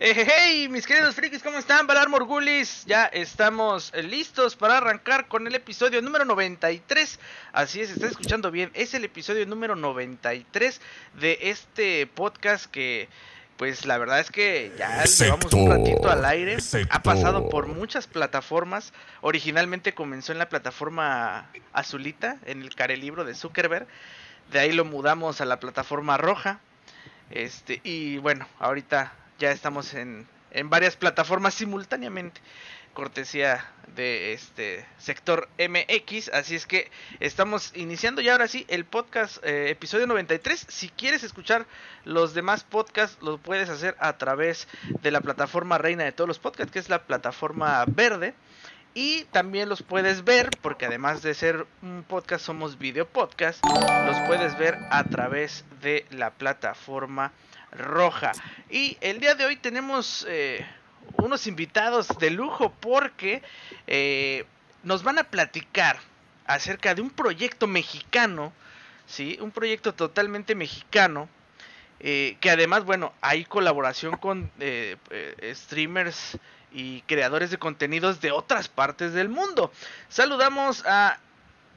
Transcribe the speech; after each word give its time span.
Hey, 0.00 0.14
hey, 0.14 0.68
mis 0.68 0.86
queridos 0.86 1.16
frikis, 1.16 1.42
¿cómo 1.42 1.58
están? 1.58 1.88
Valar 1.88 2.08
Morgulis, 2.08 2.84
ya 2.86 3.06
estamos 3.06 3.92
listos 4.04 4.54
para 4.54 4.76
arrancar 4.76 5.26
con 5.26 5.44
el 5.48 5.56
episodio 5.56 6.00
número 6.00 6.24
93. 6.24 7.18
Así 7.52 7.80
es, 7.80 7.90
está 7.90 8.06
escuchando 8.06 8.52
bien, 8.52 8.70
es 8.74 8.94
el 8.94 9.04
episodio 9.04 9.44
número 9.44 9.74
93 9.74 10.80
de 11.18 11.38
este 11.42 12.06
podcast 12.06 12.66
que, 12.66 13.08
pues 13.56 13.86
la 13.86 13.98
verdad 13.98 14.20
es 14.20 14.30
que 14.30 14.70
ya 14.78 15.02
llevamos 15.02 15.52
un 15.52 15.68
ratito 15.68 16.08
al 16.08 16.24
aire. 16.26 16.58
Ha 16.90 17.02
pasado 17.02 17.48
por 17.48 17.66
muchas 17.66 18.06
plataformas. 18.06 18.92
Originalmente 19.20 19.94
comenzó 19.94 20.30
en 20.30 20.38
la 20.38 20.48
plataforma 20.48 21.50
azulita, 21.72 22.36
en 22.46 22.62
el 22.62 22.72
carelibro 22.76 23.24
de 23.24 23.34
Zuckerberg. 23.34 23.88
De 24.52 24.60
ahí 24.60 24.70
lo 24.70 24.84
mudamos 24.84 25.40
a 25.40 25.44
la 25.44 25.58
plataforma 25.58 26.16
roja. 26.18 26.60
Este, 27.30 27.80
y 27.82 28.18
bueno, 28.18 28.46
ahorita 28.60 29.12
ya 29.38 29.52
estamos 29.52 29.94
en, 29.94 30.26
en 30.50 30.70
varias 30.70 30.96
plataformas 30.96 31.54
simultáneamente 31.54 32.40
cortesía 32.98 33.64
de 33.94 34.32
este 34.32 34.84
sector 34.98 35.48
MX. 35.56 36.30
Así 36.30 36.56
es 36.56 36.66
que 36.66 36.90
estamos 37.20 37.70
iniciando 37.76 38.20
ya 38.20 38.32
ahora 38.32 38.48
sí 38.48 38.66
el 38.68 38.84
podcast 38.84 39.38
eh, 39.44 39.70
episodio 39.70 40.08
93. 40.08 40.66
Si 40.68 40.88
quieres 40.88 41.22
escuchar 41.22 41.66
los 42.04 42.34
demás 42.34 42.64
podcasts, 42.64 43.22
lo 43.22 43.38
puedes 43.38 43.68
hacer 43.68 43.96
a 44.00 44.18
través 44.18 44.66
de 45.00 45.12
la 45.12 45.20
plataforma 45.20 45.78
reina 45.78 46.02
de 46.02 46.10
todos 46.10 46.26
los 46.26 46.40
podcasts, 46.40 46.72
que 46.72 46.80
es 46.80 46.88
la 46.88 47.04
plataforma 47.04 47.84
verde. 47.86 48.34
Y 48.94 49.26
también 49.26 49.68
los 49.68 49.84
puedes 49.84 50.24
ver, 50.24 50.50
porque 50.60 50.86
además 50.86 51.22
de 51.22 51.34
ser 51.34 51.68
un 51.82 52.02
podcast, 52.02 52.44
somos 52.44 52.78
video 52.78 53.06
podcast. 53.06 53.64
Los 53.64 54.18
puedes 54.26 54.58
ver 54.58 54.76
a 54.90 55.04
través 55.04 55.64
de 55.80 56.04
la 56.10 56.30
plataforma 56.30 57.30
roja. 57.72 58.32
Y 58.70 58.96
el 59.00 59.20
día 59.20 59.34
de 59.34 59.44
hoy 59.44 59.56
tenemos 59.56 60.26
eh, 60.28 60.66
unos 61.16 61.46
invitados 61.46 62.08
de 62.18 62.30
lujo 62.30 62.72
porque 62.80 63.42
eh, 63.86 64.44
nos 64.82 65.02
van 65.02 65.18
a 65.18 65.24
platicar 65.24 65.98
acerca 66.46 66.94
de 66.94 67.02
un 67.02 67.10
proyecto 67.10 67.66
mexicano, 67.66 68.52
¿sí? 69.06 69.38
Un 69.40 69.50
proyecto 69.50 69.94
totalmente 69.94 70.54
mexicano. 70.54 71.28
Eh, 72.00 72.36
que 72.40 72.50
además, 72.50 72.84
bueno, 72.84 73.12
hay 73.20 73.44
colaboración 73.44 74.16
con 74.16 74.52
streamers 75.52 76.38
y 76.70 77.00
creadores 77.02 77.50
de 77.50 77.58
contenidos 77.58 78.20
de 78.20 78.30
otras 78.30 78.68
partes 78.68 79.12
del 79.14 79.28
mundo. 79.28 79.72
Saludamos 80.08 80.84
a 80.86 81.18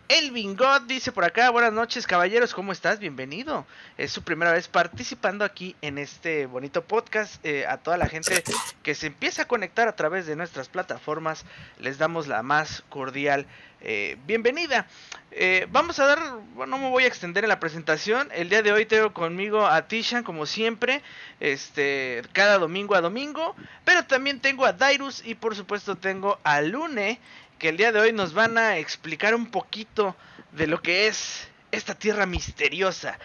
Elvin 0.07 0.55
God 0.55 0.81
dice 0.87 1.11
por 1.11 1.23
acá, 1.23 1.49
buenas 1.49 1.73
noches 1.73 2.05
caballeros, 2.05 2.53
¿cómo 2.53 2.71
estás? 2.71 2.99
Bienvenido. 2.99 3.65
Es 3.97 4.11
su 4.11 4.23
primera 4.23 4.51
vez 4.51 4.67
participando 4.67 5.45
aquí 5.45 5.75
en 5.81 5.97
este 5.97 6.45
bonito 6.45 6.83
podcast. 6.83 7.43
Eh, 7.45 7.65
a 7.67 7.77
toda 7.77 7.97
la 7.97 8.07
gente 8.07 8.43
que 8.83 8.95
se 8.95 9.07
empieza 9.07 9.43
a 9.43 9.47
conectar 9.47 9.87
a 9.87 9.95
través 9.95 10.25
de 10.25 10.35
nuestras 10.35 10.69
plataformas, 10.69 11.45
les 11.79 11.97
damos 11.97 12.27
la 12.27 12.43
más 12.43 12.83
cordial 12.89 13.47
eh, 13.83 14.17
bienvenida. 14.27 14.85
Eh, 15.31 15.65
vamos 15.71 15.99
a 15.99 16.05
dar, 16.05 16.19
bueno, 16.53 16.77
no 16.77 16.83
me 16.83 16.89
voy 16.89 17.05
a 17.05 17.07
extender 17.07 17.43
en 17.43 17.49
la 17.49 17.59
presentación. 17.59 18.29
El 18.31 18.49
día 18.49 18.61
de 18.61 18.71
hoy 18.71 18.85
tengo 18.85 19.13
conmigo 19.13 19.65
a 19.65 19.87
Tishan, 19.87 20.23
como 20.23 20.45
siempre, 20.45 21.01
este, 21.39 22.21
cada 22.33 22.59
domingo 22.59 22.93
a 22.93 23.01
domingo. 23.01 23.55
Pero 23.83 24.05
también 24.05 24.39
tengo 24.39 24.65
a 24.65 24.73
Dairus 24.73 25.25
y 25.25 25.35
por 25.35 25.55
supuesto 25.55 25.95
tengo 25.95 26.39
a 26.43 26.61
Lune 26.61 27.19
que 27.61 27.69
el 27.69 27.77
día 27.77 27.91
de 27.91 27.99
hoy 27.99 28.11
nos 28.11 28.33
van 28.33 28.57
a 28.57 28.79
explicar 28.79 29.35
un 29.35 29.45
poquito 29.45 30.15
de 30.51 30.65
lo 30.65 30.81
que 30.81 31.05
es 31.05 31.47
esta 31.71 31.93
tierra 31.93 32.25
misteriosa, 32.25 33.19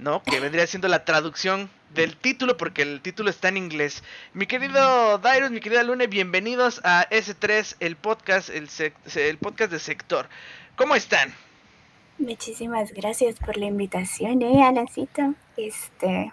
¿no? 0.00 0.24
Que 0.24 0.40
vendría 0.40 0.66
siendo 0.66 0.88
la 0.88 1.04
traducción 1.04 1.70
del 1.94 2.16
título, 2.16 2.56
porque 2.56 2.82
el 2.82 3.00
título 3.00 3.30
está 3.30 3.46
en 3.46 3.58
inglés. 3.58 4.02
Mi 4.34 4.48
querido 4.48 5.18
Dairos, 5.18 5.52
mi 5.52 5.60
querida 5.60 5.84
Lune, 5.84 6.08
bienvenidos 6.08 6.80
a 6.82 7.08
S3, 7.10 7.76
el 7.78 7.94
podcast, 7.94 8.50
el, 8.50 8.68
el 9.14 9.38
podcast 9.38 9.70
de 9.70 9.78
sector. 9.78 10.28
¿Cómo 10.74 10.96
están? 10.96 11.32
Muchísimas 12.18 12.92
gracias 12.92 13.38
por 13.38 13.56
la 13.56 13.66
invitación, 13.66 14.42
eh, 14.42 14.64
Alancito. 14.64 15.34
Este, 15.56 16.32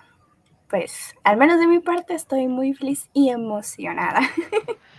pues, 0.71 1.13
al 1.23 1.37
menos 1.37 1.59
de 1.59 1.67
mi 1.67 1.81
parte 1.81 2.15
estoy 2.15 2.47
muy 2.47 2.73
feliz 2.73 3.09
y 3.13 3.29
emocionada. 3.29 4.21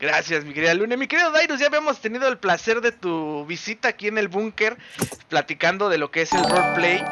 Gracias, 0.00 0.46
mi 0.46 0.54
querida 0.54 0.72
Lune. 0.72 0.96
Mi 0.96 1.06
querido 1.06 1.30
Dairus, 1.30 1.60
ya 1.60 1.66
habíamos 1.66 2.00
tenido 2.00 2.26
el 2.26 2.38
placer 2.38 2.80
de 2.80 2.90
tu 2.90 3.44
visita 3.44 3.88
aquí 3.88 4.08
en 4.08 4.16
el 4.16 4.28
búnker, 4.28 4.78
platicando 5.28 5.90
de 5.90 5.98
lo 5.98 6.10
que 6.10 6.22
es 6.22 6.32
el 6.32 6.42
roleplay. 6.42 7.04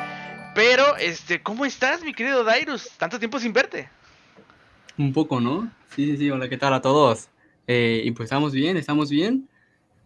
Pero, 0.55 0.97
este, 0.97 1.43
¿cómo 1.43 1.67
estás, 1.67 2.03
mi 2.03 2.15
querido 2.15 2.45
Dairus? 2.45 2.89
Tanto 2.97 3.19
tiempo 3.19 3.39
sin 3.39 3.53
verte. 3.53 3.91
Un 4.97 5.13
poco, 5.13 5.39
¿no? 5.39 5.71
Sí, 5.95 6.07
sí, 6.07 6.17
sí. 6.17 6.31
Hola, 6.31 6.49
¿qué 6.49 6.57
tal 6.57 6.73
a 6.73 6.81
todos? 6.81 7.29
Eh, 7.67 8.01
y 8.05 8.11
pues 8.13 8.29
estamos 8.29 8.53
bien, 8.53 8.79
estamos 8.79 9.11
bien. 9.11 9.47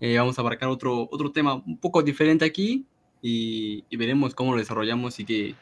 Eh, 0.00 0.18
vamos 0.18 0.36
a 0.36 0.40
abarcar 0.40 0.68
otro, 0.68 1.08
otro 1.12 1.30
tema 1.30 1.54
un 1.54 1.78
poco 1.78 2.02
diferente 2.02 2.44
aquí 2.44 2.84
y, 3.22 3.84
veremos 3.96 4.34
cómo 4.34 4.52
lo 4.52 4.58
desarrollamos 4.58 5.20
y 5.20 5.24
que, 5.24 5.54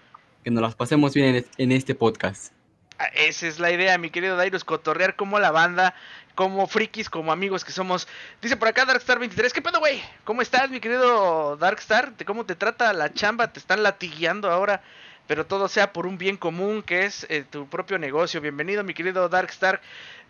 que 0.42 0.50
nos 0.50 0.62
las 0.62 0.74
pasemos 0.74 1.12
bien 1.12 1.44
en 1.58 1.72
este 1.72 1.94
podcast. 1.94 2.54
Ah, 3.00 3.06
esa 3.14 3.48
es 3.48 3.58
la 3.58 3.72
idea, 3.72 3.96
mi 3.96 4.10
querido 4.10 4.36
Dairus, 4.36 4.62
cotorrear 4.62 5.16
como 5.16 5.38
la 5.38 5.50
banda, 5.50 5.94
como 6.40 6.66
frikis, 6.66 7.10
como 7.10 7.32
amigos 7.32 7.66
que 7.66 7.70
somos. 7.70 8.08
Dice 8.40 8.56
por 8.56 8.66
acá 8.66 8.86
Darkstar23, 8.86 9.52
¿qué 9.52 9.60
pedo, 9.60 9.78
güey? 9.78 10.02
¿Cómo 10.24 10.40
estás, 10.40 10.70
mi 10.70 10.80
querido 10.80 11.58
Darkstar? 11.58 12.14
¿Cómo 12.24 12.46
te 12.46 12.54
trata 12.54 12.94
la 12.94 13.12
chamba? 13.12 13.52
Te 13.52 13.60
están 13.60 13.82
latigueando 13.82 14.50
ahora, 14.50 14.80
pero 15.26 15.44
todo 15.44 15.68
sea 15.68 15.92
por 15.92 16.06
un 16.06 16.16
bien 16.16 16.38
común 16.38 16.82
que 16.82 17.04
es 17.04 17.26
eh, 17.28 17.44
tu 17.44 17.68
propio 17.68 17.98
negocio. 17.98 18.40
Bienvenido, 18.40 18.82
mi 18.84 18.94
querido 18.94 19.28
Darkstar. 19.28 19.82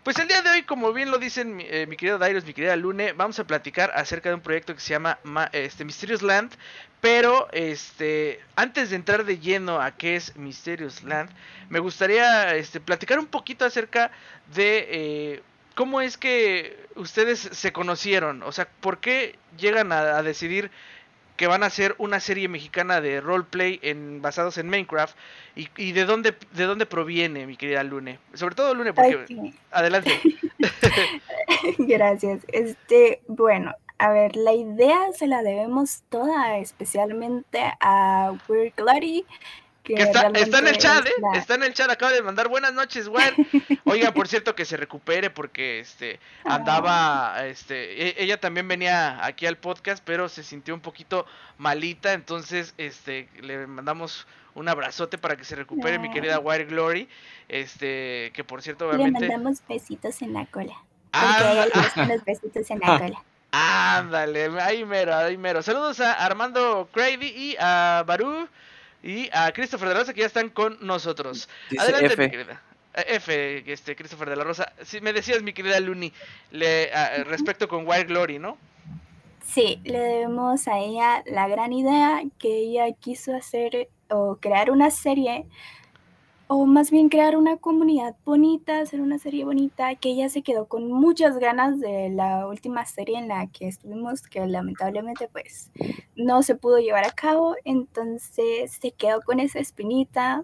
Pues 0.03 0.19
el 0.19 0.27
día 0.27 0.41
de 0.41 0.49
hoy, 0.49 0.63
como 0.63 0.91
bien 0.91 1.11
lo 1.11 1.17
dicen 1.17 1.55
mi, 1.55 1.63
eh, 1.63 1.87
querido 1.97 2.17
Dairos, 2.17 2.43
mi 2.43 2.53
querida 2.53 2.75
Lune, 2.75 3.13
vamos 3.13 3.39
a 3.39 3.45
platicar 3.45 3.93
acerca 3.95 4.27
de 4.27 4.35
un 4.35 4.41
proyecto 4.41 4.75
que 4.75 4.81
se 4.81 4.89
llama 4.89 5.17
este, 5.53 5.85
Mysterious 5.85 6.23
Land. 6.23 6.51
Pero 6.99 7.47
este, 7.53 8.41
antes 8.57 8.89
de 8.89 8.97
entrar 8.97 9.23
de 9.23 9.39
lleno 9.39 9.79
a 9.79 9.91
qué 9.91 10.17
es 10.17 10.35
Mysterious 10.35 11.03
Land, 11.03 11.29
me 11.69 11.79
gustaría 11.79 12.53
este, 12.55 12.81
platicar 12.81 13.17
un 13.17 13.27
poquito 13.27 13.63
acerca 13.63 14.11
de 14.53 14.87
eh, 14.89 15.43
cómo 15.75 16.01
es 16.01 16.17
que 16.17 16.77
ustedes 16.95 17.39
se 17.39 17.71
conocieron. 17.71 18.43
O 18.43 18.51
sea, 18.51 18.67
¿por 18.81 18.99
qué 18.99 19.37
llegan 19.57 19.91
a 19.91 20.21
decidir 20.23 20.71
que 21.41 21.47
van 21.47 21.63
a 21.63 21.65
hacer 21.65 21.95
una 21.97 22.19
serie 22.19 22.47
mexicana 22.47 23.01
de 23.01 23.19
roleplay 23.19 23.79
en, 23.81 24.21
basados 24.21 24.59
en 24.59 24.69
Minecraft. 24.69 25.17
¿Y, 25.55 25.69
y 25.75 25.91
de, 25.91 26.05
dónde, 26.05 26.35
de 26.51 26.65
dónde 26.65 26.85
proviene, 26.85 27.47
mi 27.47 27.57
querida 27.57 27.83
Lune? 27.83 28.19
Sobre 28.35 28.53
todo 28.53 28.75
Lune, 28.75 28.93
porque... 28.93 29.25
Adelante. 29.71 30.21
Gracias. 31.79 32.41
Este, 32.49 33.23
bueno, 33.27 33.73
a 33.97 34.11
ver, 34.11 34.35
la 34.35 34.53
idea 34.53 34.99
se 35.17 35.25
la 35.25 35.41
debemos 35.41 36.03
toda 36.09 36.59
especialmente 36.59 37.59
a 37.79 38.33
Weird 38.47 38.73
Glory, 38.77 39.25
está, 39.85 40.27
en 40.27 40.67
el 40.67 40.77
chat, 40.77 41.05
¿eh? 41.05 41.11
Está 41.35 41.55
en 41.55 41.63
el 41.63 41.73
chat, 41.73 41.89
acaba 41.89 42.11
de 42.11 42.21
mandar 42.21 42.47
buenas 42.47 42.73
noches, 42.73 43.07
güey. 43.07 43.25
Oiga, 43.85 44.13
por 44.13 44.27
cierto, 44.27 44.55
que 44.55 44.65
se 44.65 44.77
recupere 44.77 45.29
porque 45.29 45.79
este 45.79 46.19
andaba, 46.45 47.35
ah. 47.35 47.47
este, 47.47 48.09
e, 48.09 48.23
ella 48.23 48.39
también 48.39 48.67
venía 48.67 49.25
aquí 49.25 49.45
al 49.45 49.57
podcast, 49.57 50.03
pero 50.05 50.29
se 50.29 50.43
sintió 50.43 50.73
un 50.73 50.81
poquito 50.81 51.25
malita, 51.57 52.13
entonces, 52.13 52.73
este, 52.77 53.27
le 53.41 53.67
mandamos 53.67 54.27
un 54.53 54.67
abrazote 54.67 55.17
para 55.17 55.35
que 55.35 55.45
se 55.45 55.55
recupere 55.55 55.97
mi 55.97 56.11
querida 56.11 56.39
Wire 56.39 56.65
Glory, 56.65 57.07
este, 57.47 58.31
que 58.33 58.43
por 58.43 58.61
cierto, 58.61 58.87
obviamente. 58.87 59.21
Le 59.21 59.29
mandamos 59.29 59.61
besitos 59.67 60.21
en 60.21 60.33
la 60.33 60.45
cola. 60.45 60.75
Ah, 61.13 61.65
los 62.07 62.23
besitos 62.23 62.69
en 62.69 62.79
la 62.79 62.99
cola. 62.99 63.23
Ándale, 63.51 64.49
ahí 64.61 64.85
mero, 64.85 65.13
ahí 65.13 65.37
mero. 65.37 65.61
Saludos 65.61 65.99
a 65.99 66.13
Armando 66.13 66.87
Crady 66.93 67.27
y 67.27 67.55
a 67.59 68.03
Baru 68.07 68.47
y 69.03 69.29
a 69.33 69.51
Christopher 69.51 69.89
de 69.89 69.93
la 69.95 69.99
Rosa 70.01 70.13
que 70.13 70.21
ya 70.21 70.27
están 70.27 70.49
con 70.49 70.77
nosotros. 70.81 71.49
Adelante, 71.77 72.17
mi 72.17 72.29
querida. 72.29 72.61
Eh, 72.93 73.15
F, 73.15 73.71
este, 73.71 73.95
Christopher 73.95 74.29
de 74.29 74.35
la 74.35 74.43
Rosa. 74.43 74.73
Si 74.83 75.01
me 75.01 75.13
decías, 75.13 75.41
mi 75.41 75.53
querida 75.53 75.79
Luni, 75.79 76.11
le, 76.51 76.89
respecto 77.23 77.67
con 77.67 77.87
Wild 77.87 78.07
Glory, 78.07 78.39
¿no? 78.39 78.57
Sí, 79.43 79.81
le 79.83 79.99
debemos 79.99 80.67
a 80.67 80.77
ella 80.77 81.23
la 81.25 81.47
gran 81.47 81.73
idea 81.73 82.21
que 82.37 82.49
ella 82.49 82.91
quiso 82.93 83.35
hacer 83.35 83.89
o 84.09 84.37
crear 84.39 84.69
una 84.69 84.91
serie 84.91 85.45
o 86.53 86.65
más 86.65 86.91
bien 86.91 87.07
crear 87.07 87.37
una 87.37 87.55
comunidad 87.55 88.13
bonita, 88.25 88.81
hacer 88.81 88.99
una 88.99 89.17
serie 89.19 89.45
bonita, 89.45 89.95
que 89.95 90.09
ella 90.09 90.27
se 90.27 90.41
quedó 90.41 90.65
con 90.65 90.91
muchas 90.91 91.39
ganas 91.39 91.79
de 91.79 92.09
la 92.09 92.45
última 92.45 92.85
serie 92.85 93.17
en 93.17 93.29
la 93.29 93.47
que 93.47 93.69
estuvimos, 93.69 94.23
que 94.23 94.45
lamentablemente 94.45 95.29
pues 95.31 95.71
no 96.17 96.43
se 96.43 96.55
pudo 96.55 96.79
llevar 96.79 97.05
a 97.05 97.11
cabo, 97.11 97.55
entonces 97.63 98.73
se 98.81 98.91
quedó 98.91 99.21
con 99.21 99.39
esa 99.39 99.59
espinita 99.59 100.43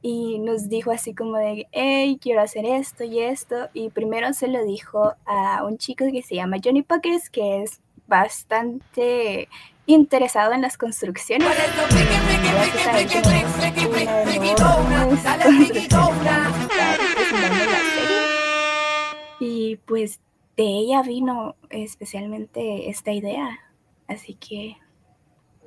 y 0.00 0.40
nos 0.40 0.68
dijo 0.68 0.90
así 0.90 1.14
como 1.14 1.36
de, 1.36 1.68
hey, 1.70 2.18
quiero 2.20 2.40
hacer 2.40 2.64
esto 2.64 3.04
y 3.04 3.20
esto, 3.20 3.68
y 3.74 3.90
primero 3.90 4.32
se 4.32 4.48
lo 4.48 4.64
dijo 4.64 5.12
a 5.24 5.64
un 5.64 5.78
chico 5.78 6.04
que 6.10 6.22
se 6.22 6.34
llama 6.34 6.56
Johnny 6.60 6.82
Puckers, 6.82 7.30
que 7.30 7.62
es 7.62 7.80
bastante 8.08 9.48
interesado 9.86 10.52
en 10.52 10.62
las 10.62 10.76
construcciones. 10.78 11.48
Y 19.40 19.76
pues 19.86 20.20
de 20.56 20.64
ella 20.64 21.02
vino 21.02 21.56
especialmente 21.70 22.88
esta 22.88 23.12
idea. 23.12 23.58
Así 24.08 24.34
que... 24.34 24.76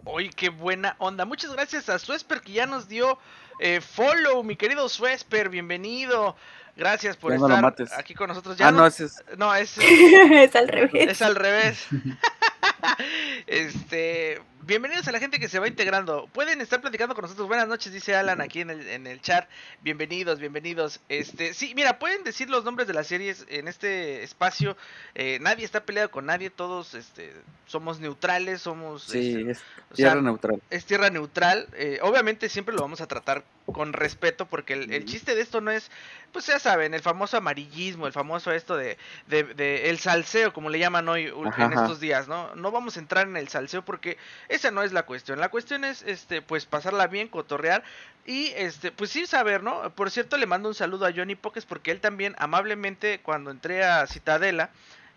Uy, 0.05 0.29
qué 0.29 0.49
buena 0.49 0.95
onda. 0.99 1.25
Muchas 1.25 1.51
gracias 1.53 1.89
a 1.89 1.97
Suesper 1.97 2.41
que 2.41 2.53
ya 2.53 2.67
nos 2.67 2.87
dio 2.87 3.17
eh, 3.59 3.81
follow, 3.81 4.43
mi 4.43 4.55
querido 4.55 4.87
Suesper, 4.87 5.49
bienvenido. 5.49 6.35
Gracias 6.77 7.15
por 7.15 7.33
estar 7.33 7.73
aquí 7.97 8.13
con 8.13 8.27
nosotros. 8.27 8.57
Ya 8.57 8.67
ah, 8.67 8.71
no, 8.71 8.85
es... 8.85 9.23
no 9.37 9.55
es, 9.55 9.77
es 9.81 10.55
al 10.55 10.67
revés. 10.67 11.09
Es 11.09 11.21
al 11.21 11.35
revés. 11.35 11.87
este, 13.47 14.41
bienvenidos 14.65 15.07
a 15.07 15.11
la 15.11 15.19
gente 15.19 15.39
que 15.39 15.47
se 15.47 15.59
va 15.59 15.67
integrando. 15.67 16.27
Pueden 16.33 16.59
estar 16.61 16.81
platicando 16.81 17.13
con 17.13 17.23
nosotros. 17.23 17.47
Buenas 17.47 17.67
noches, 17.67 17.93
dice 17.93 18.15
Alan 18.15 18.41
aquí 18.41 18.61
en 18.61 18.69
el, 18.69 18.87
en 18.87 19.07
el 19.07 19.21
chat. 19.21 19.47
Bienvenidos, 19.81 20.39
bienvenidos. 20.39 20.99
Este, 21.09 21.53
sí, 21.53 21.73
mira, 21.75 21.99
pueden 21.99 22.23
decir 22.23 22.49
los 22.49 22.63
nombres 22.63 22.87
de 22.87 22.93
las 22.93 23.07
series 23.07 23.45
en 23.49 23.67
este 23.67 24.23
espacio. 24.23 24.75
Eh, 25.13 25.37
nadie 25.41 25.65
está 25.65 25.85
peleado 25.85 26.09
con 26.09 26.25
nadie, 26.25 26.49
todos 26.49 26.93
este, 26.95 27.33
somos 27.67 27.99
neutrales, 27.99 28.61
somos... 28.61 29.03
Sí, 29.03 29.35
este, 29.37 29.51
es 29.51 29.63
tierra 29.93 30.21
neutral. 30.21 30.61
Es 30.69 30.85
tierra 30.85 31.09
neutral. 31.09 31.67
Eh, 31.73 31.99
obviamente 32.01 32.49
siempre 32.49 32.75
lo 32.75 32.81
vamos 32.81 33.01
a 33.01 33.07
tratar 33.07 33.43
con 33.71 33.93
respeto 33.93 34.45
porque 34.45 34.73
el, 34.73 35.05
chiste 35.05 35.33
de 35.33 35.41
esto 35.41 35.59
no 35.59 35.71
es, 35.71 35.89
pues 36.31 36.45
ya 36.45 36.59
saben, 36.59 36.93
el 36.93 37.01
famoso 37.01 37.37
amarillismo, 37.37 38.05
el 38.05 38.13
famoso 38.13 38.51
esto 38.51 38.77
de, 38.77 38.97
de, 39.27 39.89
el 39.89 39.97
salseo, 39.97 40.53
como 40.53 40.69
le 40.69 40.77
llaman 40.77 41.07
hoy 41.09 41.33
en 41.57 41.73
estos 41.73 41.99
días, 41.99 42.27
¿no? 42.27 42.53
No 42.55 42.71
vamos 42.71 42.97
a 42.97 42.99
entrar 42.99 43.27
en 43.27 43.37
el 43.37 43.47
salseo 43.47 43.83
porque 43.83 44.17
esa 44.55 44.71
no 44.71 44.83
es 44.83 44.91
la 44.91 45.03
cuestión. 45.03 45.39
La 45.39 45.49
cuestión 45.49 45.83
es, 45.83 46.01
este, 46.03 46.41
pues 46.41 46.65
pasarla 46.65 47.07
bien, 47.07 47.27
cotorrear 47.27 47.83
y, 48.25 48.47
este, 48.55 48.91
pues 48.91 49.11
sí 49.11 49.25
saber, 49.25 49.61
¿no? 49.63 49.89
Por 49.91 50.09
cierto, 50.09 50.37
le 50.37 50.47
mando 50.47 50.69
un 50.69 50.75
saludo 50.75 51.05
a 51.05 51.13
Johnny 51.13 51.35
Pokes 51.35 51.65
porque 51.67 51.91
él 51.91 51.99
también 51.99 52.35
amablemente 52.39 53.19
cuando 53.21 53.51
entré 53.51 53.83
a 53.83 54.07
Citadela 54.07 54.71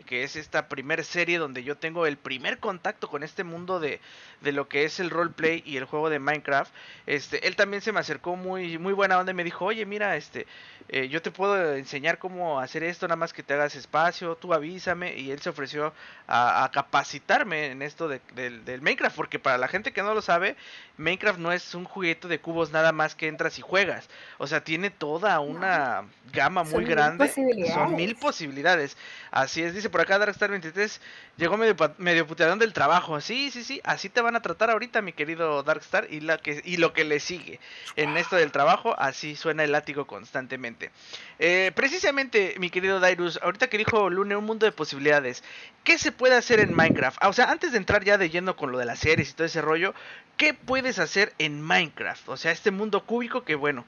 que 0.07 0.23
es 0.23 0.37
esta 0.37 0.69
primer 0.69 1.05
serie 1.05 1.39
donde 1.39 1.65
yo 1.65 1.77
tengo 1.77 2.07
el 2.07 2.17
primer 2.17 2.59
contacto 2.59 3.09
con 3.09 3.23
este 3.23 3.45
mundo 3.45 3.81
de, 3.81 4.01
de 4.41 4.53
lo 4.53 4.69
que 4.69 4.85
es 4.85 5.01
el 5.01 5.11
roleplay 5.11 5.63
y 5.67 5.77
el 5.77 5.85
juego 5.85 6.11
de 6.11 6.19
Minecraft. 6.19 6.73
Este, 7.07 7.47
él 7.47 7.57
también 7.57 7.83
se 7.83 7.93
me 7.93 8.01
acercó 8.01 8.37
muy, 8.37 8.79
muy 8.79 8.93
buena 8.93 9.19
onda 9.19 9.33
y 9.33 9.35
me 9.35 9.45
dijo, 9.45 9.65
oye, 9.65 9.85
mira, 9.87 10.17
este, 10.17 10.47
eh, 10.89 11.09
yo 11.09 11.21
te 11.21 11.31
puedo 11.31 11.75
enseñar 11.75 12.19
cómo 12.19 12.61
hacer 12.61 12.83
esto, 12.83 13.07
nada 13.07 13.17
más 13.17 13.33
que 13.33 13.43
te 13.43 13.55
hagas 13.55 13.75
espacio, 13.75 14.37
tú 14.37 14.55
avísame. 14.55 15.17
Y 15.17 15.31
él 15.31 15.41
se 15.41 15.51
ofreció 15.51 15.93
a, 16.27 16.71
capacitarme 16.73 17.67
en 17.67 17.83
esto 17.83 18.09
de, 18.09 18.21
del 18.35 18.83
Minecraft, 18.83 19.17
porque 19.17 19.39
para 19.39 19.59
la 19.59 19.69
gente 19.69 19.93
que 19.93 20.03
no 20.03 20.15
lo 20.15 20.23
sabe, 20.23 20.57
Minecraft 20.97 21.39
no 21.39 21.53
es 21.53 21.75
un 21.75 21.85
juguete 21.85 22.29
de 22.29 22.41
cubos 22.41 22.73
nada 22.73 22.93
más 22.93 23.15
que 23.15 23.29
entras 23.29 23.59
y 23.59 23.63
juegas. 23.63 24.09
O 24.39 24.47
sea, 24.47 24.63
tiene 24.63 24.91
toda 24.91 25.41
una 25.41 26.05
gama 26.33 26.65
muy 26.65 26.85
grande. 26.85 27.29
Son 27.29 27.95
mil 27.95 28.17
posibilidades. 28.17 28.97
Así 29.31 29.63
es, 29.63 29.75
dice 29.75 29.88
por 29.91 30.01
acá 30.01 30.19
Darkstar23, 30.19 31.01
llegó 31.37 31.57
medio, 31.57 31.77
medio 31.99 32.27
puteadón 32.27 32.59
del 32.59 32.73
trabajo. 32.73 33.21
Sí, 33.21 33.51
sí, 33.51 33.65
sí, 33.65 33.81
así 33.85 34.09
te 34.09 34.21
van 34.21 34.37
a 34.37 34.43
tratar 34.43 34.71
ahorita, 34.71 35.03
mi 35.03 35.13
querido 35.13 35.63
Darkstar, 35.63 36.07
y, 36.11 36.21
la 36.21 36.39
que, 36.39 36.63
y 36.65 36.77
lo 36.77 36.93
que 36.93 37.05
le 37.05 37.21
sigue 37.21 37.61
en 37.97 38.17
esto 38.17 38.37
del 38.37 38.53
trabajo, 38.53 38.95
así 38.99 39.37
suena 39.37 39.65
el 39.65 39.73
látigo 39.73 40.07
constantemente. 40.07 40.91
Eh, 41.39 41.73
precisamente, 41.75 42.55
mi 42.59 42.71
querido 42.71 43.01
Dairus, 43.01 43.39
ahorita 43.43 43.69
que 43.69 43.79
dijo 43.79 44.11
Lune, 44.11 44.37
un 44.37 44.45
mundo 44.45 44.67
de 44.67 44.73
posibilidades, 44.73 45.43
¿qué 45.85 45.99
se 45.99 46.13
puede 46.13 46.35
hacer 46.35 46.61
en 46.61 46.73
Minecraft? 46.73 47.19
Ah, 47.21 47.29
o 47.29 47.33
sea, 47.33 47.51
antes 47.51 47.73
de 47.73 47.79
entrar 47.79 48.05
ya 48.05 48.19
de 48.19 48.31
lleno 48.31 48.57
con 48.57 48.73
lo 48.73 48.79
de 48.79 48.85
las 48.85 48.99
series 48.99 49.31
y 49.31 49.33
todo 49.35 49.47
ese 49.47 49.63
rollo, 49.63 49.95
¿qué 50.37 50.55
puedes 50.55 50.99
hacer 50.99 51.33
en 51.39 51.61
Minecraft? 51.63 52.29
O 52.29 52.37
sea, 52.37 52.53
este 52.53 52.71
mundo 52.71 53.05
cúbico 53.05 53.45
que, 53.45 53.55
bueno, 53.55 53.85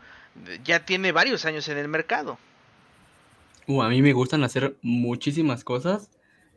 ya 0.64 0.85
tiene 0.85 1.12
varios 1.12 1.44
años 1.44 1.69
en 1.69 1.79
el 1.79 1.88
mercado. 1.88 2.38
Uh, 3.70 3.82
a 3.82 3.88
mí 3.88 4.02
me 4.02 4.12
gustan 4.12 4.43
hacer 4.43 4.76
muchísimas 4.82 5.62
cosas. 5.62 6.11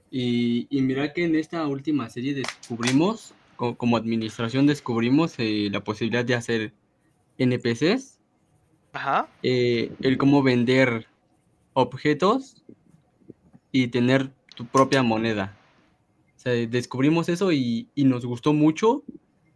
Y, 0.10 0.68
mira 0.72 1.14
que 1.14 1.26
en 1.26 1.36
esta 1.36 1.68
última 1.68 2.10
serie 2.10 2.34
descubrimos, 2.34 3.36
como, 3.56 3.98
administración 3.98 4.66
descubrimos 4.66 5.36
eh, 5.38 5.70
la 5.72 5.84
posibilidad 5.84 6.26
de 6.26 6.34
hacer 6.34 6.74
NPCs. 7.38 8.20
Ajá. 8.94 9.28
Eh, 9.44 9.92
el 10.02 10.18
cómo 10.18 10.42
vender 10.42 11.06
objetos 11.74 12.64
y 13.72 13.90
tener 13.90 14.32
tu 14.56 14.66
propia 14.66 15.04
moneda. 15.04 15.56
O 16.36 16.40
sea, 16.40 16.54
descubrimos 16.54 17.30
eso 17.30 17.52
y, 17.52 17.90
nos 17.96 18.26
gustó 18.26 18.54
mucho. 18.54 19.04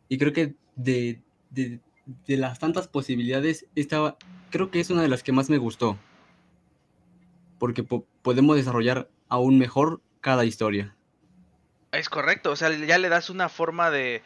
Y 0.10 0.19
creo 0.19 0.31
que 0.31 0.53
de, 0.75 1.24
de, 1.50 1.80
de 2.27 2.38
las 2.38 2.60
tantas 2.60 2.88
posibilidades, 2.88 3.65
esta 3.74 4.15
creo 4.51 4.69
que 4.69 4.80
es 4.80 4.92
una 4.92 5.01
de 5.01 5.10
las 5.10 5.24
que 5.24 5.31
más 5.31 5.50
me 5.50 5.57
gustó 5.57 5.98
porque 7.59 7.83
podemos 7.83 8.56
desarrollar 8.56 9.07
aún 9.30 9.57
mejor 9.57 10.01
cada 10.21 10.45
historia. 10.45 10.94
Es 11.92 12.09
correcto, 12.09 12.51
o 12.51 12.56
sea, 12.56 12.69
ya 12.69 12.98
le 12.98 13.07
das 13.07 13.30
una 13.30 13.48
forma 13.48 13.89
de, 13.89 14.21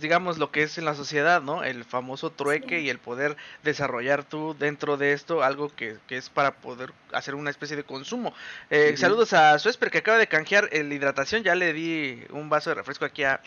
digamos, 0.00 0.38
lo 0.38 0.50
que 0.50 0.62
es 0.62 0.78
en 0.78 0.86
la 0.86 0.94
sociedad, 0.94 1.42
¿no? 1.42 1.62
El 1.62 1.84
famoso 1.84 2.30
trueque 2.30 2.80
y 2.80 2.88
el 2.88 2.98
poder 2.98 3.36
desarrollar 3.62 4.24
tú 4.24 4.56
dentro 4.58 4.96
de 4.96 5.12
esto 5.12 5.42
algo 5.42 5.70
que, 5.74 5.98
es 6.08 6.30
para 6.30 6.52
poder 6.52 6.92
hacer 7.12 7.34
una 7.34 7.50
especie 7.50 7.76
de 7.76 7.84
consumo. 7.84 8.32
Eh, 8.70 8.94
saludos 8.96 9.34
a 9.34 9.58
Suesper 9.58 9.90
que 9.90 9.98
acaba 9.98 10.16
de 10.16 10.26
canjear 10.26 10.68
el 10.72 10.92
hidratación, 10.92 11.42
ya 11.42 11.54
le 11.54 11.74
di 11.74 12.22
un 12.30 12.48
vaso 12.48 12.70
de 12.70 12.74
refresco 12.74 13.04
aquí 13.04 13.24
a 13.24 13.40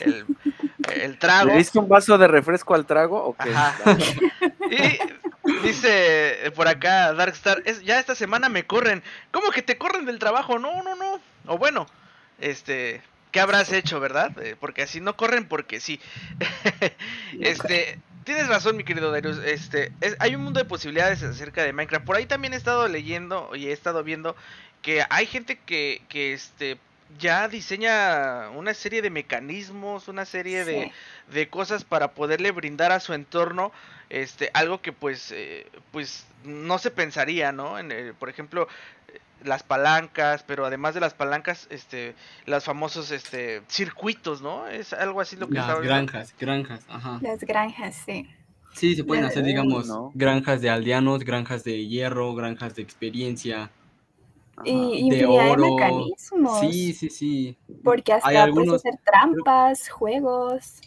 el, 0.00 0.26
el 0.92 1.18
trago. 1.18 1.46
¿Le 1.46 1.56
diste 1.56 1.78
un 1.78 1.88
vaso 1.88 2.18
de 2.18 2.28
refresco 2.28 2.74
al 2.74 2.84
trago? 2.84 3.28
o 3.28 3.36
Ajá. 3.38 3.96
y 4.70 5.23
Dice 5.62 6.52
por 6.54 6.68
acá 6.68 7.12
Darkstar, 7.12 7.62
es, 7.64 7.82
ya 7.82 7.98
esta 7.98 8.14
semana 8.14 8.48
me 8.48 8.66
corren. 8.66 9.02
¿Cómo 9.30 9.50
que 9.50 9.62
te 9.62 9.78
corren 9.78 10.06
del 10.06 10.18
trabajo? 10.18 10.58
No, 10.58 10.82
no, 10.82 10.96
no. 10.96 11.20
O 11.46 11.58
bueno, 11.58 11.86
este, 12.40 13.02
¿qué 13.30 13.40
habrás 13.40 13.72
hecho, 13.72 14.00
verdad? 14.00 14.36
Eh, 14.42 14.56
porque 14.58 14.82
así 14.82 15.00
no 15.00 15.16
corren 15.16 15.46
porque 15.46 15.80
sí. 15.80 16.00
este, 17.40 17.98
tienes 18.24 18.48
razón, 18.48 18.76
mi 18.76 18.84
querido 18.84 19.10
Darius. 19.10 19.38
Este, 19.38 19.92
hay 20.18 20.34
un 20.34 20.42
mundo 20.42 20.60
de 20.60 20.66
posibilidades 20.66 21.22
acerca 21.22 21.62
de 21.62 21.72
Minecraft. 21.72 22.04
Por 22.06 22.16
ahí 22.16 22.26
también 22.26 22.54
he 22.54 22.56
estado 22.56 22.88
leyendo 22.88 23.50
y 23.54 23.66
he 23.66 23.72
estado 23.72 24.02
viendo 24.02 24.36
que 24.82 25.04
hay 25.08 25.26
gente 25.26 25.58
que, 25.58 26.02
que 26.08 26.32
este, 26.32 26.78
ya 27.18 27.48
diseña 27.48 28.50
una 28.50 28.74
serie 28.74 29.02
de 29.02 29.10
mecanismos, 29.10 30.08
una 30.08 30.24
serie 30.24 30.64
de, 30.64 30.92
de, 31.32 31.48
cosas 31.48 31.84
para 31.84 32.12
poderle 32.12 32.50
brindar 32.50 32.92
a 32.92 33.00
su 33.00 33.14
entorno 33.14 33.72
este 34.10 34.50
algo 34.54 34.80
que 34.80 34.92
pues 34.92 35.32
eh, 35.32 35.66
pues 35.90 36.26
no 36.44 36.78
se 36.78 36.90
pensaría 36.90 37.52
no 37.52 37.78
en, 37.78 37.90
eh, 37.92 38.12
por 38.18 38.28
ejemplo 38.28 38.68
las 39.42 39.62
palancas 39.62 40.44
pero 40.46 40.64
además 40.64 40.94
de 40.94 41.00
las 41.00 41.14
palancas 41.14 41.66
este 41.70 42.14
los 42.46 42.64
famosos 42.64 43.10
este 43.10 43.62
circuitos 43.68 44.40
no 44.42 44.68
es 44.68 44.92
algo 44.92 45.20
así 45.20 45.36
lo 45.36 45.48
que 45.48 45.54
las 45.54 45.80
granjas 45.80 46.34
granjas 46.38 46.80
ajá. 46.88 47.18
Las 47.22 47.40
granjas 47.40 47.96
sí. 48.04 48.28
Sí 48.72 48.96
se 48.96 49.04
pueden 49.04 49.24
hacer 49.24 49.44
digamos 49.44 49.88
granjas 50.14 50.60
de 50.60 50.70
aldeanos 50.70 51.24
granjas 51.24 51.64
de 51.64 51.86
hierro 51.86 52.34
granjas 52.34 52.74
de 52.74 52.82
experiencia 52.82 53.70
y 54.64 55.10
de 55.10 55.26
oro. 55.26 55.74
mecanismos. 55.74 56.60
Sí, 56.60 56.92
sí, 56.92 57.10
sí. 57.10 57.56
Porque 57.82 58.12
hasta 58.12 58.48
puedes 58.50 58.72
hacer 58.72 58.94
trampas, 59.04 59.88
juegos. 59.88 60.80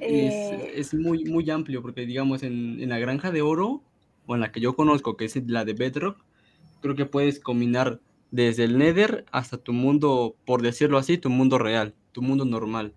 Eh, 0.00 0.74
es, 0.76 0.94
muy, 0.94 1.24
muy 1.24 1.50
amplio 1.50 1.82
porque, 1.82 2.06
digamos, 2.06 2.42
en, 2.42 2.88
la 2.88 2.98
granja 2.98 3.30
de 3.30 3.42
oro, 3.42 3.82
o 4.26 4.34
en 4.34 4.40
la 4.40 4.52
que 4.52 4.60
yo 4.60 4.76
conozco, 4.76 5.16
que 5.16 5.24
es 5.24 5.36
la 5.46 5.64
de 5.64 5.72
Bedrock, 5.72 6.22
creo 6.80 6.94
que 6.94 7.06
puedes 7.06 7.40
combinar 7.40 8.00
desde 8.30 8.64
el 8.64 8.78
Nether 8.78 9.24
hasta 9.32 9.56
tu 9.56 9.72
mundo, 9.72 10.36
por 10.44 10.62
decirlo 10.62 10.98
así, 10.98 11.18
tu 11.18 11.30
mundo 11.30 11.58
real, 11.58 11.94
tu 12.12 12.22
mundo 12.22 12.44
normal. 12.44 12.92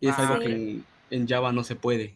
Y 0.00 0.08
es 0.08 0.18
algo 0.18 0.38
que 0.38 0.80
en, 1.10 1.28
Java 1.28 1.52
no 1.52 1.64
se 1.64 1.76
puede. 1.76 2.14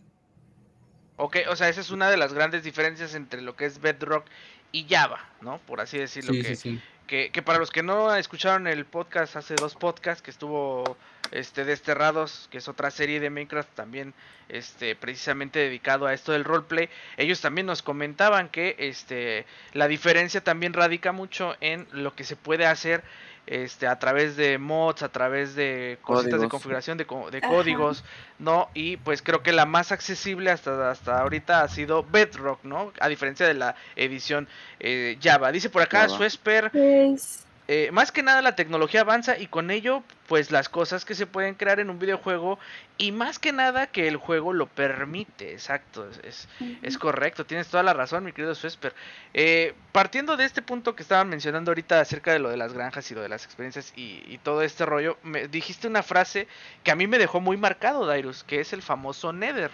Ok, 1.16 1.38
o 1.50 1.56
sea, 1.56 1.68
esa 1.68 1.80
es 1.80 1.90
una 1.90 2.10
de 2.10 2.16
las 2.16 2.32
grandes 2.32 2.62
diferencias 2.62 3.14
entre 3.14 3.42
lo 3.42 3.56
que 3.56 3.64
es 3.64 3.80
Bedrock 3.80 4.26
y 4.72 4.86
Java, 4.88 5.24
¿no? 5.40 5.58
Por 5.58 5.80
así 5.80 5.98
decirlo. 5.98 6.32
que, 6.32 6.78
Que, 7.06 7.30
que, 7.30 7.40
para 7.42 7.58
los 7.58 7.70
que 7.70 7.82
no 7.82 8.14
escucharon 8.14 8.66
el 8.66 8.84
podcast 8.84 9.36
hace 9.36 9.54
dos 9.54 9.74
podcasts 9.74 10.22
que 10.22 10.30
estuvo 10.30 10.96
este 11.30 11.64
Desterrados, 11.64 12.48
que 12.50 12.58
es 12.58 12.68
otra 12.68 12.90
serie 12.90 13.18
de 13.18 13.30
Minecraft 13.30 13.74
también 13.74 14.14
este 14.48 14.94
precisamente 14.94 15.58
dedicado 15.58 16.06
a 16.06 16.12
esto 16.12 16.32
del 16.32 16.44
roleplay, 16.44 16.88
ellos 17.16 17.40
también 17.40 17.66
nos 17.66 17.82
comentaban 17.82 18.48
que 18.48 18.76
este 18.78 19.46
la 19.72 19.88
diferencia 19.88 20.42
también 20.42 20.74
radica 20.74 21.12
mucho 21.12 21.56
en 21.60 21.86
lo 21.92 22.14
que 22.14 22.24
se 22.24 22.36
puede 22.36 22.66
hacer 22.66 23.02
este 23.48 23.86
a 23.86 23.98
través 23.98 24.36
de 24.36 24.58
mods, 24.58 25.02
a 25.02 25.08
través 25.08 25.54
de 25.54 25.98
cositas 26.02 26.40
de 26.40 26.48
configuración 26.48 26.98
de, 26.98 27.06
de 27.30 27.40
códigos, 27.40 28.04
¿no? 28.38 28.68
Y 28.74 28.98
pues 28.98 29.22
creo 29.22 29.42
que 29.42 29.52
la 29.52 29.66
más 29.66 29.90
accesible 29.90 30.50
hasta, 30.50 30.90
hasta 30.90 31.20
ahorita 31.20 31.62
ha 31.62 31.68
sido 31.68 32.04
Bedrock, 32.04 32.62
¿no? 32.64 32.92
A 33.00 33.08
diferencia 33.08 33.46
de 33.46 33.54
la 33.54 33.74
edición 33.96 34.48
eh, 34.80 35.18
Java. 35.22 35.50
Dice 35.50 35.70
por 35.70 35.82
acá 35.82 36.08
Suesper. 36.08 36.70
Pues 36.70 37.47
eh, 37.68 37.90
más 37.92 38.12
que 38.12 38.22
nada 38.22 38.40
la 38.40 38.56
tecnología 38.56 39.02
avanza 39.02 39.38
y 39.38 39.46
con 39.46 39.70
ello 39.70 40.02
pues 40.26 40.50
las 40.50 40.70
cosas 40.70 41.04
que 41.04 41.14
se 41.14 41.26
pueden 41.26 41.54
crear 41.54 41.80
en 41.80 41.90
un 41.90 41.98
videojuego 41.98 42.58
y 42.96 43.12
más 43.12 43.38
que 43.38 43.52
nada 43.52 43.86
que 43.86 44.08
el 44.08 44.16
juego 44.16 44.54
lo 44.54 44.66
permite, 44.66 45.52
exacto, 45.52 46.08
es, 46.22 46.48
es 46.82 46.96
correcto, 46.96 47.44
tienes 47.44 47.68
toda 47.68 47.82
la 47.82 47.92
razón 47.92 48.24
mi 48.24 48.32
querido 48.32 48.54
Susper. 48.54 48.94
Eh, 49.34 49.74
partiendo 49.92 50.38
de 50.38 50.46
este 50.46 50.62
punto 50.62 50.96
que 50.96 51.02
estaban 51.02 51.28
mencionando 51.28 51.70
ahorita 51.70 52.00
acerca 52.00 52.32
de 52.32 52.38
lo 52.38 52.48
de 52.48 52.56
las 52.56 52.72
granjas 52.72 53.10
y 53.10 53.14
lo 53.14 53.20
de 53.20 53.28
las 53.28 53.44
experiencias 53.44 53.92
y, 53.94 54.24
y 54.26 54.38
todo 54.38 54.62
este 54.62 54.86
rollo, 54.86 55.18
me 55.22 55.46
dijiste 55.46 55.88
una 55.88 56.02
frase 56.02 56.48
que 56.82 56.90
a 56.90 56.96
mí 56.96 57.06
me 57.06 57.18
dejó 57.18 57.40
muy 57.40 57.58
marcado, 57.58 58.06
Dairus, 58.06 58.44
que 58.44 58.60
es 58.60 58.72
el 58.72 58.80
famoso 58.80 59.32
Nether. 59.32 59.70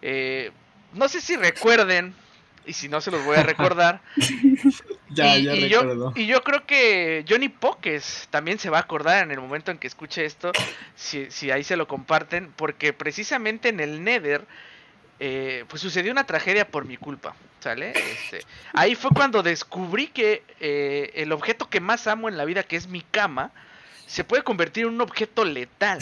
Eh, 0.00 0.52
no 0.92 1.08
sé 1.08 1.20
si 1.20 1.36
recuerden, 1.36 2.14
y 2.66 2.72
si 2.72 2.88
no 2.88 3.00
se 3.00 3.10
los 3.10 3.24
voy 3.24 3.36
a 3.36 3.42
recordar, 3.42 4.00
Ya, 5.10 5.38
y, 5.38 5.44
ya 5.44 5.54
y 5.54 5.68
yo, 5.68 6.12
y 6.16 6.26
yo 6.26 6.42
creo 6.42 6.66
que 6.66 7.24
Johnny 7.28 7.48
Pokes 7.48 8.26
también 8.30 8.58
se 8.58 8.70
va 8.70 8.78
a 8.78 8.80
acordar 8.82 9.22
en 9.22 9.30
el 9.30 9.40
momento 9.40 9.70
en 9.70 9.78
que 9.78 9.86
escuche 9.86 10.24
esto, 10.24 10.52
si, 10.96 11.30
si 11.30 11.50
ahí 11.50 11.62
se 11.64 11.76
lo 11.76 11.86
comparten, 11.88 12.52
porque 12.56 12.92
precisamente 12.92 13.68
en 13.68 13.80
el 13.80 14.02
Nether, 14.02 14.44
eh, 15.20 15.64
pues 15.68 15.80
sucedió 15.80 16.10
una 16.12 16.24
tragedia 16.26 16.68
por 16.68 16.84
mi 16.84 16.96
culpa, 16.96 17.34
¿sale? 17.60 17.92
Este, 17.92 18.40
ahí 18.74 18.94
fue 18.94 19.10
cuando 19.14 19.42
descubrí 19.42 20.08
que 20.08 20.42
eh, 20.60 21.12
el 21.14 21.32
objeto 21.32 21.70
que 21.70 21.80
más 21.80 22.06
amo 22.06 22.28
en 22.28 22.36
la 22.36 22.44
vida, 22.44 22.64
que 22.64 22.76
es 22.76 22.88
mi 22.88 23.00
cama, 23.02 23.52
se 24.06 24.24
puede 24.24 24.42
convertir 24.42 24.84
en 24.86 24.90
un 24.94 25.00
objeto 25.00 25.44
letal 25.44 25.98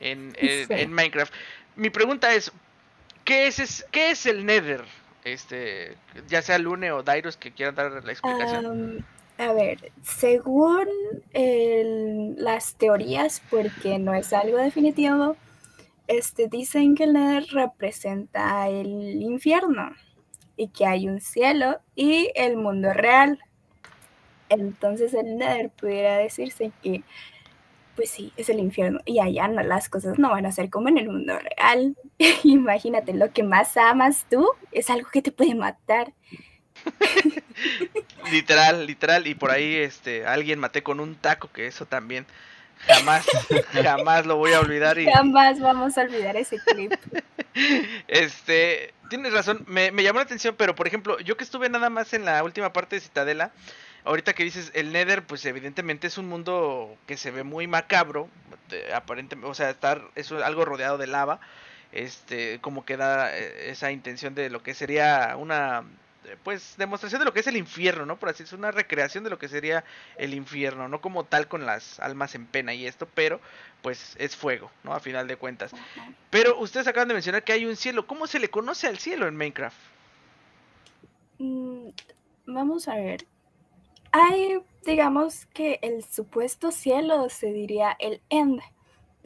en, 0.00 0.34
en- 0.38 0.66
Sí. 0.66 0.72
en 0.74 0.92
Minecraft. 0.92 1.32
Mi 1.76 1.90
pregunta 1.90 2.34
es, 2.34 2.50
¿qué 3.24 3.46
es, 3.46 3.58
es- 3.58 3.86
¿qué 3.92 4.10
es 4.10 4.26
el 4.26 4.44
Nether? 4.46 4.84
Este, 5.32 5.96
ya 6.28 6.42
sea 6.42 6.58
Lune 6.58 6.92
o 6.92 7.02
Dairos 7.02 7.36
que 7.36 7.52
quieran 7.52 7.74
dar 7.74 8.04
la 8.04 8.12
explicación. 8.12 9.04
A 9.38 9.52
ver, 9.52 9.92
según 10.02 10.88
las 12.36 12.74
teorías, 12.74 13.40
porque 13.50 13.98
no 13.98 14.14
es 14.14 14.32
algo 14.32 14.58
definitivo, 14.58 15.36
este, 16.08 16.48
dicen 16.48 16.94
que 16.96 17.04
el 17.04 17.12
Nether 17.12 17.46
representa 17.52 18.68
el 18.68 19.22
infierno 19.22 19.92
y 20.56 20.68
que 20.68 20.86
hay 20.86 21.08
un 21.08 21.20
cielo 21.20 21.78
y 21.94 22.32
el 22.34 22.56
mundo 22.56 22.92
real. 22.92 23.38
Entonces 24.48 25.14
el 25.14 25.36
Nether 25.36 25.70
pudiera 25.70 26.16
decirse 26.16 26.72
que, 26.82 27.04
pues 27.94 28.10
sí, 28.10 28.32
es 28.36 28.48
el 28.48 28.58
infierno 28.58 29.00
y 29.04 29.20
allá 29.20 29.46
las 29.48 29.88
cosas 29.88 30.18
no 30.18 30.30
van 30.30 30.46
a 30.46 30.52
ser 30.52 30.70
como 30.70 30.88
en 30.88 30.98
el 30.98 31.10
mundo 31.10 31.38
real. 31.38 31.96
Imagínate, 32.44 33.14
lo 33.14 33.32
que 33.32 33.42
más 33.42 33.76
amas 33.76 34.26
tú 34.30 34.48
es 34.72 34.90
algo 34.90 35.08
que 35.10 35.22
te 35.22 35.32
puede 35.32 35.54
matar. 35.54 36.12
Literal, 38.30 38.86
literal, 38.86 39.26
y 39.26 39.34
por 39.34 39.50
ahí 39.50 39.76
este 39.76 40.26
alguien 40.26 40.58
maté 40.58 40.82
con 40.82 41.00
un 41.00 41.14
taco, 41.16 41.50
que 41.52 41.66
eso 41.66 41.86
también 41.86 42.26
jamás, 42.86 43.26
jamás 43.72 44.26
lo 44.26 44.36
voy 44.36 44.52
a 44.52 44.60
olvidar 44.60 44.98
y 44.98 45.06
Jamás 45.06 45.58
vamos 45.60 45.96
a 45.98 46.02
olvidar 46.02 46.36
ese 46.36 46.58
clip. 46.58 46.92
este 48.06 48.92
tienes 49.08 49.32
razón, 49.32 49.64
me, 49.66 49.90
me 49.90 50.02
llamó 50.02 50.18
la 50.18 50.24
atención, 50.24 50.54
pero 50.58 50.74
por 50.74 50.86
ejemplo, 50.86 51.18
yo 51.20 51.36
que 51.36 51.44
estuve 51.44 51.68
nada 51.68 51.90
más 51.90 52.12
en 52.12 52.24
la 52.24 52.42
última 52.44 52.72
parte 52.72 52.96
de 52.96 53.00
Citadela, 53.00 53.50
ahorita 54.04 54.34
que 54.34 54.44
dices 54.44 54.70
el 54.74 54.92
Nether, 54.92 55.24
pues 55.24 55.44
evidentemente 55.46 56.06
es 56.06 56.18
un 56.18 56.28
mundo 56.28 56.96
que 57.06 57.16
se 57.16 57.30
ve 57.30 57.42
muy 57.44 57.66
macabro, 57.66 58.28
de- 58.68 58.92
aparentemente, 58.92 59.48
o 59.50 59.54
sea, 59.54 59.70
estar 59.70 60.02
es 60.14 60.30
algo 60.32 60.64
rodeado 60.64 60.98
de 60.98 61.06
lava, 61.06 61.40
este, 61.92 62.60
como 62.60 62.84
que 62.84 62.96
da 62.96 63.36
eh, 63.36 63.70
esa 63.70 63.90
intención 63.92 64.34
de 64.34 64.50
lo 64.50 64.62
que 64.62 64.74
sería 64.74 65.36
una 65.38 65.84
pues 66.44 66.74
demostración 66.76 67.20
de 67.20 67.24
lo 67.24 67.32
que 67.32 67.40
es 67.40 67.46
el 67.46 67.56
infierno, 67.56 68.04
¿no? 68.04 68.18
Por 68.18 68.28
así 68.28 68.42
decirlo, 68.42 68.58
una 68.58 68.70
recreación 68.70 69.24
de 69.24 69.30
lo 69.30 69.38
que 69.38 69.48
sería 69.48 69.84
el 70.18 70.34
infierno, 70.34 70.86
no 70.86 71.00
como 71.00 71.24
tal 71.24 71.48
con 71.48 71.64
las 71.64 71.98
almas 72.00 72.34
en 72.34 72.44
pena 72.44 72.74
y 72.74 72.86
esto, 72.86 73.08
pero 73.14 73.40
pues 73.80 74.14
es 74.18 74.36
fuego, 74.36 74.70
¿no? 74.84 74.92
A 74.92 75.00
final 75.00 75.26
de 75.26 75.36
cuentas. 75.36 75.72
Pero 76.28 76.58
ustedes 76.58 76.86
acaban 76.86 77.08
de 77.08 77.14
mencionar 77.14 77.44
que 77.44 77.52
hay 77.52 77.64
un 77.64 77.76
cielo. 77.76 78.06
¿Cómo 78.06 78.26
se 78.26 78.40
le 78.40 78.50
conoce 78.50 78.86
al 78.86 78.98
cielo 78.98 79.26
en 79.26 79.36
Minecraft? 79.36 79.78
Mm, 81.38 81.88
Vamos 82.50 82.88
a 82.88 82.94
ver. 82.94 83.26
Hay, 84.10 84.58
digamos 84.86 85.44
que 85.52 85.78
el 85.82 86.02
supuesto 86.02 86.72
cielo 86.72 87.28
se 87.28 87.52
diría 87.52 87.94
el 87.98 88.22
end, 88.30 88.62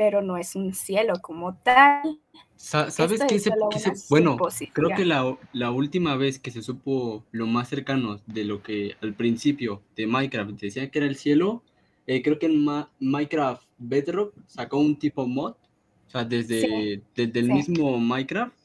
pero 0.03 0.21
no 0.21 0.37
es 0.37 0.57
un 0.57 0.75
cielo 0.75 1.15
como 1.23 1.55
tal. 1.59 2.19
Sa- 2.57 2.91
¿Sabes 2.91 3.21
Esto 3.21 3.27
qué 3.29 3.35
es 3.37 3.43
se, 3.45 3.51
solo 3.51 3.69
qué 3.71 3.79
se- 3.79 3.91
una 3.91 3.97
Bueno, 4.11 4.37
creo 4.73 4.89
que 4.97 5.05
la, 5.05 5.39
la 5.53 5.71
última 5.71 6.17
vez 6.17 6.39
que 6.41 6.51
se 6.51 6.61
supo 6.63 7.25
lo 7.31 7.47
más 7.47 7.69
cercano 7.69 8.21
de 8.27 8.45
lo 8.45 8.63
que 8.63 8.97
al 9.01 9.15
principio 9.15 9.83
de 9.97 10.07
Minecraft 10.09 10.51
decía 10.61 10.91
que 10.91 10.99
era 10.99 11.07
el 11.07 11.15
cielo, 11.17 11.63
eh, 12.09 12.21
creo 12.23 12.39
que 12.41 12.47
en 12.47 12.65
Ma- 12.65 12.91
Minecraft 12.99 13.63
Bedrock 13.79 14.35
sacó 14.49 14.79
un 14.79 14.97
tipo 14.99 15.25
mod, 15.27 15.53
o 15.53 16.11
sea, 16.11 16.25
desde, 16.25 16.61
Sí, 16.61 17.03
desde 17.15 17.39
el 17.41 17.47
sí. 17.47 17.53
mismo 17.53 17.99
Minecraft 17.99 18.57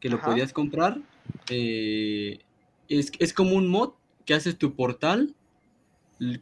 que 0.00 0.08
lo 0.08 0.16
Ajá. 0.16 0.32
podías 0.32 0.52
comprar. 0.52 1.00
eh, 1.50 2.40
es, 2.88 3.12
es 3.20 3.32
como 3.32 3.54
un 3.56 3.68
mod 3.68 3.90
que 4.24 4.34
haces 4.34 4.58
tu 4.58 4.74
portal 4.74 5.36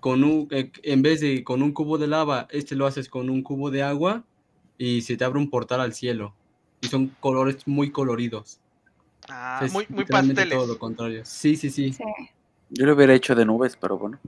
con 0.00 0.25
un, 0.25 0.49
eh, 0.50 0.71
en 0.83 1.02
vez 1.02 1.21
de 1.21 1.45
con 1.45 1.62
un 1.62 1.73
cubo 1.73 1.99
de 1.99 2.09
lava, 2.09 2.49
este 2.50 2.75
lo 2.75 2.87
haces 2.87 3.09
con 3.09 3.31
un 3.31 3.43
cubo 3.43 3.71
de 3.71 3.83
agua 3.83 4.25
y 4.78 5.02
se 5.02 5.16
te 5.16 5.25
abre 5.25 5.38
un 5.38 5.50
portal 5.50 5.80
al 5.80 5.92
cielo. 5.92 6.35
Y 6.80 6.87
son 6.87 7.08
colores 7.20 7.66
muy 7.66 7.90
coloridos. 7.90 8.61
Ah, 9.28 9.61
Es 9.62 9.73
muy, 9.73 9.85
muy 9.88 10.04
pasteles. 10.04 10.49
todo 10.50 10.66
lo 10.66 10.78
contrario. 10.78 11.23
Sí, 11.25 11.56
sí, 11.56 11.68
sí. 11.70 11.92
Sí. 11.92 12.04
Yo 12.70 12.87
lo 12.87 12.94
hubiera 12.94 13.12
hecho 13.14 13.35
de 13.35 13.44
nubes, 13.44 13.76
pero 13.76 13.99
bueno. 13.99 14.18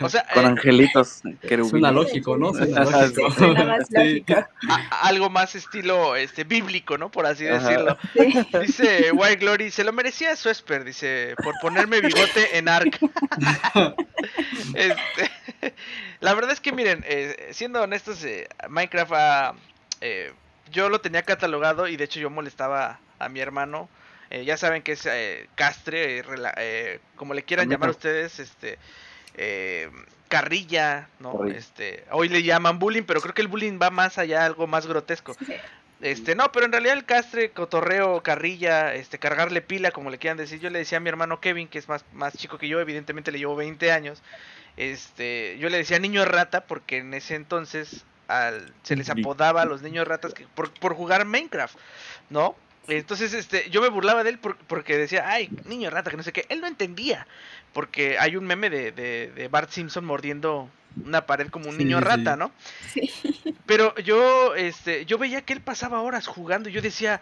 O 0.00 0.08
sea, 0.08 0.26
Con 0.34 0.44
eh, 0.44 0.48
angelitos, 0.48 1.08
Suena 1.22 1.38
querubines. 1.40 1.92
lógico, 1.92 2.36
¿no? 2.36 2.52
Suena 2.52 2.82
lógico. 2.84 3.30
sí, 3.30 3.36
Suena 3.38 3.64
más 3.64 3.86
Sí. 3.88 3.94
lógico. 3.94 4.34
a- 4.68 5.06
algo 5.06 5.30
más 5.30 5.54
estilo 5.54 6.16
este 6.16 6.44
bíblico, 6.44 6.98
¿no? 6.98 7.10
Por 7.10 7.26
así 7.26 7.46
Ajá. 7.46 7.68
decirlo. 7.68 7.98
Sí. 8.14 8.58
Dice 8.66 9.12
White 9.12 9.36
Glory, 9.36 9.70
se 9.70 9.84
lo 9.84 9.92
merecía 9.92 10.34
Suesper, 10.34 10.82
dice, 10.84 11.34
por 11.42 11.54
ponerme 11.60 12.00
bigote 12.00 12.56
en 12.58 12.68
Ark. 12.68 12.98
Este, 14.74 15.30
la 16.20 16.34
verdad 16.34 16.52
es 16.52 16.60
que 16.60 16.72
miren, 16.72 17.04
eh, 17.06 17.50
siendo 17.52 17.82
honestos, 17.82 18.22
eh, 18.24 18.48
Minecraft 18.68 19.12
ah, 19.14 19.54
eh, 20.00 20.32
yo 20.70 20.88
lo 20.88 21.00
tenía 21.00 21.22
catalogado 21.22 21.88
y 21.88 21.96
de 21.96 22.04
hecho 22.04 22.20
yo 22.20 22.30
molestaba 22.30 22.98
a 23.18 23.28
mi 23.28 23.40
hermano. 23.40 23.88
Eh, 24.30 24.44
ya 24.44 24.56
saben 24.56 24.82
que 24.82 24.92
es 24.92 25.06
eh, 25.06 25.48
castre, 25.54 26.18
eh, 26.18 26.24
rela- 26.24 26.54
eh, 26.56 27.00
como 27.14 27.32
le 27.32 27.44
quieran 27.44 27.68
llamar 27.68 27.90
ustedes, 27.90 28.40
este 28.40 28.78
eh, 29.34 29.88
carrilla, 30.28 31.08
¿no? 31.20 31.38
Carrilla. 31.38 31.58
Este, 31.58 32.04
hoy 32.10 32.28
le 32.28 32.42
llaman 32.42 32.78
bullying, 32.78 33.04
pero 33.04 33.20
creo 33.20 33.34
que 33.34 33.42
el 33.42 33.48
bullying 33.48 33.78
va 33.80 33.90
más 33.90 34.18
allá, 34.18 34.44
algo 34.44 34.66
más 34.66 34.86
grotesco. 34.86 35.34
Sí. 35.34 35.54
Este, 36.02 36.34
no, 36.34 36.52
pero 36.52 36.66
en 36.66 36.72
realidad 36.72 36.94
el 36.96 37.04
castre, 37.06 37.52
cotorreo, 37.52 38.22
carrilla, 38.22 38.94
este, 38.94 39.18
cargarle 39.18 39.62
pila, 39.62 39.92
como 39.92 40.10
le 40.10 40.18
quieran 40.18 40.36
decir, 40.36 40.60
yo 40.60 40.68
le 40.70 40.80
decía 40.80 40.98
a 40.98 41.00
mi 41.00 41.08
hermano 41.08 41.40
Kevin, 41.40 41.68
que 41.68 41.78
es 41.78 41.88
más, 41.88 42.04
más 42.12 42.36
chico 42.36 42.58
que 42.58 42.68
yo, 42.68 42.80
evidentemente 42.80 43.32
le 43.32 43.38
llevo 43.38 43.56
20 43.56 43.92
años, 43.92 44.20
este, 44.76 45.56
yo 45.58 45.68
le 45.68 45.78
decía 45.78 45.98
niño 45.98 46.24
rata, 46.24 46.62
porque 46.62 46.98
en 46.98 47.14
ese 47.14 47.34
entonces 47.34 48.04
al, 48.28 48.72
se 48.82 48.96
les 48.96 49.08
apodaba 49.10 49.62
a 49.62 49.66
los 49.66 49.82
niños 49.82 50.06
ratas 50.06 50.34
que, 50.34 50.46
por, 50.54 50.70
por 50.72 50.94
jugar 50.94 51.24
Minecraft, 51.26 51.76
¿no? 52.30 52.54
Entonces, 52.88 53.34
este, 53.34 53.68
yo 53.70 53.80
me 53.82 53.88
burlaba 53.88 54.22
de 54.22 54.30
él 54.30 54.38
por- 54.38 54.56
porque 54.58 54.96
decía, 54.96 55.28
ay, 55.28 55.50
niño 55.64 55.90
rata, 55.90 56.10
que 56.10 56.16
no 56.16 56.22
sé 56.22 56.32
qué, 56.32 56.46
él 56.48 56.60
no 56.60 56.66
entendía, 56.66 57.26
porque 57.72 58.18
hay 58.18 58.36
un 58.36 58.44
meme 58.46 58.70
de, 58.70 58.92
de, 58.92 59.32
de 59.34 59.48
Bart 59.48 59.70
Simpson 59.70 60.04
mordiendo 60.04 60.68
una 61.04 61.26
pared 61.26 61.48
como 61.48 61.68
un 61.68 61.76
Sí, 61.76 61.84
niño 61.84 61.98
sí. 61.98 62.04
rata, 62.04 62.36
¿no? 62.36 62.52
Sí. 62.92 63.10
Pero 63.66 63.94
yo, 63.96 64.54
este, 64.54 65.04
yo 65.06 65.18
veía 65.18 65.42
que 65.42 65.52
él 65.52 65.60
pasaba 65.60 66.00
horas 66.00 66.26
jugando 66.28 66.68
y 66.68 66.72
yo 66.72 66.80
decía, 66.80 67.20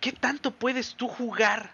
¿qué 0.00 0.10
tanto 0.12 0.50
puedes 0.50 0.94
tú 0.96 1.06
jugar 1.06 1.70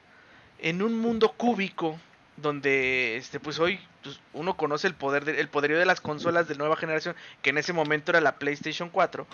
en 0.59 0.83
un 0.83 0.99
mundo 0.99 1.33
cúbico 1.33 1.99
donde, 2.43 3.17
este, 3.17 3.41
pues 3.41 3.59
hoy 3.61 3.81
pues, 4.03 4.21
uno 4.33 4.57
conoce 4.57 4.87
el 4.89 4.95
poder, 4.95 5.25
de- 5.25 5.41
el 5.41 5.49
poderío 5.49 5.79
de 5.79 5.87
las 5.87 6.01
consolas 6.01 6.49
de 6.49 6.57
nueva 6.57 6.77
generación, 6.77 7.17
que 7.43 7.51
en 7.51 7.59
ese 7.59 7.73
momento 7.73 8.11
era 8.13 8.21
la 8.21 8.39
PlayStation 8.39 8.91
4, 8.91 9.27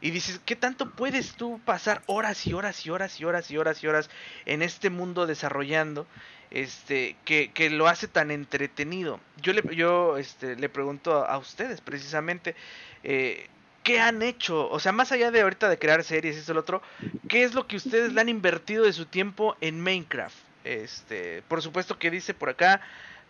y 0.00 0.10
dices, 0.10 0.40
¿qué 0.44 0.56
tanto 0.56 0.90
puedes 0.90 1.34
tú 1.36 1.60
pasar 1.64 2.02
horas 2.06 2.46
y 2.46 2.52
horas 2.54 2.84
y 2.86 2.90
horas 2.90 3.20
y 3.20 3.24
horas 3.24 3.50
y 3.50 3.56
horas 3.58 3.82
y 3.82 3.86
horas 3.86 4.10
en 4.46 4.62
este 4.62 4.90
mundo 4.90 5.26
desarrollando? 5.26 6.06
Este, 6.50 7.16
que, 7.24 7.52
que 7.52 7.68
lo 7.70 7.88
hace 7.88 8.06
tan 8.06 8.30
entretenido. 8.30 9.20
Yo 9.36 9.52
le, 9.52 9.64
yo, 9.74 10.16
este, 10.18 10.54
le 10.56 10.68
pregunto 10.68 11.24
a, 11.24 11.36
ustedes 11.38 11.80
precisamente, 11.80 12.54
eh, 13.02 13.50
¿qué 13.82 14.00
han 14.00 14.22
hecho? 14.22 14.68
O 14.70 14.78
sea, 14.78 14.92
más 14.92 15.10
allá 15.12 15.30
de 15.32 15.40
ahorita 15.40 15.68
de 15.68 15.78
crear 15.78 16.04
series 16.04 16.36
y 16.36 16.40
eso 16.40 16.54
lo 16.54 16.60
otro, 16.60 16.82
¿qué 17.28 17.42
es 17.44 17.54
lo 17.54 17.66
que 17.66 17.76
ustedes 17.76 18.12
le 18.12 18.20
han 18.20 18.28
invertido 18.28 18.84
de 18.84 18.92
su 18.92 19.06
tiempo 19.06 19.56
en 19.60 19.80
Minecraft? 19.80 20.36
Este, 20.64 21.42
por 21.48 21.62
supuesto 21.62 21.98
que 21.98 22.10
dice 22.10 22.34
por 22.34 22.48
acá, 22.48 22.80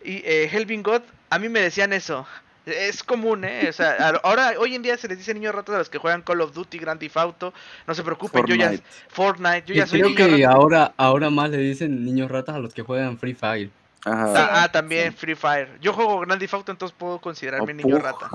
y 0.03 0.17
eh, 0.25 0.49
Helvin 0.51 0.83
God, 0.83 1.01
a 1.29 1.39
mí 1.39 1.49
me 1.49 1.59
decían 1.59 1.93
eso. 1.93 2.25
Es 2.65 3.03
común, 3.03 3.45
¿eh? 3.45 3.67
O 3.69 3.73
sea, 3.73 3.95
ahora, 4.23 4.53
hoy 4.57 4.73
en 4.73 4.81
día 4.81 4.97
se 4.97 5.07
les 5.07 5.17
dice 5.19 5.33
niños 5.33 5.53
ratas 5.53 5.75
a 5.75 5.77
los 5.77 5.89
que 5.89 5.99
juegan 5.99 6.23
Call 6.23 6.41
of 6.41 6.53
Duty, 6.53 6.79
Grand 6.79 6.99
Theft 6.99 7.17
Auto. 7.17 7.53
No 7.85 7.93
se 7.93 8.03
preocupen, 8.03 8.45
yo 8.47 8.55
ya. 8.55 8.69
Fortnite. 8.69 8.83
Fortnite, 9.09 9.63
yo 9.67 9.73
Y 9.75 9.77
ya 9.77 9.85
soy 9.87 9.99
creo 9.99 10.09
niño 10.09 10.17
que 10.17 10.43
rata. 10.43 10.55
ahora, 10.57 10.93
ahora 10.97 11.29
más 11.29 11.51
le 11.51 11.57
dicen 11.57 12.03
niños 12.03 12.31
ratas 12.31 12.55
a 12.55 12.59
los 12.59 12.73
que 12.73 12.81
juegan 12.81 13.17
Free 13.19 13.35
Fire. 13.35 13.69
Ajá. 14.05 14.27
Sí. 14.27 14.33
Ah, 14.37 14.63
ah, 14.63 14.71
también 14.71 15.13
Free 15.13 15.35
Fire. 15.35 15.77
Yo 15.81 15.91
juego 15.91 16.19
Grand 16.19 16.39
Theft 16.39 16.53
Auto, 16.53 16.71
entonces 16.71 16.95
puedo 16.97 17.19
considerarme 17.19 17.73
O 17.73 17.75
niño 17.75 17.97
rata. 17.97 18.29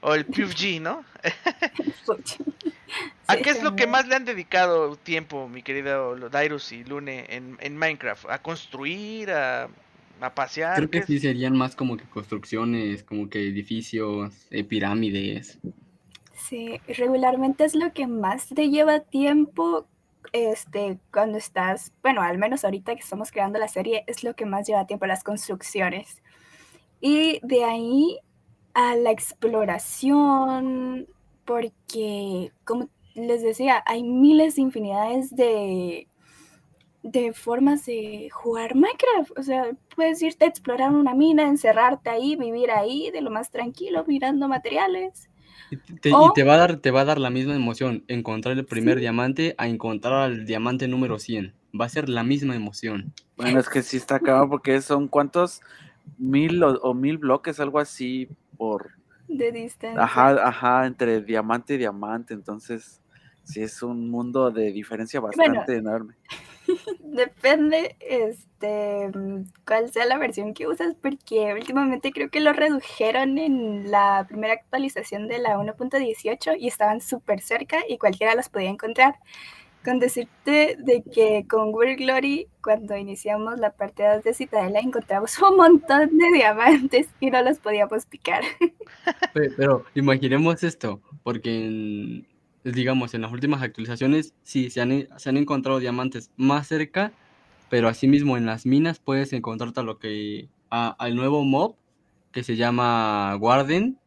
O 0.00 0.14
el 0.14 0.24
PUBG, 0.24 0.80
¿no? 0.80 1.04
¿A 3.26 3.36
qué 3.36 3.50
es 3.50 3.62
lo 3.62 3.74
que 3.74 3.88
más 3.88 4.06
le 4.06 4.14
han 4.14 4.24
dedicado 4.24 4.94
tiempo, 4.96 5.48
mi 5.48 5.62
querido 5.62 6.16
Dairus 6.30 6.70
y 6.70 6.84
Lune, 6.84 7.26
en, 7.28 7.58
en 7.60 7.76
Minecraft? 7.76 8.26
¿A 8.30 8.38
construir? 8.38 9.32
¿A, 9.32 9.68
a 10.20 10.34
pasear? 10.34 10.76
Creo 10.76 10.90
que 10.90 11.00
¿Qué 11.00 11.06
sí 11.06 11.18
serían 11.18 11.56
más 11.56 11.74
como 11.74 11.96
que 11.96 12.04
construcciones, 12.04 13.02
como 13.02 13.28
que 13.28 13.40
edificios, 13.40 14.46
eh, 14.50 14.64
pirámides. 14.64 15.58
Sí, 16.34 16.80
regularmente 16.86 17.64
es 17.64 17.74
lo 17.74 17.92
que 17.92 18.06
más 18.06 18.48
te 18.48 18.68
lleva 18.68 19.00
tiempo, 19.00 19.86
este, 20.32 20.98
cuando 21.12 21.38
estás, 21.38 21.92
bueno, 22.02 22.22
al 22.22 22.38
menos 22.38 22.64
ahorita 22.64 22.94
que 22.94 23.02
estamos 23.02 23.30
creando 23.30 23.58
la 23.58 23.68
serie, 23.68 24.04
es 24.06 24.24
lo 24.24 24.34
que 24.34 24.46
más 24.46 24.66
lleva 24.66 24.86
tiempo, 24.86 25.06
las 25.06 25.24
construcciones. 25.24 26.22
Y 27.00 27.40
de 27.42 27.64
ahí 27.64 28.18
a 28.74 28.94
la 28.96 29.10
exploración, 29.10 31.06
porque, 31.44 32.52
como 32.64 32.88
les 33.14 33.42
decía, 33.42 33.82
hay 33.86 34.02
miles 34.02 34.56
de 34.56 34.62
infinidades 34.62 35.34
de, 35.34 36.08
de 37.02 37.32
formas 37.32 37.86
de 37.86 38.28
jugar 38.30 38.74
Minecraft. 38.74 39.38
O 39.38 39.42
sea, 39.42 39.70
puedes 39.94 40.20
irte 40.22 40.44
a 40.44 40.48
explorar 40.48 40.90
una 40.90 41.14
mina, 41.14 41.44
encerrarte 41.48 42.10
ahí, 42.10 42.36
vivir 42.36 42.70
ahí 42.70 43.10
de 43.10 43.22
lo 43.22 43.30
más 43.30 43.50
tranquilo, 43.50 44.04
mirando 44.06 44.48
materiales. 44.48 45.28
Y 45.70 45.76
te, 45.78 46.10
y 46.10 46.14
O- 46.14 46.32
te 46.32 46.44
va 46.44 46.54
a 46.54 46.58
dar, 46.58 46.76
te 46.76 46.90
va 46.90 47.00
a 47.00 47.04
dar 47.04 47.18
la 47.18 47.30
misma 47.30 47.54
emoción 47.56 48.04
encontrar 48.08 48.56
el 48.56 48.64
primer 48.66 48.94
Sí. 48.94 49.00
diamante 49.00 49.54
a 49.58 49.66
encontrar 49.68 50.14
al 50.14 50.46
diamante 50.46 50.86
número 50.88 51.18
100. 51.18 51.54
Va 51.78 51.86
a 51.86 51.88
ser 51.88 52.08
la 52.08 52.22
misma 52.22 52.54
emoción. 52.54 53.12
Bueno, 53.36 53.58
es 53.60 53.68
que 53.68 53.82
sí 53.82 53.96
está 53.96 54.16
acabado 54.16 54.48
porque 54.48 54.80
son 54.80 55.08
cuántos 55.08 55.60
mil 56.18 56.62
o, 56.62 56.78
o 56.80 56.94
mil 56.94 57.18
bloques, 57.18 57.58
algo 57.60 57.78
así 57.80 58.28
por 58.56 58.92
de 59.28 59.50
distancia. 59.52 60.02
ajá, 60.02 60.30
ajá, 60.48 60.86
entre 60.86 61.20
diamante 61.20 61.74
y 61.74 61.78
diamante, 61.78 62.32
entonces 62.32 63.02
sí 63.44 63.60
es 63.62 63.82
un 63.82 64.08
mundo 64.08 64.50
de 64.50 64.72
diferencia 64.72 65.20
bastante 65.20 65.76
enorme. 65.76 66.14
Depende, 67.00 67.96
este, 68.00 69.10
cuál 69.66 69.90
sea 69.90 70.06
la 70.06 70.18
versión 70.18 70.54
que 70.54 70.66
usas, 70.66 70.94
porque 71.00 71.52
últimamente 71.54 72.10
creo 72.12 72.30
que 72.30 72.40
lo 72.40 72.52
redujeron 72.52 73.38
en 73.38 73.90
la 73.90 74.24
primera 74.28 74.54
actualización 74.54 75.28
de 75.28 75.38
la 75.38 75.56
1.18 75.58 76.56
y 76.58 76.68
estaban 76.68 77.00
súper 77.00 77.40
cerca 77.40 77.78
y 77.88 77.98
cualquiera 77.98 78.34
los 78.34 78.48
podía 78.48 78.70
encontrar. 78.70 79.16
Con 79.84 80.00
decirte 80.00 80.76
de 80.80 81.04
que 81.04 81.46
con 81.48 81.72
World 81.72 81.98
Glory, 81.98 82.48
cuando 82.60 82.96
iniciamos 82.96 83.60
la 83.60 83.70
partida 83.70 84.18
de 84.18 84.34
Citadela, 84.34 84.80
encontramos 84.80 85.38
un 85.42 85.56
montón 85.56 86.18
de 86.18 86.32
diamantes 86.34 87.06
y 87.20 87.30
no 87.30 87.40
los 87.42 87.60
podíamos 87.60 88.04
picar. 88.04 88.42
Pe- 89.32 89.50
Pero 89.56 89.84
imaginemos 89.94 90.64
esto, 90.64 91.00
porque 91.22 91.66
en- 91.66 92.26
digamos 92.72 93.14
en 93.14 93.22
las 93.22 93.32
últimas 93.32 93.62
actualizaciones 93.62 94.34
sí 94.42 94.70
se 94.70 94.80
han, 94.80 94.92
e- 94.92 95.08
se 95.16 95.28
han 95.28 95.36
encontrado 95.36 95.78
diamantes 95.78 96.30
más 96.36 96.66
cerca, 96.68 97.12
pero 97.70 97.88
asimismo 97.88 98.36
en 98.36 98.46
las 98.46 98.66
minas 98.66 98.98
puedes 98.98 99.32
encontrarte 99.32 99.80
a 99.80 99.82
lo 99.82 99.98
que 99.98 100.48
a- 100.70 100.94
al 100.98 101.16
nuevo 101.16 101.44
mob 101.44 101.76
que 102.32 102.42
se 102.44 102.56
llama 102.56 103.34
Guarden 103.38 103.98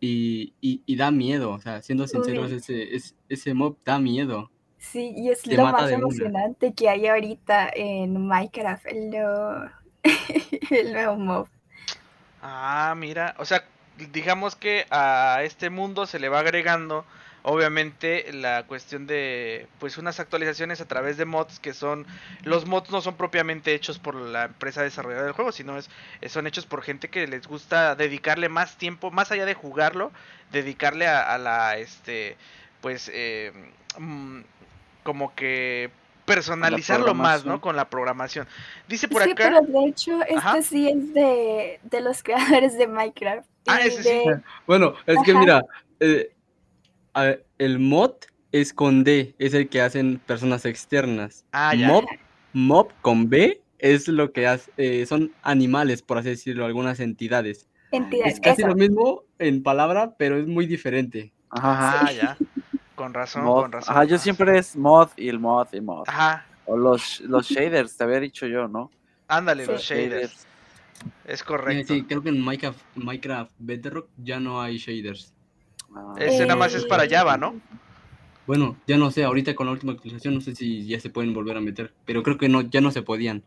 y, 0.00 0.54
y- 0.60 0.82
y 0.86 0.96
da 0.96 1.10
miedo, 1.10 1.50
o 1.52 1.60
sea, 1.60 1.82
siendo 1.82 2.06
sinceros, 2.06 2.50
ese, 2.52 2.94
es- 2.96 3.14
ese 3.28 3.54
mob 3.54 3.76
da 3.84 3.98
miedo. 3.98 4.50
Sí, 4.78 5.12
y 5.14 5.28
es 5.28 5.42
Te 5.42 5.56
lo 5.56 5.64
más 5.64 5.82
una. 5.92 5.92
emocionante 5.92 6.72
que 6.72 6.88
hay 6.88 7.06
ahorita 7.06 7.70
en 7.74 8.26
Minecraft, 8.26 8.86
el 8.86 9.10
nuevo, 9.10 9.70
el 10.70 10.92
nuevo 10.92 11.16
mob. 11.16 11.48
Ah, 12.42 12.94
mira, 12.96 13.34
o 13.38 13.44
sea, 13.44 13.64
digamos 14.12 14.56
que 14.56 14.86
a 14.90 15.42
este 15.44 15.68
mundo 15.68 16.06
se 16.06 16.18
le 16.18 16.30
va 16.30 16.40
agregando 16.40 17.04
obviamente 17.42 18.32
la 18.32 18.64
cuestión 18.64 19.06
de 19.06 19.66
pues 19.78 19.98
unas 19.98 20.20
actualizaciones 20.20 20.80
a 20.80 20.86
través 20.86 21.16
de 21.16 21.24
mods 21.24 21.58
que 21.58 21.72
son 21.72 22.06
los 22.42 22.66
mods 22.66 22.90
no 22.90 23.00
son 23.00 23.16
propiamente 23.16 23.74
hechos 23.74 23.98
por 23.98 24.14
la 24.14 24.44
empresa 24.44 24.82
desarrolladora 24.82 25.26
del 25.26 25.34
juego, 25.34 25.52
sino 25.52 25.78
es 25.78 25.88
son 26.28 26.46
hechos 26.46 26.66
por 26.66 26.82
gente 26.82 27.08
que 27.08 27.26
les 27.26 27.46
gusta 27.46 27.94
dedicarle 27.94 28.48
más 28.48 28.76
tiempo, 28.76 29.10
más 29.10 29.32
allá 29.32 29.46
de 29.46 29.54
jugarlo, 29.54 30.12
dedicarle 30.52 31.06
a, 31.06 31.34
a 31.34 31.38
la 31.38 31.78
este 31.78 32.36
pues 32.80 33.10
eh, 33.12 33.52
mm, 33.98 34.40
como 35.02 35.34
que 35.34 35.90
personalizarlo 36.24 37.12
más, 37.14 37.44
¿no? 37.44 37.60
Con 37.60 37.74
la 37.74 37.88
programación. 37.90 38.46
Dice 38.86 39.08
por 39.08 39.24
sí, 39.24 39.32
acá. 39.32 39.44
pero 39.48 39.60
de 39.62 39.88
hecho 39.88 40.22
este 40.22 40.36
Ajá. 40.36 40.62
sí 40.62 40.88
es 40.88 41.12
de, 41.12 41.80
de 41.82 42.00
los 42.00 42.22
creadores 42.22 42.78
de 42.78 42.86
Minecraft. 42.86 43.48
Ah, 43.66 43.80
ese 43.80 44.02
sí. 44.02 44.22
Bueno, 44.66 44.94
es 45.06 45.18
que 45.24 45.34
mira, 45.34 45.62
eh, 45.98 46.30
a- 47.14 47.36
el 47.58 47.78
mod 47.78 48.12
es 48.52 48.72
con 48.72 49.04
D, 49.04 49.34
es 49.38 49.54
el 49.54 49.68
que 49.68 49.80
hacen 49.80 50.18
personas 50.26 50.64
externas. 50.64 51.44
Ah, 51.52 51.74
ya. 51.74 51.86
Mob, 51.88 52.04
mob 52.52 52.92
con 53.02 53.28
B 53.28 53.60
es 53.78 54.08
lo 54.08 54.32
que 54.32 54.46
hace, 54.46 54.70
eh, 54.76 55.06
son 55.06 55.32
animales, 55.42 56.02
por 56.02 56.18
así 56.18 56.30
decirlo, 56.30 56.64
algunas 56.66 57.00
entidades. 57.00 57.68
entidades. 57.92 58.34
Es 58.34 58.40
casi 58.40 58.62
eso. 58.62 58.68
lo 58.68 58.74
mismo 58.76 59.22
en 59.38 59.62
palabra, 59.62 60.14
pero 60.16 60.36
es 60.38 60.46
muy 60.46 60.66
diferente. 60.66 61.32
Ajá. 61.50 62.12
Ya. 62.12 62.36
Con 62.94 63.14
razón, 63.14 63.44
mod. 63.44 63.62
con 63.62 63.72
razón. 63.72 63.94
Ajá, 63.96 64.04
yo 64.04 64.18
siempre 64.18 64.58
es 64.58 64.76
mod 64.76 65.08
y 65.16 65.28
el 65.28 65.38
mod 65.40 65.66
y 65.72 65.80
mod. 65.80 66.04
Ajá, 66.06 66.46
O 66.66 66.76
los, 66.76 67.20
los 67.20 67.48
shaders, 67.48 67.96
te 67.96 68.04
había 68.04 68.20
dicho 68.20 68.46
yo, 68.46 68.68
¿no? 68.68 68.90
ándale, 69.26 69.64
Sí. 69.64 69.72
los 69.72 69.82
shaders. 69.82 70.46
Es 71.24 71.42
correcto. 71.42 71.94
sí, 71.94 72.02
creo 72.04 72.22
que 72.22 72.28
en 72.28 72.44
Minecraft, 72.44 72.78
Minecraft 72.94 73.52
Bedrock 73.58 74.08
ya 74.18 74.38
no 74.38 74.60
hay 74.60 74.76
shaders. 74.76 75.32
Ah, 75.94 76.14
Ese 76.18 76.42
nada 76.46 76.56
más 76.56 76.74
es 76.74 76.84
para 76.86 77.08
Java, 77.08 77.36
¿no? 77.36 77.54
Bueno, 78.46 78.76
ya 78.86 78.96
no 78.96 79.10
sé, 79.10 79.24
ahorita 79.24 79.54
con 79.54 79.66
la 79.66 79.72
última 79.72 79.92
actualización 79.92 80.34
no 80.34 80.40
sé 80.40 80.54
si 80.54 80.86
ya 80.86 80.98
se 80.98 81.10
pueden 81.10 81.32
volver 81.34 81.56
a 81.56 81.60
meter, 81.60 81.92
pero 82.04 82.22
creo 82.22 82.38
que 82.38 82.48
no, 82.48 82.62
ya 82.62 82.80
no 82.80 82.90
se 82.90 83.02
podían. 83.02 83.42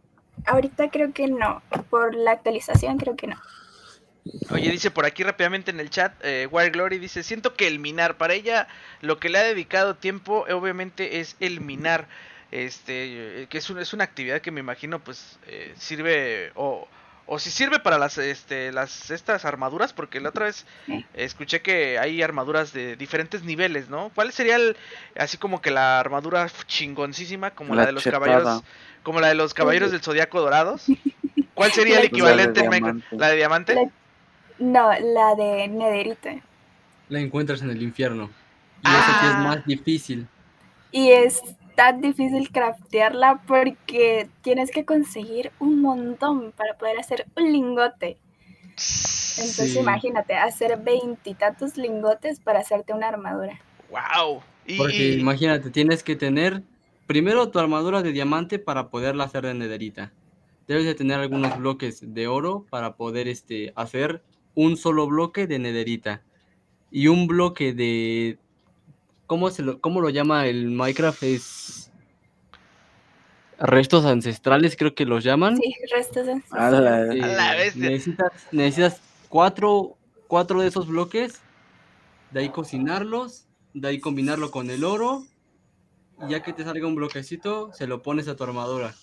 Ahorita 0.46 0.90
creo 0.90 1.12
que 1.14 1.28
no. 1.28 1.62
Por 1.90 2.16
la 2.16 2.32
actualización 2.32 2.98
creo 2.98 3.16
que 3.16 3.28
no. 3.28 3.36
Oye, 4.52 4.72
dice 4.72 4.92
por 4.92 5.06
aquí 5.06 5.24
rápidamente 5.24 5.72
en 5.72 5.80
el 5.80 5.90
chat, 5.90 6.14
eh, 6.24 6.48
Wire 6.50 6.70
Glory 6.70 6.98
dice, 6.98 7.24
siento 7.24 7.54
que 7.56 7.68
el 7.68 7.80
minar, 7.80 8.18
para 8.18 8.34
ella 8.34 8.68
lo 9.02 9.20
que 9.20 9.30
le 9.30 9.40
ha 9.40 9.44
dedicado 9.44 9.96
tiempo 9.96 10.46
eh, 10.48 10.54
obviamente 10.54 11.20
es 11.20 11.36
el 11.42 11.60
minar, 11.60 12.08
este, 12.52 13.42
eh, 13.44 13.48
que 13.50 13.58
es, 13.58 13.70
un- 13.70 13.80
es 13.80 13.94
una 13.94 14.06
actividad 14.06 14.42
que 14.42 14.52
me 14.52 14.62
imagino 14.62 15.00
pues 15.00 15.38
eh, 15.48 15.74
sirve 15.78 16.52
o, 16.56 16.88
o 17.26 17.40
si 17.40 17.50
sirve 17.52 17.80
para 17.80 17.98
las, 17.98 18.18
este, 18.18 18.72
las, 18.72 19.10
estas 19.12 19.46
armaduras, 19.46 19.94
porque 19.94 20.20
la 20.20 20.30
otra 20.30 20.46
vez 20.46 20.66
Sí. 20.86 21.06
escuché 21.14 21.62
que 21.62 21.98
hay 21.98 22.22
armaduras 22.22 22.74
de 22.74 22.96
diferentes 22.98 23.44
niveles, 23.44 23.90
¿no? 23.90 24.12
¿Cuál 24.14 24.32
sería 24.34 24.58
el, 24.58 24.76
así 25.18 25.38
como 25.38 25.62
que 25.62 25.72
la 25.72 26.00
armadura 26.00 26.50
chingoncísima, 26.68 27.52
como 27.52 27.76
la, 27.76 27.82
La 27.84 27.86
de 27.88 27.92
los 27.94 28.04
chetada. 28.04 28.26
caballeros, 28.26 28.64
como 29.04 29.20
la 29.22 29.28
de 29.30 29.36
los 29.36 29.54
caballeros 29.54 29.92
del 29.92 30.02
zodiaco 30.02 30.42
dorados? 30.42 30.86
¿Cuál 31.54 31.72
sería 31.72 32.00
el 32.00 32.06
equivalente 32.06 32.60
en 32.62 32.66
La 32.66 32.72
de 32.72 32.80
diamante. 32.80 33.06
¿La 33.16 33.28
de 33.30 33.36
diamante? 33.36 33.76
La- 33.76 33.92
no, 34.60 34.92
la 34.92 35.36
de 35.36 35.68
Nederita. 35.68 36.36
La 37.10 37.20
encuentras 37.20 37.62
en 37.62 37.70
el 37.70 37.82
infierno. 37.82 38.30
Y 38.84 38.88
esa 38.88 39.20
sí 39.22 39.26
es 39.28 39.34
Ah. 39.36 39.44
más 39.48 39.66
difícil. 39.66 40.28
Y 40.92 41.12
es 41.12 41.42
tan 41.76 42.02
difícil 42.02 42.52
craftearla 42.52 43.42
porque 43.48 44.30
tienes 44.42 44.72
que 44.72 44.86
conseguir 44.86 45.52
un 45.60 45.82
montón 45.82 46.52
para 46.52 46.78
poder 46.78 47.00
hacer 47.00 47.26
un 47.36 47.52
lingote. 47.52 48.18
Entonces 49.38 49.74
Sí. 49.74 49.80
imagínate, 49.80 50.36
hacer 50.36 50.78
veintitantos 50.78 51.78
lingotes 51.78 52.40
para 52.40 52.60
hacerte 52.60 52.94
una 52.94 53.08
armadura. 53.08 53.60
Wow. 53.90 54.42
Y, 54.66 54.78
Porque 54.78 55.14
imagínate, 55.14 55.70
tienes 55.70 56.04
que 56.04 56.16
tener 56.16 56.64
primero 57.08 57.50
tu 57.50 57.60
armadura 57.60 58.02
de 58.02 58.12
diamante 58.12 58.60
para 58.60 58.90
poderla 58.90 59.26
hacer 59.26 59.46
de 59.46 59.54
nederita. 59.54 60.14
Debes 60.68 60.86
de 60.86 60.96
tener 60.96 61.20
algunos 61.20 61.58
bloques 61.58 62.14
de 62.14 62.28
oro 62.28 62.66
para 62.70 62.96
poder 62.96 63.28
este, 63.28 63.74
hacer 63.76 64.24
un 64.56 64.78
solo 64.78 65.08
bloque 65.08 65.46
de 65.48 65.60
nederita. 65.60 66.22
Y 66.92 67.08
un 67.08 67.28
bloque 67.28 67.74
de... 67.74 68.38
¿Cómo, 69.28 69.50
se 69.50 69.64
lo, 69.64 69.80
cómo 69.80 70.02
lo 70.02 70.10
llama 70.10 70.48
el 70.48 70.70
Minecraft? 70.70 71.24
Es... 71.24 71.92
Restos 73.60 74.06
ancestrales 74.06 74.76
creo 74.76 74.94
que 74.94 75.06
los 75.06 75.24
llaman. 75.24 75.58
Sí, 75.58 75.74
restos 75.92 76.26
de... 76.26 76.42
A 76.52 76.70
la- 76.70 77.14
Eh, 77.14 77.22
A 77.22 77.28
la 77.28 77.56
bestia. 77.56 77.90
necesitas, 77.90 78.32
necesitas 78.52 79.02
cuatro, 79.30 79.98
cuatro 80.28 80.62
de 80.62 80.68
esos 80.68 80.88
bloques, 80.88 81.42
de 82.32 82.42
ahí 82.42 82.50
cocinarlos, 82.50 83.46
de 83.74 83.88
ahí 83.88 84.00
combinarlo 84.00 84.52
con 84.52 84.70
el 84.70 84.84
oro, 84.84 85.24
y 86.28 86.32
ya 86.32 86.42
que 86.42 86.54
te 86.54 86.64
salga 86.64 86.86
un 86.88 86.96
bloquecito, 86.96 87.72
se 87.74 87.88
lo 87.88 88.02
pones 88.02 88.28
a 88.28 88.36
tu 88.36 88.44
armadura. 88.44 88.94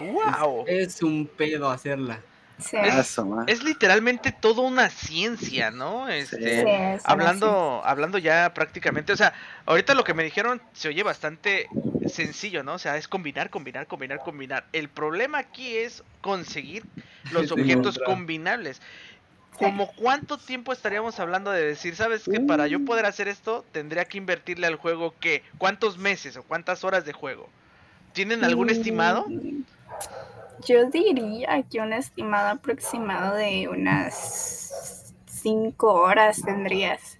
wow. 0.00 0.64
Es 0.66 1.02
un 1.02 1.26
pedo 1.26 1.70
hacerla. 1.70 2.22
Sí. 2.62 2.76
Es, 2.76 3.12
es 3.46 3.62
literalmente 3.62 4.32
toda 4.32 4.62
una 4.62 4.90
ciencia, 4.90 5.70
¿no? 5.70 6.08
Este, 6.08 6.62
Sí, 6.62 6.70
es 6.70 7.10
una 7.10 7.12
hablando, 7.12 7.82
hablando 7.84 8.18
ya 8.18 8.52
prácticamente, 8.54 9.12
o 9.12 9.16
sea, 9.16 9.32
ahorita 9.66 9.94
lo 9.94 10.04
que 10.04 10.14
me 10.14 10.24
dijeron 10.24 10.62
se 10.72 10.88
oye 10.88 11.02
bastante 11.02 11.68
sencillo, 12.04 12.62
¿no? 12.62 12.74
O 12.74 12.78
sea, 12.78 12.96
es 12.96 13.08
combinar, 13.08 13.50
combinar, 13.50 13.86
combinar, 13.86 14.20
combinar. 14.20 14.66
El 14.72 14.88
problema 14.88 15.38
aquí 15.38 15.76
es 15.76 16.02
conseguir 16.20 16.84
los 17.30 17.48
Sí, 17.48 17.52
objetos 17.52 17.98
combinables. 17.98 18.80
¿Como 19.56 19.92
cuánto 19.94 20.38
tiempo 20.38 20.72
estaríamos 20.72 21.20
hablando 21.20 21.50
de 21.50 21.62
decir, 21.64 21.94
sabes 21.94 22.24
que 22.24 22.40
para 22.40 22.66
yo 22.66 22.84
poder 22.84 23.04
hacer 23.06 23.28
esto 23.28 23.64
tendría 23.70 24.06
que 24.06 24.18
invertirle 24.18 24.66
al 24.66 24.76
juego 24.76 25.14
qué? 25.20 25.42
¿Cuántos 25.58 25.98
meses 25.98 26.36
o 26.36 26.42
cuántas 26.42 26.84
horas 26.84 27.04
de 27.04 27.12
juego? 27.12 27.48
¿Tienen 28.12 28.44
algún 28.44 28.70
estimado? 28.70 29.26
Yo 30.66 30.88
diría 30.90 31.62
que 31.70 31.80
un 31.80 31.92
estimado 31.92 32.48
aproximado 32.50 33.36
de 33.36 33.68
unas 33.68 35.14
5 35.26 35.92
horas 35.92 36.42
tendrías. 36.42 37.18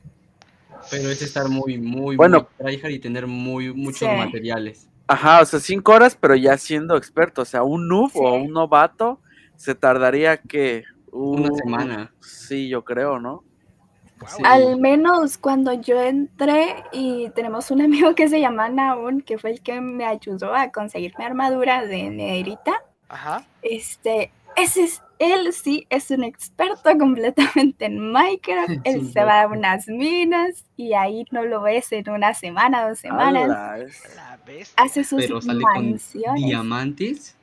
Pero 0.90 1.10
es 1.10 1.22
estar 1.22 1.48
muy, 1.48 1.78
muy, 1.78 2.16
Bueno. 2.16 2.48
muy 2.58 2.74
y 2.74 2.98
tener 2.98 3.26
muy, 3.26 3.72
muchos 3.72 4.08
Sí. 4.08 4.16
materiales. 4.16 4.88
Ajá, 5.06 5.42
o 5.42 5.44
sea, 5.44 5.60
cinco 5.60 5.92
horas, 5.92 6.16
pero 6.18 6.34
ya 6.34 6.56
siendo 6.56 6.96
experto. 6.96 7.42
O 7.42 7.44
sea, 7.44 7.62
un 7.62 7.88
noob 7.88 8.10
o 8.14 8.34
un 8.34 8.52
novato 8.52 9.20
se 9.56 9.74
tardaría 9.74 10.36
que 10.38 10.84
Una 11.10 11.50
semana. 11.54 12.14
Sí, 12.20 12.70
yo 12.70 12.84
creo, 12.84 13.20
¿no? 13.20 13.44
Sí. 14.26 14.42
Al 14.46 14.80
menos 14.80 15.36
cuando 15.36 15.74
yo 15.74 16.00
entré 16.00 16.76
y 16.92 17.28
tenemos 17.34 17.70
un 17.70 17.80
amigo 17.82 18.14
que 18.14 18.28
se 18.28 18.40
llama 18.40 18.70
Naun, 18.70 19.20
que 19.20 19.36
fue 19.36 19.50
el 19.50 19.60
que 19.60 19.80
me 19.82 20.06
ayudó 20.06 20.54
a 20.54 20.70
conseguir 20.72 21.12
mi 21.18 21.24
armadura 21.26 21.84
de 21.84 22.08
nederita. 22.08 22.72
Ajá. 23.12 23.46
Este, 23.62 24.30
ese 24.56 24.84
es, 24.84 25.02
él 25.18 25.52
sí 25.52 25.86
es 25.90 26.10
un 26.10 26.24
experto 26.24 26.90
completamente 26.98 27.84
en 27.84 28.10
Minecraft. 28.10 28.70
Él 28.84 29.02
Sí, 29.06 29.12
se 29.12 29.22
va 29.22 29.42
a 29.42 29.46
unas 29.46 29.86
minas 29.86 30.64
y 30.76 30.94
ahí 30.94 31.24
no 31.30 31.44
lo 31.44 31.62
ves 31.62 31.92
en 31.92 32.10
una 32.10 32.34
semana, 32.34 32.88
dos 32.88 32.98
semanas. 32.98 33.48
La. 33.48 33.86
Hace 34.76 35.04
sus 35.04 35.22
Pero 35.22 35.40
sale 35.40 35.62
con 35.62 35.90
mansiones. 35.90 36.44
diamantes. 36.44 37.36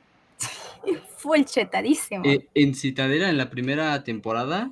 Full 1.16 1.42
chetadísimo. 1.44 2.24
Eh, 2.24 2.48
en 2.54 2.74
Citadela, 2.74 3.28
en 3.28 3.36
la 3.38 3.50
primera 3.50 4.02
temporada, 4.04 4.70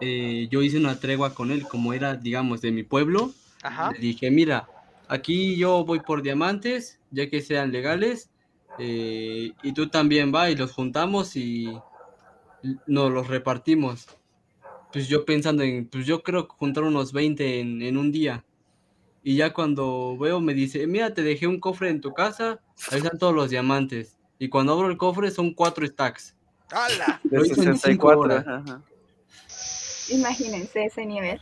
eh, 0.00 0.48
yo 0.50 0.62
hice 0.62 0.78
una 0.78 0.98
tregua 1.00 1.34
con 1.34 1.50
él, 1.50 1.66
como 1.66 1.92
era, 1.92 2.14
digamos, 2.16 2.60
de 2.60 2.72
mi 2.72 2.82
pueblo. 2.82 3.32
Ajá. 3.62 3.92
Le 3.92 3.98
dije, 3.98 4.30
mira, 4.30 4.68
aquí 5.08 5.56
yo 5.56 5.84
voy 5.84 6.00
por 6.00 6.22
diamantes, 6.22 6.98
ya 7.10 7.28
que 7.30 7.40
sean 7.40 7.72
legales, 7.72 8.28
eh, 8.78 9.52
y 9.62 9.72
tú 9.72 9.88
también 9.88 10.32
va 10.34 10.50
y 10.50 10.56
los 10.56 10.72
juntamos 10.72 11.36
y 11.36 11.78
nos 12.86 13.10
los 13.12 13.28
repartimos. 13.28 14.06
Pues 14.92 15.08
yo 15.08 15.24
pensando 15.24 15.62
en, 15.62 15.86
pues 15.88 16.06
yo 16.06 16.22
creo 16.22 16.46
que 16.48 16.54
juntar 16.56 16.84
unos 16.84 17.12
20 17.12 17.60
en, 17.60 17.82
en 17.82 17.96
un 17.96 18.12
día. 18.12 18.44
Y 19.22 19.36
ya 19.36 19.52
cuando 19.52 20.16
veo 20.18 20.40
me 20.40 20.54
dice, 20.54 20.86
mira, 20.86 21.12
te 21.12 21.22
dejé 21.22 21.46
un 21.46 21.58
cofre 21.58 21.90
en 21.90 22.00
tu 22.00 22.14
casa, 22.14 22.60
ahí 22.90 22.98
están 22.98 23.18
todos 23.18 23.34
los 23.34 23.50
diamantes. 23.50 24.16
Y 24.38 24.48
cuando 24.48 24.72
abro 24.72 24.88
el 24.88 24.96
cofre 24.96 25.30
son 25.30 25.52
cuatro 25.52 25.84
stacks. 25.86 26.34
¡Hala! 26.70 27.20
de 27.24 27.36
Lo 27.38 27.44
hizo 27.44 27.54
en 27.62 27.76
cinco 27.78 28.10
64. 28.10 28.20
horas. 28.20 28.44
ajá. 28.46 28.82
Imagínense 30.10 30.84
ese 30.84 31.04
nivel. 31.04 31.40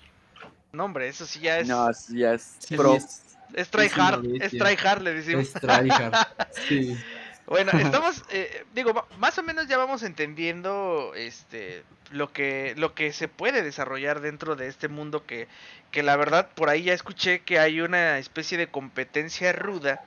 No, 0.72 0.86
hombre, 0.86 1.08
eso 1.08 1.26
sí 1.26 1.40
ya 1.40 1.58
es. 1.58 1.68
No, 1.68 1.82
así 1.84 2.18
ya 2.18 2.34
es 2.34 2.56
Sí, 2.58 2.76
pro. 2.76 2.94
es, 2.94 3.22
es 3.52 3.68
es 3.72 3.94
una 3.96 4.08
hard. 4.08 4.24
Es 4.24 4.38
bestia. 4.52 4.64
try 4.64 4.76
hard, 4.86 5.02
le 5.02 5.14
decimos. 5.14 5.44
es 5.44 5.52
tryhard. 5.52 6.14
Sí. 6.68 6.96
Bueno, 7.46 7.72
estamos, 7.78 8.24
eh, 8.30 8.64
digo, 8.74 9.06
más 9.18 9.36
o 9.38 9.42
menos 9.42 9.68
ya 9.68 9.76
vamos 9.76 10.02
entendiendo 10.02 11.12
este 11.14 11.84
lo 12.10 12.32
que 12.32 12.74
lo 12.76 12.94
que 12.94 13.12
se 13.12 13.28
puede 13.28 13.62
desarrollar 13.62 14.20
dentro 14.20 14.56
de 14.56 14.68
este 14.68 14.88
mundo 14.88 15.26
que, 15.26 15.48
que 15.90 16.02
la 16.02 16.16
verdad 16.16 16.48
por 16.54 16.70
ahí 16.70 16.84
ya 16.84 16.94
escuché 16.94 17.40
que 17.40 17.58
hay 17.58 17.80
una 17.80 18.18
especie 18.18 18.56
de 18.56 18.68
competencia 18.68 19.52
ruda. 19.52 20.02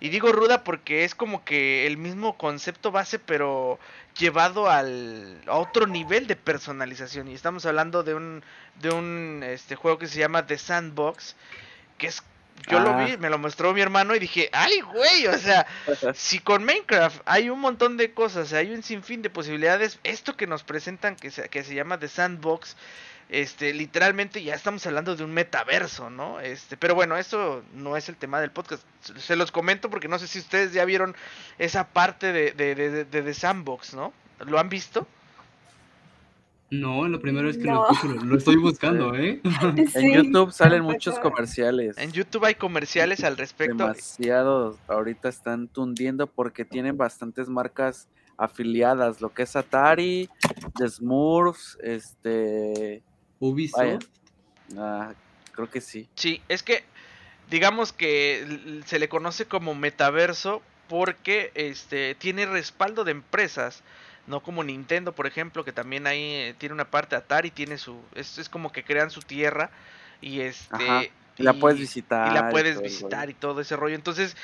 Y 0.00 0.08
digo 0.08 0.32
ruda 0.32 0.64
porque 0.64 1.04
es 1.04 1.14
como 1.14 1.44
que 1.44 1.86
el 1.86 1.96
mismo 1.96 2.36
concepto 2.36 2.90
base, 2.90 3.20
pero 3.20 3.78
llevado 4.18 4.68
al 4.68 5.40
a 5.46 5.56
otro 5.56 5.86
nivel 5.86 6.26
de 6.26 6.36
personalización. 6.36 7.28
Y 7.28 7.34
estamos 7.34 7.66
hablando 7.66 8.02
de 8.02 8.14
un 8.14 8.42
de 8.80 8.90
un 8.90 9.42
este 9.44 9.76
juego 9.76 9.98
que 9.98 10.08
se 10.08 10.18
llama 10.18 10.46
The 10.46 10.58
Sandbox, 10.58 11.36
que 11.98 12.08
es 12.08 12.22
yo 12.68 12.80
lo 12.80 12.90
Ah. 12.90 13.04
vi, 13.04 13.16
me 13.16 13.28
lo 13.30 13.38
mostró 13.38 13.72
mi 13.74 13.80
hermano 13.80 14.14
y 14.14 14.18
dije, 14.18 14.48
"Ay, 14.52 14.80
güey, 14.80 15.26
o 15.26 15.38
sea, 15.38 15.66
si 16.14 16.38
con 16.38 16.64
Minecraft 16.64 17.20
hay 17.24 17.50
un 17.50 17.60
montón 17.60 17.96
de 17.96 18.12
cosas, 18.12 18.52
hay 18.52 18.72
un 18.72 18.82
sinfín 18.82 19.22
de 19.22 19.30
posibilidades, 19.30 19.98
esto 20.04 20.36
que 20.36 20.46
nos 20.46 20.62
presentan 20.62 21.16
que 21.16 21.30
se, 21.30 21.48
que 21.48 21.64
se 21.64 21.74
llama 21.74 21.98
The 21.98 22.08
Sandbox, 22.08 22.76
este, 23.28 23.72
literalmente 23.72 24.42
ya 24.42 24.54
estamos 24.54 24.86
hablando 24.86 25.16
de 25.16 25.24
un 25.24 25.32
metaverso, 25.32 26.10
¿no? 26.10 26.38
Este, 26.40 26.76
pero 26.76 26.94
bueno, 26.94 27.16
eso 27.16 27.62
no 27.72 27.96
es 27.96 28.08
el 28.10 28.16
tema 28.16 28.40
del 28.40 28.50
podcast. 28.50 28.82
Se- 29.00 29.18
Se 29.18 29.36
los 29.36 29.50
comento 29.50 29.88
porque 29.88 30.06
no 30.08 30.18
sé 30.18 30.26
si 30.28 30.38
ustedes 30.38 30.72
ya 30.74 30.84
vieron 30.84 31.16
esa 31.58 31.88
parte 31.88 32.32
de, 32.32 32.52
de, 32.52 32.74
de, 32.74 32.90
de- 32.90 33.04
de 33.06 33.22
The 33.22 33.34
Sandbox, 33.34 33.94
¿no? 33.94 34.12
¿Lo 34.40 34.58
han 34.58 34.68
visto? 34.68 35.06
No, 36.72 37.06
lo 37.06 37.20
primero 37.20 37.50
es 37.50 37.58
que 37.58 37.64
No. 37.64 37.84
lo, 37.86 37.90
escucho, 37.92 38.14
lo, 38.14 38.24
lo 38.24 38.38
estoy 38.38 38.56
buscando, 38.56 39.14
¿eh? 39.16 39.42
En 39.94 40.12
YouTube 40.14 40.52
salen 40.52 40.82
muchos 40.82 41.18
comerciales. 41.18 41.98
En 41.98 42.12
YouTube 42.12 42.46
hay 42.46 42.54
comerciales 42.54 43.22
al 43.24 43.36
respecto. 43.36 43.76
Demasiados. 43.76 44.78
Ahorita 44.88 45.28
están 45.28 45.68
tundiendo 45.68 46.26
porque 46.26 46.64
tienen 46.64 46.96
bastantes 46.96 47.50
marcas 47.50 48.08
afiliadas. 48.38 49.20
Lo 49.20 49.34
que 49.34 49.42
es 49.42 49.54
Atari, 49.54 50.30
The 50.76 50.88
Smurfs, 50.88 51.76
este. 51.82 53.02
Ubisoft. 53.38 53.76
Vaya. 53.78 53.98
ah, 54.78 55.12
creo 55.52 55.68
que 55.70 55.82
sí. 55.82 56.08
Sí, 56.14 56.40
es 56.48 56.62
que 56.62 56.84
digamos 57.50 57.92
que 57.92 58.80
se 58.86 58.98
le 58.98 59.10
conoce 59.10 59.44
como 59.44 59.74
metaverso 59.74 60.62
porque 60.88 61.50
este 61.54 62.14
tiene 62.14 62.46
respaldo 62.46 63.04
de 63.04 63.12
empresas, 63.12 63.82
no 64.26 64.40
como 64.42 64.62
Nintendo, 64.64 65.12
por 65.14 65.26
ejemplo, 65.26 65.64
que 65.64 65.72
también 65.72 66.06
ahí 66.06 66.22
eh, 66.22 66.54
tiene 66.58 66.74
una 66.74 66.90
parte 66.90 67.16
Atari, 67.16 67.50
tiene 67.50 67.78
su 67.78 68.00
es, 68.14 68.38
es 68.38 68.48
como 68.48 68.72
que 68.72 68.84
crean 68.84 69.10
su 69.10 69.20
tierra 69.22 69.70
y 70.20 70.40
este 70.40 70.74
Ajá, 70.74 71.04
Y 71.36 71.42
la 71.42 71.54
puedes 71.54 71.78
visitar. 71.78 72.30
y 72.30 72.34
la 72.34 72.48
puedes 72.48 72.80
visitar 72.80 73.30
y 73.30 73.34
todo 73.34 73.60
ese 73.60 73.76
rollo. 73.76 73.94
Entonces, 73.94 74.36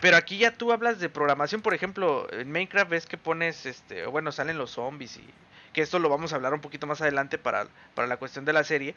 pero 0.00 0.16
aquí 0.16 0.38
ya 0.38 0.52
tú 0.52 0.72
hablas 0.72 1.00
de 1.00 1.08
programación, 1.08 1.62
por 1.62 1.74
ejemplo, 1.74 2.28
en 2.32 2.50
Minecraft 2.52 2.90
ves 2.90 3.06
que 3.06 3.18
pones, 3.18 3.66
este, 3.66 4.06
bueno, 4.06 4.32
salen 4.32 4.58
los 4.58 4.72
zombies 4.72 5.16
y 5.16 5.24
que 5.72 5.82
esto 5.82 5.98
lo 5.98 6.08
vamos 6.08 6.32
a 6.32 6.36
hablar 6.36 6.54
un 6.54 6.60
poquito 6.60 6.86
más 6.86 7.00
adelante 7.00 7.36
para, 7.38 7.66
para 7.94 8.06
la 8.06 8.16
cuestión 8.16 8.44
de 8.44 8.52
la 8.52 8.62
serie. 8.64 8.94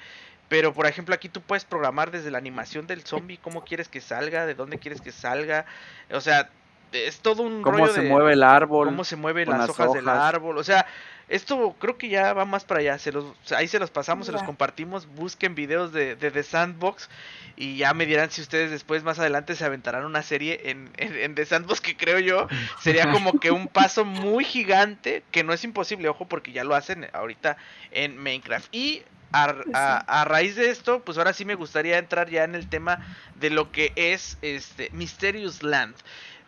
Pero, 0.50 0.74
por 0.74 0.86
ejemplo, 0.86 1.16
aquí 1.16 1.28
tú 1.28 1.42
puedes 1.42 1.66
programar 1.66 2.12
desde 2.12 2.32
la 2.32 2.38
animación 2.38 2.86
del 2.88 3.02
zombie, 3.04 3.38
cómo 3.40 3.66
quieres 3.66 3.90
que 3.90 4.00
salga, 4.00 4.46
de 4.46 4.54
dónde 4.54 4.78
quieres 4.78 5.02
que 5.02 5.12
salga. 5.12 5.66
O 6.12 6.22
sea, 6.22 6.50
es 6.92 7.20
todo 7.20 7.44
un 7.44 7.62
Cómo 7.62 7.78
rollo 7.80 7.94
se 7.94 8.02
de 8.02 8.10
mueve 8.10 8.34
el 8.34 8.44
árbol. 8.44 8.88
cómo 8.88 9.04
se 9.04 9.16
mueven 9.16 9.50
las, 9.50 9.60
las 9.60 9.70
hojas, 9.70 9.94
del 9.94 10.08
árbol. 10.10 10.58
O 10.58 10.64
sea, 10.64 10.86
esto 11.30 11.76
creo 11.80 11.98
que 11.98 12.08
ya 12.10 12.34
va 12.34 12.46
más 12.46 12.64
para 12.64 12.80
allá. 12.80 12.98
Se 12.98 13.12
los, 13.12 13.26
ahí 13.52 13.68
se 13.68 13.80
los 13.80 13.92
pasamos, 13.92 14.26
se 14.28 14.32
los 14.32 14.44
compartimos. 14.44 15.08
Busquen 15.08 15.56
videos 15.56 15.92
de, 15.92 16.16
de 16.16 16.32
The 16.32 16.44
Sandbox 16.44 17.10
y 17.58 17.76
ya 17.78 17.94
me 17.94 18.06
dirán 18.06 18.32
si 18.32 18.42
ustedes 18.42 18.72
después 18.72 19.04
más 19.04 19.20
adelante 19.20 19.56
se 19.56 19.66
aventarán 19.66 20.06
una 20.06 20.22
serie 20.24 20.62
en, 20.70 20.90
en, 20.98 21.16
en 21.16 21.36
The 21.36 21.46
Sandbox 21.46 21.82
que 21.82 21.98
creo 21.98 22.20
yo 22.20 22.48
sería 22.82 23.12
como 23.12 23.40
que 23.40 23.52
un 23.52 23.68
paso 23.68 24.06
muy 24.06 24.46
gigante 24.46 25.24
que 25.32 25.44
no 25.44 25.54
es 25.54 25.64
imposible, 25.64 26.08
ojo, 26.08 26.28
porque 26.28 26.52
ya 26.54 26.64
lo 26.64 26.76
hacen 26.76 27.10
ahorita 27.14 27.58
en 27.92 28.18
Minecraft. 28.18 28.68
Y 28.74 29.04
a, 29.34 29.54
a- 29.74 30.22
a 30.22 30.24
raíz 30.26 30.56
de 30.56 30.70
esto, 30.70 31.02
pues 31.02 31.18
ahora 31.18 31.34
sí 31.34 31.44
me 31.44 31.56
gustaría 31.56 31.98
entrar 31.98 32.30
ya 32.30 32.46
en 32.46 32.56
el 32.56 32.70
tema 32.70 33.00
de 33.36 33.50
lo 33.50 33.72
que 33.74 33.92
es 33.98 34.38
este 34.42 34.90
Mysterious 34.94 35.64
Land. 35.64 35.96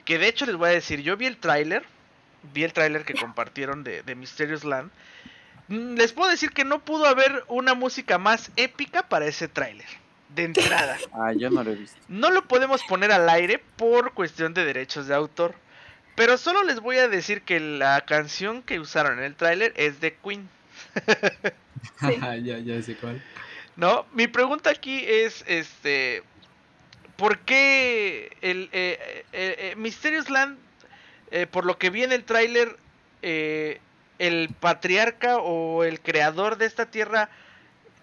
Que 0.10 0.18
de 0.18 0.28
hecho 0.28 0.48
les 0.48 0.56
voy 0.56 0.70
a 0.70 0.74
decir, 0.74 1.04
yo 1.04 1.18
vi 1.18 1.28
el 1.28 1.38
tráiler, 1.38 1.84
vi 2.52 2.64
el 2.64 2.74
tráiler 2.74 3.06
que 3.06 3.14
compartieron 3.14 3.84
de, 3.84 4.02
de 4.02 4.16
Mysterious 4.16 4.64
Land. 4.64 4.90
Mm, 5.68 5.98
Les 5.98 6.14
puedo 6.14 6.32
decir 6.32 6.50
que 6.50 6.66
no 6.66 6.80
pudo 6.84 7.06
haber 7.06 7.44
una 7.48 7.76
música 7.76 8.18
más 8.18 8.50
épica 8.56 9.04
para 9.08 9.28
ese 9.28 9.48
tráiler. 9.48 9.86
De 10.30 10.46
entrada. 10.46 10.98
Ah, 11.14 11.32
yo 11.34 11.52
no 11.52 11.64
lo 11.64 11.74
he 11.74 11.76
visto. 11.76 11.96
No 12.08 12.32
lo 12.32 12.48
podemos 12.48 12.82
poner 12.86 13.12
al 13.12 13.30
aire 13.30 13.60
por 13.76 14.14
cuestión 14.16 14.56
de 14.56 14.66
derechos 14.66 15.06
de 15.06 15.14
autor. 15.14 15.54
Pero 16.16 16.40
solo 16.40 16.64
les 16.64 16.80
voy 16.80 16.98
a 16.98 17.08
decir 17.08 17.44
que 17.44 17.60
la 17.60 18.02
canción 18.02 18.64
que 18.64 18.80
usaron 18.80 19.20
en 19.20 19.26
el 19.26 19.36
tráiler 19.36 19.74
es 19.78 20.02
de 20.02 20.16
Queen. 20.16 20.50
Sí. 22.02 22.18
ya, 22.20 22.58
ya 22.58 22.82
sé 22.82 22.96
cuál. 22.96 23.22
No, 23.76 24.08
mi 24.14 24.28
pregunta 24.28 24.72
aquí 24.72 25.06
es, 25.06 25.46
este, 25.48 26.24
¿por 27.20 27.40
qué 27.40 28.36
el 28.42 28.70
eh, 28.72 29.26
eh, 29.34 29.56
eh, 29.60 29.76
Mysterious 29.76 30.30
Land, 30.30 30.58
eh, 31.32 31.46
por 31.46 31.66
lo 31.66 31.78
que 31.78 31.90
vi 31.90 32.04
en 32.04 32.14
el 32.14 32.24
tráiler, 32.24 32.78
eh, 33.22 33.82
el 34.20 34.50
patriarca 34.50 35.38
o 35.38 35.84
el 35.84 36.00
creador 36.00 36.58
de 36.58 36.66
esta 36.66 36.86
tierra 36.86 37.30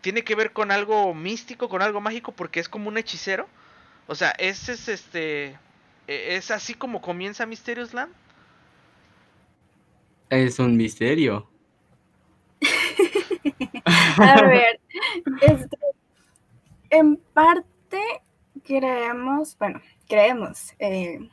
tiene 0.03 0.23
que 0.23 0.35
ver 0.35 0.53
con 0.53 0.71
algo 0.71 1.15
místico, 1.15 1.69
con 1.71 1.81
algo 1.81 2.01
mágico, 2.01 2.33
porque 2.33 2.61
es 2.61 2.69
como 2.69 2.89
un 2.89 2.99
hechicero? 2.99 3.49
O 4.07 4.15
sea, 4.15 4.31
ese 4.39 4.75
es 4.75 4.89
este, 4.89 5.47
eh, 6.07 6.37
es 6.37 6.51
así 6.51 6.75
como 6.75 7.01
comienza 7.01 7.47
Mysterious 7.47 7.95
Land. 7.95 8.13
Es 10.29 10.59
un 10.59 10.77
misterio. 10.77 11.49
A 14.19 14.43
ver, 14.43 14.81
este, 15.41 15.79
en 16.91 17.17
parte 17.17 18.01
creemos, 18.67 19.57
bueno, 19.59 19.81
creemos, 20.09 20.75
eh, 20.79 21.29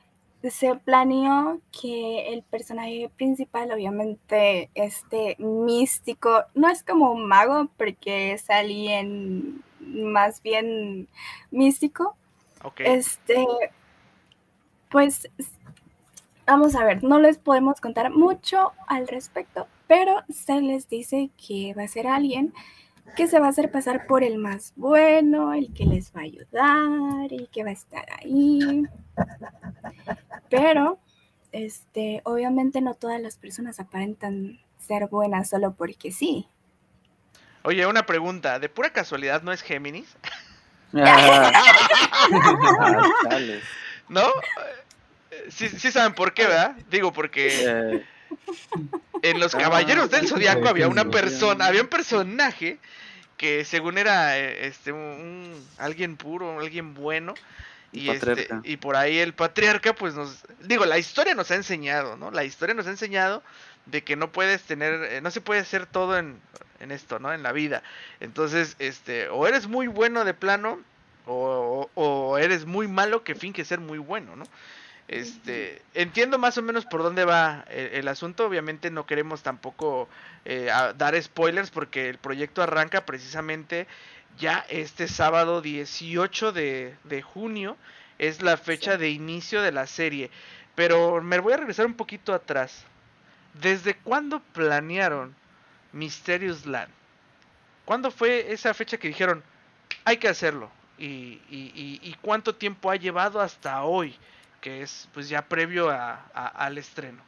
se 0.49 0.75
planeó 0.75 1.61
que 1.71 2.33
el 2.33 2.43
personaje 2.43 3.09
principal, 3.15 3.71
obviamente, 3.71 4.69
este 4.75 5.35
místico, 5.39 6.43
no 6.53 6.69
es 6.69 6.83
como 6.83 7.11
un 7.11 7.25
mago, 7.27 7.69
porque 7.77 8.33
es 8.33 8.49
alguien 8.49 9.63
más 9.79 10.41
bien 10.41 11.07
místico. 11.51 12.15
Ok. 12.63 12.81
Este, 12.81 13.45
pues, 14.89 15.29
vamos 16.45 16.75
a 16.75 16.83
ver, 16.83 17.03
no 17.03 17.19
les 17.19 17.37
podemos 17.37 17.79
contar 17.79 18.11
mucho 18.11 18.73
al 18.87 19.07
respecto, 19.07 19.67
pero 19.87 20.23
se 20.29 20.61
les 20.61 20.89
dice 20.89 21.29
que 21.47 21.73
va 21.73 21.83
a 21.83 21.87
ser 21.87 22.07
alguien 22.07 22.53
que 23.15 23.27
se 23.27 23.39
va 23.39 23.47
a 23.47 23.49
hacer 23.49 23.71
pasar 23.71 24.07
por 24.07 24.23
el 24.23 24.37
más 24.37 24.73
bueno, 24.75 25.53
el 25.53 25.73
que 25.73 25.85
les 25.85 26.13
va 26.15 26.21
a 26.21 26.23
ayudar 26.23 27.31
y 27.31 27.47
que 27.47 27.63
va 27.63 27.69
a 27.69 27.73
estar 27.73 28.05
ahí. 28.19 28.83
Pero, 30.49 30.99
este, 31.51 32.21
obviamente 32.25 32.81
no 32.81 32.95
todas 32.95 33.21
las 33.21 33.37
personas 33.37 33.79
aparentan 33.79 34.59
ser 34.79 35.07
buenas 35.07 35.49
solo 35.49 35.73
porque 35.73 36.11
sí. 36.11 36.47
Oye, 37.63 37.85
una 37.85 38.05
pregunta. 38.05 38.59
¿De 38.59 38.69
pura 38.69 38.91
casualidad 38.91 39.41
no 39.41 39.51
es 39.51 39.61
Géminis? 39.61 40.17
Ah. 40.93 41.51
¿No? 44.09 44.27
Eh, 44.27 44.83
Sí, 45.49 45.67
sí 45.67 45.91
saben 45.91 46.13
por 46.13 46.33
qué, 46.33 46.45
¿verdad? 46.45 46.75
Digo, 46.89 47.11
porque 47.11 47.49
Eh, 47.65 48.05
en 49.23 49.39
los 49.39 49.55
Ah, 49.55 49.59
Caballeros 49.59 50.09
del 50.11 50.27
Zodiaco 50.27 50.67
había 50.69 50.87
una 50.87 51.03
persona, 51.11 51.65
había 51.65 51.81
un 51.81 51.87
personaje 51.87 52.77
que 53.37 53.65
según 53.65 53.97
era 53.97 54.37
eh, 54.37 54.67
este 54.67 54.91
un, 54.91 55.53
alguien 55.77 56.15
puro, 56.17 56.59
alguien 56.59 56.93
bueno. 56.93 57.33
Y, 57.91 58.09
este, 58.09 58.47
y 58.63 58.77
por 58.77 58.95
ahí 58.95 59.19
el 59.19 59.33
patriarca, 59.33 59.93
pues 59.93 60.13
nos. 60.15 60.43
Digo, 60.61 60.85
la 60.85 60.97
historia 60.97 61.35
nos 61.35 61.51
ha 61.51 61.55
enseñado, 61.55 62.17
¿no? 62.17 62.31
La 62.31 62.43
historia 62.43 62.73
nos 62.75 62.87
ha 62.87 62.89
enseñado 62.89 63.43
de 63.85 64.03
que 64.03 64.15
no 64.15 64.31
puedes 64.31 64.63
tener. 64.63 64.93
eh, 65.11 65.21
no 65.21 65.29
se 65.31 65.41
puede 65.41 65.61
hacer 65.61 65.85
todo 65.85 66.17
en, 66.17 66.39
en 66.79 66.91
esto, 66.91 67.19
¿no? 67.19 67.33
En 67.33 67.43
la 67.43 67.51
vida. 67.51 67.83
Entonces, 68.19 68.75
este. 68.79 69.29
O 69.29 69.45
eres 69.47 69.67
muy 69.67 69.87
bueno 69.87 70.25
de 70.25 70.33
plano. 70.33 70.79
O, 71.25 71.89
o- 71.95 72.03
o 72.03 72.37
eres 72.37 72.65
muy 72.65 72.87
malo 72.87 73.23
que 73.23 73.35
finge 73.35 73.63
ser 73.63 73.79
muy 73.79 73.97
bueno, 73.99 74.35
¿no? 74.35 74.43
Este, 75.13 75.81
entiendo 75.93 76.39
más 76.39 76.57
o 76.57 76.61
menos 76.63 76.85
por 76.85 77.03
dónde 77.03 77.25
va 77.25 77.65
el, 77.69 77.87
el 77.93 78.07
asunto. 78.07 78.45
Obviamente 78.45 78.89
no 78.89 79.05
queremos 79.05 79.43
tampoco 79.43 80.09
eh, 80.45 80.69
dar 80.97 81.21
spoilers 81.21 81.69
porque 81.69 82.09
el 82.09 82.17
proyecto 82.17 82.61
arranca 82.63 83.05
precisamente 83.05 83.87
ya 84.39 84.65
este 84.69 85.07
sábado 85.07 85.61
18 85.61 86.51
de, 86.51 86.95
de 87.03 87.21
junio. 87.21 87.77
Es 88.17 88.41
la 88.41 88.57
fecha 88.57 88.97
de 88.97 89.09
inicio 89.09 89.61
de 89.61 89.71
la 89.71 89.87
serie. 89.87 90.31
Pero 90.75 91.21
me 91.21 91.39
voy 91.39 91.53
a 91.53 91.57
regresar 91.57 91.85
un 91.85 91.95
poquito 91.95 92.33
atrás. 92.33 92.83
¿Desde 93.61 93.95
cuándo 93.95 94.39
planearon 94.53 95.35
Mysterious 95.91 96.65
Land? 96.65 96.89
¿Cuándo 97.85 98.11
fue 98.11 98.51
esa 98.53 98.73
fecha 98.73 98.97
que 98.97 99.09
dijeron 99.09 99.43
hay 100.05 100.17
que 100.17 100.27
hacerlo? 100.27 100.69
¿Y, 100.97 101.05
y- 101.49 101.71
y- 101.75 101.99
y 102.01 102.15
cuánto 102.21 102.55
tiempo 102.55 102.89
ha 102.89 102.95
llevado 102.95 103.41
hasta 103.41 103.83
hoy? 103.83 104.15
Que 104.63 104.81
es 104.81 105.09
pues 105.13 105.27
ya 105.27 105.47
previo 105.49 105.89
a- 105.89 106.31
a- 106.33 106.47
al 106.47 106.77
estreno. 106.77 107.21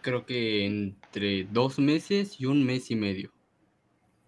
Creo 0.00 0.26
que 0.26 0.66
entre 0.66 1.44
dos 1.44 1.78
meses 1.78 2.40
y 2.40 2.46
un 2.46 2.64
mes 2.66 2.90
y 2.90 2.96
medio. 2.96 3.30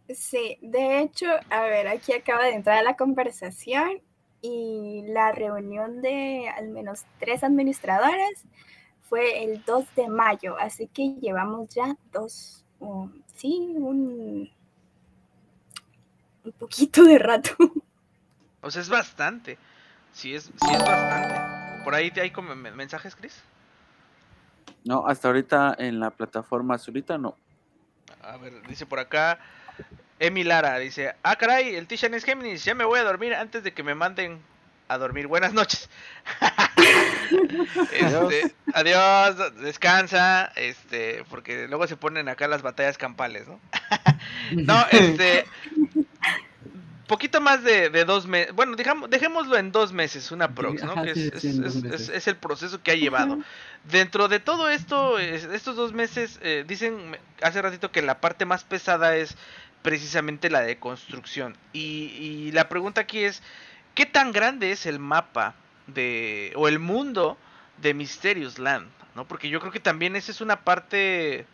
Sí, 0.09 0.59
de 0.63 1.01
hecho, 1.01 1.27
a 1.51 1.63
ver, 1.63 1.89
aquí 1.89 2.13
acaba 2.13 2.45
de 2.45 2.55
entrar 2.55 2.85
la 2.85 2.95
conversación 2.97 4.01
y 4.41 5.03
la 5.09 5.33
reunión 5.33 6.01
de 6.01 6.49
al 6.49 6.69
menos 6.69 7.05
tres 7.19 7.43
administradores 7.43 8.45
fue 9.09 9.43
el 9.43 9.65
2 9.65 9.93
de 9.97 10.09
mayo, 10.09 10.57
así 10.59 10.87
que 10.87 11.15
llevamos 11.21 11.71
ya 11.75 11.97
dos, 12.13 12.65
um, 12.79 13.11
sí, 13.35 13.73
un, 13.77 14.49
un 16.45 16.53
poquito 16.53 17.03
de 17.03 17.19
rato. 17.19 17.57
O 18.61 18.71
sea, 18.71 18.83
es 18.83 18.89
bastante. 18.89 19.59
Sí 20.15 20.35
es, 20.35 20.45
sí 20.45 20.73
es 20.73 20.79
bastante. 20.79 21.83
Por 21.85 21.95
ahí 21.95 22.11
te 22.11 22.23
hay 22.23 22.31
como 22.31 22.55
me- 22.55 22.71
mensajes, 22.71 23.15
Chris. 23.15 23.43
no, 24.85 25.07
hasta 25.07 25.29
ahorita 25.29 25.75
en 25.79 26.01
la 26.01 26.11
plataforma 26.11 26.77
azulita 26.77 27.19
no. 27.19 27.37
A 28.23 28.37
ver, 28.39 28.63
dice 28.67 28.87
por 28.87 28.99
acá 29.01 29.39
Emi 30.19 30.45
Lara, 30.45 30.79
dice, 30.79 31.15
ah 31.23 31.37
caray, 31.37 31.75
el 31.75 31.87
Tishan 31.87 32.15
es 32.15 32.25
Géminis, 32.25 32.65
ya 32.65 32.75
me 32.75 32.85
voy 32.85 33.01
a 33.01 33.05
dormir 33.05 33.35
antes 33.35 33.63
de 33.65 33.75
que 33.75 33.83
me 33.83 33.95
manden 33.95 34.41
a 34.89 34.97
dormir. 34.99 35.27
Buenas 35.27 35.53
noches. 35.53 35.91
Este, 37.91 38.55
adiós, 38.75 39.55
descansa, 39.57 40.53
este, 40.57 41.25
porque 41.31 41.67
luego 41.69 41.87
se 41.87 41.97
ponen 41.97 42.29
acá 42.29 42.47
las 42.49 42.63
batallas 42.63 42.99
campales, 42.99 43.49
¿no? 43.49 43.59
No, 44.53 44.85
este, 44.91 45.47
poquito 47.07 47.41
más 47.41 47.63
de, 47.63 47.91
de 47.91 48.05
dos 48.05 48.27
meses, 48.27 48.55
bueno, 48.55 48.77
dejamos, 48.77 49.11
dejémoslo 49.11 49.57
en 49.57 49.73
dos 49.73 49.93
meses, 49.93 50.31
una 50.33 50.55
prox, 50.55 50.83
¿no? 50.85 50.93
Ajá, 50.93 51.03
Que 51.05 51.15
sí, 51.15 51.31
es, 51.33 51.41
sí, 51.43 51.49
es- 52.13 52.27
el 52.29 52.37
proceso 52.37 52.83
que 52.83 52.91
ha 52.93 52.95
llevado. 52.97 53.39
Dentro 53.85 54.29
de 54.29 54.41
todo 54.41 54.69
esto, 54.71 55.19
es- 55.19 55.45
estos 55.45 55.77
dos 55.77 55.93
meses, 55.93 56.39
eh, 56.43 56.65
dicen 56.67 57.17
hace 57.43 57.61
ratito 57.63 57.91
que 57.93 58.03
la 58.03 58.21
parte 58.21 58.45
más 58.47 58.65
pesada 58.65 59.17
es 59.17 59.37
precisamente 59.83 60.49
la 60.51 60.63
de 60.63 60.79
construcción. 60.79 61.57
Y, 61.73 61.81
y 62.19 62.53
la 62.53 62.69
pregunta 62.69 63.03
aquí 63.03 63.25
es, 63.25 63.43
¿qué 63.95 64.07
tan 64.07 64.33
grande 64.33 64.73
es 64.73 64.87
el 64.87 64.99
mapa 64.99 65.55
de, 65.87 66.53
o 66.57 66.69
el 66.69 66.79
mundo 66.79 67.37
de 67.83 67.93
Mysterious 67.93 68.59
Land? 68.59 68.89
¿no? 69.15 69.27
Porque 69.29 69.49
yo 69.51 69.61
creo 69.61 69.71
que 69.73 69.81
también 69.81 70.17
esa 70.17 70.33
es 70.33 70.41
una 70.41 70.61
parte, 70.65 71.45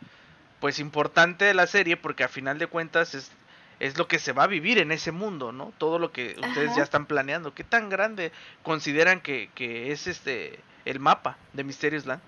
pues, 0.61 0.79
importante 0.79 1.45
de 1.45 1.55
la 1.55 1.67
serie, 1.67 1.97
porque 1.97 2.23
a 2.25 2.29
final 2.29 2.59
de 2.59 2.69
cuentas 2.69 3.15
es, 3.15 3.33
es 3.81 3.99
lo 3.99 4.07
que 4.07 4.19
se 4.19 4.33
va 4.33 4.45
a 4.45 4.47
vivir 4.47 4.79
en 4.79 4.93
ese 4.93 5.11
mundo, 5.11 5.53
¿no? 5.53 5.73
Todo 5.79 5.99
lo 5.99 6.13
que 6.13 6.37
ustedes 6.39 6.69
Ajá. 6.69 6.77
ya 6.77 6.83
están 6.83 7.07
planeando. 7.07 7.55
¿Qué 7.55 7.65
tan 7.65 7.89
grande 7.89 8.31
consideran 8.63 9.21
que, 9.21 9.51
que 9.55 9.91
es 9.91 10.07
este 10.07 10.61
el 10.85 11.01
mapa 11.01 11.39
de 11.55 11.65
Mysterious 11.65 12.07
Land? 12.07 12.23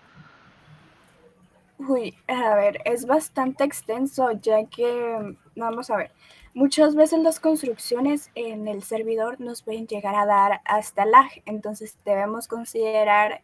Uy, 1.78 2.16
a 2.28 2.54
ver, 2.54 2.80
es 2.84 3.06
bastante 3.06 3.64
extenso, 3.64 4.30
ya 4.40 4.64
que, 4.66 5.36
vamos 5.56 5.90
a 5.90 5.96
ver, 5.96 6.12
muchas 6.54 6.94
veces 6.94 7.18
las 7.20 7.40
construcciones 7.40 8.30
en 8.34 8.68
el 8.68 8.82
servidor 8.84 9.40
nos 9.40 9.62
pueden 9.62 9.86
llegar 9.88 10.14
a 10.14 10.26
dar 10.26 10.60
hasta 10.64 11.04
lag, 11.04 11.28
entonces 11.44 11.96
debemos 12.04 12.46
considerar 12.46 13.42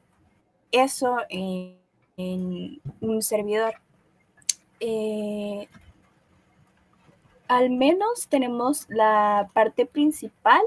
eso 0.71 1.17
en, 1.31 1.79
en 2.17 2.81
un 3.01 3.23
servidor. 3.23 3.75
Eh, 4.79 5.69
al 7.49 7.71
menos 7.71 8.29
tenemos 8.29 8.87
la 8.89 9.51
parte 9.55 9.87
principal, 9.87 10.63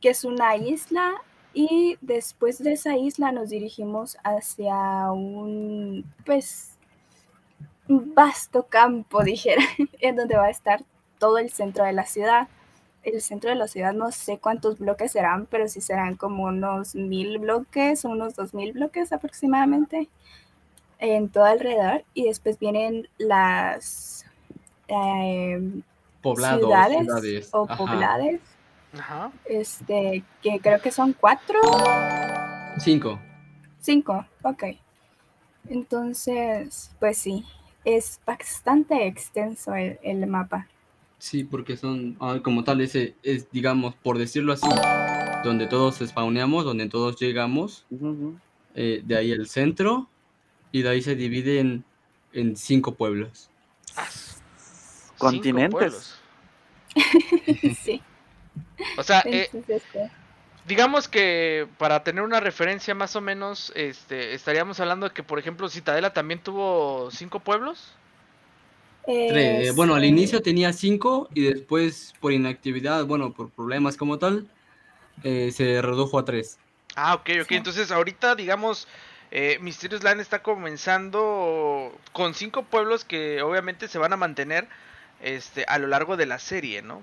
que 0.00 0.10
es 0.10 0.24
una 0.24 0.56
isla, 0.56 1.22
y 1.54 1.96
después 2.00 2.62
de 2.62 2.72
esa 2.72 2.96
isla 2.96 3.32
nos 3.32 3.50
dirigimos 3.50 4.18
hacia 4.22 5.10
un, 5.12 6.04
pues, 6.26 6.78
vasto 7.88 8.66
campo, 8.66 9.22
dijera, 9.24 9.62
en 10.00 10.16
donde 10.16 10.36
va 10.36 10.46
a 10.46 10.50
estar 10.50 10.84
todo 11.18 11.38
el 11.38 11.50
centro 11.50 11.84
de 11.84 11.92
la 11.92 12.04
ciudad. 12.04 12.48
El 13.02 13.20
centro 13.22 13.50
de 13.50 13.56
la 13.56 13.68
ciudad 13.68 13.92
no 13.92 14.12
sé 14.12 14.38
cuántos 14.38 14.78
bloques 14.78 15.12
serán, 15.12 15.46
pero 15.46 15.68
sí 15.68 15.80
serán 15.80 16.16
como 16.16 16.44
unos 16.44 16.94
mil 16.94 17.38
bloques 17.38 18.04
unos 18.04 18.34
dos 18.34 18.54
mil 18.54 18.72
bloques 18.72 19.12
aproximadamente 19.12 20.08
en 20.98 21.28
todo 21.28 21.44
alrededor. 21.44 22.04
Y 22.14 22.24
después 22.24 22.58
vienen 22.58 23.08
las 23.18 24.26
eh, 24.88 25.60
Poblados, 26.22 26.60
ciudades, 26.60 26.98
ciudades. 27.04 27.50
o 27.52 27.64
ajá. 27.68 27.76
poblades, 27.76 28.40
Ajá. 28.92 29.32
este, 29.44 30.24
que 30.42 30.58
creo 30.60 30.80
que 30.80 30.90
son 30.90 31.12
cuatro, 31.12 31.60
Cinco. 32.78 33.20
cinco, 33.80 34.26
ok. 34.42 34.64
Entonces, 35.68 36.90
pues 36.98 37.18
sí, 37.18 37.44
es 37.84 38.20
bastante 38.26 39.06
extenso 39.06 39.74
el, 39.74 39.98
el 40.02 40.26
mapa. 40.26 40.66
Sí, 41.18 41.44
porque 41.44 41.76
son, 41.76 42.16
ah, 42.20 42.38
como 42.42 42.62
tal, 42.64 42.80
ese 42.80 43.14
es, 43.22 43.50
digamos, 43.50 43.94
por 43.96 44.18
decirlo 44.18 44.52
así, 44.52 44.68
donde 45.44 45.66
todos 45.66 45.96
spawneamos, 45.98 46.64
donde 46.64 46.88
todos 46.88 47.18
llegamos, 47.20 47.84
eh, 48.74 49.02
de 49.04 49.16
ahí 49.16 49.32
el 49.32 49.48
centro, 49.48 50.08
y 50.70 50.82
de 50.82 50.88
ahí 50.90 51.02
se 51.02 51.16
divide 51.16 51.58
en, 51.60 51.84
en 52.32 52.56
cinco 52.56 52.94
pueblos. 52.94 53.50
Continentes. 55.18 56.14
sí, 57.82 58.00
O 58.96 59.02
sea, 59.02 59.22
eh, 59.26 59.50
digamos 60.66 61.08
que 61.08 61.66
para 61.78 62.02
tener 62.02 62.22
una 62.22 62.40
referencia 62.40 62.94
más 62.94 63.16
o 63.16 63.20
menos, 63.20 63.72
este, 63.74 64.34
estaríamos 64.34 64.80
hablando 64.80 65.08
de 65.08 65.14
que, 65.14 65.22
por 65.22 65.38
ejemplo, 65.38 65.68
Citadela 65.68 66.12
también 66.12 66.40
tuvo 66.40 67.10
cinco 67.10 67.40
pueblos. 67.40 67.94
Tres. 69.04 69.74
Bueno, 69.74 69.94
al 69.94 70.04
inicio 70.04 70.42
tenía 70.42 70.72
cinco 70.72 71.28
y 71.32 71.42
después 71.44 72.14
por 72.20 72.32
inactividad, 72.32 73.06
bueno, 73.06 73.32
por 73.32 73.48
problemas 73.50 73.96
como 73.96 74.18
tal, 74.18 74.46
eh, 75.24 75.50
se 75.52 75.80
redujo 75.80 76.18
a 76.18 76.24
tres. 76.26 76.58
Ah, 76.94 77.14
ok, 77.14 77.30
ok. 77.42 77.52
Entonces 77.52 77.90
ahorita, 77.90 78.34
digamos, 78.34 78.86
eh, 79.30 79.58
Mysterious 79.60 80.02
Land 80.02 80.20
está 80.20 80.42
comenzando 80.42 81.92
con 82.12 82.34
cinco 82.34 82.64
pueblos 82.64 83.04
que 83.04 83.40
obviamente 83.40 83.88
se 83.88 83.98
van 83.98 84.12
a 84.12 84.16
mantener 84.16 84.68
este, 85.20 85.64
a 85.68 85.78
lo 85.78 85.86
largo 85.86 86.16
de 86.16 86.26
la 86.26 86.38
serie, 86.38 86.82
¿no? 86.82 87.02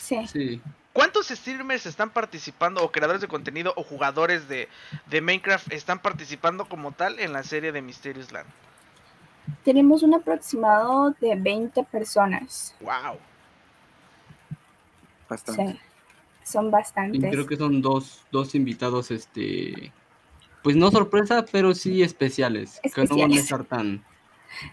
Sí. 0.00 0.26
Sí. 0.26 0.60
¿Cuántos 0.92 1.28
streamers 1.28 1.84
están 1.84 2.10
participando 2.10 2.82
o 2.82 2.90
creadores 2.90 3.20
de 3.20 3.28
contenido 3.28 3.74
o 3.76 3.82
jugadores 3.84 4.48
de, 4.48 4.68
de 5.06 5.20
Minecraft 5.20 5.70
están 5.72 6.00
participando 6.00 6.68
como 6.68 6.92
tal 6.92 7.18
en 7.20 7.32
la 7.34 7.42
serie 7.42 7.70
de 7.72 7.82
Mysterious 7.82 8.32
Land? 8.32 8.48
Tenemos 9.62 10.02
un 10.02 10.14
aproximado 10.14 11.14
de 11.20 11.36
20 11.36 11.84
personas. 11.84 12.74
¡Wow! 12.80 13.18
Bastante. 15.28 15.72
Sí. 15.72 15.80
Son 16.44 16.66
Y 16.66 16.70
bastantes. 16.70 17.30
creo 17.30 17.46
que 17.46 17.56
son 17.56 17.82
dos, 17.82 18.24
dos 18.30 18.54
invitados, 18.54 19.10
este, 19.10 19.92
pues 20.62 20.76
no 20.76 20.90
sorpresa, 20.90 21.44
pero 21.50 21.74
sí 21.74 22.02
especiales, 22.02 22.80
que 22.94 23.04
no 23.04 23.16
van 23.16 23.32
a 23.32 23.36
Especiales. 23.36 23.42
estar 23.42 23.64
tan... 23.64 24.04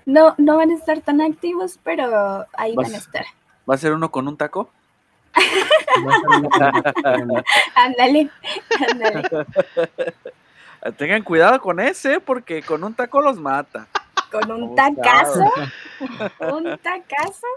No, 0.06 0.36
no 0.38 0.58
van 0.58 0.72
a 0.72 0.76
estar 0.76 1.02
tan 1.02 1.22
activos, 1.22 1.80
pero 1.84 2.46
ahí 2.54 2.76
van 2.76 2.94
a 2.94 2.98
estar. 2.98 3.26
¿Va 3.70 3.76
a 3.76 3.78
ser 3.78 3.94
uno 3.94 4.12
con 4.12 4.28
un 4.28 4.38
taco? 4.38 4.70
Ándale, 7.76 8.30
ándale. 8.90 9.24
Tengan 10.98 11.24
cuidado 11.24 11.60
con 11.62 11.80
ese, 11.80 12.20
porque 12.20 12.62
con 12.62 12.84
un 12.84 12.94
taco 12.94 13.22
los 13.22 13.40
mata. 13.40 13.88
Con 14.32 14.52
un 14.52 14.60
¿Cómo 14.62 14.76
tacazo, 14.76 15.52
un 16.40 16.78
tacazo. 16.80 17.48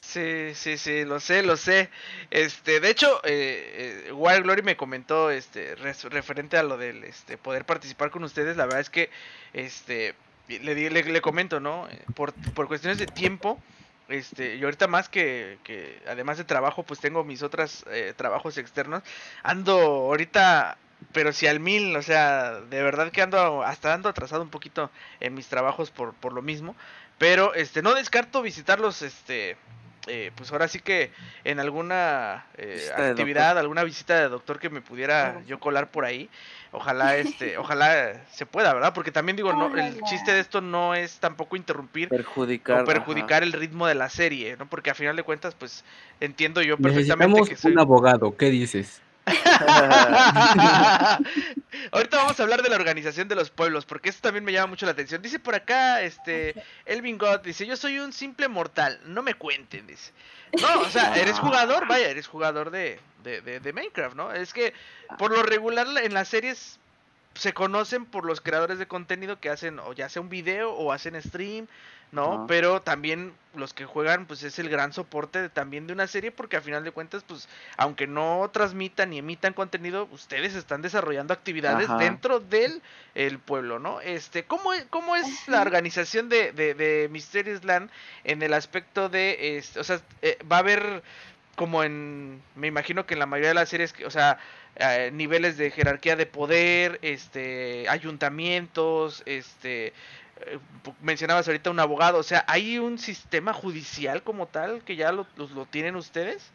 Sí, 0.00 0.54
sí, 0.54 0.78
sí, 0.78 1.04
lo 1.04 1.20
sé, 1.20 1.42
lo 1.42 1.56
sé. 1.56 1.90
Este, 2.30 2.80
de 2.80 2.90
hecho, 2.90 3.20
eh, 3.24 4.06
eh, 4.08 4.12
Wild 4.12 4.42
Glory 4.44 4.62
me 4.62 4.76
comentó, 4.76 5.30
este, 5.30 5.74
res- 5.76 6.04
referente 6.04 6.56
a 6.56 6.62
lo 6.62 6.76
del, 6.78 7.04
este, 7.04 7.36
poder 7.36 7.64
participar 7.64 8.10
con 8.10 8.24
ustedes. 8.24 8.56
La 8.56 8.64
verdad 8.64 8.80
es 8.80 8.90
que, 8.90 9.10
este, 9.52 10.14
le, 10.58 11.20
comento, 11.20 11.60
¿no? 11.60 11.88
Eh, 11.88 12.02
Por, 12.14 12.32
por 12.54 12.68
cuestiones 12.68 12.98
de 12.98 13.06
tiempo, 13.06 13.58
este, 14.08 14.56
y 14.56 14.64
ahorita 14.64 14.88
más 14.88 15.08
que, 15.08 15.58
que 15.62 16.02
además 16.08 16.38
de 16.38 16.44
trabajo, 16.44 16.82
pues 16.82 17.00
tengo 17.00 17.22
mis 17.24 17.42
otros 17.42 17.84
trabajos 18.16 18.58
externos. 18.58 19.02
Ando 19.44 19.78
ahorita, 19.78 20.78
pero 21.12 21.32
si 21.32 21.46
al 21.46 21.60
mil, 21.60 21.94
o 21.96 22.02
sea, 22.02 22.60
de 22.60 22.82
verdad 22.82 23.12
que 23.12 23.22
ando, 23.22 23.62
hasta 23.62 23.94
ando 23.94 24.08
atrasado 24.08 24.42
un 24.42 24.50
poquito 24.50 24.90
en 25.20 25.34
mis 25.34 25.46
trabajos 25.46 25.90
por, 25.90 26.14
por 26.14 26.32
lo 26.32 26.42
mismo. 26.42 26.74
Pero, 27.18 27.54
este, 27.54 27.82
no 27.82 27.94
descarto 27.94 28.42
visitarlos, 28.42 29.02
este, 29.02 29.56
eh, 30.06 30.30
pues 30.34 30.50
ahora 30.52 30.66
sí 30.68 30.80
que 30.80 31.10
en 31.44 31.60
alguna 31.60 32.46
eh, 32.56 32.88
actividad, 32.96 33.58
alguna 33.58 33.84
visita 33.84 34.18
de 34.18 34.28
doctor 34.28 34.58
que 34.58 34.70
me 34.70 34.80
pudiera 34.80 35.42
yo 35.46 35.60
colar 35.60 35.90
por 35.90 36.04
ahí. 36.04 36.28
Ojalá 36.72 37.16
este, 37.16 37.58
ojalá 37.58 38.24
se 38.30 38.46
pueda, 38.46 38.72
¿verdad? 38.72 38.92
Porque 38.94 39.12
también 39.12 39.36
digo, 39.36 39.52
no, 39.52 39.76
el 39.76 40.00
chiste 40.02 40.32
de 40.32 40.40
esto 40.40 40.60
no 40.60 40.94
es 40.94 41.18
tampoco 41.18 41.56
interrumpir 41.56 42.08
Perjudicar. 42.08 42.82
o 42.82 42.84
perjudicar 42.84 43.42
el 43.42 43.52
ritmo 43.52 43.86
de 43.86 43.94
la 43.94 44.08
serie, 44.08 44.56
¿no? 44.56 44.68
Porque 44.68 44.90
a 44.90 44.94
final 44.94 45.16
de 45.16 45.22
cuentas, 45.22 45.54
pues 45.54 45.84
entiendo 46.20 46.62
yo 46.62 46.76
perfectamente 46.76 47.26
Necesitamos 47.26 47.48
que 47.48 47.56
soy... 47.56 47.72
un 47.72 47.80
abogado, 47.80 48.36
¿qué 48.36 48.50
dices? 48.50 49.02
Ahorita 51.92 52.16
vamos 52.18 52.38
a 52.38 52.42
hablar 52.42 52.62
de 52.62 52.68
la 52.68 52.76
organización 52.76 53.28
de 53.28 53.34
los 53.34 53.50
pueblos, 53.50 53.84
porque 53.86 54.08
eso 54.10 54.18
también 54.22 54.44
me 54.44 54.52
llama 54.52 54.68
mucho 54.68 54.86
la 54.86 54.92
atención. 54.92 55.22
Dice 55.22 55.38
por 55.38 55.54
acá, 55.54 56.02
este, 56.02 56.54
Elvin 56.86 57.18
God, 57.18 57.40
dice, 57.40 57.66
yo 57.66 57.76
soy 57.76 57.98
un 57.98 58.12
simple 58.12 58.48
mortal, 58.48 59.00
no 59.04 59.22
me 59.22 59.34
cuenten, 59.34 59.86
dice. 59.86 60.12
No, 60.60 60.80
o 60.80 60.88
sea, 60.90 61.14
eres 61.16 61.38
jugador, 61.38 61.86
vaya, 61.86 62.08
eres 62.08 62.26
jugador 62.26 62.70
de, 62.70 62.98
de, 63.22 63.40
de, 63.40 63.60
de 63.60 63.72
Minecraft, 63.72 64.16
¿no? 64.16 64.32
Es 64.32 64.52
que 64.52 64.74
por 65.18 65.30
lo 65.30 65.42
regular 65.42 65.86
la- 65.86 66.02
en 66.02 66.12
las 66.14 66.28
series 66.28 66.78
se 67.34 67.52
conocen 67.52 68.04
por 68.06 68.24
los 68.24 68.40
creadores 68.40 68.78
de 68.80 68.88
contenido 68.88 69.38
que 69.38 69.50
hacen 69.50 69.78
o 69.78 69.92
ya 69.92 70.08
sea 70.08 70.20
un 70.22 70.28
video 70.28 70.72
o 70.72 70.90
hacen 70.92 71.20
stream, 71.22 71.68
¿no? 72.12 72.46
Pero 72.48 72.82
también 72.82 73.32
los 73.54 73.74
que 73.74 73.84
juegan 73.84 74.26
pues 74.26 74.42
es 74.44 74.58
el 74.60 74.68
gran 74.68 74.92
soporte 74.92 75.42
de- 75.42 75.48
también 75.48 75.86
de 75.88 75.92
una 75.92 76.06
serie 76.06 76.30
porque 76.30 76.56
a 76.56 76.60
final 76.60 76.84
de 76.84 76.92
cuentas 76.92 77.24
pues 77.26 77.48
aunque 77.76 78.06
no 78.06 78.48
transmitan 78.52 79.10
ni 79.10 79.18
emitan 79.18 79.52
contenido, 79.54 80.08
ustedes 80.12 80.54
están 80.54 80.82
desarrollando 80.82 81.34
actividades 81.34 81.88
Ajá. 81.88 81.98
dentro 81.98 82.38
del 82.40 82.80
el 83.16 83.38
pueblo, 83.40 83.78
¿no? 83.80 84.00
Este, 84.00 84.44
¿cómo, 84.44 84.72
es- 84.72 84.86
cómo 84.90 85.16
es 85.16 85.48
la 85.48 85.62
organización 85.62 86.28
de, 86.28 86.52
de, 86.52 86.74
de 86.74 87.08
Mysterious 87.10 87.64
Land 87.64 87.90
en 88.24 88.42
el 88.42 88.54
aspecto 88.54 89.08
de, 89.08 89.58
este, 89.58 89.80
o 89.80 89.84
sea, 89.84 90.00
eh, 90.22 90.38
va 90.50 90.56
a 90.56 90.60
haber 90.60 91.02
como 91.56 91.82
en, 91.84 92.40
me 92.54 92.68
imagino 92.68 93.04
que 93.04 93.14
en 93.14 93.20
la 93.20 93.26
mayoría 93.26 93.48
de 93.48 93.54
las 93.54 93.68
series, 93.68 93.92
o 94.06 94.10
sea, 94.10 94.38
eh, 94.76 95.10
niveles 95.12 95.58
de 95.58 95.70
jerarquía 95.72 96.16
de 96.16 96.24
poder, 96.24 96.98
este, 97.02 97.86
ayuntamientos, 97.88 99.22
este, 99.26 99.92
eh, 100.46 100.58
mencionabas 101.02 101.46
ahorita 101.46 101.70
un 101.70 101.80
abogado, 101.80 102.18
o 102.18 102.22
sea, 102.22 102.44
¿hay 102.48 102.78
un 102.78 102.98
sistema 102.98 103.52
judicial 103.52 104.22
como 104.22 104.46
tal 104.46 104.82
que 104.82 104.96
ya 104.96 105.12
lo, 105.12 105.26
lo 105.36 105.66
tienen 105.66 105.96
ustedes? 105.96 106.52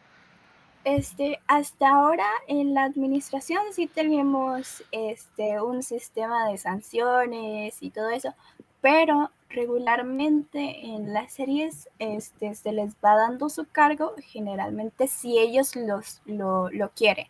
Este, 0.86 1.39
hasta 1.48 1.89
ahora 1.89 2.28
en 2.48 2.76
la 2.76 2.84
administración 2.84 3.63
sí 3.71 3.88
tenemos 3.88 4.84
este, 4.91 5.60
un 5.60 5.82
sistema 5.82 6.48
de 6.48 6.60
sanciones 6.60 7.82
y 7.82 7.89
todo 7.89 8.12
eso, 8.12 8.36
pero 8.82 9.32
regularmente 9.50 10.86
en 10.86 11.12
las 11.12 11.34
series 11.34 11.89
este, 11.98 12.54
se 12.54 12.71
les 12.71 12.93
va 13.04 13.15
dando 13.15 13.50
su 13.50 13.65
cargo, 13.65 14.13
generalmente 14.28 15.08
si 15.08 15.39
ellos 15.39 15.76
los, 15.76 16.21
lo, 16.26 16.69
lo 16.69 16.91
quieren. 16.91 17.28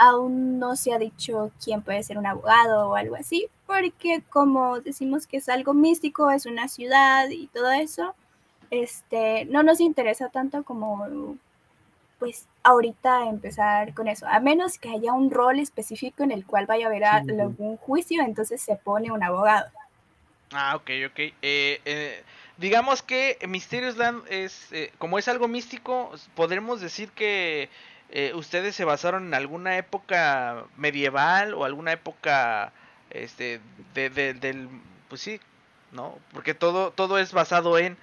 Aún 0.00 0.58
no 0.60 0.76
se 0.76 0.92
ha 0.94 0.98
dicho 0.98 1.50
quién 1.62 1.82
puede 1.82 2.02
ser 2.04 2.18
un 2.18 2.26
abogado 2.26 2.88
o 2.88 2.94
algo 2.94 3.16
así, 3.16 3.48
porque 3.66 4.22
como 4.30 4.80
decimos 4.80 5.26
que 5.26 5.38
es 5.38 5.48
algo 5.48 5.74
místico, 5.74 6.30
es 6.30 6.46
una 6.46 6.68
ciudad 6.68 7.28
y 7.28 7.48
todo 7.48 7.70
eso, 7.72 8.14
este, 8.70 9.44
no 9.46 9.62
nos 9.64 9.80
interesa 9.80 10.28
tanto 10.28 10.62
como 10.62 11.36
pues 12.20 12.46
ahorita 12.64 13.28
empezar 13.28 13.94
con 13.94 14.08
eso, 14.08 14.26
a 14.26 14.40
menos 14.40 14.78
que 14.78 14.88
haya 14.90 15.12
un 15.12 15.30
rol 15.30 15.58
específico 15.60 16.22
en 16.24 16.32
el 16.32 16.44
cual 16.44 16.66
vaya 16.66 16.86
a 16.86 16.88
haber 16.88 17.02
Sí. 17.24 17.40
algún 17.40 17.76
juicio, 17.76 18.22
entonces 18.22 18.60
se 18.60 18.76
pone 18.76 19.12
un 19.12 19.22
abogado. 19.22 19.68
Ah, 20.52 20.74
ok, 20.76 20.90
ok. 21.08 21.18
Eh, 21.18 21.80
eh, 21.84 22.22
digamos 22.56 23.02
que 23.02 23.38
Mysterious 23.46 23.96
Land 23.96 24.24
es, 24.30 24.72
eh, 24.72 24.92
como 24.98 25.18
es 25.18 25.28
algo 25.28 25.46
místico, 25.46 26.10
podremos 26.34 26.80
decir 26.80 27.10
que 27.12 27.68
eh, 28.10 28.32
ustedes 28.34 28.74
se 28.74 28.84
basaron 28.84 29.26
en 29.26 29.34
alguna 29.34 29.76
época 29.76 30.64
medieval 30.76 31.54
o 31.54 31.64
alguna 31.64 31.92
época, 31.92 32.72
este, 33.10 33.60
de, 33.94 34.10
de- 34.10 34.34
del, 34.34 34.68
pues 35.08 35.20
sí, 35.20 35.40
¿no? 35.92 36.18
Porque 36.32 36.54
todo, 36.54 36.90
todo 36.92 37.18
es 37.18 37.32
basado 37.32 37.78
en, 37.78 37.96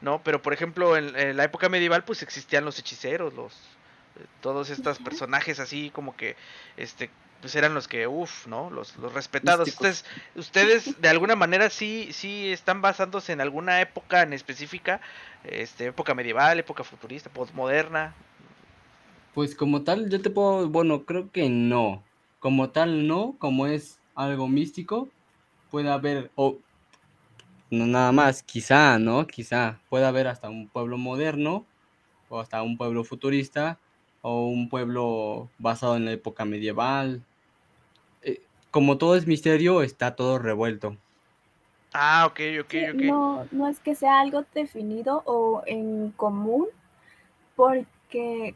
¿no? 0.00 0.22
Pero 0.22 0.40
por 0.42 0.52
ejemplo, 0.52 0.96
en, 0.96 1.14
en 1.16 1.36
la 1.36 1.44
época 1.44 1.68
medieval, 1.68 2.04
pues 2.04 2.22
existían 2.22 2.64
los 2.64 2.78
hechiceros, 2.78 3.34
los, 3.34 3.52
eh, 4.16 4.26
todos 4.40 4.70
estos 4.70 4.98
personajes 4.98 5.60
así 5.60 5.90
como 5.90 6.16
que, 6.16 6.36
este, 6.76 7.10
pues 7.40 7.54
eran 7.54 7.72
los 7.72 7.88
que, 7.88 8.06
uff, 8.06 8.46
¿no? 8.46 8.68
Los, 8.70 8.96
los 8.96 9.12
respetados. 9.14 9.68
Ustedes, 9.68 10.04
ustedes 10.34 11.00
de 11.00 11.08
alguna 11.08 11.36
manera 11.36 11.70
sí, 11.70 12.10
sí 12.12 12.52
están 12.52 12.82
basándose 12.82 13.32
en 13.32 13.40
alguna 13.40 13.80
época 13.80 14.22
en 14.22 14.32
específica, 14.34 15.00
este, 15.44 15.86
época 15.86 16.14
medieval, 16.14 16.58
época 16.58 16.84
futurista, 16.84 17.30
postmoderna. 17.30 18.14
Pues 19.34 19.54
como 19.54 19.82
tal, 19.82 20.10
yo 20.10 20.20
te 20.20 20.30
puedo, 20.30 20.68
bueno, 20.68 21.04
creo 21.04 21.30
que 21.30 21.48
no. 21.48 22.02
Como 22.40 22.70
tal, 22.70 23.06
no, 23.06 23.36
como 23.38 23.66
es 23.66 23.98
algo 24.14 24.48
místico, 24.48 25.08
puede 25.70 25.90
haber, 25.90 26.30
o 26.34 26.56
no 27.70 27.86
nada 27.86 28.10
más, 28.10 28.42
quizá, 28.42 28.98
¿no? 28.98 29.26
Quizá 29.26 29.78
puede 29.88 30.04
haber 30.04 30.26
hasta 30.26 30.48
un 30.48 30.68
pueblo 30.68 30.98
moderno, 30.98 31.64
o 32.28 32.40
hasta 32.40 32.62
un 32.62 32.76
pueblo 32.76 33.04
futurista, 33.04 33.78
o 34.22 34.46
un 34.46 34.68
pueblo 34.68 35.48
basado 35.58 35.96
en 35.96 36.04
la 36.04 36.12
época 36.12 36.44
medieval. 36.44 37.22
Eh, 38.22 38.42
como 38.70 38.98
todo 38.98 39.14
es 39.14 39.26
misterio, 39.26 39.82
está 39.82 40.16
todo 40.16 40.38
revuelto. 40.38 40.96
Ah, 41.92 42.26
ok, 42.26 42.40
ok, 42.60 42.74
ok. 42.94 43.02
No, 43.02 43.46
no 43.52 43.68
es 43.68 43.78
que 43.80 43.94
sea 43.94 44.20
algo 44.20 44.44
definido 44.54 45.22
o 45.26 45.62
en 45.66 46.10
común, 46.12 46.66
porque 47.56 47.86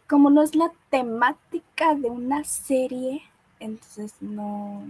como 0.09 0.31
no 0.31 0.43
es 0.43 0.55
la 0.55 0.71
temática 0.91 1.95
de 1.95 2.09
una 2.11 2.45
serie, 2.45 3.23
entonces 3.61 4.15
no, 4.21 4.85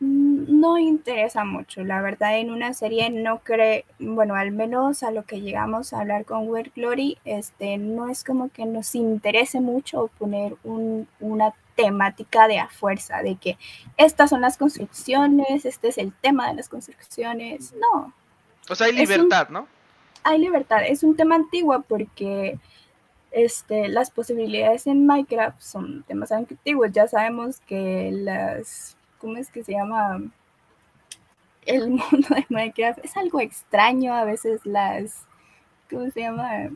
no 0.00 0.78
interesa 0.78 1.44
mucho. 1.44 1.84
La 1.84 2.02
verdad, 2.02 2.38
en 2.38 2.50
una 2.50 2.72
serie 2.74 3.08
no 3.10 3.38
cree, 3.40 3.84
bueno, 4.00 4.34
al 4.34 4.50
menos 4.50 5.02
a 5.04 5.10
lo 5.12 5.22
que 5.24 5.40
llegamos 5.40 5.92
a 5.92 6.00
hablar 6.00 6.24
con 6.24 6.48
Weird 6.48 6.72
Glory, 6.74 7.18
este, 7.24 7.78
no 7.78 8.08
es 8.08 8.24
como 8.24 8.48
que 8.50 8.66
nos 8.66 8.94
interese 8.96 9.60
mucho 9.60 10.10
poner 10.18 10.56
un- 10.64 11.06
una 11.20 11.54
temática 11.76 12.48
de 12.48 12.58
a 12.58 12.68
fuerza, 12.68 13.22
de 13.22 13.36
que 13.36 13.56
estas 13.96 14.30
son 14.30 14.40
las 14.40 14.58
construcciones, 14.58 15.64
este 15.64 15.88
es 15.88 15.98
el 15.98 16.12
tema 16.12 16.48
de 16.48 16.54
las 16.56 16.68
construcciones. 16.68 17.72
No, 17.74 18.12
O 18.68 18.74
sea, 18.74 18.88
hay 18.88 18.92
un- 18.92 18.98
libertad, 18.98 19.48
¿no? 19.50 19.66
Hay 20.24 20.38
libertad. 20.38 20.82
Es 20.86 21.02
un 21.02 21.16
tema 21.16 21.34
antiguo 21.36 21.82
porque 21.88 22.58
este, 23.30 23.88
las 23.88 24.10
posibilidades 24.10 24.86
en 24.86 25.06
Minecraft 25.06 25.60
son 25.60 26.02
temas 26.04 26.32
antiguos. 26.32 26.92
Ya 26.92 27.08
sabemos 27.08 27.60
que 27.60 28.10
las, 28.12 28.96
¿cómo 29.18 29.36
es 29.36 29.50
que 29.50 29.64
se 29.64 29.72
llama? 29.72 30.20
El 31.64 31.90
mundo 31.90 32.28
de 32.30 32.46
Minecraft 32.48 33.04
es 33.04 33.16
algo 33.16 33.40
extraño. 33.40 34.14
A 34.14 34.24
veces 34.24 34.64
las, 34.64 35.26
¿cómo 35.90 36.10
se 36.10 36.20
llama? 36.20 36.70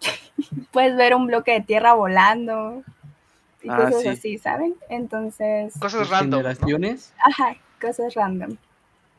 Puedes 0.72 0.96
ver 0.96 1.14
un 1.14 1.26
bloque 1.26 1.52
de 1.52 1.60
tierra 1.60 1.94
volando 1.94 2.82
y 3.62 3.68
Ah, 3.70 3.76
cosas 3.76 4.02
sí. 4.02 4.08
así, 4.08 4.38
¿saben? 4.38 4.74
Entonces, 4.88 5.74
Cosas 5.78 6.08
random. 6.10 6.42
¿no? 6.42 6.96
ajá, 7.24 7.56
cosas 7.80 8.14
random. 8.14 8.56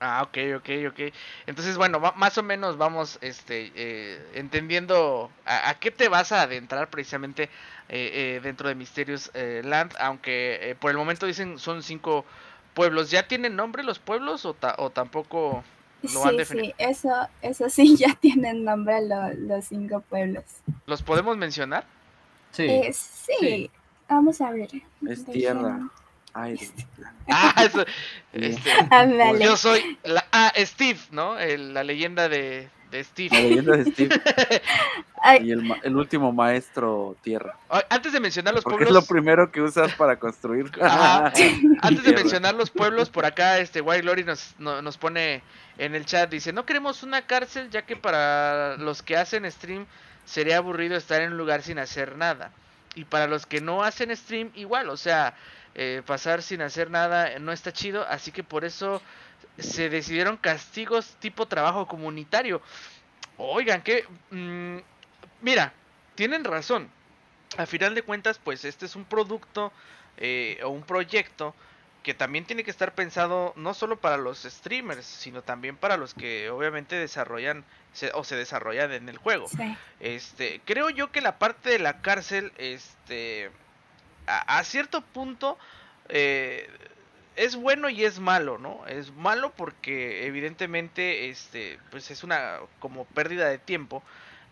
Ah, 0.06 0.22
ok, 0.24 0.38
ok, 0.58 0.70
ok. 0.90 1.14
Entonces, 1.48 1.78
bueno, 1.78 2.00
ma- 2.02 2.12
más 2.18 2.38
o 2.38 2.44
menos 2.44 2.78
vamos 2.78 3.18
este, 3.22 3.72
eh, 3.74 4.22
entendiendo 4.36 5.32
a, 5.46 5.70
a 5.70 5.80
qué 5.80 5.92
te 5.92 6.10
vas 6.10 6.34
a 6.34 6.42
adentrar 6.42 6.90
precisamente 6.90 7.44
eh, 7.44 7.50
eh, 8.38 8.40
dentro 8.44 8.68
de 8.68 8.76
Mysterious 8.76 9.32
eh, 9.34 9.62
Land, 9.64 9.94
aunque 10.00 10.72
eh, 10.72 10.76
por 10.76 10.92
el 10.92 10.98
momento 10.98 11.26
dicen 11.26 11.58
son 11.58 11.84
cinco 11.84 12.26
pueblos. 12.74 13.12
¿Ya 13.12 13.28
tienen 13.30 13.56
nombre 13.56 13.82
los 13.84 14.00
pueblos 14.00 14.46
o, 14.46 14.54
ta- 14.54 14.76
o 14.78 14.90
tampoco 14.90 15.64
lo 16.14 16.26
han 16.26 16.36
Sí, 16.36 16.38
definido? 16.38 16.68
sí, 16.68 16.74
eso, 16.80 17.28
eso 17.42 17.70
sí 17.70 17.96
ya 17.98 18.14
tienen 18.16 18.66
nombre 18.66 19.08
lo- 19.08 19.34
los 19.36 19.64
cinco 19.66 20.02
pueblos. 20.02 20.44
¿Los 20.86 21.02
podemos 21.02 21.38
mencionar? 21.38 21.86
Sí. 22.52 22.68
Eh, 22.68 22.92
sí, 22.92 23.34
sí. 23.40 23.72
vamos 24.10 24.42
a 24.42 24.52
ver. 24.52 24.70
Es 25.08 25.26
Dejen- 25.28 25.90
Ay, 26.34 26.58
Ah, 27.30 27.54
eso, 27.66 27.86
este, 28.34 28.72
yo 29.40 29.56
soy 29.58 29.98
la, 30.04 30.26
ah, 30.32 30.52
Steve, 30.58 31.00
¿no? 31.12 31.40
El- 31.40 31.74
la 31.74 31.84
leyenda 31.84 32.28
de, 32.30 32.70
de 32.92 32.98
la 32.98 33.04
Steve. 33.04 33.42
leyenda 33.42 33.78
de 33.78 33.86
Steve 33.86 34.22
y 35.42 35.52
el, 35.52 35.74
el 35.84 35.96
último 35.96 36.32
maestro 36.34 37.16
tierra. 37.22 37.56
Ah, 37.70 37.84
Antes 37.90 38.12
de 38.14 38.20
mencionar 38.20 38.54
los 38.54 38.64
Porque 38.64 38.84
es 38.84 38.90
pueblos, 38.90 39.04
lo 39.04 39.08
primero 39.08 39.52
que 39.52 39.62
usas 39.62 39.94
para 39.94 40.18
construir. 40.20 40.70
Ajá. 40.82 41.32
Antes 41.82 42.04
de 42.04 42.14
mencionar 42.14 42.56
los 42.56 42.70
pueblos, 42.70 43.10
por 43.10 43.26
acá 43.26 43.60
este 43.60 43.82
White 43.82 44.02
Glory 44.02 44.24
nos, 44.26 44.56
no- 44.60 44.82
nos 44.82 44.98
pone 44.98 45.42
en 45.78 45.96
el 45.96 46.06
chat, 46.06 46.30
dice, 46.30 46.52
no 46.54 46.66
queremos 46.66 47.04
una 47.04 47.22
cárcel 47.24 47.70
ya 47.70 47.84
que 47.84 47.96
para 47.96 48.76
los 48.78 49.02
que 49.02 49.18
hacen 49.18 49.50
stream 49.52 49.86
sería 50.26 50.58
aburrido 50.58 50.98
estar 50.98 51.22
en 51.22 51.32
un 51.32 51.38
lugar 51.38 51.62
sin 51.64 51.80
hacer 51.80 52.18
nada. 52.18 52.52
Y 52.96 53.06
para 53.06 53.28
los 53.28 53.46
que 53.48 53.60
no 53.62 53.82
hacen 53.84 54.16
stream, 54.16 54.52
igual, 54.56 54.90
o 54.90 54.98
sea, 54.98 55.34
eh, 55.76 56.02
pasar 56.06 56.42
sin 56.42 56.62
hacer 56.62 56.90
nada 56.90 57.32
eh, 57.34 57.40
no 57.40 57.52
está 57.52 57.72
chido, 57.74 58.06
así 58.08 58.32
que 58.32 58.44
por 58.44 58.66
eso 58.66 59.02
se 59.58 59.90
decidieron 59.90 60.38
castigos 60.38 61.16
tipo 61.20 61.48
trabajo 61.48 61.88
comunitario. 61.88 62.62
Oigan, 63.38 63.82
que... 63.82 64.06
mm, 64.32 64.78
mira, 65.42 65.74
tienen 66.16 66.44
razón. 66.44 66.90
A 67.58 67.66
final 67.66 67.94
de 67.96 68.02
cuentas, 68.02 68.40
pues 68.44 68.66
este 68.66 68.86
es 68.86 68.96
un 68.96 69.06
producto 69.06 69.72
eh, 70.18 70.60
o 70.64 70.70
un 70.70 70.84
proyecto 70.84 71.54
que 72.02 72.14
también 72.14 72.46
tiene 72.46 72.64
que 72.64 72.72
estar 72.72 72.94
pensado 72.96 73.54
no 73.56 73.74
solo 73.74 73.98
para 74.00 74.18
los 74.18 74.44
streamers, 74.44 75.06
sino 75.06 75.42
también 75.42 75.78
para 75.78 75.96
los 75.96 76.14
que 76.14 76.50
obviamente 76.50 76.96
desarrollan 76.98 77.64
se- 77.94 78.12
o 78.14 78.24
se 78.24 78.36
desarrollan 78.36 78.92
en 78.92 79.08
el 79.08 79.18
juego. 79.18 79.48
sí. 79.48 79.78
Este, 80.00 80.62
creo 80.66 80.90
yo 80.90 81.12
que 81.12 81.22
la 81.22 81.40
parte 81.40 81.70
de 81.70 81.80
la 81.80 82.02
cárcel, 82.02 82.52
este, 82.58 83.52
a, 84.28 84.58
a 84.60 84.64
cierto 84.64 85.02
punto 85.02 85.58
eh, 86.10 86.70
es 87.36 87.56
bueno 87.56 87.90
y 87.90 88.04
es 88.04 88.20
malo, 88.20 88.58
¿no? 88.58 88.86
Es 88.88 89.12
malo 89.14 89.52
porque 89.56 90.26
evidentemente, 90.28 91.30
este, 91.30 91.80
pues 91.90 92.12
es 92.12 92.24
una 92.24 92.60
como 92.80 93.06
pérdida 93.06 93.50
de 93.50 93.58
tiempo. 93.58 94.04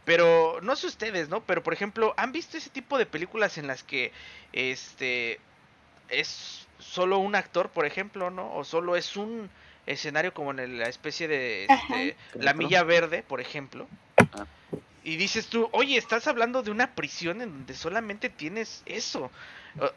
Pero 0.03 0.59
no 0.63 0.75
sé 0.75 0.87
ustedes, 0.87 1.29
¿no? 1.29 1.41
Pero 1.43 1.61
por 1.61 1.73
ejemplo, 1.73 2.13
¿han 2.17 2.31
visto 2.31 2.57
ese 2.57 2.71
tipo 2.71 2.97
de 2.97 3.05
películas 3.05 3.59
en 3.59 3.67
las 3.67 3.83
que, 3.83 4.11
este, 4.51 5.39
es 6.09 6.67
solo 6.79 7.19
un 7.19 7.35
actor, 7.35 7.69
por 7.69 7.85
ejemplo, 7.85 8.31
¿no? 8.31 8.51
O 8.55 8.63
solo 8.63 8.95
es 8.95 9.15
un 9.15 9.49
escenario 9.85 10.33
como 10.33 10.51
en 10.51 10.59
el- 10.59 10.79
la 10.79 10.89
especie 10.89 11.27
de 11.27 11.65
este, 11.65 12.15
La. 12.39 12.53
Milla 12.53 12.83
Verde, 12.83 13.23
por 13.23 13.41
ejemplo. 13.41 13.87
Y 15.03 15.17
dices 15.17 15.47
tú, 15.47 15.69
oye, 15.71 15.97
estás 15.97 16.27
hablando 16.27 16.61
de 16.63 16.71
una 16.71 16.93
prisión 16.93 17.41
en 17.41 17.49
donde 17.49 17.73
solamente 17.73 18.29
tienes 18.29 18.83
eso. 18.85 19.31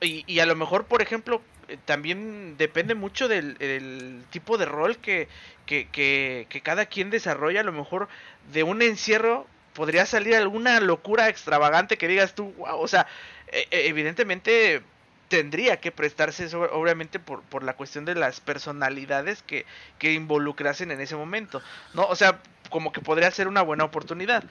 Y, 0.01 0.25
y 0.27 0.39
a 0.39 0.47
lo 0.47 0.55
mejor, 0.55 0.87
por 0.87 1.03
ejemplo, 1.03 1.43
eh, 1.69 1.79
también 1.85 2.57
depende 2.57 2.95
mucho 2.95 3.29
del, 3.29 4.25
tipo 4.31 4.57
de 4.57 4.65
rol 4.67 4.99
que, 4.99 5.29
que, 5.67 5.89
que, 5.89 6.47
que 6.49 6.61
cada 6.61 6.87
quien 6.87 7.11
desarrolla. 7.11 7.61
A 7.61 7.65
lo 7.65 7.73
mejor 7.73 8.09
de 8.53 8.63
un 8.63 8.83
encierro 8.83 9.47
podría 9.75 10.07
salir 10.07 10.37
alguna 10.37 10.81
locura 10.81 11.29
extravagante 11.29 11.99
que 11.99 12.09
digas 12.09 12.35
tú, 12.35 12.53
wow, 12.55 12.81
o 12.81 12.89
sea, 12.89 13.07
e- 13.49 13.67
e- 13.71 13.89
evidentemente 13.89 14.83
tendría 15.29 15.81
que 15.81 15.91
prestarse 15.91 16.45
eso, 16.45 16.63
obviamente 16.73 17.19
por, 17.19 17.43
por 17.43 17.65
la 17.65 17.75
cuestión 17.75 18.05
de 18.05 18.15
las 18.15 18.41
personalidades 18.41 19.43
que, 19.43 19.67
que 19.99 20.13
involucrasen 20.13 20.91
en 20.93 21.01
ese 21.01 21.17
momento, 21.17 21.61
¿no? 21.93 22.07
O 22.07 22.15
sea, 22.17 22.41
como 22.75 22.91
que 22.91 23.01
podría 23.01 23.31
ser 23.31 23.47
una 23.47 23.63
buena 23.63 23.85
oportunidad. 23.85 24.43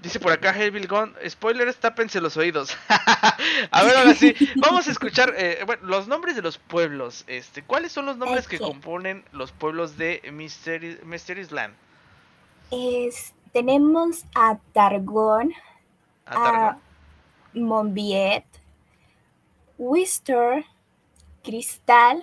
Dice 0.00 0.20
por 0.20 0.30
acá 0.30 0.56
Hellbill 0.56 0.86
Gun, 0.86 1.16
spoilers, 1.28 1.78
tápense 1.78 2.20
los 2.20 2.36
oídos. 2.36 2.76
a 3.72 3.82
ver, 3.82 3.96
ahora 3.96 4.14
sí, 4.14 4.36
vamos 4.54 4.86
a 4.86 4.92
escuchar 4.92 5.34
eh, 5.36 5.64
bueno, 5.66 5.82
los 5.86 6.06
nombres 6.06 6.36
de 6.36 6.42
los 6.42 6.58
pueblos. 6.58 7.24
Este, 7.26 7.64
¿Cuáles 7.64 7.90
son 7.90 8.06
los 8.06 8.16
nombres 8.16 8.46
que 8.46 8.60
componen 8.60 9.24
los 9.32 9.50
pueblos 9.50 9.96
de 9.98 10.22
Mystery, 10.32 11.00
Mysterious 11.02 11.50
Land? 11.50 11.74
Es- 12.70 13.34
tenemos 13.52 14.26
a 14.36 14.58
Targón, 14.72 15.52
Targón. 16.24 16.54
a 16.54 16.78
Monbiet, 17.52 18.44
Wister, 19.76 20.64
Cristal, 21.42 22.22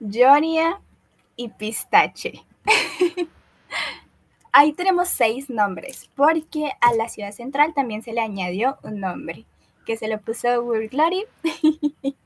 Jonia 0.00 0.80
y 1.36 1.50
Pistache. 1.50 2.46
Ahí 4.58 4.72
tenemos 4.72 5.08
seis 5.08 5.48
nombres, 5.48 6.10
porque 6.16 6.72
a 6.80 6.92
la 6.94 7.08
ciudad 7.08 7.30
central 7.30 7.74
también 7.74 8.02
se 8.02 8.12
le 8.12 8.20
añadió 8.20 8.76
un 8.82 8.98
nombre, 8.98 9.44
que 9.86 9.96
se 9.96 10.08
le 10.08 10.18
puso 10.18 10.48
Weird 10.64 10.90
Glory. 10.90 11.24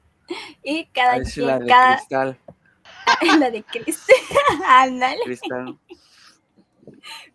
y 0.64 0.86
cada 0.86 1.22
si 1.26 1.34
quien, 1.34 1.46
la 1.46 1.58
de 1.58 1.66
cada, 1.66 1.96
cristal. 1.96 2.38
la 3.38 3.50
de 3.50 3.62
Cristal, 3.64 4.16
ándale, 4.66 5.20
Cristal. 5.26 5.78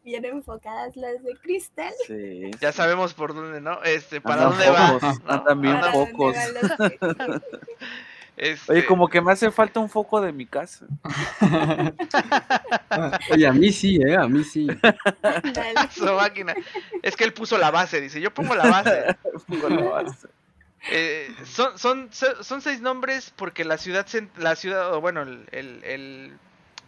bien 0.04 0.26
enfocadas 0.26 0.96
las 0.96 1.24
de 1.24 1.36
Cristal. 1.44 1.94
Sí. 2.08 2.50
Ya 2.60 2.72
sabemos 2.72 3.14
por 3.14 3.36
dónde, 3.36 3.62
¿no? 3.62 3.84
Este, 3.84 4.20
para 4.20 4.48
Andan 4.48 4.50
dónde 4.58 4.70
va. 4.72 4.88
focos, 4.88 5.24
¿no? 5.24 5.32
andan 5.32 5.62
bien 5.62 5.74
Andan- 5.76 5.92
¿Para 5.92 5.98
dónde 5.98 6.12
focos. 6.12 7.42
Los- 8.38 8.48
este, 8.60 8.72
Oye, 8.72 8.86
como 8.86 9.08
que 9.08 9.22
me 9.22 9.32
hace 9.32 9.52
falta 9.52 9.80
un 9.80 9.90
foco 9.90 10.22
de 10.22 10.32
mi 10.32 10.46
casa. 10.46 10.86
Oye, 13.32 13.48
a 13.48 13.54
mí 13.54 13.72
sí, 13.72 14.00
¿eh? 14.06 14.16
A 14.16 14.28
mí 14.28 14.44
sí. 14.44 14.68
Ándale. 15.22 15.74
su 15.92 16.06
máquina. 16.06 16.56
Es 17.02 17.16
que 17.16 17.24
él 17.24 17.34
puso 17.34 17.58
la 17.58 17.72
base, 17.72 18.02
dice, 18.02 18.22
yo 18.22 18.34
pongo 18.34 18.56
la 18.56 18.70
base. 18.70 19.18
Pongo 19.48 19.70
la 19.70 19.82
base. 19.84 20.28
Eh, 20.92 21.34
son, 21.46 21.78
son, 21.78 22.10
son 22.12 22.62
seis 22.62 22.82
nombres 22.82 23.34
porque 23.36 23.66
la 23.66 23.78
ciudad, 23.78 24.06
cen- 24.06 24.30
la 24.38 24.56
ciudad, 24.56 24.94
o 24.94 25.02
bueno, 25.02 25.22
el, 25.24 25.48
el, 25.52 25.84
el- 25.84 26.38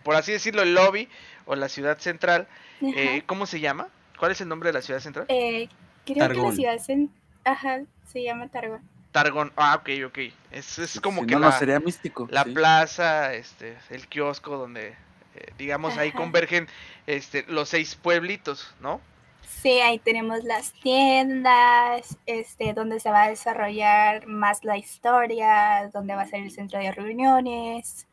por 0.04 0.16
así 0.16 0.32
decirlo, 0.32 0.62
el 0.62 0.74
lobby 0.74 1.10
o 1.46 1.56
la 1.56 1.70
ciudad 1.70 1.98
central, 2.00 2.48
eh. 2.82 3.24
¿cómo 3.26 3.46
se 3.46 3.60
llama? 3.60 3.88
¿Cuál 4.18 4.32
es 4.32 4.42
el 4.42 4.48
nombre 4.48 4.70
de 4.70 4.74
la 4.74 4.82
ciudad 4.82 5.00
central? 5.00 5.26
Eh, 5.30 5.68
creo 6.06 6.30
que 6.30 6.38
la 6.38 6.52
ciudad 6.52 6.76
cen- 6.78 7.10
Ajá, 7.44 7.82
se 8.06 8.24
llama 8.24 8.48
Targón. 8.48 8.82
Targón. 9.12 9.52
Ah, 9.56 9.76
ok, 9.76 9.90
ok. 10.08 10.20
Es, 10.52 10.80
es 10.80 11.00
como 11.02 11.22
Si 11.22 11.28
que 11.28 11.36
no, 11.36 11.40
la, 11.40 11.48
no 11.48 11.52
sería 11.52 11.80
místico. 11.80 12.28
la 12.30 12.44
sí. 12.44 12.52
plaza, 12.54 13.34
este, 13.34 13.78
el 13.90 14.08
kiosco 14.08 14.58
donde, 14.58 14.98
eh, 15.36 15.54
digamos, 15.58 15.98
ahí 15.98 16.14
convergen 16.14 16.68
este, 17.08 17.44
los 17.48 17.70
seis 17.70 17.96
pueblitos, 17.96 18.76
¿no? 18.80 19.02
Sí, 19.42 19.80
ahí 19.82 20.00
tenemos 20.00 20.44
las 20.44 20.74
tiendas, 20.74 22.18
este, 22.26 22.74
donde 22.74 23.00
se 23.00 23.12
va 23.12 23.24
a 23.24 23.30
desarrollar 23.30 24.26
más 24.28 24.64
la 24.64 24.78
historia, 24.78 25.90
donde 25.94 26.16
va 26.16 26.22
a 26.22 26.28
ser 26.28 26.42
el 26.44 26.52
centro 26.52 26.80
de 26.80 26.92
reuniones. 26.92 28.08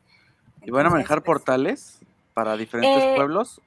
¿Y 0.63 0.71
van 0.71 0.85
a 0.87 0.89
Entonces, 0.89 0.91
manejar 0.91 1.23
pues, 1.23 1.23
portales 1.23 1.99
para 2.33 2.57
diferentes 2.57 3.03
Eh, 3.03 3.13
pueblos? 3.13 3.61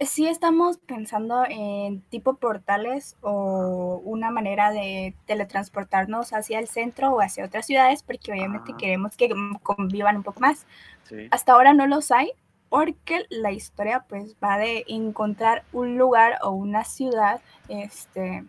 Sí 0.00 0.26
estamos 0.28 0.78
pensando 0.78 1.44
en 1.48 2.02
tipo 2.02 2.34
portales 2.34 3.16
o 3.22 4.00
una 4.04 4.30
manera 4.30 4.70
de 4.70 5.14
teletransportarnos 5.26 6.32
hacia 6.32 6.58
el 6.58 6.68
centro 6.68 7.10
o 7.12 7.20
hacia 7.20 7.44
otras 7.44 7.66
ciudades, 7.66 8.02
porque 8.02 8.30
obviamente 8.32 8.72
Ah. 8.74 8.76
queremos 8.78 9.16
que 9.16 9.30
convivan 9.62 10.16
un 10.18 10.22
poco 10.22 10.40
más. 10.40 10.66
Sí. 11.04 11.28
Hasta 11.30 11.52
ahora 11.52 11.72
no 11.72 11.86
los 11.86 12.10
hay 12.12 12.32
porque 12.68 13.24
la 13.30 13.50
historia 13.50 14.04
pues 14.08 14.36
va 14.44 14.58
de 14.58 14.84
encontrar 14.88 15.64
un 15.72 15.96
lugar 15.96 16.38
o 16.42 16.50
una 16.50 16.84
ciudad 16.84 17.40
este, 17.68 18.44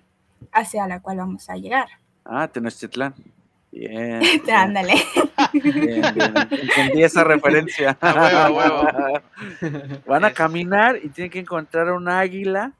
hacia 0.52 0.88
la 0.88 1.00
cual 1.02 1.18
vamos 1.18 1.50
a 1.50 1.56
llegar. 1.56 1.88
Ah, 2.26 2.48
Tenochtitlán. 2.48 3.16
Bien. 3.72 4.22
Ándale. 4.51 4.95
bien, 5.53 6.01
bien. 6.15 6.34
Entendí 6.51 7.03
esa 7.03 7.24
referencia. 7.24 7.97
A 8.01 8.49
huevo, 8.51 8.82
a 8.82 9.22
Van 10.07 10.26
a 10.26 10.32
caminar 10.32 10.99
y 11.01 11.09
tienen 11.09 11.32
que 11.32 11.39
encontrar 11.39 11.91
un 11.91 12.09
águila 12.09 12.74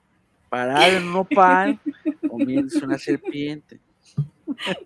parado 0.49 0.83
en 0.97 1.03
un 1.03 1.13
nopal, 1.13 1.79
comiéndose 2.27 2.83
una 2.83 2.97
serpiente. 2.97 3.79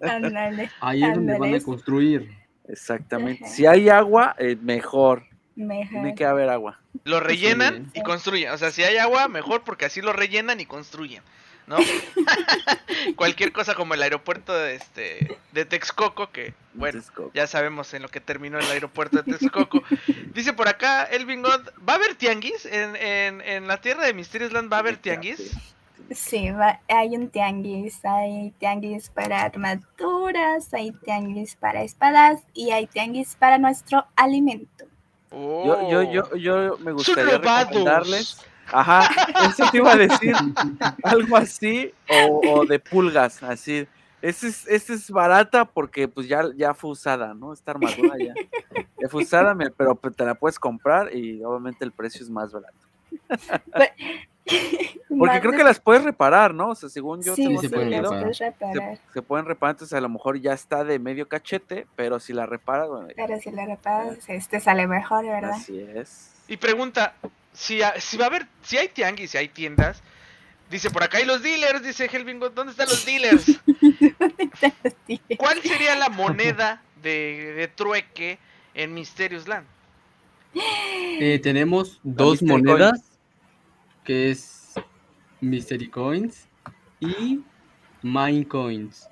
Ándale, 0.02 0.70
Ahí 0.82 1.04
es 1.04 1.14
donde 1.16 1.38
van 1.40 1.56
a 1.56 1.60
construir. 1.62 2.30
Exactamente. 2.68 3.46
Ajá. 3.46 3.54
Si 3.54 3.66
hay 3.66 3.88
agua, 3.90 4.36
eh, 4.38 4.58
mejor. 4.62 5.24
Tiene 5.56 5.88
mejor. 5.90 6.16
que 6.16 6.26
haber 6.26 6.50
agua. 6.50 6.80
Lo 7.06 7.20
rellenan 7.22 7.86
Sí. 7.94 8.00
y 8.00 8.04
construyen. 8.04 8.52
O 8.52 8.58
sea, 8.58 8.72
si 8.72 8.84
hay 8.84 8.98
agua, 8.98 9.28
mejor 9.30 9.64
porque 9.64 9.86
así 9.86 10.02
lo 10.02 10.12
rellenan 10.12 10.60
y 10.60 10.66
construyen. 10.66 11.24
¿No? 11.66 11.78
Cualquier 13.16 13.52
cosa 13.54 13.74
como 13.76 13.94
el 13.94 14.02
aeropuerto 14.02 14.54
de, 14.54 14.76
este, 14.76 15.38
de 15.52 15.66
Texcoco, 15.66 16.30
que 16.30 16.54
bueno, 16.74 17.02
ya 17.34 17.48
sabemos 17.48 17.94
en 17.94 18.02
lo 18.02 18.10
que 18.10 18.20
terminó 18.20 18.60
el 18.60 18.66
aeropuerto 18.70 19.22
de 19.22 19.38
Texcoco. 19.38 19.82
Dice 20.34 20.54
por 20.54 20.68
acá 20.68 21.04
Elvin 21.06 21.42
God, 21.42 21.62
¿va 21.88 21.94
a 21.94 21.96
haber 21.96 22.16
tianguis? 22.16 22.66
¿En, 22.66 22.96
en, 22.98 23.42
en 23.42 23.68
la 23.68 23.78
tierra 23.78 24.06
de 24.06 24.14
Mysterious 24.14 24.52
Land 24.52 24.72
va 24.72 24.78
a 24.78 24.80
haber 24.80 24.98
tianguis? 24.98 25.52
Sí, 26.14 26.52
va- 26.52 26.82
hay 26.90 27.16
un 27.16 27.30
tianguis, 27.30 28.04
hay 28.04 28.52
tianguis 28.60 29.10
para 29.10 29.44
armaduras, 29.44 30.74
hay 30.74 30.92
tianguis 30.92 31.56
para 31.56 31.82
espadas 31.84 32.42
y 32.54 32.72
hay 32.72 32.88
tianguis 32.88 33.36
para 33.40 33.58
nuestro 33.58 34.06
alimento. 34.16 34.86
Yo, 35.32 35.90
yo, 35.90 36.04
yo, 36.04 36.36
yo 36.36 36.78
me 36.80 36.92
gustaría 36.92 37.38
recomendarles. 37.38 38.38
Ajá, 38.72 39.10
eso 39.50 39.66
te 39.72 39.78
iba 39.78 39.92
a 39.92 39.96
decir. 39.98 40.36
Algo 41.04 41.38
así, 41.38 41.94
o, 42.10 42.42
o 42.52 42.66
de 42.66 42.80
pulgas, 42.80 43.42
así. 43.44 43.88
Ese 44.22 44.48
es, 44.48 44.68
ese 44.68 44.94
es 44.94 45.12
barata 45.12 45.66
porque 45.66 46.08
pues 46.08 46.28
ya, 46.28 46.44
ya 46.56 46.74
fue 46.74 46.92
usada, 46.92 47.34
¿no? 47.34 47.52
Esta 47.54 47.72
armadura 47.72 48.18
ya, 48.18 48.34
ya 49.00 49.10
fue 49.10 49.22
usada, 49.24 49.54
me- 49.54 49.70
pero 49.70 49.96
pues, 49.96 50.16
te 50.16 50.24
la 50.26 50.34
puedes 50.36 50.58
comprar 50.58 51.14
y 51.14 51.44
obviamente 51.44 51.84
el 51.84 51.92
precio 51.92 52.22
es 52.24 52.30
más 52.30 52.52
barato. 52.54 52.78
Porque 55.18 55.40
creo 55.40 55.54
que 55.54 55.64
las 55.64 55.80
puedes 55.80 56.04
reparar, 56.04 56.54
¿no? 56.54 56.70
O 56.70 56.76
sea, 56.76 56.90
según 56.90 57.22
yo 57.24 57.36
sí, 57.36 57.44
tengo 57.46 57.62
se 57.62 57.70
pueden 57.70 57.92
reparar. 57.92 58.34
se, 58.36 59.00
se 59.14 59.22
pueden 59.22 59.46
reparar, 59.46 59.76
entonces 59.76 59.98
a 59.98 60.02
lo 60.02 60.10
mejor 60.10 60.40
ya 60.40 60.54
está 60.54 60.84
de 60.84 61.00
medio 61.00 61.28
cachete, 61.28 61.88
pero 61.96 62.20
si 62.20 62.34
la 62.34 62.46
reparas, 62.46 62.90
bueno, 62.90 63.08
Pero 63.16 63.40
si 63.40 63.52
la 63.52 63.66
reparas, 63.66 64.18
este 64.28 64.60
sale 64.60 64.88
mejor, 64.88 65.26
¿verdad? 65.26 65.52
así 65.52 65.80
es. 65.80 66.34
Y 66.48 66.58
pregunta, 66.58 67.14
si, 67.54 67.80
si 68.00 68.18
va 68.18 68.26
a 68.26 68.28
haber, 68.28 68.48
si 68.64 68.78
hay 68.78 68.90
tianguis, 68.90 69.32
si 69.32 69.38
hay 69.38 69.50
tiendas, 69.50 70.04
dice 70.70 70.92
por 70.92 71.04
acá 71.04 71.20
hay 71.20 71.26
los 71.26 71.42
dealers, 71.44 71.84
dice 71.84 72.10
Helvin 72.12 72.40
¿dónde 72.56 72.72
están 72.72 72.90
los 72.90 73.06
dealers? 73.06 73.62
¿Cuál 75.36 75.62
sería 75.64 75.96
la 75.96 76.10
moneda 76.10 76.86
de, 76.96 77.54
de 77.56 77.68
trueque 77.68 78.40
en 78.74 78.94
Mysterious 78.94 79.48
Land? 79.48 79.68
Eh, 81.18 81.40
tenemos 81.42 82.00
dos 82.04 82.42
Mystery 82.42 82.44
monedas, 82.44 83.02
Coins. 83.02 83.20
que 84.04 84.32
es 84.32 84.82
Mystery 85.42 85.90
Coins 85.90 86.50
y 87.00 87.46
Mine 88.02 88.48
Coins. 88.48 89.12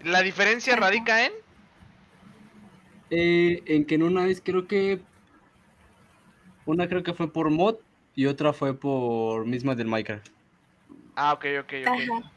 La 0.00 0.22
diferencia 0.22 0.76
radica 0.76 1.24
en 1.26 1.32
Eh, 3.10 3.62
en 3.66 3.84
que 3.86 3.94
en 3.96 4.02
una 4.02 4.24
vez 4.24 4.40
creo 4.44 4.66
que 4.66 5.06
una 6.66 6.88
creo 6.88 7.02
que 7.02 7.14
fue 7.14 7.32
por 7.32 7.50
mod 7.50 7.76
y 8.14 8.26
otra 8.26 8.52
fue 8.52 8.74
por 8.74 9.44
misma 9.46 9.74
del 9.74 9.86
Minecraft. 9.88 10.28
Ah, 11.16 11.32
ok, 11.32 11.44
ok, 11.60 11.72
ok. 11.86 12.00
Ajá. 12.00 12.30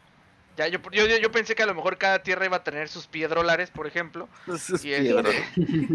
Ya, 0.58 0.68
yo, 0.68 0.80
yo, 0.92 1.06
yo- 1.06 1.18
yo 1.18 1.32
pensé 1.32 1.54
que 1.54 1.62
a 1.64 1.68
lo 1.68 1.76
mejor 1.76 1.98
cada 2.00 2.24
tierra 2.24 2.46
iba 2.46 2.58
a 2.58 2.64
tener 2.64 2.90
sus 2.90 3.06
piedrolares, 3.06 3.70
por 3.70 3.86
ejemplo. 3.86 4.28
Y, 4.84 4.92
este, 4.92 5.44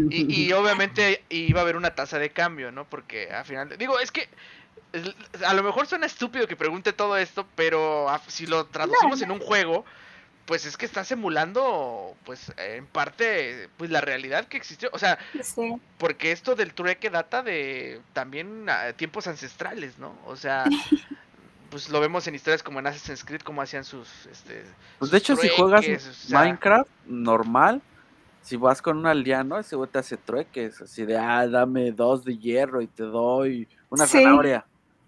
y, 0.09 0.43
y 0.45 0.53
obviamente 0.53 1.23
iba 1.29 1.59
a 1.59 1.63
haber 1.63 1.75
una 1.75 1.95
tasa 1.95 2.17
de 2.17 2.29
cambio, 2.29 2.71
¿no? 2.71 2.85
Porque 2.85 3.29
al 3.29 3.43
final, 3.43 3.67
de- 3.69 3.77
digo, 3.77 3.99
es 3.99 4.11
que 4.11 4.29
a 5.45 5.53
lo 5.53 5.63
mejor 5.63 5.87
suena 5.87 6.05
estúpido 6.05 6.47
que 6.47 6.55
pregunte 6.55 6.93
todo 6.93 7.17
esto, 7.17 7.45
pero 7.55 8.09
a- 8.09 8.19
si 8.27 8.45
lo 8.45 8.65
traducimos 8.67 9.21
en 9.21 9.31
un 9.31 9.39
juego, 9.39 9.83
pues 10.45 10.65
es 10.65 10.77
que 10.77 10.85
estás 10.85 11.11
emulando, 11.11 12.15
pues 12.25 12.51
en 12.57 12.85
parte, 12.87 13.69
pues 13.77 13.91
la 13.91 14.01
realidad 14.01 14.47
que 14.47 14.57
existió. 14.57 14.89
O 14.93 14.99
sea, 14.99 15.17
Sí, 15.41 15.75
porque 15.97 16.31
esto 16.31 16.55
del 16.55 16.73
trueque 16.73 17.09
data 17.09 17.43
de 17.43 18.01
también 18.13 18.67
ah, 18.69 18.93
tiempos 18.93 19.27
ancestrales, 19.27 19.97
¿no? 19.99 20.17
O 20.25 20.35
sea, 20.35 20.65
pues 21.69 21.89
lo 21.89 21.99
vemos 21.99 22.27
en 22.27 22.35
historias 22.35 22.63
como 22.63 22.79
en 22.79 22.87
Assassin's 22.87 23.23
Creed, 23.23 23.41
como 23.41 23.61
hacían 23.61 23.83
sus, 23.83 24.07
este, 24.27 24.63
Pues 24.99 25.11
de 25.11 25.17
hecho, 25.17 25.35
si 25.35 25.47
juegas 25.49 25.81
trueques, 25.81 26.07
o 26.07 26.13
sea, 26.13 26.39
Minecraft 26.39 26.89
normal, 27.05 27.81
si 28.41 28.57
vas 28.57 28.81
con 28.81 28.97
un 28.97 29.07
aldeano, 29.07 29.57
ese 29.57 29.75
güey 29.75 29.89
te 29.89 29.99
hace 29.99 30.17
trueques, 30.17 30.81
así 30.81 31.05
de, 31.05 31.17
ah, 31.17 31.47
dame 31.47 31.91
dos 31.91 32.25
de 32.25 32.37
hierro 32.37 32.81
y 32.81 32.87
te 32.87 33.03
doy 33.03 33.67
una 33.89 34.05
Sí. 34.05 34.19
zanahoria. 34.19 34.65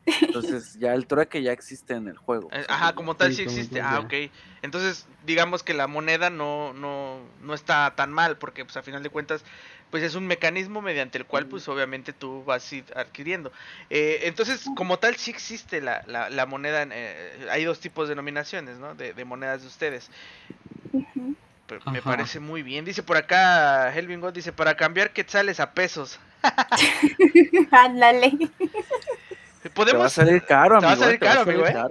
Entonces, 0.07 0.77
ya 0.79 0.93
el 0.93 1.07
trueque 1.07 1.41
ya 1.41 1.51
existe 1.51 1.93
en 1.93 2.07
el 2.07 2.17
juego. 2.17 2.49
Eh, 2.51 2.65
Ajá, 2.69 2.93
como 2.93 3.15
tal 3.15 3.31
Sí, 3.33 3.41
existe. 3.41 3.79
Ah, 3.81 3.99
ok. 3.99 4.13
Entonces, 4.61 5.07
digamos 5.25 5.63
que 5.63 5.73
la 5.73 5.87
moneda 5.87 6.29
no, 6.29 6.73
no, 6.73 7.19
no 7.41 7.53
está 7.53 7.93
tan 7.95 8.11
mal, 8.11 8.37
porque 8.37 8.65
pues 8.65 8.75
a 8.77 8.83
final 8.83 9.01
de 9.03 9.09
cuentas, 9.09 9.43
pues 9.91 10.03
es 10.03 10.15
un 10.15 10.27
mecanismo 10.27 10.81
mediante 10.81 11.17
el 11.17 11.25
cual, 11.25 11.45
pues 11.47 11.67
obviamente 11.67 12.11
tú 12.13 12.43
vas 12.43 12.71
a 12.71 12.75
ir 12.75 12.85
adquiriendo. 12.95 13.51
Eh, 13.89 14.21
entonces, 14.23 14.65
como 14.75 14.99
tal, 14.99 15.15
sí 15.15 15.31
existe 15.31 15.81
la, 15.81 16.03
la, 16.07 16.29
la 16.29 16.45
moneda. 16.45 16.85
eh, 16.91 17.47
hay 17.49 17.63
dos 17.63 17.79
tipos 17.79 18.07
de 18.07 18.11
denominaciones, 18.15 18.77
¿no? 18.77 18.93
De, 18.95 19.13
de 19.13 19.25
monedas 19.25 19.61
de 19.61 19.67
ustedes. 19.67 20.09
Pero 21.67 21.81
me 21.91 21.99
Ajá. 21.99 22.11
parece 22.11 22.39
muy 22.39 22.61
bien. 22.61 22.85
Dice 22.85 23.01
por 23.03 23.17
acá, 23.17 23.91
Helvin 23.95 24.21
God, 24.21 24.33
dice, 24.33 24.51
para 24.53 24.75
cambiar 24.75 25.13
quetzales 25.13 25.59
a 25.59 25.73
pesos. 25.73 26.19
Ándale. 27.71 28.37
Te 29.73 29.93
va 29.95 30.05
a 30.05 30.09
Podemos, 30.09 30.13
salir 30.13 30.43
caro, 30.45 30.79
te 30.79 30.85
va 30.85 30.91
a 30.91 30.95
amigo. 30.95 31.05
salir 31.05 31.19
te 31.19 31.25
va 31.25 31.31
a 31.31 31.35
caro, 31.35 31.45
salir 31.45 31.65
amigo, 31.65 31.67
¿eh? 31.67 31.73
caro. 31.73 31.89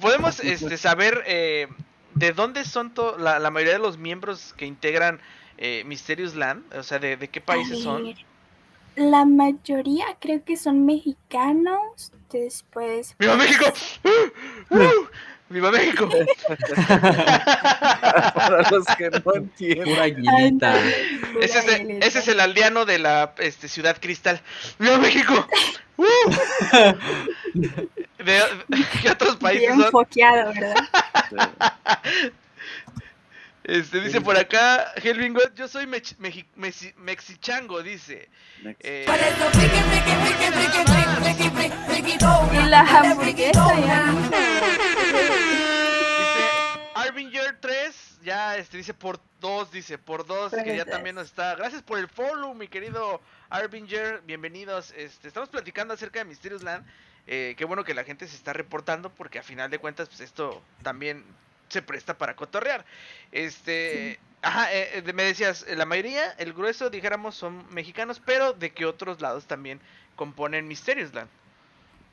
podemos 0.00 0.40
este, 0.40 0.76
saber 0.78 1.22
eh, 1.26 1.68
de 2.14 2.32
dónde 2.32 2.64
son 2.64 2.94
to- 2.94 3.18
la, 3.18 3.38
la 3.38 3.50
mayoría 3.50 3.74
de 3.74 3.78
los 3.80 3.98
miembros 3.98 4.54
que 4.56 4.66
integran 4.66 5.20
eh, 5.58 5.84
Mysterious 5.86 6.34
Land, 6.34 6.74
o 6.74 6.82
sea, 6.82 6.98
de, 6.98 7.16
de 7.16 7.28
qué 7.28 7.40
países 7.40 7.82
son. 7.82 8.14
La 8.96 9.24
mayoría 9.24 10.06
creo 10.20 10.44
que 10.44 10.56
son 10.56 10.84
mexicanos. 10.86 12.12
Después. 12.30 13.14
¡Viva 13.18 13.36
México! 13.36 13.64
¡Uh! 14.04 14.76
¡Uh! 14.76 15.08
¡Viva 15.50 15.70
México! 15.70 16.08
Para 18.34 18.70
los 18.70 18.86
que 18.98 19.10
no 19.10 19.34
entienden. 19.34 19.84
Pura 19.84 20.02
aguilita. 20.04 20.74
ese, 21.40 21.58
es 21.58 21.68
el, 21.68 21.90
ese 22.02 22.18
es 22.18 22.28
el 22.28 22.40
aldeano 22.40 22.84
de 22.84 22.98
la 22.98 23.34
este, 23.38 23.68
ciudad 23.68 23.96
cristal. 24.00 24.40
¡Viva 24.78 24.98
México! 24.98 25.46
¡Uh! 25.96 26.04
¿De, 28.24 28.42
¿Qué 29.02 29.10
otros 29.10 29.36
países 29.36 29.68
Bien 29.68 29.80
son? 29.80 29.90
foqueado, 29.90 30.52
¿verdad? 30.52 30.74
Este, 33.64 34.00
dice 34.00 34.20
por 34.20 34.36
acá, 34.36 34.92
Helvin 34.96 35.32
God, 35.32 35.54
yo 35.56 35.68
soy 35.68 35.86
mech- 35.86 36.16
mexi- 36.18 36.44
mexi- 36.56 36.94
mexichango, 36.96 37.82
dice. 37.82 38.28
Eh, 38.80 39.06
Y 42.52 42.68
la 42.68 42.80
hamburguesa 42.80 43.80
ya. 43.80 44.12
Dice 46.18 46.44
Arbinger 46.94 47.56
3, 47.60 47.83
ya 48.24 48.56
este 48.56 48.76
dice 48.78 48.94
por 48.94 49.20
2, 49.40 49.70
dice 49.70 49.98
por 49.98 50.26
2, 50.26 50.50
Por 50.50 50.64
que 50.64 50.76
ya 50.76 50.84
dos. 50.84 50.92
también 50.92 51.14
nos 51.14 51.26
está. 51.26 51.54
Gracias 51.54 51.82
por 51.82 51.98
el 51.98 52.08
follow, 52.08 52.54
mi 52.54 52.66
querido 52.66 53.20
Arbinger, 53.50 54.22
bienvenidos. 54.22 54.92
Este, 54.96 55.28
estamos 55.28 55.48
platicando 55.48 55.94
acerca 55.94 56.18
de 56.18 56.24
Mysterious 56.24 56.62
Land. 56.62 56.84
Eh, 57.26 57.54
qué 57.56 57.64
bueno 57.64 57.84
que 57.84 57.94
la 57.94 58.04
gente 58.04 58.26
se 58.26 58.36
está 58.36 58.52
reportando 58.52 59.10
porque 59.14 59.38
a 59.38 59.42
final 59.42 59.70
de 59.70 59.78
cuentas 59.78 60.08
pues 60.08 60.20
esto 60.20 60.60
también 60.82 61.24
se 61.68 61.82
presta 61.82 62.16
para 62.16 62.36
cotorrear. 62.36 62.84
Este, 63.32 64.18
ajá, 64.42 64.72
eh, 64.72 65.02
eh, 65.06 65.12
me 65.12 65.24
decías, 65.24 65.64
eh, 65.68 65.76
la 65.76 65.86
mayoría, 65.86 66.30
el 66.38 66.52
grueso 66.52 66.90
dijéramos 66.90 67.34
son 67.34 67.64
mexicanos, 67.72 68.20
pero 68.24 68.52
de 68.52 68.70
que 68.70 68.86
otros 68.86 69.20
lados 69.20 69.46
también 69.46 69.80
componen 70.16 70.68
Mysterious 70.68 71.12
Land. 71.14 71.28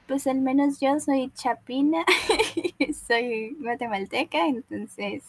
Pues 0.07 0.27
al 0.27 0.41
menos 0.41 0.79
yo 0.79 0.99
soy 0.99 1.31
chapina, 1.35 2.03
soy 3.07 3.55
guatemalteca, 3.59 4.45
entonces, 4.47 5.23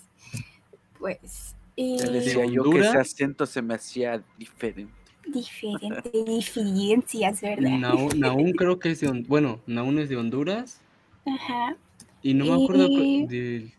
pues, 1.03 1.57
y 1.74 1.96
Te 1.98 2.11
decía 2.11 2.46
yo 2.46 2.62
que 2.62 2.68
Honduras? 2.68 2.88
ese 2.90 2.98
acento 2.98 3.44
se 3.44 3.61
me 3.61 3.74
hacía 3.74 4.22
diferente. 4.38 4.92
diferente 5.26 6.11
diferencias, 6.24 7.40
¿verdad? 7.40 7.70
Naún, 7.70 8.09
Naún 8.20 8.53
creo 8.53 8.78
que 8.78 8.92
es 8.92 9.00
de 9.00 9.09
Hon- 9.09 9.26
bueno, 9.28 9.61
Naún 9.66 9.98
es 9.98 10.09
de 10.09 10.16
Honduras 10.16 10.80
Ajá. 11.26 11.76
y 12.22 12.34
no 12.34 12.44
me 12.46 12.62
acuerdo 12.62 12.86
cu- 12.88 12.94
Y- 13.00 13.26
de 13.26 13.72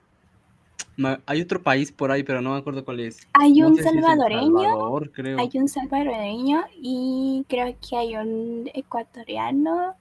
hay 1.25 1.41
otro 1.41 1.63
país 1.63 1.91
por 1.91 2.11
ahí, 2.11 2.23
pero 2.23 2.41
no 2.41 2.51
me 2.51 2.57
acuerdo 2.59 2.85
cuál 2.85 2.99
es. 2.99 3.27
Hay 3.33 3.59
No 3.59 3.69
un 3.69 3.75
sé 3.77 3.83
si 3.83 3.89
salvadoreño, 3.89 4.61
Salvador, 4.61 5.11
creo. 5.11 5.39
hay 5.39 5.49
un 5.55 5.67
salvadoreño 5.67 6.65
y 6.79 7.45
creo 7.49 7.75
que 7.89 7.95
hay 7.97 8.15
un 8.17 8.69
ecuatoriano 8.73 9.95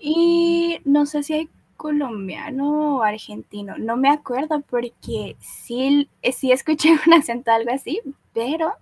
y 0.00 0.78
no 0.84 1.04
sé 1.04 1.22
si 1.24 1.34
hay 1.34 1.48
colombiano 1.78 2.96
o 2.96 3.02
argentino, 3.02 3.78
no 3.78 3.96
me 3.96 4.10
acuerdo 4.10 4.60
porque 4.68 5.36
sí, 5.40 6.10
eh, 6.20 6.32
sí 6.32 6.52
escuché 6.52 6.90
un 7.06 7.14
acento 7.14 7.50
algo 7.50 7.72
así, 7.72 8.02
pero 8.34 8.74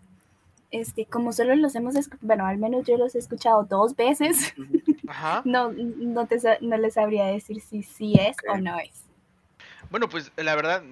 este, 0.72 1.04
como 1.04 1.32
solo 1.32 1.54
los 1.54 1.76
hemos 1.76 1.94
escuchado, 1.94 2.26
bueno, 2.26 2.46
al 2.46 2.58
menos 2.58 2.84
yo 2.86 2.96
los 2.96 3.14
he 3.14 3.18
escuchado 3.18 3.64
dos 3.64 3.94
veces, 3.94 4.54
Ajá. 5.08 5.42
No, 5.44 5.72
no, 5.72 6.26
te, 6.26 6.38
no 6.60 6.76
les 6.78 6.94
sabría 6.94 7.26
decir 7.26 7.60
si 7.60 7.82
sí 7.82 8.14
es 8.18 8.36
o 8.52 8.56
no 8.56 8.78
es. 8.78 9.04
Bueno, 9.90 10.08
pues 10.08 10.32
la 10.36 10.56
verdad 10.56 10.82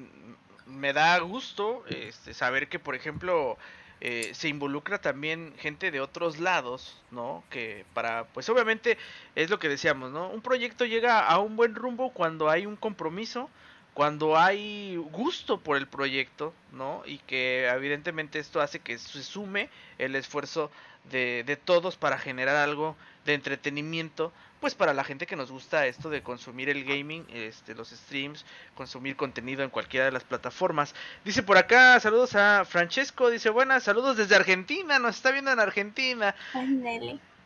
me 0.67 0.93
da 0.93 1.19
gusto 1.19 1.83
este, 1.89 2.35
saber 2.35 2.69
que, 2.69 2.79
por 2.79 2.95
ejemplo, 2.95 3.59
eh, 4.01 4.31
se 4.35 4.49
involucra 4.49 5.01
también 5.01 5.55
gente 5.59 5.91
de 5.91 6.01
otros 6.01 6.39
lados, 6.39 7.01
¿no? 7.11 7.45
Que 7.51 7.85
para, 7.95 8.25
pues 8.27 8.49
obviamente 8.49 8.99
es 9.35 9.51
lo 9.51 9.59
que 9.59 9.69
decíamos, 9.69 10.11
¿no? 10.11 10.29
Un 10.29 10.43
proyecto 10.43 10.85
llega 10.85 11.21
a 11.21 11.39
un 11.39 11.57
buen 11.57 11.75
rumbo 11.75 12.11
cuando 12.11 12.51
hay 12.51 12.67
un 12.67 12.77
compromiso, 12.77 13.49
cuando 13.95 14.37
hay 14.37 14.97
gusto 14.97 15.61
por 15.61 15.77
el 15.77 15.87
proyecto, 15.87 16.53
¿no? 16.73 17.03
Y 17.07 17.19
que 17.19 17.67
evidentemente 17.69 18.39
esto 18.39 18.61
hace 18.61 18.81
que 18.81 18.99
se 18.99 19.23
sume 19.23 19.71
el 19.99 20.17
esfuerzo 20.17 20.71
de, 21.11 21.45
de 21.45 21.57
todos 21.57 21.97
para 21.97 22.19
generar 22.19 22.57
algo 22.57 22.97
de 23.25 23.35
entretenimiento, 23.35 24.33
pues 24.61 24.75
para 24.75 24.95
la 24.95 25.05
gente 25.05 25.27
que 25.27 25.37
nos 25.37 25.51
gusta 25.51 25.87
esto 25.87 26.09
de 26.11 26.23
consumir 26.23 26.69
el 26.69 26.85
gaming, 26.85 27.27
este, 27.31 27.75
los 27.75 27.91
streams, 27.91 28.45
consumir 28.75 29.17
contenido 29.17 29.63
en 29.63 29.71
cualquiera 29.71 30.07
de 30.07 30.13
las 30.13 30.25
plataformas. 30.25 30.95
Dice 31.25 31.43
por 31.43 31.59
acá, 31.59 31.99
saludos 32.01 32.35
a 32.35 32.65
Francesco, 32.65 33.31
dice 33.31 33.51
buenas, 33.51 33.83
saludos 33.83 34.17
desde 34.17 34.37
Argentina, 34.37 34.99
nos 34.99 35.17
está 35.17 35.31
viendo 35.33 35.51
en 35.53 35.61
Argentina. 35.61 36.35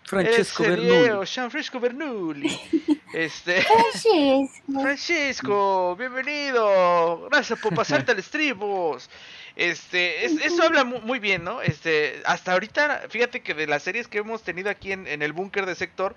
Francesco. 0.08 0.64
Diego, 0.64 1.24
Gianfresco 1.24 1.80
Bernoulli. 1.80 2.58
Este, 3.14 3.62
Francesco. 3.62 4.82
Francisco, 4.82 5.96
bienvenido. 5.96 7.26
Gracias 7.30 7.58
por 7.58 7.74
pasarte 7.74 8.12
al 8.12 8.22
stream, 8.22 8.58
vos. 8.58 9.08
Este, 9.56 10.26
es- 10.26 10.44
eso 10.44 10.62
habla 10.62 10.84
mu- 10.84 11.00
muy 11.00 11.18
bien, 11.18 11.42
¿no? 11.42 11.62
Este, 11.62 12.20
hasta 12.26 12.52
ahorita, 12.52 13.04
fíjate 13.08 13.40
que 13.40 13.54
de 13.54 13.66
las 13.66 13.82
series 13.82 14.08
que 14.08 14.18
hemos 14.18 14.42
tenido 14.42 14.68
aquí 14.68 14.92
en, 14.92 15.06
en 15.06 15.22
el 15.22 15.32
búnker 15.32 15.64
de 15.64 15.74
sector, 15.74 16.14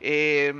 eh, 0.00 0.52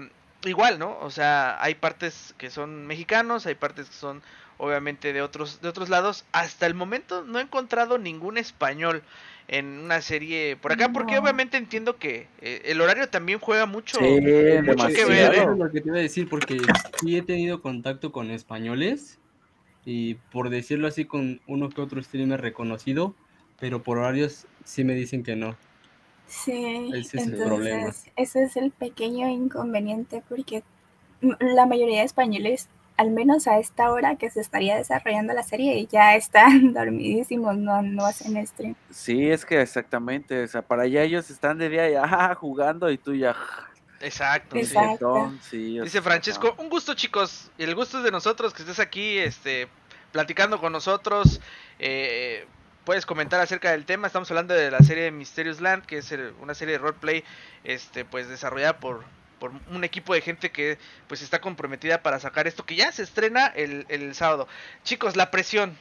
igual, 0.44 0.78
¿no? 0.78 0.96
O 1.00 1.10
sea, 1.10 1.60
hay 1.60 1.74
partes 1.74 2.32
que 2.38 2.48
son 2.48 2.86
mexicanos, 2.86 3.44
hay 3.46 3.56
partes 3.56 3.88
que 3.88 3.94
son 3.96 4.22
obviamente 4.58 5.12
de 5.12 5.20
otros, 5.20 5.60
de 5.62 5.68
otros 5.68 5.88
lados. 5.88 6.24
Hasta 6.30 6.66
el 6.66 6.74
momento 6.74 7.24
no 7.26 7.40
he 7.40 7.42
encontrado 7.42 7.98
ningún 7.98 8.38
español 8.38 9.02
en 9.48 9.66
una 9.66 10.00
serie 10.00 10.56
por 10.56 10.72
acá, 10.72 10.92
porque 10.92 11.18
obviamente 11.18 11.56
entiendo 11.56 11.96
que 11.96 12.28
eh, 12.40 12.62
el 12.66 12.80
horario 12.80 13.08
también 13.08 13.38
juega 13.38 13.66
mucho. 13.66 13.98
Sí, 13.98 14.20
mucho 14.62 14.86
que 14.88 15.04
ver, 15.04 15.34
¿eh? 15.34 15.38
Eso 15.38 15.52
es 15.52 15.58
lo 15.58 15.70
que 15.70 15.80
te 15.80 15.88
iba 15.88 15.98
a 15.98 16.02
decir, 16.02 16.28
porque 16.28 16.58
sí 17.00 17.16
he 17.16 17.22
tenido 17.22 17.60
contacto 17.60 18.12
con 18.12 18.30
españoles 18.30 19.18
y 19.84 20.14
por 20.30 20.50
decirlo 20.50 20.86
así 20.88 21.04
con 21.04 21.40
uno 21.46 21.68
que 21.68 21.80
otro 21.80 22.02
streamer 22.02 22.40
reconocido, 22.40 23.14
pero 23.58 23.82
por 23.82 23.98
horarios 23.98 24.46
sí 24.64 24.84
me 24.84 24.94
dicen 24.94 25.22
que 25.22 25.36
no. 25.36 25.56
Sí, 26.26 26.90
Ese 26.94 27.18
es 27.18 27.26
el 27.26 27.36
problema. 27.36 27.92
ese 28.16 28.44
es 28.44 28.56
el 28.56 28.70
pequeño 28.70 29.28
inconveniente 29.28 30.22
porque 30.28 30.62
la 31.20 31.66
mayoría 31.66 31.98
de 31.98 32.04
españoles, 32.04 32.68
al 33.02 33.10
menos 33.10 33.46
a 33.48 33.58
esta 33.58 33.90
hora 33.90 34.16
que 34.16 34.30
se 34.30 34.40
estaría 34.40 34.76
desarrollando 34.76 35.32
la 35.34 35.42
serie, 35.42 35.86
ya 35.90 36.14
están 36.16 36.72
dormidísimos, 36.74 37.56
no, 37.56 37.82
no 37.82 38.06
hacen 38.06 38.44
stream. 38.46 38.74
Sí, 38.90 39.28
es 39.30 39.44
que 39.44 39.60
exactamente, 39.60 40.42
o 40.44 40.48
sea, 40.48 40.62
para 40.62 40.82
allá 40.84 41.02
ellos 41.02 41.28
están 41.30 41.58
de 41.58 41.68
día 41.68 41.90
ya 41.90 42.02
ah, 42.04 42.34
jugando 42.34 42.90
y 42.90 42.96
tú 42.98 43.14
ya 43.14 43.36
Exacto. 44.00 44.56
sí. 44.56 44.62
Exacto. 44.62 45.32
sí, 45.42 45.80
Dice 45.80 46.00
Francesco, 46.02 46.54
un 46.58 46.68
gusto 46.68 46.94
chicos, 46.94 47.50
y 47.58 47.64
el 47.64 47.74
gusto 47.74 47.98
es 47.98 48.04
de 48.04 48.10
nosotros 48.10 48.52
que 48.54 48.62
estés 48.62 48.80
aquí, 48.80 49.18
este, 49.18 49.68
platicando 50.12 50.60
con 50.60 50.72
nosotros, 50.72 51.40
eh, 51.78 52.46
puedes 52.84 53.06
comentar 53.06 53.40
acerca 53.40 53.70
del 53.70 53.84
tema, 53.84 54.06
estamos 54.08 54.30
hablando 54.30 54.54
de 54.54 54.70
la 54.70 54.80
serie 54.80 55.04
de 55.04 55.10
Mysterious 55.12 55.60
Land, 55.60 55.86
que 55.86 55.98
es 55.98 56.10
el- 56.12 56.32
una 56.40 56.54
serie 56.54 56.72
de 56.72 56.78
roleplay, 56.78 57.22
este, 57.64 58.04
pues 58.04 58.28
desarrollada 58.28 58.78
por, 58.80 59.04
por 59.42 59.50
un 59.72 59.82
equipo 59.82 60.14
de 60.14 60.20
gente 60.20 60.52
que 60.52 60.78
pues 61.08 61.20
está 61.20 61.40
comprometida 61.40 62.00
para 62.00 62.20
sacar 62.20 62.46
esto, 62.46 62.64
que 62.64 62.76
ya 62.76 62.92
se 62.92 63.02
estrena 63.02 63.48
el, 63.48 63.86
el 63.88 64.14
sábado. 64.14 64.46
Chicos, 64.84 65.16
la 65.16 65.32
presión, 65.32 65.76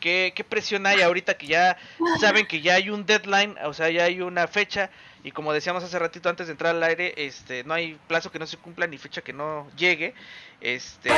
¿qué, 0.00 0.32
qué 0.34 0.42
presión 0.42 0.84
hay 0.86 1.00
ahorita 1.00 1.34
que 1.34 1.46
ya 1.46 1.76
saben 2.20 2.48
que 2.48 2.62
ya 2.62 2.74
hay 2.74 2.90
un 2.90 3.06
deadline, 3.06 3.54
o 3.62 3.72
sea, 3.74 3.90
ya 3.90 4.06
hay 4.06 4.20
una 4.20 4.48
fecha, 4.48 4.90
y 5.22 5.30
como 5.30 5.52
decíamos 5.52 5.84
hace 5.84 6.00
ratito 6.00 6.28
antes 6.28 6.48
de 6.48 6.50
entrar 6.50 6.74
al 6.74 6.82
aire, 6.82 7.14
este, 7.16 7.62
no 7.62 7.74
hay 7.74 7.96
plazo 8.08 8.32
que 8.32 8.40
no 8.40 8.46
se 8.48 8.56
cumpla 8.56 8.88
ni 8.88 8.98
fecha 8.98 9.22
que 9.22 9.32
no 9.32 9.70
llegue. 9.76 10.12
Este, 10.60 11.10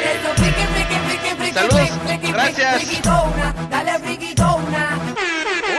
saludos, 1.55 1.91
gracias. 2.33 2.83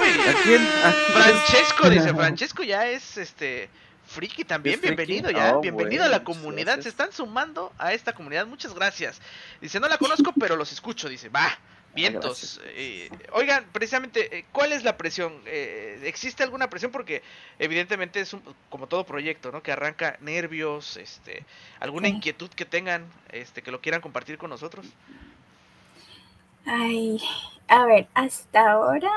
Uy, 0.02 0.10
¿A 0.28 0.34
quién? 0.42 0.62
¿A 0.84 0.92
quién? 0.92 1.08
Francesco 1.14 1.88
dice, 1.88 2.14
Francesco 2.16 2.64
ya 2.64 2.88
es 2.88 3.18
este 3.18 3.70
friki 4.14 4.44
también, 4.46 4.80
bienvenido 4.80 5.32
ya, 5.32 5.58
Oh, 5.58 5.62
bienvenido 5.62 6.04
a 6.04 6.08
la 6.08 6.20
muchas 6.20 6.38
comunidad, 6.38 6.80
se 6.82 6.90
están 6.90 7.12
sumando 7.12 7.74
a 7.78 7.94
esta 7.94 8.14
comunidad, 8.14 8.46
muchas 8.46 8.74
gracias. 8.74 9.20
Dice, 9.60 9.80
no 9.80 9.88
la 9.88 9.98
conozco, 9.98 10.32
pero 10.40 10.56
los 10.56 10.72
escucho, 10.72 11.10
dice, 11.10 11.30
va, 11.30 11.58
vientos. 11.96 12.62
Eh, 12.66 13.10
oigan, 13.34 13.66
precisamente, 13.72 14.38
eh, 14.38 14.46
¿cuál 14.52 14.72
es 14.72 14.84
la 14.84 14.98
presión? 14.98 15.42
Eh, 15.46 16.00
¿Existe 16.04 16.44
alguna 16.44 16.70
presión? 16.70 16.92
Porque 16.92 17.24
evidentemente 17.60 18.20
es 18.20 18.34
un- 18.34 18.44
como 18.70 18.88
todo 18.88 19.04
proyecto, 19.06 19.52
¿no? 19.52 19.62
Que 19.64 19.72
arranca 19.72 20.18
nervios, 20.22 20.98
este, 20.98 21.46
alguna 21.80 22.08
Sí. 22.08 22.16
inquietud 22.16 22.50
que 22.52 22.66
tengan, 22.66 23.06
este, 23.30 23.62
que 23.64 23.72
lo 23.72 23.82
quieran 23.82 24.02
compartir 24.02 24.38
con 24.38 24.50
nosotros. 24.52 24.86
Ay, 26.66 27.20
a 27.68 27.86
ver, 27.86 28.08
hasta 28.14 28.72
ahora, 28.72 29.12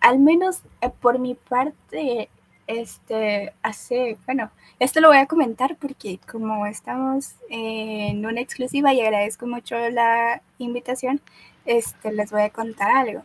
al 0.00 0.18
menos 0.18 0.60
eh, 0.80 0.90
por 1.00 1.18
mi 1.18 1.34
parte, 1.34 2.28
este, 2.72 3.52
hace, 3.62 4.16
bueno, 4.26 4.50
esto 4.78 5.00
lo 5.00 5.08
voy 5.08 5.18
a 5.18 5.26
comentar 5.26 5.76
porque 5.76 6.18
como 6.30 6.66
estamos 6.66 7.34
en 7.48 8.24
una 8.24 8.40
exclusiva 8.40 8.92
y 8.92 9.00
agradezco 9.00 9.46
mucho 9.46 9.76
la 9.90 10.42
invitación, 10.58 11.20
este, 11.64 12.12
les 12.12 12.30
voy 12.30 12.42
a 12.42 12.50
contar 12.50 12.90
algo. 12.90 13.22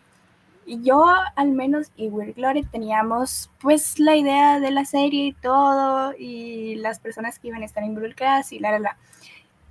Yo, 0.65 1.05
al 1.35 1.51
menos, 1.51 1.91
y 1.95 2.09
Will 2.09 2.33
Glory 2.33 2.63
teníamos 2.63 3.49
pues 3.61 3.99
la 3.99 4.15
idea 4.17 4.59
de 4.59 4.71
la 4.71 4.85
serie 4.85 5.27
y 5.27 5.33
todo, 5.33 6.13
y 6.17 6.75
las 6.75 6.99
personas 6.99 7.39
que 7.39 7.47
iban 7.47 7.61
a 7.61 7.65
estar 7.65 7.83
involucradas 7.83 8.51
y 8.51 8.59
la, 8.59 8.71
la, 8.71 8.79
la 8.79 8.97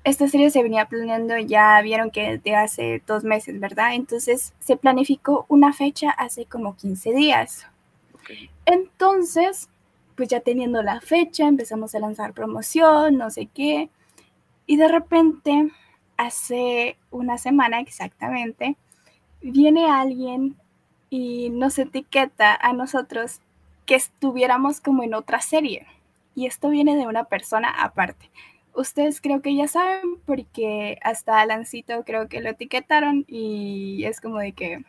esta 0.07 0.29
serie 0.29 0.51
se 0.51 0.63
venía 0.63 0.87
planeando, 0.87 1.37
ya 1.37 1.81
vieron 1.83 2.13
que 2.13 2.39
de 2.39 2.55
hace 2.55 3.03
dos 3.09 3.25
meses, 3.25 3.59
¿verdad? 3.59 3.95
Entonces 3.95 4.55
se 4.61 4.77
planificó 4.77 5.47
una 5.49 5.73
fecha 5.73 6.11
hace 6.11 6.47
como 6.47 6.77
15 6.77 7.13
días. 7.13 7.67
Entonces, 8.65 9.69
pues 10.17 10.29
ya 10.29 10.41
teniendo 10.41 10.83
la 10.83 11.01
fecha, 11.01 11.47
empezamos 11.47 11.95
a 11.95 12.01
lanzar 12.01 12.33
promoción, 12.33 13.17
no 13.17 13.31
sé 13.31 13.47
qué. 13.47 13.91
Y 14.67 14.77
de 14.77 14.89
repente, 14.89 15.71
hace 16.17 16.97
una 17.11 17.39
semana 17.39 17.81
exactamente, 17.81 18.77
viene 19.43 19.91
alguien 19.91 20.57
y 21.11 21.51
nos 21.51 21.79
etiqueta 21.79 22.55
a 22.55 22.73
nosotros 22.73 23.41
que 23.85 23.95
estuviéramos 23.95 24.81
como 24.81 25.03
en 25.03 25.15
otra 25.15 25.41
serie. 25.41 25.87
Y 26.35 26.47
esto 26.47 26.69
viene 26.69 26.97
de 26.97 27.07
una 27.07 27.25
persona 27.25 27.71
aparte 27.71 28.31
ustedes 28.77 29.21
creo 29.21 29.43
que 29.43 29.55
ya 29.57 29.67
saben 29.69 30.19
porque 30.27 30.99
hasta 31.03 31.41
Alancito 31.41 32.05
creo 32.05 32.29
que 32.29 32.41
lo 32.41 32.51
etiquetaron 32.51 33.25
y 33.27 34.05
es 34.05 34.21
como 34.21 34.39
de 34.39 34.53
que, 34.53 34.85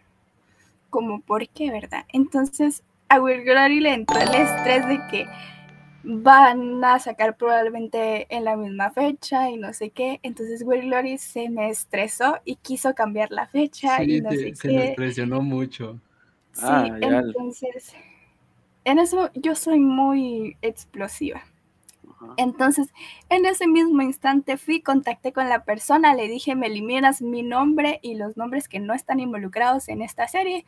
como 0.90 1.22
por 1.22 1.48
qué, 1.50 1.72
¿verdad? 1.72 2.06
Entonces 2.10 2.84
a 3.10 3.20
Will 3.22 3.44
Glory 3.44 3.80
le 3.80 3.94
entró 3.94 4.18
el 4.20 4.34
estrés 4.36 4.88
de 4.88 5.00
que 5.10 5.26
van 6.04 6.84
a 6.84 7.00
sacar 7.00 7.36
probablemente 7.36 8.28
en 8.34 8.46
la 8.46 8.56
misma 8.56 8.92
fecha 8.92 9.50
y 9.50 9.58
no 9.58 9.74
sé 9.74 9.90
qué. 9.90 10.20
Entonces 10.24 10.64
Will 10.66 10.82
Glory 10.84 11.18
se 11.18 11.50
me 11.50 11.70
estresó 11.70 12.38
y 12.46 12.56
quiso 12.58 12.94
cambiar 12.94 13.32
la 13.32 13.46
fecha 13.46 14.04
Sí, 14.04 14.18
y 14.18 14.22
no 14.22 14.30
te- 14.30 14.38
sé 14.38 14.54
se 14.54 14.70
qué. 14.70 14.74
me 14.90 14.96
presionó 14.96 15.42
mucho. 15.42 16.00
Sí, 16.54 16.64
Ah, 16.64 16.98
entonces, 17.02 17.94
en 18.86 19.00
eso 19.00 19.30
yo 19.36 19.56
soy 19.56 19.80
muy 19.80 20.58
explosiva. 20.62 21.44
Ajá. 22.10 22.34
Entonces, 22.38 22.88
en 23.30 23.46
ese 23.46 23.68
mismo 23.68 24.02
instante 24.02 24.58
fui, 24.58 24.82
contacté 24.82 25.34
con 25.34 25.50
la 25.50 25.66
persona, 25.66 26.14
le 26.16 26.28
dije, 26.28 26.56
me 26.56 26.68
eliminas 26.68 27.22
mi 27.22 27.44
nombre 27.44 28.00
y 28.02 28.16
los 28.16 28.38
nombres 28.38 28.68
que 28.70 28.80
no 28.80 28.94
están 28.94 29.20
involucrados 29.20 29.90
en 29.90 30.02
esta 30.02 30.28
serie, 30.28 30.66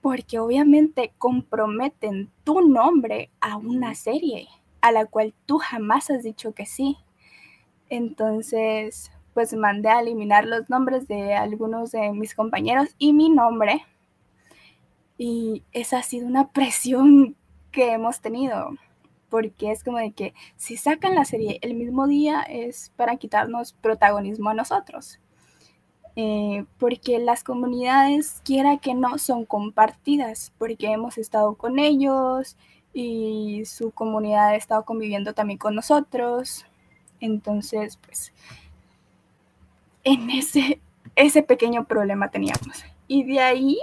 porque 0.00 0.38
obviamente 0.38 1.12
comprometen 1.18 2.30
tu 2.44 2.60
nombre 2.60 3.30
a 3.40 3.56
una 3.56 3.94
serie 3.94 4.48
a 4.80 4.92
la 4.92 5.06
cual 5.06 5.34
tú 5.46 5.58
jamás 5.58 6.10
has 6.10 6.22
dicho 6.22 6.52
que 6.52 6.66
sí. 6.66 6.96
Entonces, 7.88 9.10
pues 9.34 9.54
mandé 9.54 9.88
a 9.88 10.00
eliminar 10.00 10.44
los 10.44 10.68
nombres 10.70 11.08
de 11.08 11.34
algunos 11.34 11.90
de 11.92 12.12
mis 12.12 12.34
compañeros 12.34 12.94
y 12.98 13.12
mi 13.12 13.30
nombre. 13.30 13.84
Y 15.16 15.64
esa 15.72 15.98
ha 15.98 16.02
sido 16.02 16.26
una 16.26 16.48
presión 16.48 17.36
que 17.72 17.92
hemos 17.92 18.20
tenido 18.20 18.70
porque 19.28 19.70
es 19.70 19.84
como 19.84 19.98
de 19.98 20.12
que 20.12 20.34
si 20.56 20.76
sacan 20.76 21.14
la 21.14 21.24
serie 21.24 21.58
el 21.62 21.74
mismo 21.74 22.06
día 22.06 22.42
es 22.42 22.92
para 22.96 23.16
quitarnos 23.16 23.72
protagonismo 23.72 24.50
a 24.50 24.54
nosotros. 24.54 25.20
Eh, 26.20 26.64
porque 26.80 27.20
las 27.20 27.44
comunidades, 27.44 28.42
quiera 28.44 28.78
que 28.78 28.92
no, 28.92 29.18
son 29.18 29.44
compartidas, 29.44 30.52
porque 30.58 30.88
hemos 30.90 31.16
estado 31.16 31.54
con 31.54 31.78
ellos, 31.78 32.56
y 32.92 33.62
su 33.66 33.92
comunidad 33.92 34.48
ha 34.48 34.56
estado 34.56 34.84
conviviendo 34.84 35.32
también 35.32 35.60
con 35.60 35.76
nosotros. 35.76 36.66
Entonces, 37.20 37.98
pues, 37.98 38.32
en 40.02 40.28
ese, 40.30 40.80
ese 41.14 41.44
pequeño 41.44 41.84
problema 41.84 42.32
teníamos. 42.32 42.84
Y 43.06 43.22
de 43.22 43.38
ahí, 43.38 43.78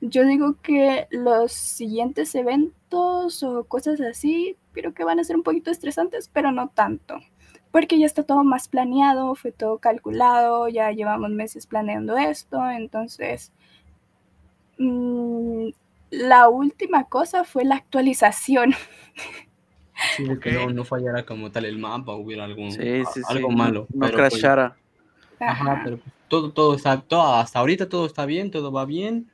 yo 0.00 0.26
digo 0.26 0.56
que 0.62 1.06
los 1.10 1.52
siguientes 1.52 2.34
eventos 2.34 3.44
o 3.44 3.62
cosas 3.68 4.00
así, 4.00 4.56
creo 4.72 4.94
que 4.94 5.04
van 5.04 5.20
a 5.20 5.24
ser 5.24 5.36
un 5.36 5.44
poquito 5.44 5.70
estresantes, 5.70 6.28
pero 6.28 6.50
no 6.50 6.70
tanto. 6.70 7.20
Porque 7.72 7.98
ya 7.98 8.06
está 8.06 8.22
todo 8.22 8.44
más 8.44 8.68
planeado, 8.68 9.34
fue 9.34 9.50
todo 9.50 9.78
calculado, 9.78 10.68
ya 10.68 10.92
llevamos 10.92 11.30
meses 11.30 11.66
planeando 11.66 12.16
esto, 12.16 12.70
entonces 12.70 13.50
mm, 14.78 15.68
la 16.10 16.48
última 16.48 17.04
cosa 17.08 17.44
fue 17.44 17.64
la 17.64 17.76
actualización. 17.76 18.74
Sí, 20.16 20.24
de 20.24 20.38
que 20.40 20.50
no, 20.52 20.68
no 20.70 20.84
fallara 20.84 21.24
como 21.24 21.50
tal 21.50 21.64
el 21.64 21.78
mapa, 21.78 22.14
hubiera 22.14 22.44
algún, 22.44 22.70
Sí, 22.70 23.04
sí, 23.14 23.20
a- 23.24 23.30
algo 23.30 23.50
sí, 23.50 23.56
malo. 23.56 23.86
No 23.94 24.00
pero, 24.06 24.18
pues, 24.18 24.30
crashara. 24.30 24.76
Ajá, 25.40 25.72
Ajá. 25.72 25.82
pero 25.84 25.98
pues, 25.98 26.14
todo, 26.28 26.52
todo 26.52 26.74
está, 26.74 27.00
todo- 27.00 27.34
hasta 27.34 27.58
ahorita 27.60 27.88
todo 27.88 28.06
está 28.06 28.26
bien, 28.26 28.50
todo 28.50 28.72
va 28.72 28.84
bien. 28.84 29.30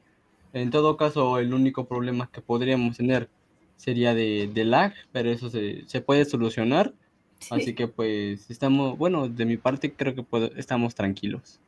En 0.53 0.71
todo 0.71 0.97
caso, 0.97 1.39
el 1.39 1.53
único 1.55 1.87
problema 1.89 2.31
que 2.31 2.41
podríamos 2.43 2.97
tener 2.97 3.29
sería 3.77 4.15
de, 4.15 4.51
de 4.53 4.65
lag, 4.65 4.95
pero 5.13 5.31
eso 5.31 5.51
se, 5.51 5.87
se 5.89 6.01
puede 6.01 6.25
solucionar. 6.25 6.95
Sí. 7.41 7.49
Así 7.55 7.75
que 7.75 7.87
pues 7.89 8.51
estamos, 8.51 8.99
bueno, 8.99 9.29
de 9.29 9.45
mi 9.45 9.57
parte 9.57 9.93
creo 9.93 10.15
que 10.15 10.23
puedo- 10.23 10.51
estamos 10.57 10.95
tranquilos. 10.95 11.61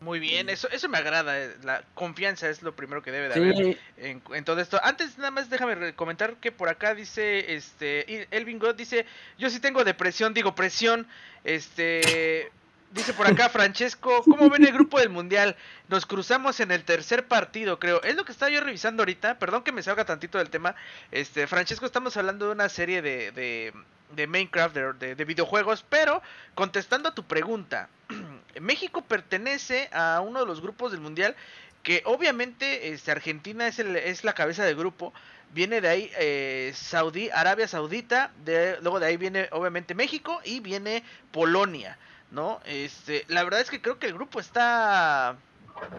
Muy 0.00 0.20
bien, 0.20 0.48
eso, 0.48 0.68
eso 0.70 0.88
me 0.88 0.96
agrada. 0.98 1.36
eh, 1.42 1.56
La 1.64 1.82
confianza 1.94 2.48
es 2.48 2.62
lo 2.62 2.76
primero 2.76 3.02
que 3.02 3.10
debe 3.10 3.28
de 3.28 3.34
haber. 3.34 3.56
Sí, 3.56 3.76
en, 3.96 4.22
en 4.32 4.44
todo 4.44 4.60
esto. 4.60 4.78
Antes 4.84 5.18
nada 5.18 5.32
más 5.32 5.50
déjame 5.50 5.92
comentar 5.94 6.36
que 6.36 6.52
por 6.52 6.68
acá 6.68 6.94
dice 6.94 7.54
este 7.56 8.28
Elvin 8.30 8.60
God 8.60 8.76
dice, 8.76 9.06
"Yo 9.38 9.50
sí 9.50 9.58
tengo 9.58 9.82
depresión, 9.82 10.34
digo 10.34 10.54
presión." 10.54 11.08
Este 11.42 12.52
dice 12.92 13.12
por 13.12 13.26
acá 13.26 13.48
Francesco, 13.48 14.22
¿cómo 14.22 14.48
ven 14.48 14.64
el 14.64 14.72
grupo 14.72 15.00
del 15.00 15.08
Mundial? 15.10 15.56
Nos 15.88 16.06
cruzamos 16.06 16.60
en 16.60 16.70
el 16.70 16.84
tercer 16.84 17.26
partido, 17.26 17.78
creo. 17.80 18.00
Es 18.02 18.14
lo 18.14 18.24
que 18.24 18.30
estaba 18.32 18.50
yo 18.52 18.60
revisando 18.60 19.02
ahorita. 19.02 19.38
Perdón 19.40 19.64
que 19.64 19.72
me 19.72 19.82
salga 19.82 20.04
tantito 20.04 20.38
del 20.38 20.48
tema. 20.48 20.76
Este, 21.10 21.46
Francesco, 21.48 21.84
estamos 21.86 22.16
hablando 22.16 22.46
de 22.46 22.52
una 22.52 22.68
serie 22.68 23.02
de 23.02 23.32
de, 23.32 23.72
de 24.14 24.26
Minecraft, 24.26 24.74
de, 24.74 24.92
de- 24.94 25.14
de 25.14 25.24
videojuegos, 25.24 25.84
pero 25.88 26.22
contestando 26.54 27.08
a 27.10 27.14
tu 27.14 27.24
pregunta, 27.24 27.88
México 28.60 29.02
pertenece 29.02 29.88
a 29.92 30.20
uno 30.20 30.40
de 30.40 30.46
los 30.46 30.60
grupos 30.60 30.92
del 30.92 31.00
Mundial 31.00 31.36
que 31.82 32.02
obviamente 32.04 32.92
este, 32.92 33.10
Argentina 33.12 33.66
es, 33.68 33.78
el, 33.78 33.94
es 33.96 34.24
la 34.24 34.34
cabeza 34.34 34.64
de 34.64 34.74
grupo, 34.74 35.12
viene 35.54 35.80
de 35.80 35.88
ahí 35.88 36.10
eh, 36.18 36.72
Saudí, 36.74 37.30
Arabia 37.30 37.68
Saudita, 37.68 38.32
de, 38.44 38.78
luego 38.82 39.00
de 39.00 39.06
ahí 39.06 39.16
viene 39.16 39.48
obviamente 39.52 39.94
México 39.94 40.40
y 40.44 40.60
viene 40.60 41.02
Polonia, 41.32 41.96
¿no? 42.30 42.60
Este, 42.66 43.24
la 43.28 43.44
verdad 43.44 43.60
es 43.60 43.70
que 43.70 43.80
creo 43.80 43.98
que 43.98 44.06
el 44.08 44.14
grupo 44.14 44.40
está 44.40 45.36
pues, 45.74 45.90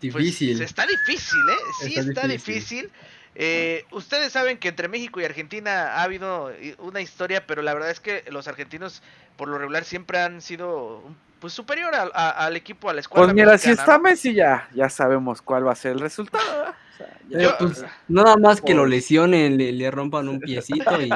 Difícil. 0.00 0.60
está 0.62 0.84
difícil, 0.86 1.38
¿eh? 1.48 1.54
Sí 1.80 1.94
está, 1.94 2.00
Está 2.10 2.28
difícil. 2.28 2.82
difícil. 2.82 2.90
Eh, 3.34 3.84
ustedes 3.92 4.32
saben 4.32 4.58
que 4.58 4.68
entre 4.68 4.88
México 4.88 5.20
y 5.20 5.24
Argentina 5.24 5.94
ha 5.94 6.02
habido 6.02 6.52
i- 6.60 6.74
una 6.78 7.00
historia, 7.00 7.46
pero 7.46 7.62
la 7.62 7.72
verdad 7.72 7.90
es 7.90 7.98
que 8.00 8.24
los 8.30 8.46
argentinos 8.46 9.02
por 9.36 9.48
lo 9.48 9.56
regular 9.58 9.84
siempre 9.84 10.20
han 10.20 10.42
sido 10.42 11.02
pues 11.40 11.52
superior 11.54 11.94
al- 11.94 12.12
a- 12.14 12.30
al 12.30 12.54
equipo, 12.56 12.88
a 12.90 12.92
la 12.92 13.00
escuadra 13.00 13.26
Pues 13.26 13.34
mira, 13.34 13.58
si 13.58 13.70
está 13.70 13.96
¿no? 13.96 14.04
Messi 14.04 14.32
ya, 14.34 14.68
ya 14.74 14.88
sabemos 14.88 15.42
cuál 15.42 15.66
va 15.66 15.72
a 15.72 15.74
ser 15.76 15.92
el 15.92 16.00
resultado. 16.00 16.44
O 16.70 16.96
sea, 16.96 17.08
ya- 17.28 17.38
Eh, 17.38 17.42
Yo- 17.42 17.56
pues, 17.58 17.84
nada 18.06 18.36
más 18.36 18.60
que 18.60 18.74
lo 18.74 18.86
lesionen, 18.86 19.56
le, 19.58 19.72
le 19.72 19.90
rompan 19.90 20.28
un 20.28 20.38
piecito 20.38 21.00
y 21.00 21.08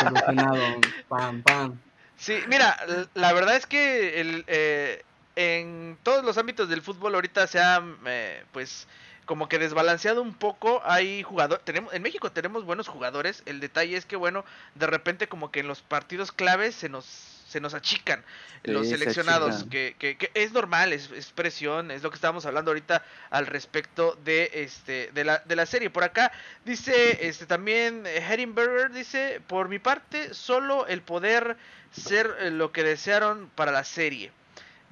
solucionado. 0.00 0.62
Pam, 1.08 1.42
pam. 1.42 1.74
Sí, 2.16 2.38
mira, 2.48 2.76
la 3.14 3.32
verdad 3.32 3.56
es 3.56 3.66
que 3.66 4.20
el, 4.20 4.44
eh, 4.46 5.02
en 5.34 5.98
todos 6.02 6.24
los 6.24 6.38
ámbitos 6.38 6.68
del 6.68 6.80
fútbol 6.82 7.14
ahorita 7.16 7.46
se 7.48 7.58
ha, 7.58 7.82
eh, 8.06 8.44
pues, 8.52 8.86
como 9.24 9.48
que 9.48 9.58
desbalanceado 9.58 10.22
un 10.22 10.34
poco. 10.34 10.82
Hay 10.84 11.22
jugadores, 11.22 11.64
tenemos, 11.64 11.92
en 11.94 12.02
México 12.02 12.30
tenemos 12.32 12.64
buenos 12.64 12.88
jugadores. 12.88 13.42
El 13.46 13.60
detalle 13.60 13.96
es 13.96 14.06
que, 14.06 14.16
bueno, 14.16 14.44
de 14.74 14.86
repente 14.86 15.28
como 15.28 15.50
que 15.50 15.60
en 15.60 15.68
los 15.68 15.82
partidos 15.82 16.32
claves 16.32 16.74
se 16.74 16.88
nos, 16.88 17.04
se 17.04 17.60
nos 17.60 17.74
achican 17.74 18.24
los 18.64 18.86
Sí, 18.86 18.92
seleccionados, 18.94 19.64
que, 19.70 19.94
que, 19.98 20.16
que 20.16 20.30
es 20.34 20.52
normal, 20.52 20.92
es, 20.92 21.10
es 21.10 21.30
presión, 21.32 21.90
es 21.90 22.02
lo 22.02 22.10
que 22.10 22.16
estábamos 22.16 22.46
hablando 22.46 22.70
ahorita 22.70 23.04
al 23.30 23.46
respecto 23.46 24.18
de 24.24 24.50
este 24.54 25.10
de 25.12 25.24
la, 25.24 25.38
de 25.44 25.56
la 25.56 25.66
serie. 25.66 25.90
Por 25.90 26.04
acá 26.04 26.32
dice 26.64 27.26
este 27.26 27.46
también 27.46 28.06
Herrenberger 28.06 28.90
dice, 28.90 29.40
por 29.46 29.68
mi 29.68 29.78
parte, 29.78 30.32
solo 30.34 30.86
el 30.86 31.02
poder 31.02 31.56
ser 31.92 32.34
eh, 32.40 32.50
lo 32.50 32.72
que 32.72 32.82
desearon 32.82 33.50
para 33.54 33.70
la 33.70 33.84
serie. 33.84 34.32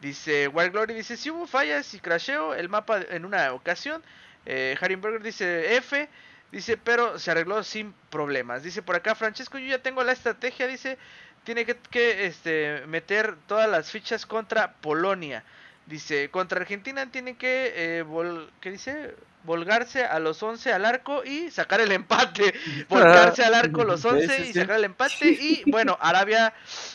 Dice 0.03 0.49
Wild 0.49 0.73
Glory 0.73 0.95
dice, 0.95 1.17
si 1.17 1.31
hubo 1.31 1.47
fallas 1.47 1.95
y 1.95 2.01
crasheo 2.01 2.55
el 2.55 2.69
mapa 2.69 3.01
en 3.11 3.25
una 3.25 3.53
ocasión. 3.53 4.03
Eh, 4.47 4.77
Harrenberger 4.81 5.23
dice 5.23 5.77
F. 5.77 6.09
Dice, 6.51 6.77
pero 6.77 7.19
se 7.19 7.31
arregló 7.31 7.63
sin 7.63 7.95
problemas. 8.11 8.63
Dice 8.63 8.83
por 8.83 8.97
acá, 8.97 9.15
Francesco, 9.15 9.59
yo 9.59 9.69
ya 9.69 9.79
tengo 9.83 10.05
la 10.05 10.13
estrategia. 10.13 10.67
Dice, 10.67 10.99
tiene 11.45 11.65
que, 11.65 11.77
que, 11.91 12.27
este, 12.27 12.83
meter 12.87 13.37
todas 13.47 13.71
las 13.71 13.91
fichas 13.91 14.27
contra 14.27 14.75
Polonia. 14.75 15.45
Dice, 15.87 16.31
contra 16.31 16.61
Argentina 16.61 17.11
tiene 17.11 17.37
que, 17.37 17.73
eh, 17.75 18.05
vol- 18.05 18.51
¿qué 18.61 18.71
dice? 18.73 19.17
Volgarse 19.45 20.05
a 20.05 20.19
los 20.21 20.43
11 20.43 20.73
al 20.73 20.85
arco 20.85 21.25
y 21.25 21.51
sacar 21.51 21.81
el 21.81 21.93
empate. 21.93 22.55
Volgarse 22.89 23.45
al 23.45 23.55
arco 23.55 23.85
los 23.85 24.05
Sí, 24.09 24.09
11 24.09 24.37
sí, 24.37 24.43
y 24.51 24.53
sacar 24.55 24.77
el 24.77 24.85
empate. 24.85 25.37
Y 25.41 25.65
bueno, 25.71 25.97
Arabia, 26.01 26.55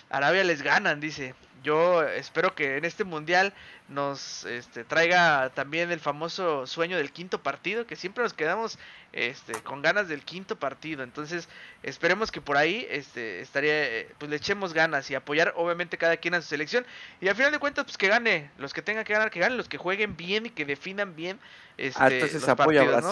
Arabia 0.10 0.43
les 0.43 0.62
ganan, 0.62 0.99
dice. 0.99 1.36
Yo 1.68 2.01
espero 2.01 2.55
que 2.55 2.78
en 2.78 2.86
este 2.86 3.03
mundial 3.03 3.53
nos 3.89 4.45
este, 4.45 4.86
traiga 4.86 5.49
también 5.49 5.91
el 5.91 5.99
famoso 5.99 6.65
sueño 6.65 6.95
del 6.95 7.11
quinto 7.11 7.43
partido, 7.43 7.86
que 7.86 7.97
siempre 7.97 8.24
nos 8.24 8.34
quedamos 8.34 8.80
este, 9.11 9.51
con 9.63 9.82
ganas 9.82 10.07
del 10.07 10.24
quinto 10.24 10.55
partido. 10.55 11.03
Entonces, 11.03 11.49
esperemos 11.84 12.32
que 12.32 12.39
por 12.39 12.55
ahí 12.55 12.88
este, 12.89 13.41
estaría, 13.41 13.84
eh, 13.84 14.09
pues 14.18 14.30
le 14.30 14.38
echemos 14.38 14.74
ganas 14.74 15.11
y 15.11 15.15
apoyar 15.15 15.51
obviamente 15.57 15.97
cada 15.97 16.15
quien 16.15 16.36
a 16.36 16.41
su 16.41 16.47
selección. 16.47 16.86
Y 17.20 17.28
al 17.28 17.36
final 17.36 17.51
de 17.51 17.59
cuentas, 17.59 17.84
pues 17.84 17.97
que 17.97 18.07
gane, 18.07 18.49
los 18.57 18.74
que 18.74 18.82
tengan 18.82 19.03
que 19.03 19.11
ganar, 19.11 19.30
que 19.30 19.41
ganen, 19.41 19.57
los 19.57 19.68
que 19.68 19.78
jueguen 19.78 20.15
bien 20.15 20.45
y 20.45 20.51
que 20.51 20.63
definan 20.63 21.18
bien. 21.18 21.38
Este, 21.78 22.01
Ah, 22.01 22.07
entonces 22.07 22.39
los 22.43 22.49
apoya 22.49 22.84
a 22.84 23.01
¿no? 23.01 23.11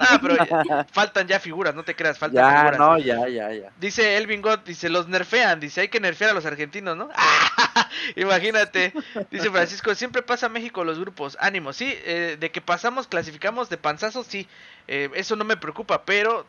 Ah, 0.00 0.18
pero 0.20 0.36
faltan 0.92 1.26
ya 1.26 1.38
figuras, 1.40 1.74
no 1.74 1.82
te 1.84 1.94
creas, 1.94 2.18
faltan 2.18 2.44
Ya, 2.44 2.56
figuras. 2.58 2.78
no, 2.78 2.98
ya, 2.98 3.28
ya, 3.28 3.52
ya. 3.52 3.70
Dice 3.78 4.16
Elvin 4.16 4.42
Gott, 4.42 4.64
dice, 4.64 4.88
los 4.88 5.08
nerfean, 5.08 5.60
dice, 5.60 5.82
hay 5.82 5.88
que 5.88 6.00
nerfear 6.00 6.30
a 6.30 6.34
los 6.34 6.46
argentinos, 6.46 6.96
¿no? 6.96 7.08
Imagínate, 8.16 8.92
dice 9.30 9.50
Francisco, 9.50 9.94
siempre 9.94 10.22
pasa 10.22 10.48
México 10.48 10.84
los 10.84 10.98
grupos, 10.98 11.36
ánimo, 11.40 11.72
sí, 11.72 11.94
eh, 12.04 12.36
de 12.38 12.50
que 12.50 12.60
pasamos, 12.60 13.06
clasificamos 13.06 13.68
de 13.68 13.76
panzazos, 13.76 14.26
sí, 14.26 14.48
eh, 14.88 15.10
eso 15.14 15.36
no 15.36 15.44
me 15.44 15.56
preocupa, 15.56 16.04
pero 16.04 16.46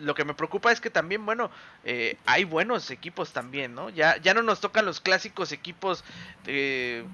lo 0.00 0.14
que 0.14 0.24
me 0.24 0.34
preocupa 0.34 0.72
es 0.72 0.80
que 0.80 0.90
también, 0.90 1.24
bueno, 1.24 1.50
eh, 1.84 2.16
hay 2.26 2.44
buenos 2.44 2.90
equipos 2.90 3.32
también, 3.32 3.74
¿no? 3.74 3.90
Ya, 3.90 4.16
ya 4.18 4.34
no 4.34 4.42
nos 4.42 4.60
tocan 4.60 4.84
los 4.84 5.00
clásicos 5.00 5.52
equipos, 5.52 6.04
eh, 6.46 7.04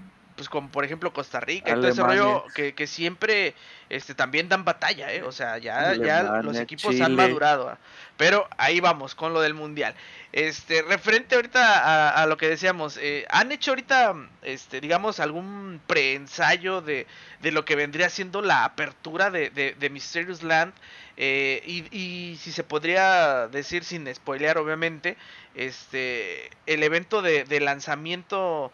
pues 0.40 0.48
como 0.48 0.70
por 0.70 0.86
ejemplo 0.86 1.12
Costa 1.12 1.38
Rica 1.38 1.72
y 1.72 1.74
todo 1.74 1.88
ese 1.88 2.00
Alemania. 2.00 2.22
rollo 2.22 2.44
que, 2.54 2.74
que 2.74 2.86
siempre 2.86 3.54
este, 3.90 4.14
también 4.14 4.48
dan 4.48 4.64
batalla, 4.64 5.12
¿eh? 5.12 5.22
O 5.22 5.32
sea, 5.32 5.58
ya, 5.58 5.94
ya 5.96 6.22
los 6.40 6.56
equipos 6.56 6.98
han 6.98 7.14
madurado. 7.14 7.68
¿ah? 7.68 7.76
Pero 8.16 8.48
ahí 8.56 8.80
vamos 8.80 9.14
con 9.14 9.34
lo 9.34 9.42
del 9.42 9.52
mundial. 9.52 9.94
Este, 10.32 10.80
referente 10.80 11.34
ahorita 11.34 11.60
a, 11.60 12.22
a 12.22 12.26
lo 12.26 12.38
que 12.38 12.48
decíamos, 12.48 12.96
eh, 12.96 13.26
¿han 13.28 13.52
hecho 13.52 13.72
ahorita, 13.72 14.14
este, 14.40 14.80
digamos, 14.80 15.20
algún 15.20 15.78
preensayo 15.86 16.80
de, 16.80 17.06
de 17.42 17.52
lo 17.52 17.66
que 17.66 17.76
vendría 17.76 18.08
siendo 18.08 18.40
la 18.40 18.64
apertura 18.64 19.30
de, 19.30 19.50
de, 19.50 19.74
de 19.78 19.90
Mysterious 19.90 20.42
Land? 20.42 20.72
Eh, 21.18 21.62
y, 21.66 21.84
y 21.94 22.36
si 22.36 22.50
se 22.50 22.64
podría 22.64 23.46
decir 23.48 23.84
sin 23.84 24.08
spoilear, 24.14 24.56
obviamente, 24.56 25.18
este, 25.54 26.48
el 26.64 26.82
evento 26.82 27.20
de, 27.20 27.44
de 27.44 27.60
lanzamiento 27.60 28.72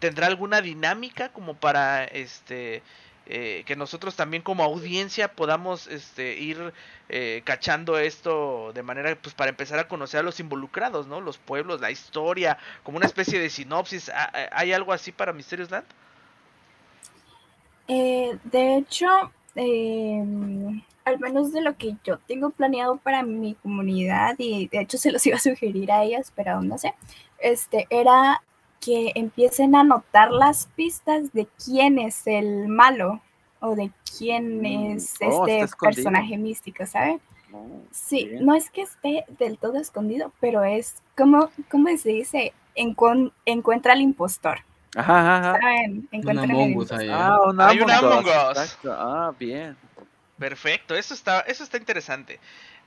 tendrá 0.00 0.26
alguna 0.26 0.60
dinámica 0.60 1.30
como 1.32 1.54
para 1.54 2.04
este 2.04 2.82
eh, 3.28 3.64
que 3.66 3.74
nosotros 3.74 4.14
también 4.14 4.42
como 4.42 4.62
audiencia 4.62 5.32
podamos 5.34 5.88
este 5.88 6.38
ir 6.38 6.72
eh, 7.08 7.42
cachando 7.44 7.98
esto 7.98 8.72
de 8.72 8.82
manera 8.82 9.16
pues 9.20 9.34
para 9.34 9.50
empezar 9.50 9.78
a 9.80 9.88
conocer 9.88 10.20
a 10.20 10.22
los 10.22 10.38
involucrados 10.40 11.06
no 11.08 11.20
los 11.20 11.38
pueblos 11.38 11.80
la 11.80 11.90
historia 11.90 12.58
como 12.84 12.98
una 12.98 13.06
especie 13.06 13.40
de 13.40 13.50
sinopsis. 13.50 14.08
¿Ha- 14.10 14.24
ha- 14.32 14.48
hay 14.52 14.72
algo 14.72 14.92
así 14.92 15.10
para 15.12 15.32
Mysterious 15.32 15.70
Land 15.70 15.86
Eh, 17.88 18.38
de 18.44 18.76
hecho, 18.78 19.06
eh, 19.54 20.24
al 21.04 21.18
menos 21.20 21.52
de 21.52 21.62
lo 21.62 21.76
que 21.76 21.96
yo 22.04 22.18
tengo 22.18 22.50
planeado 22.50 22.96
para 22.98 23.22
mi 23.22 23.54
comunidad, 23.54 24.34
y 24.38 24.68
de 24.68 24.80
hecho 24.80 24.98
se 24.98 25.12
los 25.12 25.24
iba 25.26 25.36
a 25.36 25.40
sugerir 25.40 25.92
a 25.92 26.02
ellas, 26.04 26.32
pero 26.34 26.52
aún 26.52 26.68
no 26.68 26.78
sé, 26.78 26.94
este, 27.38 27.86
era 27.90 28.42
que 28.80 29.12
empiecen 29.14 29.74
a 29.74 29.84
notar 29.84 30.30
las 30.32 30.66
pistas 30.76 31.32
de 31.32 31.46
quién 31.64 31.98
es 31.98 32.26
el 32.26 32.68
malo 32.68 33.20
o 33.60 33.74
de 33.74 33.90
quién 34.18 34.64
Mm, 34.64 34.66
es 34.66 35.14
oh, 35.22 35.46
este 35.46 35.68
personaje 35.80 36.36
místico, 36.38 36.86
¿sabe? 36.86 37.20
Oh, 37.52 37.82
Sí, 37.90 38.30
bien. 38.30 38.40
no 38.40 38.54
es 38.54 38.70
que 38.70 38.82
esté 38.82 39.24
del 39.38 39.58
todo 39.58 39.78
escondido, 39.78 40.32
pero 40.40 40.64
es 40.64 40.96
como, 41.16 41.50
¿cómo 41.70 41.88
se 41.96 42.10
dice? 42.10 42.52
Encon- 42.76 43.32
encuentra 43.46 43.94
al 43.94 44.02
impostor. 44.02 44.60
Ajá, 44.96 45.20
ajá, 45.20 45.38
ajá. 45.38 45.60
¿Saben? 45.60 46.08
Un 46.20 46.20
Encuentran 46.20 46.50
al 46.50 46.60
Among 46.60 46.76
Us 46.76 46.92
impostor. 46.92 47.00
ahí. 47.00 47.08
¿eh? 47.10 47.12
Ah, 47.12 47.38
un 47.44 47.60
Hay 47.60 47.80
un 47.80 47.90
Among 47.90 48.26
Us. 48.26 48.78
Ah, 48.86 49.32
bien. 49.38 49.76
Perfecto, 50.38 50.94
eso 50.94 51.14
está, 51.14 51.40
eso 51.42 51.64
está 51.64 51.78
interesante. 51.78 52.40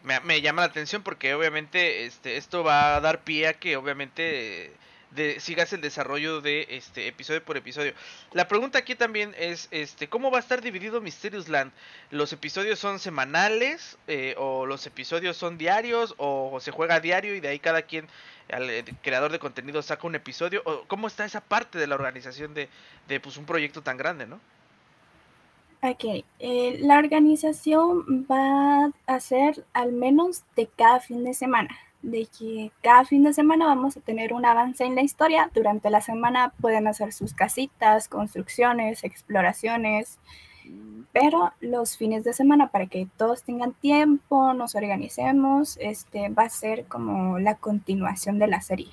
Me, 0.03 0.19
me 0.21 0.41
llama 0.41 0.61
la 0.63 0.67
atención 0.67 1.03
porque 1.03 1.33
obviamente 1.33 2.05
este, 2.05 2.37
esto 2.37 2.63
va 2.63 2.95
a 2.95 3.01
dar 3.01 3.23
pie 3.23 3.47
a 3.47 3.53
que 3.59 3.75
obviamente 3.77 4.67
eh, 4.67 4.77
sigas 5.39 5.73
el 5.73 5.81
desarrollo 5.81 6.41
de 6.41 6.67
este 6.69 7.07
episodio 7.07 7.43
por 7.43 7.57
episodio. 7.57 7.93
La 8.33 8.47
pregunta 8.47 8.79
aquí 8.79 8.95
también 8.95 9.33
es, 9.37 9.67
este, 9.71 10.07
¿cómo 10.07 10.31
va 10.31 10.37
a 10.37 10.41
estar 10.41 10.61
dividido 10.61 11.01
Mysterious 11.01 11.49
Land? 11.49 11.71
¿Los 12.11 12.31
episodios 12.33 12.79
son 12.79 12.99
semanales 12.99 13.97
eh, 14.07 14.35
o 14.37 14.65
los 14.65 14.85
episodios 14.85 15.37
son 15.37 15.57
diarios 15.57 16.15
o 16.17 16.59
se 16.59 16.71
juega 16.71 16.95
a 16.95 16.99
diario 16.99 17.35
y 17.35 17.39
de 17.39 17.49
ahí 17.49 17.59
cada 17.59 17.81
quien, 17.81 18.07
al 18.51 18.69
eh, 18.69 18.85
creador 19.01 19.31
de 19.31 19.39
contenido 19.39 19.81
saca 19.81 20.07
un 20.07 20.15
episodio? 20.15 20.61
¿O 20.65 20.83
¿Cómo 20.87 21.07
está 21.07 21.25
esa 21.25 21.41
parte 21.41 21.77
de 21.79 21.87
la 21.87 21.95
organización 21.95 22.53
de, 22.53 22.69
de 23.07 23.19
pues, 23.19 23.37
un 23.37 23.45
proyecto 23.45 23.81
tan 23.81 23.97
grande, 23.97 24.27
no? 24.27 24.39
Ok, 25.81 26.25
eh, 26.39 26.77
la 26.81 26.97
organización 26.97 28.27
va 28.29 28.91
a 29.07 29.19
ser 29.21 29.65
al 29.71 29.93
menos 29.93 30.43
de 30.57 30.67
cada 30.67 30.99
fin 30.99 31.23
de 31.23 31.33
semana, 31.33 31.69
de 32.01 32.27
que 32.27 32.71
cada 32.81 33.05
fin 33.05 33.23
de 33.23 33.33
semana 33.33 33.65
vamos 33.65 33.97
a 33.97 34.01
tener 34.01 34.33
un 34.33 34.45
avance 34.45 34.85
en 34.85 34.95
la 34.95 35.01
historia. 35.01 35.49
Durante 35.53 35.89
la 35.89 36.01
semana 36.01 36.53
pueden 36.61 36.87
hacer 36.87 37.11
sus 37.13 37.33
casitas, 37.33 38.07
construcciones, 38.07 39.03
exploraciones, 39.03 40.19
pero 41.11 41.51
los 41.59 41.97
fines 41.97 42.23
de 42.23 42.33
semana 42.33 42.67
para 42.67 42.85
que 42.87 43.07
todos 43.17 43.43
tengan 43.43 43.73
tiempo, 43.73 44.53
nos 44.53 44.75
organicemos, 44.75 45.77
este 45.81 46.29
va 46.29 46.43
a 46.43 46.49
ser 46.49 46.85
como 46.85 47.39
la 47.39 47.55
continuación 47.55 48.39
de 48.39 48.47
la 48.47 48.61
serie. 48.61 48.91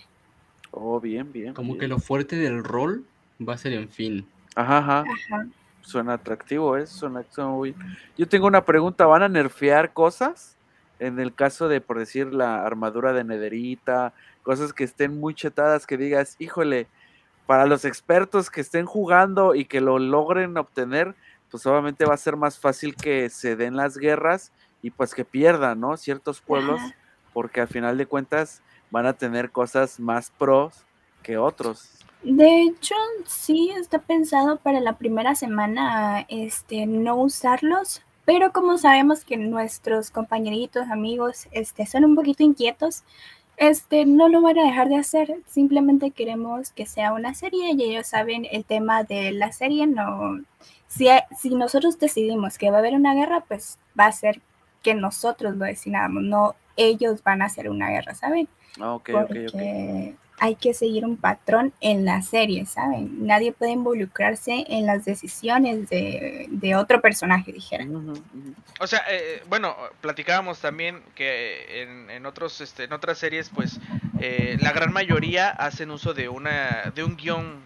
Oh, 0.70 1.00
bien, 1.00 1.32
bien. 1.32 1.54
Como 1.54 1.74
bien. 1.74 1.80
que 1.80 1.88
lo 1.88 1.98
fuerte 1.98 2.36
del 2.36 2.64
rol 2.64 3.04
va 3.46 3.54
a 3.54 3.58
ser 3.58 3.72
en 3.74 3.88
fin. 3.88 4.26
Ajá, 4.54 4.78
ajá. 4.78 5.00
Ajá. 5.00 5.46
Suena 5.82 6.14
atractivo, 6.14 6.76
¿eh? 6.76 6.86
Suena, 6.86 7.22
suena 7.30 7.50
muy... 7.50 7.74
Yo 8.18 8.26
tengo 8.26 8.48
una 8.48 8.64
pregunta, 8.64 9.06
¿van 9.06 9.22
a 9.22 9.28
nerfear 9.28 9.92
cosas? 9.92 10.55
En 10.98 11.20
el 11.20 11.34
caso 11.34 11.68
de, 11.68 11.80
por 11.80 11.98
decir, 11.98 12.32
la 12.32 12.64
armadura 12.64 13.12
de 13.12 13.24
Nederita, 13.24 14.14
cosas 14.42 14.72
que 14.72 14.84
estén 14.84 15.18
muy 15.20 15.34
chetadas, 15.34 15.86
que 15.86 15.96
digas, 15.96 16.36
híjole, 16.38 16.86
para 17.46 17.66
los 17.66 17.84
expertos 17.84 18.50
que 18.50 18.60
estén 18.60 18.86
jugando 18.86 19.54
y 19.54 19.66
que 19.66 19.80
lo 19.80 19.98
logren 19.98 20.56
obtener, 20.56 21.14
pues 21.50 21.66
obviamente 21.66 22.04
va 22.04 22.14
a 22.14 22.18
ser 22.18 22.36
más 22.36 22.58
fácil 22.58 22.96
que 22.96 23.30
se 23.30 23.56
den 23.56 23.76
las 23.76 23.96
guerras 23.96 24.52
y 24.82 24.90
pues 24.90 25.14
que 25.14 25.24
pierdan, 25.24 25.80
¿no? 25.80 25.96
Ciertos 25.96 26.40
pueblos, 26.40 26.80
Ajá. 26.80 26.94
porque 27.32 27.60
al 27.60 27.68
final 27.68 27.98
de 27.98 28.06
cuentas 28.06 28.62
van 28.90 29.06
a 29.06 29.12
tener 29.12 29.50
cosas 29.50 30.00
más 30.00 30.30
pros 30.30 30.84
que 31.22 31.38
otros. 31.38 32.04
De 32.22 32.62
hecho, 32.62 32.94
sí 33.24 33.70
está 33.76 34.00
pensado 34.00 34.58
para 34.58 34.80
la 34.80 34.96
primera 34.98 35.34
semana 35.34 36.26
este, 36.28 36.86
no 36.86 37.16
usarlos, 37.16 38.02
pero 38.26 38.52
como 38.52 38.76
sabemos 38.76 39.24
que 39.24 39.38
nuestros 39.38 40.10
compañeritos, 40.10 40.90
amigos, 40.90 41.48
este, 41.52 41.86
son 41.86 42.04
un 42.04 42.16
poquito 42.16 42.42
inquietos, 42.42 43.04
este, 43.56 44.04
no 44.04 44.28
lo 44.28 44.42
van 44.42 44.58
a 44.58 44.64
dejar 44.64 44.88
de 44.88 44.96
hacer. 44.96 45.36
Simplemente 45.46 46.10
queremos 46.10 46.72
que 46.72 46.86
sea 46.86 47.12
una 47.12 47.34
serie 47.34 47.72
y 47.72 47.84
ellos 47.84 48.08
saben 48.08 48.46
el 48.50 48.64
tema 48.64 49.04
de 49.04 49.30
la 49.30 49.52
serie. 49.52 49.86
No, 49.86 50.40
si, 50.88 51.06
si 51.38 51.54
nosotros 51.54 51.98
decidimos 52.00 52.58
que 52.58 52.70
va 52.70 52.78
a 52.78 52.80
haber 52.80 52.94
una 52.94 53.14
guerra, 53.14 53.44
pues 53.46 53.78
va 53.98 54.06
a 54.06 54.12
ser 54.12 54.42
que 54.82 54.94
nosotros 54.94 55.56
lo 55.56 55.64
decidamos, 55.64 56.22
no 56.22 56.56
ellos 56.76 57.22
van 57.22 57.42
a 57.42 57.46
hacer 57.46 57.70
una 57.70 57.90
guerra, 57.90 58.14
¿saben? 58.14 58.48
Ah, 58.80 58.94
ok, 58.94 59.10
ok, 59.14 59.30
ok. 59.54 60.25
Hay 60.38 60.54
que 60.56 60.74
seguir 60.74 61.04
un 61.04 61.16
patrón 61.16 61.72
en 61.80 62.04
la 62.04 62.20
serie, 62.22 62.66
¿saben? 62.66 63.26
Nadie 63.26 63.52
puede 63.52 63.72
involucrarse 63.72 64.66
en 64.68 64.86
las 64.86 65.04
decisiones 65.04 65.88
de, 65.88 66.46
de 66.50 66.76
otro 66.76 67.00
personaje, 67.00 67.52
dijera. 67.52 67.84
Ujú, 67.84 68.10
ujú. 68.12 68.54
O 68.80 68.86
sea, 68.86 69.02
eh, 69.10 69.42
bueno, 69.48 69.74
platicábamos 70.00 70.60
también 70.60 71.00
que 71.14 71.82
en, 71.82 72.10
en 72.10 72.26
otros, 72.26 72.60
este, 72.60 72.84
en 72.84 72.92
otras 72.92 73.16
series, 73.18 73.48
pues, 73.48 73.80
eh, 74.20 74.56
la 74.60 74.72
gran 74.72 74.92
mayoría 74.92 75.48
hacen 75.48 75.90
uso 75.90 76.12
de 76.12 76.28
una, 76.28 76.92
de 76.94 77.02
un 77.02 77.16
guion, 77.16 77.60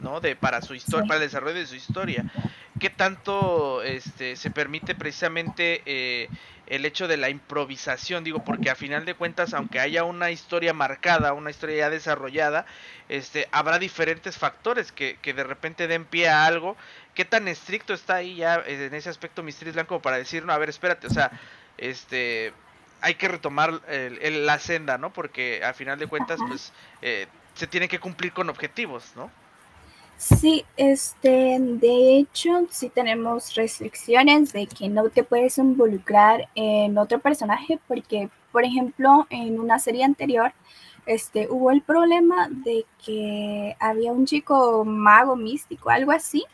¿no? 0.00 0.20
De 0.20 0.34
para 0.34 0.60
su 0.62 0.74
historia, 0.74 1.04
Sí. 1.04 1.08
para 1.08 1.20
el 1.20 1.26
desarrollo 1.28 1.54
de 1.54 1.66
su 1.66 1.76
historia. 1.76 2.24
¿Qué 2.80 2.90
tanto, 2.90 3.82
este, 3.84 4.34
se 4.34 4.50
permite 4.50 4.96
precisamente 4.96 5.80
eh, 5.86 6.28
el 6.66 6.84
hecho 6.84 7.08
de 7.08 7.16
la 7.16 7.28
improvisación? 7.30 8.24
Digo, 8.24 8.40
porque 8.44 8.70
a 8.70 8.74
final 8.74 9.04
de 9.04 9.14
cuentas, 9.14 9.54
aunque 9.54 9.80
haya 9.80 10.04
una 10.04 10.30
historia 10.30 10.72
marcada, 10.72 11.32
una 11.32 11.50
historia 11.50 11.76
ya 11.76 11.90
desarrollada, 11.90 12.66
este, 13.08 13.48
habrá 13.52 13.78
diferentes 13.78 14.38
factores 14.38 14.92
que, 14.92 15.18
que 15.20 15.34
de 15.34 15.44
repente 15.44 15.86
den 15.88 16.04
pie 16.06 16.28
a 16.28 16.46
algo 16.46 16.76
qué 17.14 17.24
tan 17.24 17.48
estricto 17.48 17.94
está 17.94 18.16
ahí 18.16 18.36
ya 18.36 18.56
eh, 18.66 18.86
en 18.86 18.94
ese 18.94 19.08
aspecto 19.10 19.42
Mysteries 19.42 19.76
Land 19.76 19.88
como 19.88 20.02
para 20.02 20.18
decir, 20.18 20.44
no, 20.44 20.52
a 20.52 20.58
ver, 20.58 20.68
espérate, 20.68 21.06
o 21.06 21.10
sea, 21.10 21.32
este, 21.78 22.52
hay 23.00 23.14
que 23.14 23.28
retomar 23.28 23.80
el- 23.88 24.18
el- 24.22 24.46
la 24.46 24.58
senda, 24.58 24.98
¿no? 24.98 25.12
Porque 25.12 25.62
al 25.64 25.74
final 25.74 25.98
de 25.98 26.06
cuentas, 26.06 26.42
pues, 26.42 26.72
eh, 27.02 27.26
se 27.54 27.66
tienen 27.66 27.88
que 27.88 28.00
cumplir 28.00 28.32
con 28.32 28.48
objetivos, 28.50 29.12
¿no? 29.16 29.30
Sí, 30.16 30.64
este, 30.76 31.58
de 31.60 32.18
hecho, 32.18 32.66
sí 32.70 32.88
tenemos 32.88 33.54
restricciones 33.54 34.52
de 34.52 34.66
que 34.66 34.88
no 34.88 35.10
te 35.10 35.24
puedes 35.24 35.58
involucrar 35.58 36.48
en 36.54 36.96
otro 36.98 37.18
personaje 37.18 37.78
porque, 37.88 38.30
por 38.52 38.64
ejemplo, 38.64 39.26
en 39.30 39.58
una 39.60 39.78
serie 39.78 40.04
anterior, 40.04 40.52
este, 41.06 41.48
hubo 41.50 41.70
el 41.70 41.82
problema 41.82 42.48
de 42.48 42.86
que 43.04 43.76
había 43.80 44.12
un 44.12 44.24
chico 44.26 44.84
mago 44.84 45.36
místico, 45.36 45.90
algo 45.90 46.12
así, 46.12 46.44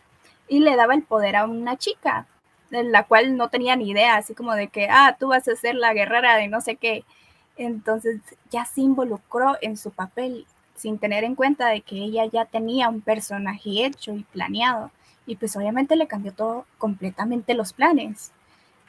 y 0.49 0.61
le 0.61 0.75
daba 0.77 0.95
el 0.95 1.03
poder 1.05 1.37
a 1.37 1.45
una 1.47 1.77
chica, 1.77 2.27
de 2.71 2.83
la 2.85 3.05
cual 3.05 3.37
no 3.37 3.49
tenía 3.51 3.77
ni 3.77 3.91
idea, 3.91 4.17
así 4.17 4.35
como 4.35 4.55
de 4.55 4.69
que, 4.69 4.89
ah, 4.91 5.17
tú 5.19 5.29
vas 5.29 5.47
a 5.49 5.57
ser 5.57 5.75
la 5.77 5.93
guerrera 5.95 6.37
de 6.37 6.49
no 6.49 6.61
sé 6.61 6.77
qué. 6.77 7.05
Entonces 7.57 8.21
ya 8.51 8.65
se 8.65 8.81
involucró 8.81 9.57
en 9.61 9.77
su 9.77 9.91
papel 9.91 10.47
sin 10.75 10.99
tener 10.99 11.25
en 11.25 11.35
cuenta 11.35 11.69
de 11.69 11.83
que 11.83 11.97
ella 11.97 12.25
ya 12.27 12.45
tenía 12.45 12.89
un 12.89 13.01
personaje 13.01 13.85
hecho 13.85 14.15
y 14.15 14.25
planeado. 14.25 14.91
Y 15.27 15.37
pues 15.37 15.55
obviamente 15.57 15.97
le 15.97 16.09
cambió 16.09 16.33
todo 16.33 16.67
completamente 16.79 17.55
los 17.55 17.73
planes. 17.73 18.33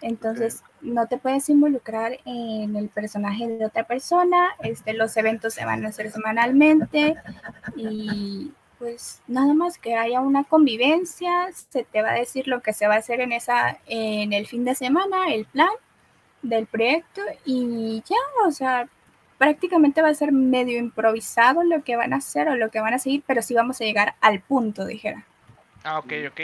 Entonces 0.01 0.63
no 0.81 1.07
te 1.07 1.17
puedes 1.17 1.47
involucrar 1.49 2.17
en 2.25 2.75
el 2.75 2.89
personaje 2.89 3.47
de 3.47 3.65
otra 3.65 3.83
persona. 3.83 4.49
Este, 4.63 4.93
los 4.93 5.15
eventos 5.15 5.53
se 5.53 5.65
van 5.65 5.85
a 5.85 5.89
hacer 5.89 6.11
semanalmente 6.11 7.15
y 7.75 8.51
pues 8.79 9.21
nada 9.27 9.53
más 9.53 9.77
que 9.77 9.95
haya 9.95 10.21
una 10.21 10.43
convivencia, 10.43 11.49
se 11.69 11.83
te 11.83 12.01
va 12.01 12.11
a 12.11 12.15
decir 12.15 12.47
lo 12.47 12.61
que 12.61 12.73
se 12.73 12.87
va 12.87 12.95
a 12.95 12.97
hacer 12.97 13.21
en 13.21 13.31
esa 13.31 13.77
en 13.85 14.33
el 14.33 14.47
fin 14.47 14.65
de 14.65 14.73
semana, 14.73 15.31
el 15.31 15.45
plan 15.45 15.69
del 16.41 16.65
proyecto 16.65 17.21
y 17.45 18.01
ya, 18.09 18.47
o 18.47 18.51
sea, 18.51 18.89
prácticamente 19.41 20.03
va 20.03 20.09
a 20.09 20.13
ser 20.13 20.31
medio 20.31 20.77
improvisado 20.77 21.63
lo 21.63 21.83
que 21.83 21.95
van 21.95 22.13
a 22.13 22.17
hacer 22.17 22.47
o 22.47 22.55
lo 22.55 22.69
que 22.69 22.79
van 22.79 22.93
a 22.93 22.99
seguir, 22.99 23.23
pero 23.25 23.41
sí 23.41 23.55
vamos 23.55 23.81
a 23.81 23.83
llegar 23.83 24.13
al 24.21 24.39
punto, 24.39 24.85
dijera. 24.85 25.25
Ah, 25.83 25.97
ok, 25.97 26.13
ok. 26.29 26.41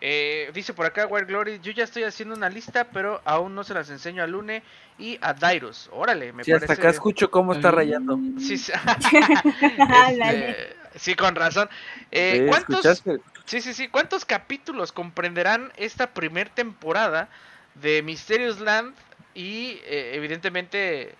Eh, 0.00 0.52
dice 0.54 0.72
por 0.72 0.86
acá 0.86 1.08
Wild 1.08 1.26
Glory, 1.26 1.58
yo 1.60 1.72
ya 1.72 1.82
estoy 1.82 2.04
haciendo 2.04 2.36
una 2.36 2.48
lista, 2.48 2.84
pero 2.84 3.20
aún 3.24 3.56
no 3.56 3.64
se 3.64 3.74
las 3.74 3.90
enseño 3.90 4.22
a 4.22 4.28
Lune 4.28 4.62
y 4.96 5.18
a 5.22 5.34
Dairos. 5.34 5.90
Órale, 5.92 6.32
me 6.32 6.44
Sí, 6.44 6.52
hasta 6.52 6.68
parece... 6.68 6.82
acá 6.82 6.90
escucho 6.90 7.32
cómo 7.32 7.52
está 7.52 7.72
rayando. 7.72 8.16
Sí. 8.38 8.54
Este, 10.08 10.76
sí, 10.94 11.16
con 11.16 11.34
razón. 11.34 11.68
Eh, 12.12 12.42
Sí, 12.42 12.46
¿Cuántos, 12.48 12.86
¿Escuchaste? 12.86 13.20
Sí, 13.44 13.60
sí, 13.60 13.74
sí. 13.74 13.88
¿Cuántos 13.88 14.24
capítulos 14.24 14.92
comprenderán 14.92 15.72
esta 15.76 16.14
primer 16.14 16.48
temporada 16.48 17.28
de 17.74 18.04
Mysterious 18.04 18.60
Land? 18.60 18.94
Y 19.34 19.80
eh, 19.86 20.12
evidentemente 20.14 21.16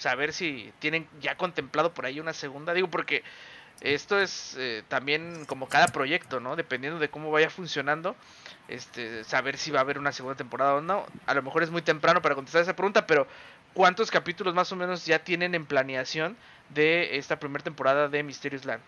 saber 0.00 0.32
si 0.32 0.72
tienen 0.78 1.06
ya 1.20 1.36
contemplado 1.36 1.92
por 1.92 2.06
ahí 2.06 2.20
una 2.20 2.32
segunda. 2.32 2.72
Digo, 2.72 2.88
porque 2.88 3.22
esto 3.80 4.18
es 4.18 4.56
eh, 4.58 4.82
también 4.88 5.44
como 5.46 5.68
cada 5.68 5.88
proyecto, 5.88 6.40
¿no? 6.40 6.56
Dependiendo 6.56 6.98
de 6.98 7.10
cómo 7.10 7.30
vaya 7.30 7.50
funcionando, 7.50 8.16
este, 8.68 9.24
saber 9.24 9.58
si 9.58 9.70
va 9.70 9.80
a 9.80 9.82
haber 9.82 9.98
una 9.98 10.12
segunda 10.12 10.36
temporada 10.36 10.74
o 10.76 10.80
no. 10.80 11.04
A 11.26 11.34
lo 11.34 11.42
mejor 11.42 11.62
es 11.62 11.70
muy 11.70 11.82
temprano 11.82 12.22
para 12.22 12.34
contestar 12.34 12.62
esa 12.62 12.76
pregunta, 12.76 13.06
pero 13.06 13.26
¿cuántos 13.74 14.10
capítulos 14.10 14.54
más 14.54 14.72
o 14.72 14.76
menos 14.76 15.04
ya 15.04 15.18
tienen 15.20 15.54
en 15.54 15.66
planeación 15.66 16.36
de 16.70 17.18
esta 17.18 17.38
primera 17.38 17.62
temporada 17.62 18.08
de 18.08 18.22
Mysterious 18.22 18.64
Land? 18.64 18.82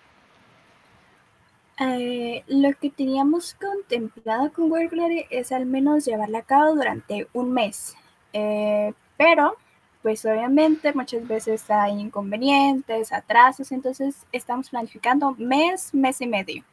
Eh, 1.81 2.45
lo 2.47 2.73
que 2.75 2.91
teníamos 2.91 3.55
contemplado 3.55 4.53
con 4.53 4.71
World 4.71 4.91
Glory 4.91 5.27
es 5.31 5.53
al 5.53 5.67
menos 5.67 6.05
llevarla 6.05 6.39
a 6.39 6.43
cabo 6.43 6.75
durante 6.75 7.27
un 7.33 7.53
mes. 7.53 7.97
Eh, 8.33 8.93
pero, 9.17 9.57
pues 10.03 10.25
obviamente 10.25 10.93
muchas 10.95 11.27
veces 11.27 11.71
hay 11.71 12.01
inconvenientes, 12.01 13.13
atrasos, 13.13 13.71
entonces 13.73 14.17
estamos 14.33 14.71
planificando 14.71 15.35
mes, 15.39 15.95
mes 15.95 16.21
y 16.21 16.27
medio. 16.27 16.65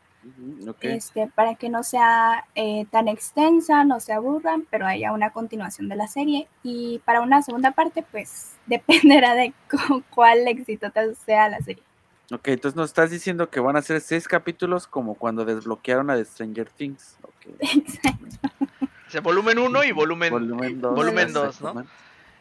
Este, 0.81 1.27
para 1.27 1.55
que 1.55 1.69
no 1.69 1.81
sea 1.83 2.45
eh, 2.53 2.85
tan 2.91 3.07
extensa, 3.07 3.85
no 3.85 3.99
se 4.01 4.11
aburran, 4.13 4.65
pero 4.69 4.85
haya 4.85 5.13
una 5.13 5.29
continuación 5.31 5.87
de 5.87 5.95
la 5.95 6.07
serie. 6.07 6.47
Y 6.61 6.99
para 7.05 7.21
una 7.21 7.41
segunda 7.41 7.71
parte, 7.71 8.03
pues 8.11 8.53
dependerá 8.65 9.33
de 9.35 9.53
cu- 9.71 10.03
cuál 10.09 10.47
éxito 10.47 10.91
sea 11.25 11.49
la 11.49 11.59
serie. 11.59 11.83
Ok, 12.31 12.49
entonces 12.49 12.75
nos 12.75 12.89
estás 12.89 13.09
diciendo 13.09 13.49
que 13.49 13.59
van 13.59 13.75
a 13.77 13.81
ser 13.81 14.01
seis 14.01 14.27
capítulos 14.27 14.85
como 14.87 15.15
cuando 15.15 15.45
desbloquearon 15.45 16.09
a 16.11 16.15
The 16.15 16.25
Stranger 16.25 16.69
Things. 16.69 17.17
Ok. 17.23 17.55
O 19.07 19.11
sea, 19.11 19.21
volumen 19.21 19.57
1 19.57 19.83
y 19.85 19.91
volumen... 19.91 20.29
Volumen 20.31 20.81
2. 20.81 20.95
volumen 20.95 21.33
dos, 21.33 21.61
¿no? 21.61 21.83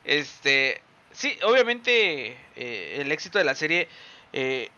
Este, 0.08 0.80
sí, 1.12 1.38
obviamente 1.42 2.34
eh, 2.56 2.96
el 2.98 3.12
éxito 3.12 3.36
de 3.36 3.44
la 3.44 3.54
serie 3.54 3.88
eh, 4.32 4.70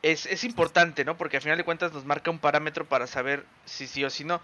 es, 0.00 0.24
es 0.24 0.44
importante, 0.44 1.04
¿no? 1.04 1.18
Porque 1.18 1.36
al 1.36 1.42
final 1.42 1.58
de 1.58 1.64
cuentas 1.64 1.92
nos 1.92 2.06
marca 2.06 2.30
un 2.30 2.38
parámetro 2.38 2.86
para 2.86 3.06
saber 3.06 3.44
si 3.66 3.86
sí 3.86 4.02
o 4.02 4.08
si 4.08 4.24
no. 4.24 4.40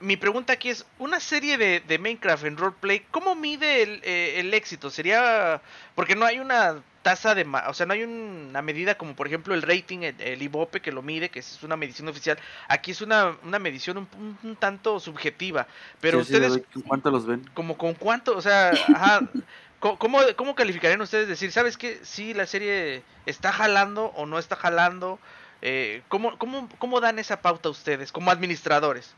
Mi 0.00 0.18
pregunta 0.18 0.52
aquí 0.52 0.68
es, 0.68 0.84
una 0.98 1.18
serie 1.18 1.56
de, 1.56 1.80
de 1.80 1.98
Minecraft 1.98 2.44
en 2.44 2.58
roleplay, 2.58 3.06
¿cómo 3.10 3.34
mide 3.36 3.82
el, 3.82 4.02
eh, 4.04 4.40
el 4.40 4.52
éxito? 4.52 4.90
Sería, 4.90 5.62
porque 5.94 6.14
no 6.14 6.26
hay 6.26 6.40
una 6.40 6.82
tasa 7.04 7.36
de, 7.36 7.44
ma- 7.44 7.68
o 7.68 7.74
sea, 7.74 7.86
no 7.86 7.92
hay 7.92 8.02
una 8.02 8.62
medida 8.62 8.96
como 8.96 9.14
por 9.14 9.28
ejemplo 9.28 9.54
el 9.54 9.62
rating, 9.62 10.00
el, 10.00 10.20
el 10.20 10.42
IBOPE 10.42 10.80
que 10.80 10.90
lo 10.90 11.02
mide, 11.02 11.28
que 11.28 11.38
es 11.38 11.62
una 11.62 11.76
medición 11.76 12.08
oficial. 12.08 12.36
Aquí 12.66 12.90
es 12.90 13.00
una, 13.02 13.36
una 13.44 13.60
medición 13.60 13.98
un, 13.98 14.08
un- 14.18 14.38
un 14.42 14.56
tanto 14.56 14.98
subjetiva, 14.98 15.68
pero 16.00 16.18
Sí, 16.18 16.24
sí, 16.24 16.32
ustedes 16.34 16.52
doy- 16.54 16.82
¿Cuánto 16.88 17.10
los 17.12 17.26
ven? 17.26 17.48
como 17.54 17.76
con 17.78 17.94
cuánto, 17.94 18.36
o 18.36 18.42
sea, 18.42 18.72
ajá, 18.72 19.22
¿cómo, 19.80 20.18
cómo 20.36 20.54
calificarían 20.56 21.00
ustedes 21.02 21.28
decir, 21.28 21.52
sabes 21.52 21.76
qué, 21.76 22.00
si 22.02 22.34
la 22.34 22.46
serie 22.46 23.02
está 23.26 23.52
jalando 23.52 24.06
o 24.16 24.26
no 24.26 24.38
está 24.40 24.56
jalando? 24.56 25.20
Eh, 25.62 26.02
¿cómo, 26.08 26.36
cómo, 26.38 26.68
¿Cómo 26.78 27.00
dan 27.00 27.18
esa 27.18 27.40
pauta 27.40 27.68
ustedes 27.68 28.10
como 28.12 28.30
administradores? 28.30 29.14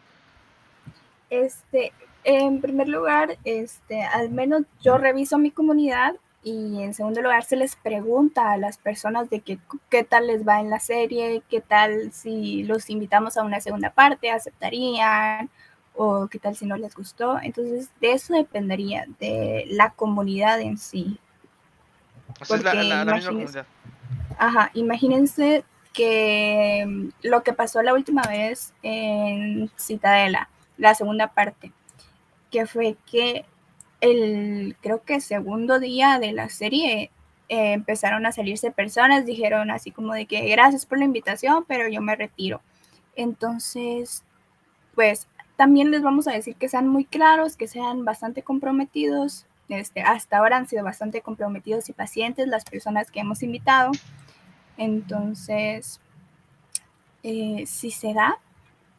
Este, 1.30 1.92
en 2.24 2.60
primer 2.60 2.88
lugar, 2.88 3.36
este, 3.44 4.02
al 4.02 4.30
menos 4.30 4.62
yo 4.82 4.98
reviso 4.98 5.38
mi 5.38 5.50
comunidad 5.50 6.14
y 6.48 6.80
en 6.80 6.94
segundo 6.94 7.22
lugar 7.22 7.42
se 7.42 7.56
les 7.56 7.74
pregunta 7.74 8.52
a 8.52 8.56
las 8.56 8.78
personas 8.78 9.28
de 9.30 9.40
qué, 9.40 9.58
qué 9.90 10.04
tal 10.04 10.28
les 10.28 10.46
va 10.46 10.60
en 10.60 10.70
la 10.70 10.78
serie, 10.78 11.42
qué 11.50 11.60
tal 11.60 12.12
si 12.12 12.62
los 12.62 12.88
invitamos 12.88 13.36
a 13.36 13.42
una 13.42 13.60
segunda 13.60 13.90
parte, 13.90 14.30
aceptarían 14.30 15.50
o 15.96 16.28
qué 16.28 16.38
tal 16.38 16.54
si 16.54 16.64
no 16.64 16.76
les 16.76 16.94
gustó. 16.94 17.40
Entonces, 17.42 17.90
de 18.00 18.12
eso 18.12 18.32
dependería, 18.32 19.06
de 19.18 19.64
la 19.70 19.90
comunidad 19.90 20.60
en 20.60 20.78
sí. 20.78 21.18
Sea, 22.42 22.58
es 22.58 22.62
la, 22.62 22.70
Porque 22.70 22.84
la- 22.84 23.04
la 23.04 23.14
misma 23.16 23.30
comunidad. 23.30 23.66
Ajá, 24.38 24.70
imagínense 24.74 25.64
que 25.92 26.84
mm, 26.86 27.08
lo 27.22 27.42
que 27.42 27.54
pasó 27.54 27.82
la 27.82 27.92
última 27.92 28.22
vez 28.22 28.72
en 28.84 29.68
Citadela, 29.76 30.48
la 30.76 30.94
segunda 30.94 31.26
parte, 31.32 31.72
que 32.52 32.66
fue 32.66 32.96
que 33.10 33.44
el, 34.06 34.76
creo 34.80 35.02
que 35.02 35.20
segundo 35.20 35.78
día 35.78 36.18
de 36.18 36.32
la 36.32 36.48
serie 36.48 37.10
eh, 37.48 37.72
empezaron 37.72 38.26
a 38.26 38.32
salirse 38.32 38.70
personas, 38.70 39.26
dijeron 39.26 39.70
así 39.70 39.90
como 39.90 40.14
de 40.14 40.26
que 40.26 40.48
gracias 40.48 40.86
por 40.86 40.98
la 40.98 41.04
invitación, 41.04 41.64
pero 41.66 41.88
yo 41.88 42.00
me 42.00 42.16
retiro. 42.16 42.60
Entonces, 43.14 44.24
pues 44.94 45.28
también 45.56 45.90
les 45.90 46.02
vamos 46.02 46.28
a 46.28 46.32
decir 46.32 46.56
que 46.56 46.68
sean 46.68 46.88
muy 46.88 47.04
claros, 47.04 47.56
que 47.56 47.68
sean 47.68 48.04
bastante 48.04 48.42
comprometidos. 48.42 49.46
Este, 49.68 50.02
hasta 50.02 50.38
ahora 50.38 50.56
han 50.56 50.68
sido 50.68 50.84
bastante 50.84 51.22
comprometidos 51.22 51.88
y 51.88 51.92
pacientes 51.92 52.46
las 52.46 52.64
personas 52.64 53.10
que 53.10 53.20
hemos 53.20 53.42
invitado. 53.42 53.92
Entonces, 54.76 56.00
eh, 57.22 57.64
si 57.66 57.90
se 57.90 58.12
da, 58.12 58.38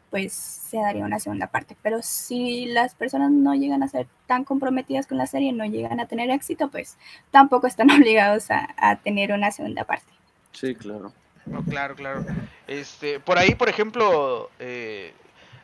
pues 0.09 0.33
se 0.33 0.77
daría 0.77 1.05
una 1.05 1.19
segunda 1.19 1.47
parte. 1.47 1.75
Pero 1.81 2.01
si 2.01 2.65
las 2.67 2.95
personas 2.95 3.31
no 3.31 3.53
llegan 3.55 3.83
a 3.83 3.87
ser 3.87 4.07
tan 4.25 4.43
comprometidas 4.43 5.07
con 5.07 5.17
la 5.17 5.27
serie, 5.27 5.51
no 5.53 5.65
llegan 5.65 5.99
a 5.99 6.05
tener 6.07 6.29
éxito, 6.29 6.69
pues 6.69 6.97
tampoco 7.31 7.67
están 7.67 7.89
obligados 7.91 8.51
a, 8.51 8.67
a 8.77 8.97
tener 8.97 9.31
una 9.31 9.51
segunda 9.51 9.83
parte. 9.83 10.11
Sí, 10.53 10.75
claro. 10.75 11.13
No, 11.45 11.63
claro, 11.63 11.95
claro. 11.95 12.25
Este, 12.67 13.19
por 13.21 13.37
ahí, 13.37 13.55
por 13.55 13.69
ejemplo, 13.69 14.49
eh, 14.59 15.13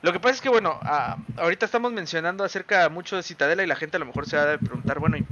lo 0.01 0.13
que 0.13 0.19
pasa 0.19 0.35
es 0.35 0.41
que, 0.41 0.47
bueno, 0.49 0.79
a- 0.81 1.17
ahorita 1.37 1.65
estamos 1.65 1.91
mencionando 1.91 2.43
acerca 2.45 2.87
mucho 2.89 3.17
de 3.17 3.23
Citadela 3.23 3.63
y 3.63 3.67
la 3.67 3.75
gente 3.75 3.97
a 3.97 3.99
lo 3.99 4.05
mejor 4.05 4.25
se 4.27 4.37
va 4.37 4.53
a 4.53 4.57
preguntar, 4.57 4.99
bueno, 4.99 5.17
¿y 5.17 5.25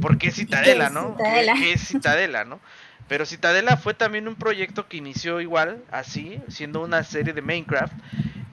¿por 0.00 0.18
qué 0.18 0.30
Citadela, 0.30 0.86
es 0.88 0.92
no? 0.92 1.16
¿Qué- 1.16 1.24
Citadela? 1.24 1.54
¿Qué, 1.54 1.72
es 1.72 1.88
Citadela, 1.88 2.44
no? 2.44 2.60
Pero 3.08 3.24
Citadela 3.24 3.78
fue 3.78 3.94
también 3.94 4.28
un 4.28 4.34
proyecto 4.34 4.86
que 4.88 4.98
inició 4.98 5.40
igual, 5.40 5.82
así, 5.90 6.38
siendo 6.48 6.82
una 6.82 7.02
serie 7.04 7.32
de 7.32 7.40
Minecraft, 7.40 7.94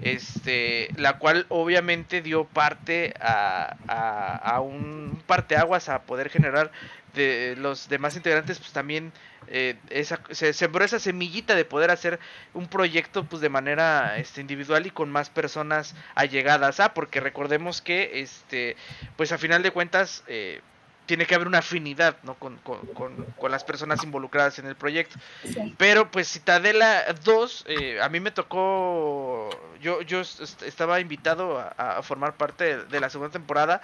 este, 0.05 0.91
la 0.97 1.17
cual 1.17 1.47
obviamente 1.49 2.21
dio 2.21 2.45
parte 2.45 3.13
a, 3.19 3.75
a, 3.87 4.35
a 4.37 4.61
un 4.61 5.19
parteaguas 5.25 5.89
a 5.89 6.03
poder 6.03 6.29
generar 6.29 6.71
de 7.15 7.55
los 7.57 7.89
demás 7.89 8.15
integrantes, 8.15 8.59
pues 8.59 8.71
también 8.71 9.11
eh, 9.47 9.75
esa, 9.89 10.21
se 10.29 10.53
sembró 10.53 10.85
esa 10.85 10.99
semillita 10.99 11.55
de 11.55 11.65
poder 11.65 11.89
hacer 11.89 12.19
un 12.53 12.67
proyecto 12.67 13.25
pues 13.25 13.41
de 13.41 13.49
manera 13.49 14.19
este, 14.19 14.41
individual 14.41 14.85
y 14.85 14.91
con 14.91 15.09
más 15.09 15.31
personas 15.31 15.95
allegadas. 16.13 16.79
Ah 16.79 16.93
porque 16.93 17.19
recordemos 17.19 17.81
que 17.81 18.19
este 18.21 18.75
pues 19.15 19.31
a 19.31 19.39
final 19.39 19.63
de 19.63 19.71
cuentas 19.71 20.23
eh, 20.27 20.61
tiene 21.05 21.25
que 21.25 21.35
haber 21.35 21.47
una 21.47 21.59
afinidad 21.59 22.17
¿no? 22.23 22.33
con, 22.35 22.57
con, 22.57 22.79
con, 22.93 23.25
con 23.37 23.51
las 23.51 23.63
personas 23.63 24.03
involucradas 24.03 24.57
en 24.59 24.65
el 24.65 24.75
proyecto 24.75 25.17
Sí. 25.43 25.75
pero 25.77 26.09
pues 26.11 26.27
Citadela 26.31 27.03
2, 27.23 27.65
eh, 27.67 27.99
a 28.01 28.09
mí 28.09 28.19
me 28.19 28.31
tocó, 28.31 29.49
yo, 29.81 30.01
yo 30.01 30.21
est- 30.21 30.63
estaba 30.63 30.99
invitado 30.99 31.59
a, 31.59 31.97
a 31.97 32.01
formar 32.03 32.35
parte 32.35 32.63
de, 32.77 32.85
de 32.85 32.99
la 32.99 33.09
segunda 33.09 33.31
temporada, 33.31 33.81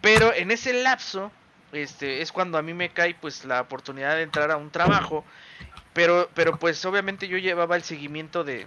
pero 0.00 0.32
en 0.32 0.50
ese 0.50 0.72
lapso, 0.72 1.30
este, 1.72 2.22
es 2.22 2.32
cuando 2.32 2.58
a 2.58 2.62
mí 2.62 2.74
me 2.74 2.90
cae 2.90 3.14
pues 3.20 3.44
la 3.44 3.60
oportunidad 3.60 4.14
de 4.16 4.22
entrar 4.22 4.50
a 4.50 4.56
un 4.56 4.70
trabajo, 4.70 5.24
pero, 5.92 6.28
pero 6.34 6.56
pues 6.58 6.84
obviamente 6.84 7.26
yo 7.28 7.36
llevaba 7.38 7.76
el 7.76 7.82
seguimiento 7.82 8.44
de, 8.44 8.66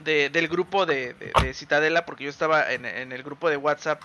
de- 0.00 0.30
del 0.30 0.48
grupo 0.48 0.86
de, 0.86 1.14
de- 1.14 1.32
de 1.42 1.54
Citadela, 1.54 2.06
porque 2.06 2.24
yo 2.24 2.30
estaba 2.30 2.72
en, 2.72 2.84
en 2.86 3.12
el 3.12 3.22
grupo 3.22 3.50
de 3.50 3.56
WhatsApp 3.56 4.00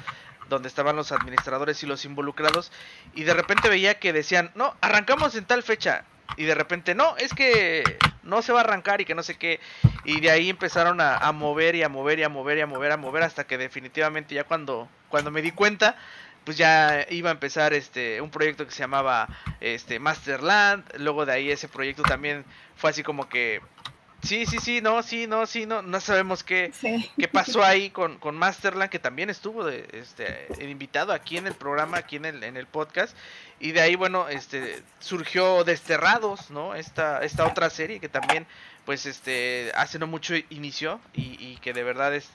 donde 0.49 0.67
estaban 0.67 0.95
los 0.95 1.11
administradores 1.11 1.81
y 1.83 1.87
los 1.87 2.05
involucrados, 2.05 2.71
y 3.13 3.23
de 3.23 3.33
repente 3.33 3.69
veía 3.69 3.99
que 3.99 4.13
decían, 4.13 4.51
no, 4.55 4.75
arrancamos 4.81 5.35
en 5.35 5.45
tal 5.45 5.63
fecha, 5.63 6.05
y 6.35 6.45
de 6.45 6.55
repente, 6.55 6.93
no, 6.95 7.15
es 7.17 7.33
que 7.33 7.83
no 8.23 8.41
se 8.41 8.51
va 8.51 8.59
a 8.59 8.63
arrancar 8.63 9.01
y 9.01 9.05
que 9.05 9.15
no 9.15 9.23
sé 9.23 9.35
qué, 9.35 9.59
y 10.03 10.19
de 10.19 10.31
ahí 10.31 10.49
empezaron 10.49 10.99
a, 11.01 11.31
mover 11.31 11.75
y 11.75 11.83
a 11.83 11.89
mover 11.89 12.19
y 12.19 12.23
a 12.23 12.29
mover 12.29 12.57
y 12.57 12.61
a 12.61 12.67
mover, 12.67 12.91
a 12.91 12.97
mover, 12.97 13.23
hasta 13.23 13.45
que 13.45 13.57
definitivamente 13.57 14.35
ya 14.35 14.43
cuando, 14.43 14.89
cuando 15.09 15.31
me 15.31 15.41
di 15.41 15.51
cuenta, 15.51 15.95
pues 16.43 16.57
ya 16.57 17.05
iba 17.09 17.29
a 17.29 17.33
empezar 17.33 17.73
este 17.73 18.21
un 18.21 18.31
proyecto 18.31 18.65
que 18.65 18.71
se 18.71 18.79
llamaba 18.79 19.27
este 19.59 19.99
Masterland, 19.99 20.85
luego 20.97 21.25
de 21.25 21.33
ahí 21.33 21.51
ese 21.51 21.67
proyecto 21.67 22.03
también 22.03 22.45
fue 22.77 22.89
así 22.89 23.03
como 23.03 23.27
que 23.27 23.61
sí, 24.27 24.45
sí, 24.45 24.57
sí, 24.59 24.81
no, 24.81 25.01
sí, 25.01 25.25
no, 25.27 25.45
sí, 25.45 25.65
no, 25.65 25.81
no 25.81 25.99
sabemos 26.01 26.43
qué, 26.43 26.71
Sí. 26.73 27.09
qué 27.17 27.27
pasó 27.27 27.63
ahí 27.63 27.89
con, 27.89 28.17
con 28.19 28.35
Masterland, 28.35 28.89
que 28.91 28.99
también 28.99 29.29
estuvo 29.29 29.63
de, 29.63 29.87
este, 29.93 30.47
invitado 30.61 31.13
aquí 31.13 31.37
en 31.37 31.47
el 31.47 31.53
programa, 31.55 31.97
aquí 31.97 32.17
en 32.17 32.25
el, 32.25 32.43
en 32.43 32.57
el 32.57 32.67
podcast. 32.67 33.15
Y 33.59 33.71
de 33.71 33.81
ahí, 33.81 33.95
bueno, 33.95 34.29
este 34.29 34.83
surgió 34.99 35.63
Desterrados, 35.63 36.51
¿no? 36.51 36.75
Esta, 36.75 37.23
esta 37.23 37.45
otra 37.45 37.69
serie 37.69 37.99
que 37.99 38.09
también, 38.09 38.45
pues, 38.85 39.05
este, 39.05 39.71
hace 39.75 39.97
no 39.99 40.05
mucho 40.07 40.35
inició 40.49 40.99
y, 41.13 41.37
y 41.43 41.57
que 41.57 41.73
de 41.73 41.83
verdad 41.83 42.13
es... 42.13 42.29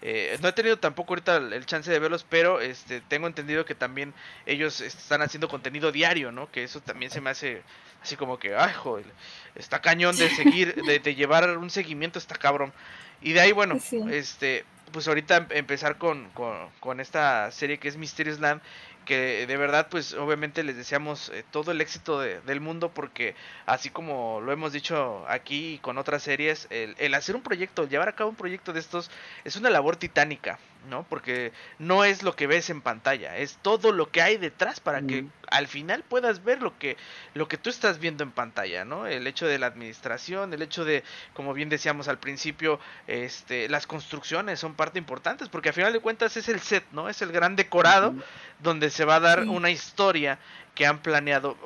eh, 0.00 0.36
no 0.40 0.48
he 0.48 0.52
tenido 0.52 0.78
tampoco 0.78 1.12
ahorita 1.12 1.36
el, 1.36 1.52
el 1.52 1.66
chance 1.66 1.90
de 1.90 1.98
verlos, 1.98 2.24
pero 2.28 2.60
este 2.60 3.00
tengo 3.02 3.26
entendido 3.26 3.64
que 3.64 3.74
también 3.74 4.14
ellos 4.46 4.80
están 4.80 5.22
haciendo 5.22 5.48
contenido 5.48 5.92
diario, 5.92 6.32
¿no? 6.32 6.50
Que 6.50 6.64
eso 6.64 6.80
también 6.80 7.10
se 7.10 7.20
me 7.20 7.30
hace 7.30 7.62
así 8.02 8.16
como 8.16 8.38
que, 8.38 8.54
ay, 8.56 8.72
joder, 8.74 9.06
está 9.54 9.80
cañón 9.80 10.16
de 10.16 10.28
seguir, 10.30 10.74
de, 10.84 10.98
de 10.98 11.14
llevar 11.14 11.56
un 11.56 11.70
seguimiento, 11.70 12.18
está 12.18 12.34
cabrón. 12.36 12.72
Y 13.20 13.32
de 13.32 13.40
ahí, 13.40 13.52
bueno, 13.52 13.78
Sí. 13.80 14.02
este, 14.10 14.64
pues 14.92 15.06
ahorita 15.08 15.36
em- 15.36 15.46
empezar 15.50 15.96
con, 15.98 16.28
con, 16.30 16.68
con 16.80 17.00
esta 17.00 17.50
serie 17.52 17.78
que 17.78 17.88
es 17.88 17.96
Mysterious 17.96 18.40
Land, 18.40 18.60
que 19.04 19.46
de 19.46 19.56
verdad, 19.56 19.88
pues 19.90 20.14
obviamente 20.14 20.62
les 20.62 20.76
deseamos 20.76 21.28
eh, 21.30 21.44
todo 21.50 21.70
el 21.72 21.80
éxito 21.80 22.20
de- 22.20 22.40
del 22.42 22.60
mundo, 22.60 22.90
porque 22.92 23.34
así 23.66 23.90
como 23.90 24.40
lo 24.40 24.52
hemos 24.52 24.72
dicho 24.72 25.24
aquí 25.28 25.74
y 25.74 25.78
con 25.78 25.98
otras 25.98 26.22
series, 26.22 26.66
el, 26.70 26.94
el 26.98 27.14
hacer 27.14 27.34
un 27.36 27.42
proyecto, 27.42 27.88
llevar 27.88 28.08
a 28.08 28.12
cabo 28.14 28.30
un 28.30 28.36
proyecto 28.36 28.72
de 28.72 28.80
estos, 28.80 29.10
es 29.44 29.56
una 29.56 29.70
labor 29.70 29.96
titánica, 29.96 30.58
¿no? 30.88 31.04
Porque 31.08 31.52
no 31.78 32.04
es 32.04 32.22
lo 32.22 32.34
que 32.36 32.46
ves 32.46 32.70
en 32.70 32.80
pantalla, 32.80 33.36
es 33.36 33.58
todo 33.62 33.92
lo 33.92 34.10
que 34.10 34.22
hay 34.22 34.36
detrás 34.36 34.80
para 34.80 35.02
que 35.02 35.26
al 35.50 35.68
final 35.68 36.02
puedas 36.02 36.42
ver 36.44 36.60
lo 36.62 36.78
que, 36.78 36.96
lo 37.34 37.46
que 37.48 37.56
tú 37.58 37.70
estás 37.70 37.98
viendo 37.98 38.24
en 38.24 38.32
pantalla, 38.32 38.84
¿no? 38.84 39.06
El 39.06 39.26
hecho 39.26 39.46
de 39.46 39.58
la 39.58 39.66
administración, 39.66 40.52
el 40.52 40.62
hecho 40.62 40.84
de, 40.84 41.04
como 41.34 41.54
bien 41.54 41.68
decíamos 41.68 42.08
al 42.08 42.18
principio, 42.18 42.80
este, 43.06 43.68
las 43.68 43.86
construcciones 43.86 44.60
son 44.60 44.74
parte 44.74 44.98
importantes, 44.98 45.48
porque 45.48 45.68
al 45.68 45.74
final 45.74 45.92
de 45.92 46.00
cuentas 46.00 46.36
es 46.36 46.48
el 46.48 46.60
set, 46.60 46.84
¿no? 46.92 47.08
Es 47.08 47.22
el 47.22 47.32
gran 47.32 47.56
decorado 47.56 48.14
donde 48.60 48.90
se 48.90 49.04
va 49.04 49.16
a 49.16 49.20
dar 49.20 49.42
Sí. 49.42 49.48
una 49.48 49.70
historia 49.70 50.38
que 50.74 50.86
han 50.86 50.98
planeado. 51.00 51.56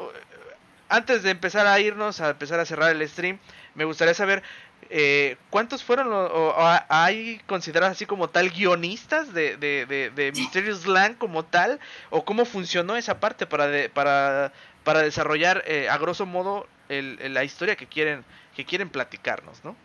Antes 0.89 1.23
de 1.25 1.31
empezar 1.31 1.67
a 1.67 1.81
irnos, 1.81 2.21
a 2.21 2.31
empezar 2.31 2.61
a 2.61 2.65
cerrar 2.65 2.95
el 2.95 3.09
stream, 3.09 3.39
me 3.75 3.85
gustaría 3.85 4.15
saber 4.15 4.43
eh, 4.91 5.37
¿cuántos 5.51 5.83
fueron 5.85 6.09
o, 6.13 6.55
hay 6.89 7.39
considerados 7.47 7.93
así 7.93 8.07
como 8.07 8.29
tal 8.31 8.51
guionistas 8.51 9.33
de, 9.33 9.57
de, 9.57 9.87
de, 9.87 10.11
de 10.11 10.33
Mysterious 10.33 10.87
Land 10.87 11.19
como 11.19 11.45
tal? 11.45 11.81
¿O 12.11 12.25
cómo 12.25 12.45
funcionó 12.45 12.97
esa 12.97 13.21
parte 13.21 13.47
para, 13.47 13.67
de- 13.69 13.89
para, 13.91 14.53
para 14.85 15.01
desarrollar 15.03 15.63
eh, 15.67 15.89
a 15.89 15.99
grosso 15.99 16.27
modo 16.27 16.67
el- 16.89 17.19
el- 17.21 17.35
la 17.35 17.45
historia 17.45 17.77
que 17.77 17.87
quieren, 17.89 18.25
que 18.55 18.65
quieren 18.65 18.91
platicarnos, 18.91 19.65
¿no? 19.65 19.77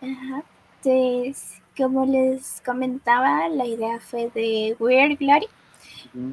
Ajá. 0.00 0.42
Entonces, 0.82 1.62
como 1.76 2.04
les 2.06 2.60
comentaba, 2.64 3.48
la 3.48 3.66
idea 3.66 4.00
fue 4.00 4.30
de 4.34 4.76
Weird 4.78 5.18
Glory 5.18 5.48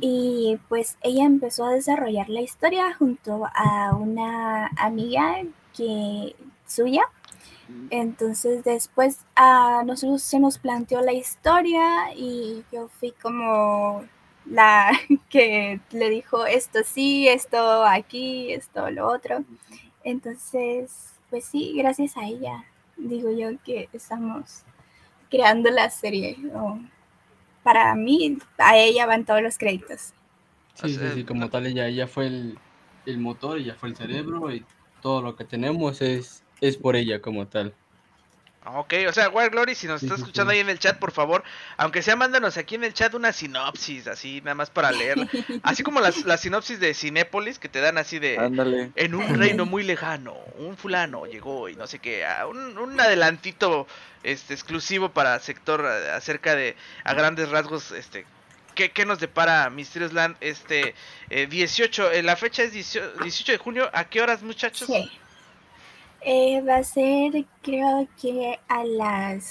y 0.01 0.59
pues 0.69 0.97
ella 1.01 1.26
empezó 1.26 1.65
a 1.65 1.72
desarrollar 1.74 2.30
la 2.30 2.41
historia 2.41 2.93
junto 2.95 3.45
a 3.53 3.95
una 3.95 4.67
amiga 4.78 5.43
que 5.76 6.36
suya. 6.67 7.03
Entonces 7.89 8.63
después 8.63 9.19
a 9.36 9.84
nosotros 9.86 10.22
se 10.22 10.39
nos 10.39 10.57
planteó 10.57 11.01
la 11.01 11.13
historia 11.13 12.13
y 12.15 12.63
yo 12.72 12.88
fui 12.88 13.11
como 13.11 14.03
la 14.45 14.91
que 15.30 15.80
le 15.91 16.09
dijo 16.09 16.45
esto 16.45 16.80
sí, 16.86 17.28
esto 17.28 17.84
aquí, 17.86 18.51
esto 18.53 18.89
lo 18.91 19.07
otro. 19.07 19.43
Entonces, 20.03 21.13
pues 21.30 21.45
sí, 21.45 21.74
gracias 21.76 22.17
a 22.17 22.26
ella, 22.26 22.65
digo 22.97 23.30
yo 23.32 23.49
que 23.63 23.89
estamos 23.93 24.63
creando 25.30 25.69
la 25.69 25.89
serie. 25.89 26.38
o 26.53 26.80
para 27.63 27.93
mí, 27.95 28.38
a 28.57 28.78
ella 28.78 29.05
van 29.05 29.26
todos 29.26 29.41
los 29.41 29.57
créditos. 29.57 30.13
Sí, 30.74 30.95
sí, 30.95 31.05
sí, 31.13 31.24
como 31.24 31.49
tal, 31.49 31.67
ella, 31.67 31.88
ella 31.88 32.07
fue 32.07 32.28
el, 32.28 32.57
el 33.05 33.19
motor, 33.19 33.57
ella 33.57 33.76
fue 33.76 33.89
el 33.89 33.95
cerebro 33.95 34.51
y 34.51 34.65
todo 35.01 35.22
lo 35.22 35.36
que 35.36 35.45
tenemos 35.45 36.01
es, 36.01 36.40
es 36.62 36.78
por 36.78 36.95
ella 36.95 37.22
como 37.22 37.47
tal. 37.47 37.74
Ah, 38.64 38.80
Ok, 38.80 38.93
o 39.09 39.12
sea, 39.12 39.30
Wild 39.30 39.51
Glory, 39.51 39.74
si 39.74 39.88
nos 39.88 40.01
Sí, 40.01 40.05
está 40.05 40.16
sí, 40.18 40.22
escuchando 40.22 40.51
sí. 40.51 40.57
ahí 40.57 40.62
en 40.62 40.70
el 40.70 40.78
chat, 40.78 40.99
por 40.99 41.12
favor, 41.12 41.43
aunque 41.78 42.03
sea, 42.03 42.16
mándanos 42.16 42.57
aquí 42.57 42.76
en 42.76 42.84
el 42.84 42.93
chat 42.93 43.14
una 43.16 43.34
sinopsis, 43.34 44.05
así, 44.07 44.39
nada 44.41 44.53
más 44.53 44.70
para 44.70 44.91
leerla. 44.91 45.28
Así 45.64 45.82
como 45.82 45.99
las, 45.99 46.26
las 46.26 46.41
sinopsis 46.41 46.80
de 46.80 46.93
Cinépolis, 46.93 47.57
que 47.57 47.70
te 47.70 47.82
dan 47.82 47.97
así 47.97 48.20
de... 48.20 48.38
Ándale. 48.38 48.91
En 48.95 49.16
un 49.16 49.36
reino 49.39 49.66
muy 49.66 49.82
lejano, 49.84 50.36
un 50.59 50.78
fulano 50.78 51.26
llegó 51.26 51.70
y 51.70 51.76
no 51.76 51.88
sé 51.88 51.97
qué, 51.99 52.24
un, 52.47 52.78
un 52.78 52.99
adelantito 53.01 53.88
este 54.22 54.53
exclusivo 54.53 55.09
para 55.09 55.39
sector 55.39 55.84
eh, 55.84 56.12
acerca 56.12 56.53
de 56.55 56.76
a 57.03 57.16
grandes 57.16 57.49
rasgos 57.49 57.91
este 57.91 58.28
qué, 58.76 58.91
qué 58.91 59.05
nos 59.05 59.20
depara 59.20 59.70
Mysterious 59.72 60.14
Land 60.14 60.38
este 60.41 60.93
eh, 61.32 61.47
18, 61.47 62.12
eh, 62.12 62.22
la 62.24 62.36
fecha 62.36 62.62
es 62.62 62.72
18, 62.74 63.14
18 63.24 63.51
de 63.53 63.57
junio, 63.57 63.89
¿a 63.93 64.05
qué 64.05 64.22
horas 64.22 64.43
muchachos? 64.43 64.88
Sí. 64.88 65.12
Eh, 66.24 66.61
va 66.61 66.78
a 66.78 66.84
ser, 66.84 67.45
creo 67.61 68.07
que 68.22 68.59
a 68.67 68.84
las 68.84 69.43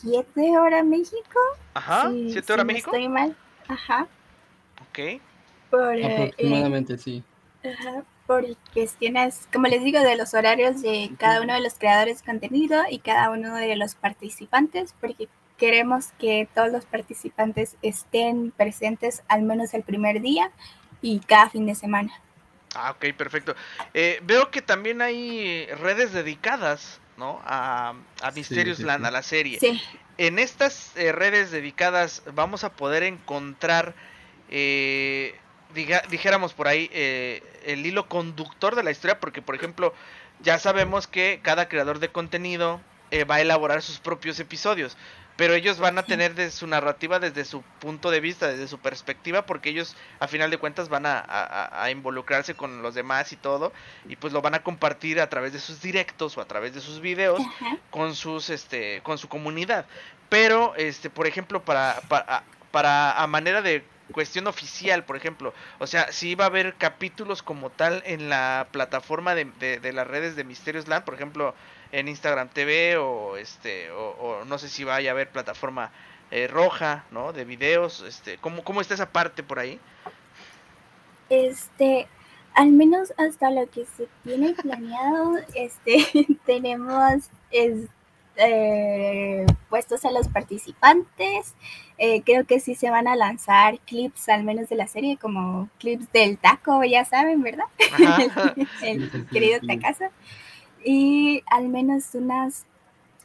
7 0.00 0.58
horas 0.58 0.84
México. 0.84 1.40
Ajá, 1.74 2.10
si- 2.10 2.30
7 2.32 2.46
si 2.46 2.52
horas 2.52 2.66
no 2.66 2.72
México. 2.72 2.90
Estoy 2.90 3.08
mal. 3.08 3.36
Ajá. 3.68 4.06
Ok. 4.88 5.20
Por, 5.70 5.94
eh, 5.96 6.04
Aproximadamente, 6.28 6.98
sí. 6.98 7.22
Ajá, 7.64 8.04
por 8.26 8.44
cuestiones, 8.74 9.48
como 9.52 9.66
les 9.68 9.82
digo, 9.82 10.00
de 10.00 10.16
los 10.16 10.34
horarios 10.34 10.82
de 10.82 11.10
cada 11.18 11.40
uno 11.40 11.54
de 11.54 11.60
los 11.60 11.74
creadores 11.74 12.20
de 12.20 12.26
contenido 12.26 12.82
y 12.90 12.98
cada 12.98 13.30
uno 13.30 13.54
de 13.56 13.74
los 13.76 13.94
participantes, 13.94 14.94
porque 15.00 15.28
queremos 15.56 16.08
que 16.18 16.48
todos 16.54 16.70
los 16.70 16.84
participantes 16.84 17.76
estén 17.80 18.50
presentes 18.50 19.22
al 19.28 19.42
menos 19.42 19.72
el 19.72 19.82
primer 19.82 20.20
día 20.20 20.50
y 21.00 21.20
cada 21.20 21.48
fin 21.48 21.64
de 21.66 21.74
semana. 21.74 22.12
Ah, 22.74 22.90
ok, 22.92 23.14
perfecto. 23.16 23.54
Eh, 23.92 24.20
veo 24.22 24.50
que 24.50 24.62
también 24.62 25.00
hay 25.02 25.66
redes 25.80 26.12
dedicadas, 26.12 27.00
¿no? 27.16 27.40
A, 27.44 27.94
a 28.22 28.30
Mysterious 28.32 28.78
sí, 28.78 28.84
Land, 28.84 29.04
sí. 29.04 29.08
a 29.08 29.10
la 29.10 29.22
serie. 29.22 29.60
Sí, 29.60 29.80
en 30.18 30.38
estas 30.38 30.92
eh, 30.96 31.12
redes 31.12 31.50
dedicadas 31.50 32.22
vamos 32.34 32.64
a 32.64 32.72
poder 32.72 33.02
encontrar, 33.02 33.94
eh, 34.50 35.34
diga- 35.74 36.06
dijéramos 36.08 36.54
por 36.54 36.68
ahí, 36.68 36.88
eh, 36.92 37.42
el 37.64 37.84
hilo 37.84 38.08
conductor 38.08 38.74
de 38.76 38.82
la 38.82 38.90
historia, 38.90 39.18
porque 39.20 39.42
por 39.42 39.54
ejemplo, 39.54 39.94
ya 40.40 40.58
sabemos 40.58 41.06
que 41.06 41.40
cada 41.42 41.68
creador 41.68 41.98
de 41.98 42.08
contenido 42.08 42.80
eh, 43.10 43.24
va 43.24 43.36
a 43.36 43.40
elaborar 43.40 43.82
sus 43.82 43.98
propios 44.00 44.38
episodios, 44.40 44.96
pero 45.36 45.54
ellos 45.54 45.78
van 45.78 45.98
a 45.98 46.04
tener 46.04 46.34
de 46.34 46.50
su 46.50 46.66
narrativa 46.66 47.18
desde 47.18 47.44
su 47.44 47.62
punto 47.80 48.10
de 48.10 48.20
vista, 48.20 48.46
desde 48.46 48.68
su 48.68 48.78
perspectiva, 48.78 49.46
porque 49.46 49.70
ellos 49.70 49.96
a 50.20 50.28
final 50.28 50.50
de 50.50 50.58
cuentas 50.58 50.88
van 50.88 51.06
a, 51.06 51.18
a- 51.18 51.82
a 51.84 51.90
involucrarse 51.90 52.54
con 52.54 52.82
los 52.82 52.94
demás 52.94 53.32
y 53.32 53.36
todo, 53.36 53.72
y 54.08 54.16
pues 54.16 54.32
lo 54.32 54.42
van 54.42 54.54
a 54.54 54.62
compartir 54.62 55.20
a 55.20 55.28
través 55.28 55.52
de 55.52 55.58
sus 55.58 55.80
directos 55.82 56.36
o 56.38 56.40
a 56.40 56.44
través 56.46 56.74
de 56.74 56.80
sus 56.80 57.00
videos 57.00 57.40
ajá, 57.40 57.78
con 57.90 58.14
sus 58.14 58.48
este 58.50 59.00
con 59.02 59.18
su 59.18 59.28
comunidad. 59.28 59.86
Pero 60.28 60.74
este 60.76 61.10
por 61.10 61.26
ejemplo 61.26 61.62
para 61.64 62.00
para, 62.08 62.44
para 62.70 63.20
a 63.20 63.26
manera 63.26 63.60
de 63.62 63.84
cuestión 64.12 64.46
oficial 64.46 65.04
por 65.04 65.16
ejemplo. 65.16 65.54
O 65.78 65.86
sea 65.86 66.12
si 66.12 66.34
va 66.34 66.44
a 66.44 66.48
haber 66.48 66.74
capítulos 66.74 67.42
como 67.42 67.70
tal 67.70 68.02
en 68.06 68.28
la 68.28 68.68
plataforma 68.70 69.34
de, 69.34 69.44
de, 69.80 69.92
las 69.92 70.06
redes 70.06 70.36
de 70.36 70.44
Misterios 70.44 70.88
Land 70.88 71.04
por 71.04 71.14
ejemplo 71.14 71.54
en 71.92 72.08
Instagram 72.08 72.48
TV 72.48 72.96
o 72.96 73.36
este 73.36 73.90
o, 73.92 74.44
no 74.46 74.58
sé 74.58 74.68
si 74.68 74.84
vaya 74.84 75.10
a 75.10 75.12
haber 75.12 75.30
plataforma 75.30 75.90
eh, 76.30 76.48
roja 76.48 77.04
no 77.10 77.32
de 77.32 77.44
videos 77.44 78.02
este 78.02 78.38
cómo 78.38 78.64
cómo 78.64 78.80
está 78.80 78.94
esa 78.94 79.10
parte 79.10 79.42
por 79.42 79.58
ahí 79.58 79.80
este, 81.28 82.06
al 82.54 82.70
menos 82.72 83.12
hasta 83.16 83.50
lo 83.50 83.68
que 83.70 83.86
se 83.86 84.08
tiene 84.22 84.54
planeado, 84.54 85.38
este, 85.54 86.06
tenemos 86.46 87.24
es- 87.50 87.88
eh, 88.36 89.46
puestos 89.68 90.04
a 90.04 90.10
los 90.10 90.28
participantes. 90.28 91.54
Eh, 91.98 92.22
creo 92.22 92.44
que 92.46 92.60
sí 92.60 92.74
se 92.74 92.90
van 92.90 93.06
a 93.06 93.16
lanzar 93.16 93.78
clips, 93.80 94.28
al 94.28 94.44
menos 94.44 94.68
de 94.68 94.76
la 94.76 94.86
serie, 94.86 95.16
como 95.16 95.68
clips 95.78 96.10
del 96.12 96.38
taco, 96.38 96.82
ya 96.84 97.04
saben, 97.04 97.42
¿verdad? 97.42 97.66
El 98.82 99.26
querido. 99.28 99.60
Tacazo. 99.66 100.06
Y 100.84 101.42
al 101.46 101.68
menos 101.68 102.14
unas, 102.14 102.66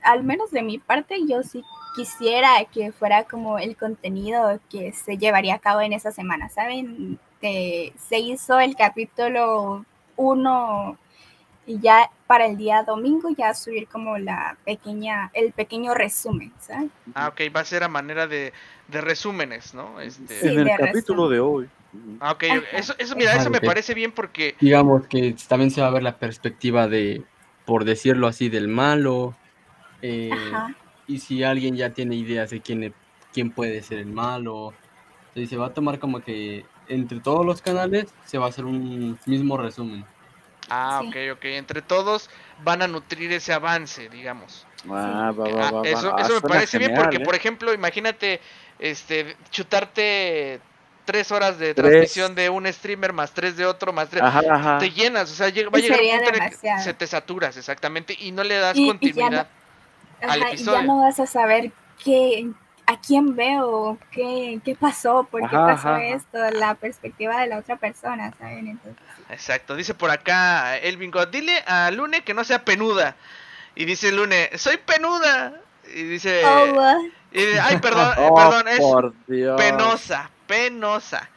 al 0.01 0.23
menos 0.23 0.51
de 0.51 0.61
mi 0.61 0.77
parte, 0.77 1.17
yo 1.27 1.43
sí 1.43 1.63
quisiera 1.95 2.63
que 2.71 2.91
fuera 2.91 3.23
como 3.23 3.57
el 3.57 3.75
contenido 3.75 4.59
que 4.69 4.93
se 4.93 5.17
llevaría 5.17 5.55
a 5.55 5.59
cabo 5.59 5.81
en 5.81 5.93
esa 5.93 6.11
semana, 6.11 6.49
¿saben? 6.49 7.19
Eh, 7.41 7.93
se 7.97 8.19
hizo 8.19 8.59
el 8.59 8.75
capítulo 8.75 9.85
1 10.15 10.97
y 11.69 11.79
ya 11.79 12.09
para 12.25 12.47
el 12.47 12.57
día 12.57 12.81
domingo 12.83 13.29
ya 13.37 13.53
subir 13.53 13.87
como 13.87 14.17
la 14.17 14.57
pequeña, 14.65 15.29
el 15.33 15.53
pequeño 15.53 15.93
resumen, 15.93 16.51
¿sabes? 16.59 16.89
ah 17.13 17.27
ok 17.29 17.41
va 17.55 17.61
a 17.61 17.65
ser 17.65 17.83
a 17.83 17.87
manera 17.87 18.25
de, 18.27 18.53
de 18.87 19.01
resúmenes 19.01 19.73
no 19.73 20.01
este 20.01 20.39
Sí, 20.41 20.47
en 20.47 20.59
el 20.59 20.65
de 20.65 20.77
capítulo 20.77 21.23
resumen. 21.23 21.33
de 21.33 21.39
hoy. 21.39 21.67
ah, 22.21 22.31
ok 22.31 22.43
Ajá. 22.49 22.77
eso 22.77 22.93
eso 22.97 23.15
mira 23.15 23.31
Ajá, 23.31 23.41
eso 23.41 23.49
me 23.51 23.61
parece 23.61 23.93
bien 23.93 24.11
porque 24.11 24.55
Digamos 24.59 25.07
que 25.07 25.35
también 25.47 25.71
se 25.71 25.81
va 25.81 25.87
a 25.87 25.91
ver 25.91 26.03
la 26.03 26.17
perspectiva 26.17 26.87
de, 26.87 27.23
por 27.65 27.85
decirlo 27.85 28.27
así, 28.27 28.49
del 28.49 28.67
malo. 28.67 29.35
eh, 30.01 30.33
Ajá. 30.33 30.73
y 31.07 31.19
si 31.19 31.43
alguien 31.43 31.75
ya 31.75 31.91
tiene 31.93 32.15
ideas 32.15 32.49
de 32.51 32.61
quién, 32.61 32.83
e- 32.83 32.93
quién 33.33 33.51
puede 33.51 33.81
ser 33.83 33.99
el 33.99 34.07
malo. 34.11 34.73
y 35.35 35.47
se 35.47 35.57
va 35.57 35.67
a 35.67 35.73
tomar 35.73 35.99
como 35.99 36.21
que 36.21 36.65
entre 36.87 37.19
todos 37.21 37.45
los 37.45 37.61
canales 37.61 38.13
se 38.25 38.37
va 38.37 38.45
a 38.47 38.49
hacer 38.49 38.65
un 38.65 39.17
mismo 39.25 39.57
resumen. 39.57 40.03
Ah, 40.69 40.99
Sí. 41.01 41.07
ok, 41.07 41.37
ok. 41.37 41.45
Entre 41.45 41.81
todos 41.81 42.29
van 42.63 42.81
a 42.81 42.87
nutrir 42.87 43.31
ese 43.33 43.53
avance, 43.53 44.09
digamos. 44.09 44.65
Ah, 44.89 45.31
va, 45.37 45.45
Ah, 45.45 45.71
va, 45.71 45.71
va, 45.81 45.87
eso 45.89 46.13
Ah, 46.15 46.21
eso 46.21 46.33
me 46.35 46.41
parece 46.41 46.77
bien 46.77 46.93
porque, 46.95 47.17
¿eh? 47.17 47.19
por 47.21 47.35
ejemplo, 47.35 47.73
imagínate 47.73 48.39
este, 48.79 49.35
chutarte 49.51 50.61
tres 51.05 51.31
horas 51.31 51.57
de 51.57 51.73
Tres. 51.73 51.87
transmisión 51.89 52.35
de 52.35 52.49
un 52.49 52.65
streamer 52.71 53.13
más 53.13 53.31
tres 53.31 53.57
de 53.57 53.65
otro 53.65 53.91
más 53.91 54.09
tres. 54.09 54.21
Ajá, 54.23 54.41
ajá. 54.49 54.77
Te 54.77 54.91
llenas, 54.91 55.31
o 55.31 55.33
sea, 55.35 55.49
llega- 55.49 55.69
va 55.69 55.77
a 55.79 55.81
llegar 55.81 55.99
un 55.99 56.23
punto 56.23 56.59
que 56.61 56.79
se 56.83 56.93
te 56.93 57.07
saturas, 57.07 57.57
exactamente, 57.57 58.15
y 58.19 58.31
no 58.31 58.43
le 58.43 58.55
das 58.55 58.77
Y- 58.77 58.81
y 58.83 58.85
ya 58.85 58.91
continuidad. 58.91 59.47
al 60.21 60.29
Ajá, 60.29 60.37
y 60.37 60.41
ya 60.41 60.47
episodio. 60.49 60.83
no 60.83 61.01
vas 61.01 61.19
a 61.19 61.25
saber 61.25 61.71
qué, 62.03 62.47
a 62.89 62.99
quién 62.99 63.35
veo, 63.35 63.97
qué, 64.11 64.59
qué 64.65 64.75
pasó, 64.75 65.27
por 65.29 65.41
qué 65.41 65.47
Ajá, 65.55 65.65
pasó 65.73 65.89
ajá, 65.89 66.03
esto, 66.05 66.37
la 66.51 66.73
perspectiva 66.75 67.39
de 67.41 67.47
la 67.47 67.59
otra 67.59 67.75
persona, 67.75 68.33
¿saben? 68.37 68.67
Entonces, 68.67 69.03
Exacto, 69.29 69.75
dice 69.75 69.93
por 69.93 70.09
acá 70.09 70.77
Elvin 70.77 71.11
God, 71.11 71.27
dile 71.27 71.63
a 71.67 71.91
Lune 71.91 72.23
que 72.23 72.33
no 72.33 72.43
sea 72.43 72.65
penuda. 72.65 73.15
Y 73.75 73.85
dice 73.85 74.11
Lune, 74.11 74.49
soy 74.57 74.77
penuda. 74.77 75.53
Y 75.93 76.03
dice, 76.03 76.45
oh, 76.45 76.95
y 77.31 77.45
dice, 77.45 77.59
ay, 77.59 77.77
perdón, 77.77 78.11
eh, 78.17 78.31
Oh, 78.31 78.35
perdón, 78.35 78.67
es 78.67 78.79
por 78.79 79.13
Dios. 79.27 79.57
penosa, 79.57 80.31
penosa. 80.47 81.29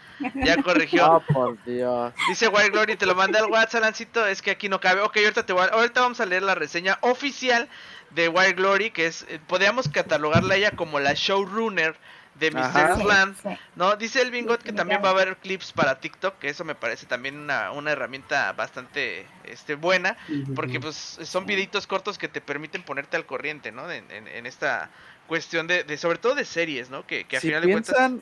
Ya 0.44 0.56
corrigió. 0.62 1.06
Oh, 1.06 1.20
por 1.32 1.62
Dios. 1.64 2.12
Dice 2.26 2.48
Wild 2.48 2.72
Glory, 2.72 2.96
te 2.96 3.06
lo 3.06 3.14
mandé 3.14 3.38
al 3.38 3.46
WhatsApp, 3.46 3.82
Lancito, 3.82 4.26
es 4.26 4.40
que 4.40 4.52
aquí 4.52 4.68
no 4.68 4.80
cabe. 4.80 5.02
Ok, 5.02 5.16
ahorita, 5.18 5.44
te 5.44 5.52
voy 5.52 5.64
a- 5.64 5.74
ahorita 5.74 6.00
vamos 6.00 6.20
a 6.20 6.26
leer 6.26 6.42
la 6.42 6.54
reseña 6.54 6.98
oficial 7.02 7.68
de 8.14 8.28
Wild 8.28 8.56
Glory, 8.56 8.90
que 8.90 9.06
es, 9.06 9.24
eh, 9.28 9.40
podríamos 9.46 9.88
catalogarla 9.88 10.56
ella 10.56 10.72
como 10.72 11.00
la 11.00 11.14
showrunner 11.14 11.96
de 12.34 12.50
Mr. 12.50 12.58
Ajá. 12.60 12.96
Sí, 12.96 13.02
Slam. 13.02 13.34
sí. 13.42 13.48
No, 13.76 13.96
dice 13.96 14.22
el 14.22 14.30
Bingot 14.30 14.62
que 14.62 14.72
también 14.72 15.00
va 15.04 15.08
a 15.08 15.12
haber 15.12 15.36
clips 15.36 15.72
para 15.72 16.00
TikTok, 16.00 16.38
que 16.38 16.48
eso 16.48 16.64
me 16.64 16.74
parece 16.74 17.04
también 17.06 17.38
una, 17.38 17.70
una 17.72 17.90
herramienta 17.92 18.52
bastante 18.54 19.26
este, 19.44 19.74
buena, 19.74 20.16
porque 20.54 20.80
pues 20.80 20.96
son 20.96 21.44
videitos 21.46 21.86
cortos 21.86 22.16
que 22.18 22.28
te 22.28 22.40
permiten 22.40 22.82
ponerte 22.82 23.16
al 23.16 23.26
corriente, 23.26 23.70
¿no? 23.70 23.90
En, 23.90 24.10
en- 24.10 24.28
en 24.28 24.46
esta 24.46 24.88
cuestión 25.28 25.66
de, 25.66 25.84
de- 25.84 25.98
sobre 25.98 26.18
todo 26.18 26.34
de 26.34 26.44
series, 26.46 26.88
¿no? 26.90 27.06
Que, 27.06 27.24
que 27.24 27.36
a 27.36 27.40
si 27.40 27.48
final 27.48 27.62
de 27.66 27.72
cuentas... 27.72 27.94
piensan, 27.96 28.20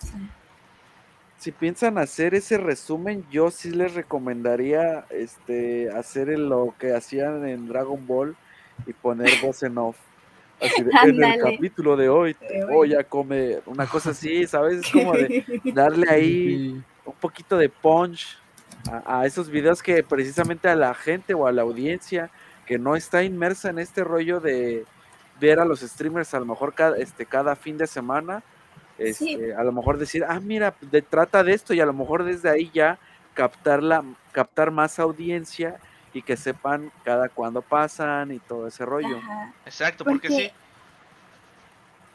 si 1.38 1.52
piensan 1.52 1.96
hacer 1.98 2.34
ese 2.34 2.58
resumen, 2.58 3.24
yo 3.30 3.50
sí 3.50 3.70
les 3.70 3.94
recomendaría 3.94 5.06
este 5.10 5.88
hacer 5.90 6.28
lo 6.38 6.74
que 6.78 6.94
hacían 6.94 7.46
en 7.48 7.68
Dragon 7.68 8.06
Ball 8.06 8.36
y 8.86 8.92
poner 8.92 9.30
voz 9.42 9.62
en 9.62 9.78
off. 9.78 9.96
Así 10.60 10.82
de, 10.82 10.90
en 11.04 11.22
el 11.24 11.40
capítulo 11.40 11.96
de 11.96 12.08
hoy 12.08 12.34
te 12.34 12.64
voy 12.66 12.94
a 12.94 13.02
comer. 13.04 13.62
Una 13.66 13.86
cosa 13.86 14.10
así, 14.10 14.46
¿sabes? 14.46 14.80
Es 14.84 14.90
como 14.92 15.12
de 15.12 15.44
darle 15.74 16.06
ahí 16.10 16.82
un 17.04 17.14
poquito 17.14 17.56
de 17.56 17.68
punch 17.68 18.36
a, 18.90 19.20
a 19.20 19.26
esos 19.26 19.48
videos 19.48 19.82
que 19.82 20.02
precisamente 20.02 20.68
a 20.68 20.76
la 20.76 20.92
gente 20.94 21.32
o 21.34 21.46
a 21.46 21.52
la 21.52 21.62
audiencia 21.62 22.30
que 22.66 22.78
no 22.78 22.94
está 22.94 23.22
inmersa 23.24 23.70
en 23.70 23.78
este 23.78 24.04
rollo 24.04 24.38
de 24.38 24.84
ver 25.40 25.58
a 25.58 25.64
los 25.64 25.80
streamers 25.80 26.34
a 26.34 26.40
lo 26.40 26.46
mejor 26.46 26.74
cada, 26.74 26.98
este, 26.98 27.24
cada 27.26 27.56
fin 27.56 27.78
de 27.78 27.86
semana, 27.86 28.42
Sí. 29.14 29.32
este, 29.32 29.54
a 29.54 29.64
lo 29.64 29.72
mejor 29.72 29.96
decir, 29.96 30.24
ah, 30.28 30.38
mira, 30.40 30.74
de, 30.82 31.00
trata 31.00 31.42
de 31.42 31.54
esto 31.54 31.72
y 31.72 31.80
a 31.80 31.86
lo 31.86 31.94
mejor 31.94 32.22
desde 32.22 32.50
ahí 32.50 32.70
ya 32.74 32.98
captar, 33.32 33.82
la, 33.82 34.04
captar 34.32 34.70
más 34.70 34.98
audiencia 34.98 35.80
y 36.12 36.22
que 36.22 36.36
sepan 36.36 36.90
cada 37.04 37.28
cuándo 37.28 37.62
pasan 37.62 38.32
y 38.32 38.38
todo 38.38 38.66
ese 38.66 38.84
rollo. 38.84 39.16
Ajá. 39.18 39.52
Exacto, 39.64 40.04
porque, 40.04 40.28
Porque- 40.28 40.44
sí. 40.48 40.52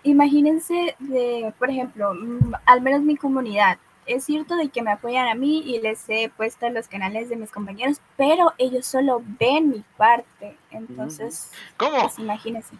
Imagínense 0.03 0.95
de, 0.99 1.51
por 1.57 1.69
ejemplo, 1.71 2.13
mm, 2.13 2.53
al 2.65 2.81
menos 2.81 3.01
mi 3.01 3.15
comunidad. 3.17 3.79
Es 4.05 4.23
cierto 4.25 4.55
de 4.55 4.69
que 4.69 4.83
me 4.83 4.91
apoyan 4.91 5.27
a 5.27 5.33
mí 5.33 5.63
y 5.65 5.81
les 5.81 6.07
he 6.09 6.29
puesto 6.37 6.69
los 6.69 6.87
canales 6.87 7.27
de 7.27 7.35
mis 7.35 7.49
compañeros, 7.51 7.99
pero 8.15 8.53
ellos 8.59 8.85
solo 8.85 9.23
ven 9.39 9.69
mi 9.71 9.83
parte. 9.97 10.55
Entonces, 10.69 11.51
¿Cómo? 11.75 12.01
pues 12.01 12.19
imagínense. 12.19 12.75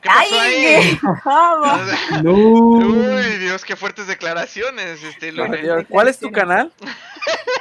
¿Qué 0.00 0.08
pasó 0.08 0.40
ahí? 0.40 0.98
¿Cómo? 1.22 2.22
No. 2.24 2.32
Uy, 2.32 3.36
Dios, 3.38 3.64
qué 3.64 3.76
fuertes 3.76 4.08
declaraciones, 4.08 5.04
este 5.04 5.32
¿Cuál 5.88 6.08
es 6.08 6.18
tu 6.18 6.32
canal? 6.32 6.72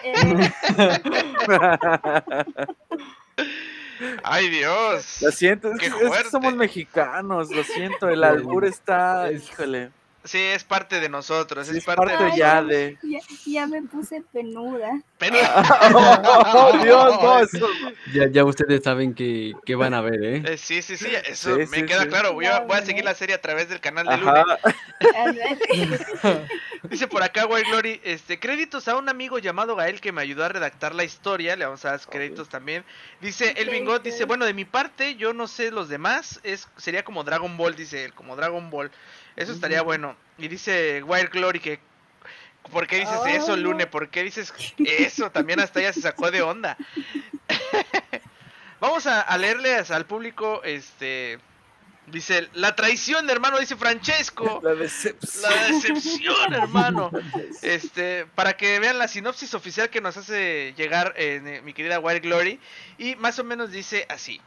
Ay, 4.23 4.49
Dios. 4.49 5.19
Lo 5.21 5.31
siento, 5.31 5.71
es, 5.71 5.79
que- 5.79 5.85
es 5.87 5.93
que 6.23 6.29
somos 6.29 6.53
mexicanos, 6.53 7.49
lo 7.49 7.63
siento, 7.63 8.09
el 8.09 8.23
albur 8.23 8.65
está, 8.65 9.29
Es- 9.29 9.49
híjole, 9.49 9.91
Sí, 10.25 10.39
es 10.39 10.63
parte 10.63 10.99
de 10.99 11.07
nosotros, 11.07 11.67
sí, 11.67 11.77
es 11.77 11.85
parte, 11.85 12.05
parte 12.13 12.23
de... 12.31 12.37
ya 12.37 12.63
de... 12.63 12.97
ya, 13.03 13.19
ya 13.45 13.67
me 13.67 13.83
puse 13.83 14.23
penuda. 14.33 14.99
Pero- 15.19 15.37
Oh, 15.93 16.77
Dios, 16.83 17.21
no, 17.21 17.39
eso- 17.41 17.69
Ya, 18.11 18.27
ya 18.31 18.43
ustedes 18.43 18.83
saben 18.83 19.13
que, 19.13 19.53
que 19.65 19.75
van 19.75 19.93
a 19.93 20.01
ver, 20.01 20.23
¿eh? 20.23 20.43
Eh, 20.45 20.57
sí, 20.57 20.81
sí, 20.81 20.97
sí, 20.97 21.07
eso 21.25 21.53
Sí, 21.55 21.59
me 21.69 21.77
sí, 21.81 21.85
queda 21.85 22.01
sí. 22.03 22.07
claro. 22.07 22.33
Voy 22.33 22.45
a, 22.47 22.61
No, 22.61 22.65
voy 22.67 22.77
a 22.77 22.85
seguir 22.85 23.03
la 23.05 23.13
serie 23.13 23.35
a 23.35 23.41
través 23.41 23.69
del 23.69 23.79
canal 23.79 24.07
de 24.07 24.13
Ándale. 24.13 25.57
Dice 26.89 27.07
por 27.07 27.23
acá, 27.23 27.45
White 27.47 27.69
Glory, 27.69 28.01
este, 28.03 28.39
créditos 28.39 28.87
a 28.87 28.95
un 28.97 29.09
amigo 29.09 29.39
llamado 29.39 29.75
Gael 29.75 30.01
que 30.01 30.11
me 30.11 30.21
ayudó 30.21 30.45
a 30.45 30.49
redactar 30.49 30.93
la 30.93 31.03
historia. 31.03 31.55
Le 31.55 31.65
vamos 31.65 31.83
a 31.85 31.91
dar 31.91 31.99
créditos 32.01 32.49
también. 32.49 32.83
Dice 33.21 33.53
el 33.57 33.69
Bingot, 33.69 34.03
dice, 34.03 34.25
bueno, 34.25 34.45
de 34.45 34.53
mi 34.53 34.65
parte, 34.65 35.15
yo 35.15 35.33
no 35.33 35.47
sé 35.47 35.71
los 35.71 35.89
demás. 35.89 36.39
Es, 36.43 36.67
sería 36.77 37.03
como 37.03 37.23
Dragon 37.23 37.57
Ball, 37.57 37.75
dice 37.75 38.05
él, 38.05 38.13
como 38.13 38.35
Dragon 38.35 38.69
Ball. 38.69 38.91
Eso 39.35 39.51
estaría 39.51 39.81
bueno. 39.81 40.15
Y 40.37 40.47
dice 40.47 41.03
Wild 41.03 41.29
Glory 41.29 41.59
que. 41.59 41.79
¿Por 42.71 42.87
qué 42.87 42.99
dices 42.99 43.19
eso. 43.27 43.55
Lune? 43.55 43.85
¿Por 43.87 44.09
qué 44.09 44.23
dices 44.23 44.53
eso? 44.77 45.29
También 45.31 45.59
hasta 45.59 45.79
ella 45.79 45.93
se 45.93 46.01
sacó 46.01 46.31
de 46.31 46.41
onda. 46.41 46.77
Vamos 48.79 49.05
a, 49.07 49.21
a 49.21 49.37
leerles 49.37 49.91
al 49.91 50.05
público, 50.05 50.63
este. 50.63 51.39
Dice, 52.07 52.49
la 52.53 52.75
traición, 52.75 53.27
hermano, 53.31 53.57
dice 53.57 53.75
Francesco. 53.75 54.61
la 54.63 54.75
decepción. 54.75 55.41
La 55.41 55.67
decepción, 55.67 56.53
hermano. 56.53 57.11
Este, 57.61 58.27
para 58.35 58.55
que 58.57 58.79
vean 58.79 58.99
la 58.99 59.07
sinopsis 59.07 59.55
oficial 59.55 59.89
que 59.89 60.01
nos 60.01 60.17
hace 60.17 60.75
llegar 60.77 61.13
eh, 61.17 61.61
mi 61.63 61.73
querida 61.73 61.99
Wild 61.99 62.21
Glory. 62.21 62.59
Y 62.99 63.15
más 63.15 63.39
o 63.39 63.43
menos 63.43 63.71
dice 63.71 64.05
así. 64.07 64.39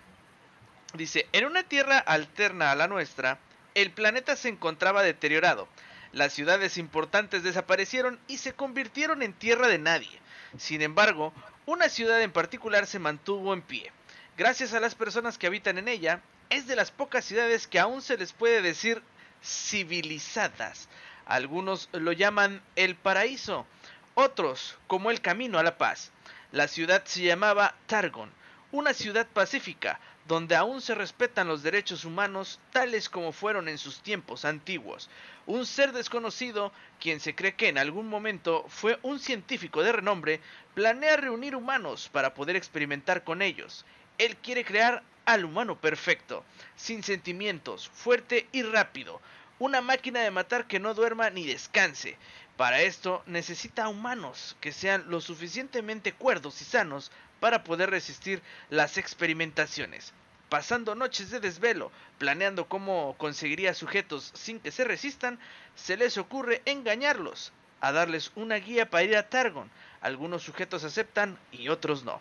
Dice, 0.94 1.26
en 1.32 1.46
una 1.46 1.64
tierra 1.64 1.98
alterna 1.98 2.70
a 2.70 2.76
la 2.76 2.86
nuestra, 2.86 3.38
el 3.82 3.90
planeta 3.92 4.36
se 4.36 4.48
encontraba 4.48 5.02
deteriorado. 5.02 5.68
Las 6.12 6.32
ciudades 6.32 6.78
importantes 6.78 7.42
desaparecieron 7.42 8.18
y 8.26 8.38
se 8.38 8.54
convirtieron 8.54 9.22
en 9.22 9.32
tierra 9.32 9.68
de 9.68 9.78
nadie. 9.78 10.18
Sin 10.56 10.82
embargo, 10.82 11.32
una 11.66 11.88
ciudad 11.88 12.20
en 12.22 12.32
particular 12.32 12.86
se 12.86 12.98
mantuvo 12.98 13.52
en 13.52 13.62
pie. 13.62 13.92
Gracias 14.36 14.72
a 14.72 14.80
las 14.80 14.94
personas 14.94 15.36
que 15.36 15.46
habitan 15.46 15.78
en 15.78 15.88
ella, 15.88 16.22
es 16.50 16.66
de 16.66 16.76
las 16.76 16.90
pocas 16.90 17.24
ciudades 17.24 17.66
que 17.66 17.78
aún 17.78 18.02
se 18.02 18.16
les 18.16 18.32
puede 18.32 18.62
decir 18.62 19.02
civilizadas. 19.42 20.88
Algunos 21.26 21.88
lo 21.92 22.12
llaman 22.12 22.62
el 22.74 22.96
paraíso, 22.96 23.66
otros 24.14 24.78
como 24.86 25.10
el 25.10 25.20
camino 25.20 25.58
a 25.58 25.62
la 25.62 25.76
paz. 25.76 26.10
La 26.52 26.68
ciudad 26.68 27.04
se 27.04 27.22
llamaba 27.22 27.74
Targon, 27.86 28.32
una 28.72 28.94
ciudad 28.94 29.26
pacífica, 29.26 30.00
donde 30.28 30.56
aún 30.56 30.82
se 30.82 30.94
respetan 30.94 31.48
los 31.48 31.62
derechos 31.62 32.04
humanos 32.04 32.60
tales 32.70 33.08
como 33.08 33.32
fueron 33.32 33.66
en 33.66 33.78
sus 33.78 34.00
tiempos 34.00 34.44
antiguos. 34.44 35.08
Un 35.46 35.64
ser 35.64 35.92
desconocido, 35.92 36.70
quien 37.00 37.18
se 37.18 37.34
cree 37.34 37.54
que 37.54 37.68
en 37.68 37.78
algún 37.78 38.08
momento 38.08 38.66
fue 38.68 38.98
un 39.02 39.20
científico 39.20 39.82
de 39.82 39.92
renombre, 39.92 40.40
planea 40.74 41.16
reunir 41.16 41.56
humanos 41.56 42.10
para 42.12 42.34
poder 42.34 42.56
experimentar 42.56 43.24
con 43.24 43.40
ellos. 43.40 43.86
Él 44.18 44.36
quiere 44.36 44.66
crear 44.66 45.02
al 45.24 45.46
humano 45.46 45.80
perfecto, 45.80 46.44
sin 46.76 47.02
sentimientos, 47.02 47.88
fuerte 47.88 48.48
y 48.52 48.62
rápido, 48.62 49.22
una 49.58 49.80
máquina 49.80 50.20
de 50.20 50.30
matar 50.30 50.66
que 50.66 50.78
no 50.78 50.92
duerma 50.92 51.30
ni 51.30 51.46
descanse. 51.46 52.18
Para 52.58 52.82
esto 52.82 53.22
necesita 53.24 53.88
humanos 53.88 54.56
que 54.60 54.72
sean 54.72 55.04
lo 55.08 55.22
suficientemente 55.22 56.12
cuerdos 56.12 56.60
y 56.60 56.64
sanos 56.64 57.12
para 57.40 57.64
poder 57.64 57.90
resistir 57.90 58.42
las 58.70 58.98
experimentaciones. 58.98 60.12
Pasando 60.48 60.94
noches 60.94 61.30
de 61.30 61.40
desvelo, 61.40 61.92
planeando 62.16 62.68
cómo 62.68 63.14
conseguiría 63.18 63.74
sujetos 63.74 64.30
sin 64.34 64.60
que 64.60 64.72
se 64.72 64.84
resistan, 64.84 65.38
se 65.74 65.96
les 65.96 66.16
ocurre 66.16 66.62
engañarlos, 66.64 67.52
a 67.80 67.92
darles 67.92 68.32
una 68.34 68.56
guía 68.56 68.88
para 68.88 69.04
ir 69.04 69.16
a 69.16 69.28
Targon. 69.28 69.70
Algunos 70.00 70.42
sujetos 70.42 70.84
aceptan 70.84 71.38
y 71.52 71.68
otros 71.68 72.04
no. 72.04 72.20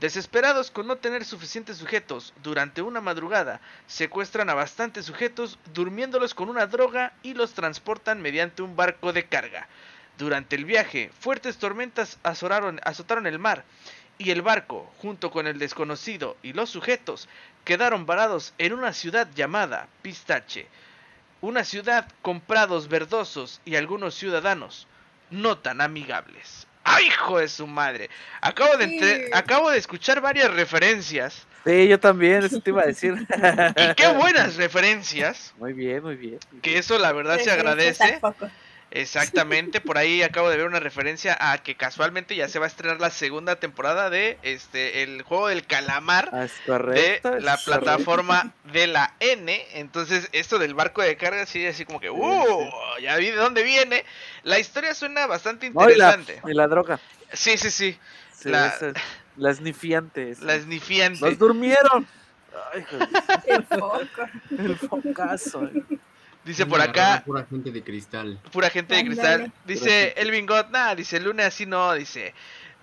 Desesperados 0.00 0.70
con 0.70 0.86
no 0.86 0.96
tener 0.96 1.24
suficientes 1.24 1.76
sujetos, 1.76 2.32
durante 2.42 2.82
una 2.82 3.00
madrugada 3.00 3.60
secuestran 3.86 4.48
a 4.48 4.54
bastantes 4.54 5.06
sujetos 5.06 5.58
durmiéndolos 5.74 6.34
con 6.34 6.48
una 6.48 6.66
droga 6.66 7.12
y 7.22 7.34
los 7.34 7.52
transportan 7.52 8.22
mediante 8.22 8.62
un 8.62 8.76
barco 8.76 9.12
de 9.12 9.26
carga. 9.26 9.68
Durante 10.16 10.56
el 10.56 10.64
viaje, 10.64 11.10
fuertes 11.20 11.58
tormentas 11.58 12.18
azotaron 12.22 13.26
el 13.26 13.38
mar 13.38 13.64
y 14.18 14.30
el 14.30 14.42
barco, 14.42 14.92
junto 14.98 15.30
con 15.30 15.46
el 15.46 15.58
desconocido 15.58 16.36
y 16.42 16.52
los 16.52 16.70
sujetos, 16.70 17.28
quedaron 17.64 18.04
varados 18.06 18.52
en 18.58 18.72
una 18.72 18.92
ciudad 18.92 19.28
llamada 19.34 19.86
Pistache. 20.02 20.66
Una 21.40 21.62
ciudad 21.64 22.08
con 22.20 22.40
prados 22.40 22.88
verdosos 22.88 23.60
y 23.64 23.76
algunos 23.76 24.14
ciudadanos 24.16 24.88
no 25.30 25.58
tan 25.58 25.80
amigables. 25.80 26.66
¡Ay, 26.82 27.06
hijo 27.06 27.38
de 27.38 27.48
su 27.48 27.66
madre! 27.66 28.08
Acabo 28.40 28.76
de, 28.76 28.84
entre- 28.84 29.30
acabo 29.34 29.70
de 29.70 29.78
escuchar 29.78 30.20
varias 30.20 30.52
referencias. 30.52 31.46
Sí, 31.64 31.86
yo 31.86 32.00
también, 32.00 32.42
eso 32.44 32.60
te 32.60 32.70
iba 32.70 32.82
a 32.82 32.86
decir. 32.86 33.14
Y 33.76 33.94
qué 33.94 34.08
buenas 34.14 34.56
referencias. 34.56 35.52
Muy 35.58 35.74
bien, 35.74 36.02
muy 36.02 36.16
bien. 36.16 36.38
Que 36.62 36.78
eso 36.78 36.98
la 36.98 37.12
verdad 37.12 37.38
se 37.38 37.50
agradece. 37.50 38.18
tampoco. 38.20 38.50
Exactamente, 38.90 39.80
por 39.82 39.98
ahí 39.98 40.22
acabo 40.22 40.48
de 40.48 40.56
ver 40.56 40.66
una 40.66 40.80
referencia 40.80 41.36
a 41.38 41.58
que 41.58 41.74
casualmente 41.76 42.34
ya 42.34 42.48
se 42.48 42.58
va 42.58 42.64
a 42.64 42.68
estrenar 42.68 43.00
la 43.00 43.10
segunda 43.10 43.56
temporada 43.56 44.08
de 44.08 44.38
este 44.42 45.02
el 45.02 45.22
juego 45.22 45.48
del 45.48 45.66
calamar 45.66 46.30
Ah, 46.32 46.44
es 46.44 46.52
de 46.66 47.14
es 47.16 47.22
la 47.44 47.56
correcto. 47.58 47.64
plataforma 47.66 48.52
de 48.72 48.86
la 48.86 49.14
N. 49.20 49.62
Entonces, 49.74 50.28
esto 50.32 50.58
del 50.58 50.72
barco 50.74 51.02
de 51.02 51.16
carga 51.16 51.44
sí 51.46 51.66
así 51.66 51.84
como 51.84 52.00
que, 52.00 52.08
uh, 52.10 52.70
ya 53.02 53.16
vi 53.16 53.26
de 53.26 53.36
dónde 53.36 53.62
viene. 53.62 54.04
La 54.42 54.58
historia 54.58 54.94
suena 54.94 55.26
bastante 55.26 55.68
No, 55.70 55.82
y 55.90 55.94
la, 55.96 56.14
interesante. 56.16 56.50
y 56.50 56.54
la 56.54 56.66
droga. 56.66 56.98
Sí, 57.32 57.58
sí, 57.58 57.70
sí. 57.70 57.98
Sí, 58.32 58.48
La- 58.48 58.68
esa- 58.68 58.92
la 59.36 59.50
esnifiante. 59.50 60.34
La 60.40 60.54
esnifiante. 60.54 61.20
Nos 61.20 61.38
durmieron. 61.38 62.06
Ay, 62.72 62.84
El 63.46 63.64
foco. 63.64 64.02
el 64.50 64.76
focazo. 64.76 65.64
eh. 65.64 65.98
Dice 66.48 66.64
por 66.66 66.80
acá, 66.80 67.22
Pura 67.26 67.44
gente 67.48 67.70
de 67.70 67.82
cristal. 67.82 68.40
pura 68.50 68.70
gente 68.70 68.94
de 68.94 69.04
cristal. 69.04 69.52
Dice 69.66 70.14
Elvin 70.16 70.46
God, 70.46 70.66
nada, 70.70 70.94
dice 70.94 71.20
Lune 71.20 71.42
así 71.42 71.66
no, 71.66 71.92
dice. 71.92 72.34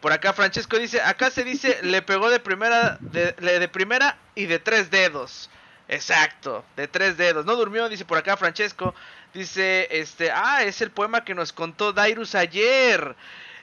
Por 0.02 0.12
acá 0.14 0.34
Francesco 0.34 0.78
dice, 0.78 1.02
acá 1.02 1.32
se 1.32 1.44
dice, 1.44 1.80
le 1.84 2.04
pegó 2.04 2.30
de 2.30 2.40
primera, 2.40 2.98
de, 3.02 3.36
le- 3.40 3.58
de 3.60 3.68
primera 3.68 4.18
y 4.36 4.46
de 4.46 4.60
tres 4.60 4.92
dedos. 4.92 5.50
Exacto, 5.88 6.64
de 6.78 6.88
tres 6.88 7.18
dedos. 7.18 7.46
No 7.46 7.56
durmió, 7.56 7.90
dice 7.90 8.06
por 8.06 8.18
acá 8.20 8.38
Francesco. 8.38 8.94
Dice, 9.34 9.88
este, 9.92 10.32
ah, 10.32 10.64
es 10.64 10.82
el 10.82 10.92
poema 10.92 11.24
que 11.26 11.34
nos 11.36 11.52
contó 11.52 11.92
Dairus 11.92 12.36
ayer. 12.36 13.16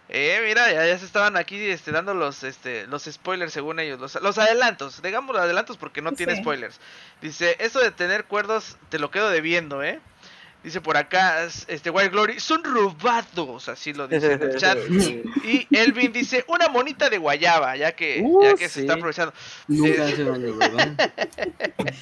Eh, 0.09 0.43
mira, 0.47 0.71
ya, 0.71 0.99
se 0.99 1.07
estaban 1.07 1.37
aquí 1.37 1.57
este, 1.57 1.91
dando 1.91 2.13
los, 2.13 2.43
este, 2.43 2.87
los 2.87 3.05
spoilers 3.05 3.53
según 3.53 3.81
ellos, 3.81 3.99
los, 3.99 4.21
los 4.21 4.37
adelantos, 4.37 5.01
digamos 5.01 5.35
los 5.35 5.43
adelantos 5.43 5.79
porque 5.79 6.03
no 6.03 6.13
tiene 6.13 6.37
spoilers. 6.37 6.81
Dice, 7.23 7.57
eso 7.61 7.81
de 7.81 7.91
tener 7.93 8.25
cuerdos 8.25 8.77
te 8.91 8.99
lo 8.99 9.11
quedo 9.11 9.31
debiendo, 9.31 9.83
¿eh? 9.83 10.01
Dice 10.63 10.81
por 10.81 10.97
acá, 10.97 11.45
este 11.45 11.91
White 11.91 12.11
Glory, 12.11 12.39
son 12.39 12.63
robados, 12.63 13.69
así 13.69 13.93
lo 13.93 14.07
dice 14.07 14.33
en 14.33 14.43
el 14.43 14.57
chat. 14.57 14.79
y 15.45 15.67
Elvin 15.73 16.13
dice, 16.13 16.45
una 16.47 16.69
monita 16.69 17.11
de 17.11 17.19
guayaba, 17.19 17.77
ya 17.77 17.93
que, 17.93 18.19
ya 18.19 18.25
uh, 18.25 18.57
que 18.57 18.69
se 18.69 18.83
está 18.83 18.93
aprovechando. 18.93 19.35
Nunca 19.67 20.07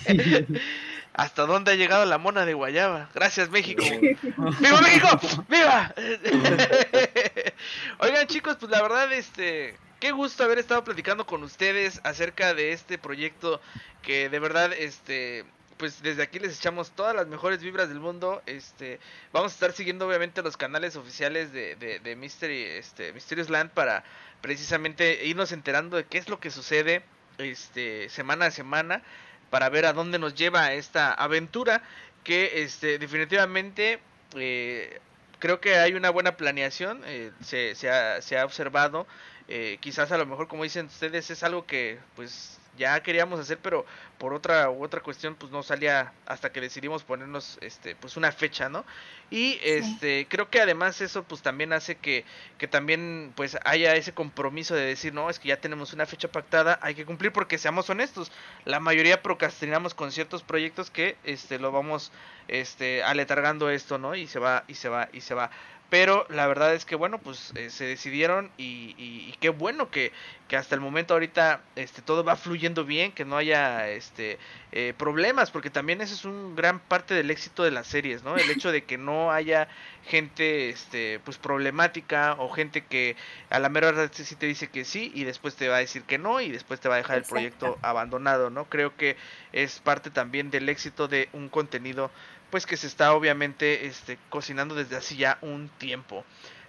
¿Hasta 1.21 1.45
dónde 1.45 1.73
ha 1.73 1.75
llegado 1.75 2.07
la 2.07 2.17
mona 2.17 2.47
de 2.47 2.55
guayaba? 2.55 3.11
Gracias 3.13 3.51
México. 3.51 3.85
¡Viva 3.85 4.81
México! 4.81 5.45
¡Viva! 5.51 5.95
Oigan 7.99 8.27
chicos, 8.27 8.57
pues 8.59 8.73
la 8.73 8.81
verdad, 8.81 9.13
este, 9.13 9.77
qué 10.01 10.13
gusto 10.13 10.45
haber 10.45 10.59
estado 10.59 10.83
platicando 10.83 11.27
con 11.27 11.43
ustedes 11.43 12.01
acerca 12.05 12.55
de 12.55 12.73
este 12.73 12.97
proyecto 12.97 13.61
que 14.01 14.31
de 14.31 14.39
verdad, 14.39 14.73
este, 14.73 15.45
pues 15.77 16.03
desde 16.03 16.23
aquí 16.23 16.39
les 16.39 16.57
echamos 16.57 16.93
todas 16.93 17.15
las 17.15 17.27
mejores 17.27 17.63
vibras 17.63 17.91
del 17.91 18.01
mundo. 18.01 18.41
Este, 18.47 18.99
vamos 19.31 19.53
a 19.53 19.55
estar 19.57 19.73
siguiendo 19.73 20.09
obviamente 20.09 20.41
los 20.41 20.57
canales 20.57 20.97
oficiales 20.97 21.53
de, 21.53 21.77
de, 21.77 22.17
Mystery, 22.17 22.63
este, 22.63 23.13
Mysterious 23.13 23.51
Land 23.51 23.73
para 23.73 24.05
precisamente 24.41 25.27
irnos 25.27 25.53
enterando 25.53 25.99
de 25.99 26.05
qué 26.05 26.17
es 26.17 26.31
lo 26.31 26.41
que 26.41 26.51
sucede 26.51 27.03
este, 27.37 28.09
semana 28.09 28.47
a 28.47 28.51
semana 28.51 29.03
para 29.51 29.69
ver 29.69 29.85
a 29.87 29.93
dónde 29.93 30.19
nos 30.19 30.35
lleva 30.35 30.73
esta 30.73 31.13
aventura 31.13 31.83
que 32.25 32.63
este, 32.63 32.99
definitivamente 32.99 34.01
eh, 34.37 35.01
creo 35.39 35.61
que 35.61 35.77
hay 35.77 35.95
una 35.95 36.11
buena 36.11 36.37
planeación, 36.37 37.03
eh, 37.07 37.33
se, 37.43 37.75
se, 37.75 37.91
ha, 37.91 38.23
se, 38.23 38.39
ha, 38.39 38.45
observado, 38.45 39.07
eh, 39.49 39.79
quizás 39.81 40.13
a 40.13 40.19
lo 40.19 40.27
mejor 40.27 40.47
como 40.47 40.63
dicen 40.63 40.87
ustedes 40.87 41.31
es 41.31 41.43
algo 41.43 41.67
que 41.67 41.99
pues 42.15 42.60
ya 42.81 43.01
queríamos 43.02 43.39
hacer, 43.39 43.59
pero 43.59 43.85
por 44.19 44.32
otra 44.32 44.70
u 44.70 44.82
otra 44.82 45.01
cuestión 45.01 45.35
pues 45.35 45.52
no 45.52 45.62
salía 45.62 46.12
hasta 46.27 46.51
que 46.51 46.61
decidimos 46.62 47.05
ponernos 47.05 47.59
este 47.61 47.94
pues 47.94 48.16
una 48.16 48.32
fecha, 48.32 48.69
¿no? 48.70 48.85
Y 49.31 49.61
este 49.62 50.27
creo 50.28 50.48
que 50.48 50.61
además 50.61 51.01
eso 51.02 51.23
pues 51.23 51.43
también 51.43 51.74
hace 51.74 51.97
que 51.97 52.24
que 52.59 52.66
también 52.66 53.32
pues 53.36 53.59
haya 53.65 53.94
ese 53.94 54.12
compromiso 54.15 54.74
de 54.74 54.86
decir, 54.86 55.12
no, 55.12 55.28
es 55.28 55.39
que 55.39 55.48
ya 55.48 55.61
tenemos 55.61 55.93
una 55.93 56.07
fecha 56.07 56.32
pactada, 56.32 56.78
hay 56.82 56.94
que 56.94 57.05
cumplir 57.05 57.32
porque 57.32 57.59
seamos 57.59 57.90
honestos, 57.90 58.32
la 58.65 58.81
mayoría 58.81 59.23
procrastinamos 59.23 59.94
con 59.94 60.11
ciertos 60.11 60.43
proyectos 60.43 60.90
que 60.90 61.16
este 61.23 61.59
lo 61.59 61.73
vamos 61.73 62.12
este 62.48 63.02
aletargando 63.02 63.69
esto, 63.69 63.98
¿no? 63.98 64.15
Y 64.15 64.27
se 64.27 64.39
va 64.39 64.65
y 64.66 64.74
se 64.74 64.89
va 64.89 65.11
y 65.12 65.20
se 65.20 65.35
va 65.35 65.51
pero 65.91 66.25
la 66.31 66.47
verdad 66.47 66.73
es 66.73 66.85
que 66.85 66.95
bueno 66.95 67.19
pues 67.19 67.53
eh, 67.57 67.69
se 67.69 67.85
decidieron 67.85 68.51
y, 68.57 68.95
y, 68.97 69.35
qué 69.41 69.49
bueno 69.49 69.91
que, 69.91 70.12
que, 70.49 70.57
hasta 70.57 70.75
el 70.75 70.81
momento 70.81 71.15
ahorita 71.15 71.62
este 71.75 72.01
todo 72.01 72.23
va 72.23 72.37
fluyendo 72.37 72.85
bien 72.85 73.12
que 73.12 73.25
no 73.25 73.37
haya 73.37 73.89
este 73.89 74.39
eh, 74.73 74.95
problemas 74.97 75.51
porque 75.51 75.69
también 75.69 76.01
ese 76.01 76.15
es 76.15 76.25
un 76.25 76.55
gran 76.55 76.79
parte 76.79 77.15
del 77.15 77.31
éxito 77.31 77.65
de 77.65 77.73
las 77.73 77.89
series 77.89 78.23
no 78.23 78.37
el 78.37 78.49
hecho 78.51 78.71
de 78.71 78.85
que 78.85 78.99
no 78.99 79.33
haya 79.33 79.69
gente 80.07 80.71
este 80.71 81.21
pues 81.25 81.39
problemática 81.39 82.37
o 82.39 82.49
gente 82.51 82.83
que 82.83 83.17
a 83.51 83.59
la 83.59 83.69
mera 83.69 83.91
verdad 83.91 84.11
sí 84.12 84.37
te 84.37 84.47
dice 84.47 84.69
que 84.69 84.85
sí 84.85 85.11
y 85.15 85.25
después 85.25 85.57
te 85.57 85.69
va 85.69 85.77
a 85.77 85.81
decir 85.81 86.03
que 86.03 86.19
no 86.19 86.41
y 86.41 86.51
después 86.51 86.79
te 86.81 86.89
va 86.89 86.95
a 86.95 86.99
dejar 86.99 87.19
el 87.19 87.25
proyecto 87.25 87.79
abandonado 87.83 88.49
no 88.51 88.67
creo 88.67 88.97
que 88.97 89.17
es 89.53 89.81
parte 89.81 90.11
también 90.11 90.51
del 90.51 90.69
éxito 90.69 91.09
de 91.09 91.29
un 91.33 91.49
contenido 91.49 92.11
pues 92.51 92.67
que 92.67 92.77
se 92.77 92.87
está 92.87 93.15
obviamente 93.15 93.87
este, 93.87 94.19
cocinando 94.29 94.75
desde 94.75 94.97
hace 94.97 95.17
ya 95.17 95.39
un 95.41 95.69
tiempo. 95.79 96.25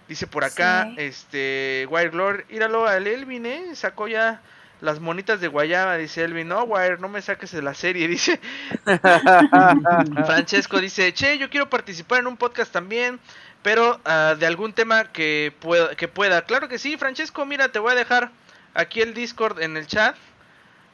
Dice 0.08 0.26
por 0.26 0.44
acá, 0.44 0.92
este, 0.96 1.86
Wire 1.88 2.10
Glory, 2.10 2.44
íralo 2.50 2.86
al 2.86 3.06
Elvin, 3.06 3.46
¿eh? 3.46 3.74
Sacó 3.74 4.08
ya 4.08 4.42
las 4.80 4.98
monitas 4.98 5.40
de 5.40 5.48
Guayaba, 5.48 5.96
dice 5.96 6.24
Elvin, 6.24 6.48
no, 6.48 6.64
Wire, 6.64 6.98
no 6.98 7.08
me 7.08 7.22
saques 7.22 7.52
de 7.52 7.62
la 7.62 7.72
serie, 7.72 8.08
dice. 8.08 8.40
Francesco 10.26 10.80
dice, 10.80 11.14
che, 11.14 11.38
yo 11.38 11.48
quiero 11.48 11.70
participar 11.70 12.20
en 12.20 12.26
un 12.26 12.36
podcast 12.36 12.72
también, 12.72 13.20
pero 13.62 14.00
uh, 14.04 14.36
de 14.36 14.46
algún 14.46 14.72
tema 14.72 15.04
que 15.12 15.54
pueda, 15.60 15.94
que 15.94 16.08
pueda. 16.08 16.42
Claro 16.42 16.68
que 16.68 16.78
sí, 16.78 16.96
Francesco, 16.96 17.46
mira, 17.46 17.70
te 17.70 17.78
voy 17.78 17.92
a 17.92 17.94
dejar 17.94 18.32
aquí 18.74 19.00
el 19.00 19.14
Discord 19.14 19.62
en 19.62 19.76
el 19.76 19.86
chat 19.86 20.16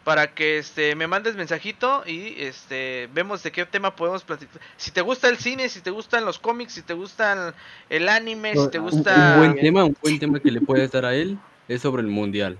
para 0.08 0.32
que 0.32 0.56
este 0.56 0.94
me 0.94 1.06
mandes 1.06 1.36
mensajito 1.36 2.02
y 2.06 2.32
este 2.38 3.10
vemos 3.12 3.42
de 3.42 3.52
qué 3.52 3.66
tema 3.66 3.94
podemos 3.94 4.24
platicar. 4.24 4.58
Si 4.78 4.90
te 4.90 5.02
gusta 5.02 5.28
el 5.28 5.36
cine, 5.36 5.68
si 5.68 5.82
te 5.82 5.90
gustan 5.90 6.24
los 6.24 6.38
cómics, 6.38 6.72
si 6.72 6.80
te 6.80 6.94
gustan 6.94 7.52
el 7.90 8.08
anime, 8.08 8.56
si 8.56 8.70
te 8.70 8.78
gusta 8.78 9.34
un, 9.34 9.38
buen 9.38 9.60
tema, 9.60 9.84
un 9.84 9.94
buen 10.00 10.18
tema 10.18 10.40
que 10.40 10.50
le 10.50 10.62
puede 10.62 10.88
dar 10.88 11.04
a 11.04 11.14
él 11.14 11.36
es 11.68 11.82
sobre 11.82 12.00
el 12.00 12.08
mundial. 12.08 12.58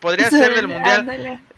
Podría 0.00 0.30
ser 0.30 0.54
del 0.54 0.68
mundial. 0.68 1.06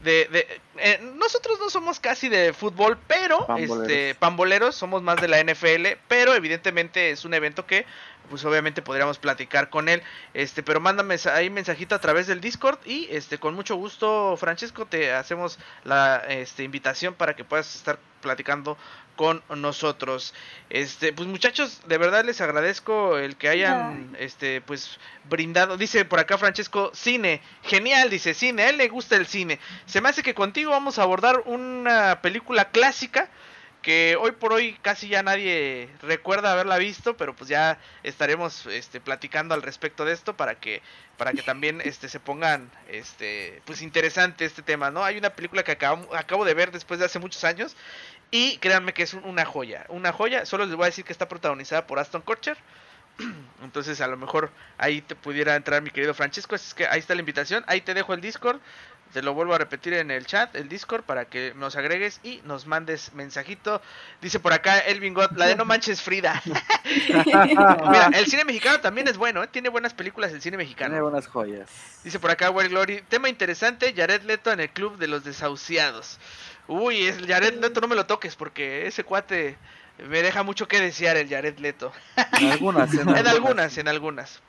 De, 0.03 0.27
de 0.27 0.61
eh, 0.79 0.99
nosotros 1.17 1.59
no 1.61 1.69
somos 1.69 2.01
casi 2.01 2.29
de 2.29 2.53
fútbol, 2.53 2.99
pero 3.07 3.47
pamboleros. 3.47 3.83
este 3.83 4.15
pamboleros 4.15 4.75
somos 4.75 5.03
más 5.03 5.21
de 5.21 5.29
la 5.29 5.43
NFL, 5.43 5.99
pero 6.09 6.35
evidentemente 6.35 7.11
es 7.11 7.25
un 7.25 7.35
evento 7.35 7.67
que 7.67 7.85
pues 8.31 8.45
obviamente 8.45 8.81
podríamos 8.81 9.19
platicar 9.19 9.69
con 9.69 9.89
él. 9.89 10.03
Este, 10.33 10.63
pero 10.63 10.81
mándame 10.81 11.17
ahí 11.35 11.51
mensajito 11.51 11.95
a 11.95 12.01
través 12.01 12.27
del 12.27 12.41
Discord 12.41 12.79
y 12.87 13.09
este 13.11 13.39
con 13.39 13.55
mucho 13.55 13.77
gusto, 13.77 14.37
Francesco, 14.39 14.87
te 14.87 15.13
hacemos 15.13 15.59
la 15.85 16.25
este, 16.29 16.63
invitación 16.63 17.15
para 17.15 17.35
que 17.35 17.45
puedas 17.45 17.75
estar 17.75 17.99
platicando 18.21 18.77
con 19.17 19.43
nosotros. 19.55 20.33
Este, 20.71 21.13
pues 21.13 21.29
muchachos, 21.29 21.83
de 21.87 21.99
verdad 21.99 22.25
les 22.25 22.41
agradezco 22.41 23.19
el 23.19 23.37
que 23.37 23.51
hayan 23.51 24.17
este 24.19 24.63
pues 24.63 24.99
brindado. 25.29 25.77
Dice 25.77 26.07
por 26.07 26.21
acá 26.21 26.39
Francesco, 26.39 26.91
cine, 26.95 27.43
genial, 27.63 28.09
dice 28.09 28.33
cine, 28.33 28.63
a 28.63 28.71
él 28.71 28.79
le 28.79 28.89
gusta 28.89 29.17
el 29.17 29.27
cine. 29.27 29.59
Se 29.85 30.01
me 30.01 30.09
hace 30.09 30.23
que 30.23 30.35
contigo 30.35 30.71
vamos 30.71 30.99
a 30.99 31.03
abordar 31.03 31.43
una 31.45 32.23
película 32.23 32.71
clásica 32.71 33.29
que 33.83 34.17
hoy 34.21 34.33
por 34.33 34.53
hoy 34.53 34.77
casi 34.83 35.09
ya 35.09 35.23
nadie 35.23 35.89
recuerda 36.03 36.53
haberla 36.53 36.77
visto, 36.79 37.17
pero 37.17 37.35
pues 37.35 37.49
ya 37.49 37.79
estaremos 38.03 38.67
este, 38.67 39.01
platicando 39.01 39.55
al 39.55 39.63
respecto 39.63 40.05
de 40.05 40.13
esto 40.13 40.37
para 40.37 40.57
que 40.57 40.83
para 41.17 41.33
que 41.33 41.43
también 41.43 41.81
este 41.85 42.09
se 42.09 42.21
pongan 42.21 42.71
este 42.89 43.63
pues 43.65 43.83
interesante 43.83 44.45
este 44.45 44.63
tema, 44.63 44.91
¿no? 44.91 45.05
Hay 45.05 45.17
una 45.17 45.31
película 45.31 45.63
que 45.63 45.73
acabo, 45.73 46.15
acabo 46.15 46.45
de 46.45 46.55
ver 46.55 46.73
después 46.73 47.01
de 47.01 47.07
hace 47.07 47.19
muchos 47.19 47.45
años 47.45 47.77
y 48.31 48.59
créanme 48.59 48.93
que 48.93 49.03
es 49.03 49.15
una 49.15 49.45
joya, 49.45 49.87
una 49.89 50.13
joya, 50.13 50.47
solo 50.47 50.67
les 50.67 50.75
voy 50.75 50.85
a 50.85 50.87
decir 50.87 51.05
que 51.05 51.13
está 51.13 51.29
protagonizada 51.29 51.87
por 51.87 51.99
Aston 51.99 52.23
Kutcher. 52.23 52.57
Entonces 53.63 54.01
a 54.01 54.07
lo 54.07 54.17
mejor 54.17 54.51
ahí 54.79 55.01
te 55.03 55.15
pudiera 55.15 55.57
entrar 55.57 55.83
mi 55.83 55.91
querido 55.91 56.15
Francesco, 56.15 56.55
es 56.55 56.75
que 56.75 56.87
ahí 56.87 57.01
está 57.01 57.15
la 57.15 57.21
invitación, 57.21 57.65
ahí 57.67 57.81
te 57.81 57.95
dejo 57.95 58.15
el 58.15 58.21
Discord 58.21 58.61
te 59.13 59.23
lo 59.23 59.35
vuelvo 59.35 59.55
a 59.55 59.59
repetir 59.59 59.95
en 59.95 60.11
el 60.11 60.27
chat, 60.27 60.55
el 60.55 60.69
Discord, 60.69 61.03
para 61.03 61.25
que 61.25 61.53
nos 61.57 61.77
agregues 61.77 62.21
y 62.23 62.41
nos 62.45 62.67
mandes 62.67 63.13
mensajito. 63.15 63.83
Dice 64.21 64.39
por 64.41 64.53
acá 64.53 64.79
Elvin 64.79 65.15
God, 65.15 65.33
la 65.37 65.47
de 65.47 65.57
No 65.57 65.65
Manches 65.65 66.01
Frida. 66.01 66.41
Mira, 66.45 68.11
el 68.15 68.27
cine 68.27 68.45
mexicano 68.45 68.81
también 68.81 69.09
es 69.09 69.17
bueno, 69.17 69.43
¿eh? 69.43 69.49
tiene 69.49 69.69
buenas 69.69 69.95
películas 69.95 70.33
el 70.33 70.41
cine 70.41 70.57
mexicano. 70.57 70.91
Tiene 70.91 71.03
buenas 71.03 71.27
joyas. 71.27 71.69
Dice 72.05 72.19
por 72.19 72.31
acá 72.31 72.51
Well 72.51 72.69
Glory, 72.69 73.03
tema 73.09 73.29
interesante, 73.29 73.93
Jared 73.97 74.23
Leto 74.23 74.53
en 74.53 74.61
el 74.61 74.71
club 74.71 74.97
de 74.99 75.09
los 75.09 75.25
desahuciados. 75.25 76.19
Uy, 76.69 77.07
es 77.07 77.19
Jared 77.27 77.61
Leto 77.61 77.81
no 77.81 77.89
me 77.89 77.97
lo 77.97 78.07
toques 78.07 78.37
porque 78.37 78.87
ese 78.87 79.03
cuate 79.03 79.59
me 80.09 80.23
deja 80.23 80.43
mucho 80.43 80.69
que 80.69 80.81
desear 80.81 81.17
el 81.17 81.29
Jared 81.29 81.59
Leto. 81.59 81.93
En 82.41 82.53
algunas, 82.53 82.95
en, 82.95 83.09
en 83.17 83.27
algunas, 83.27 83.77
en 83.77 83.89
algunas. 83.89 84.41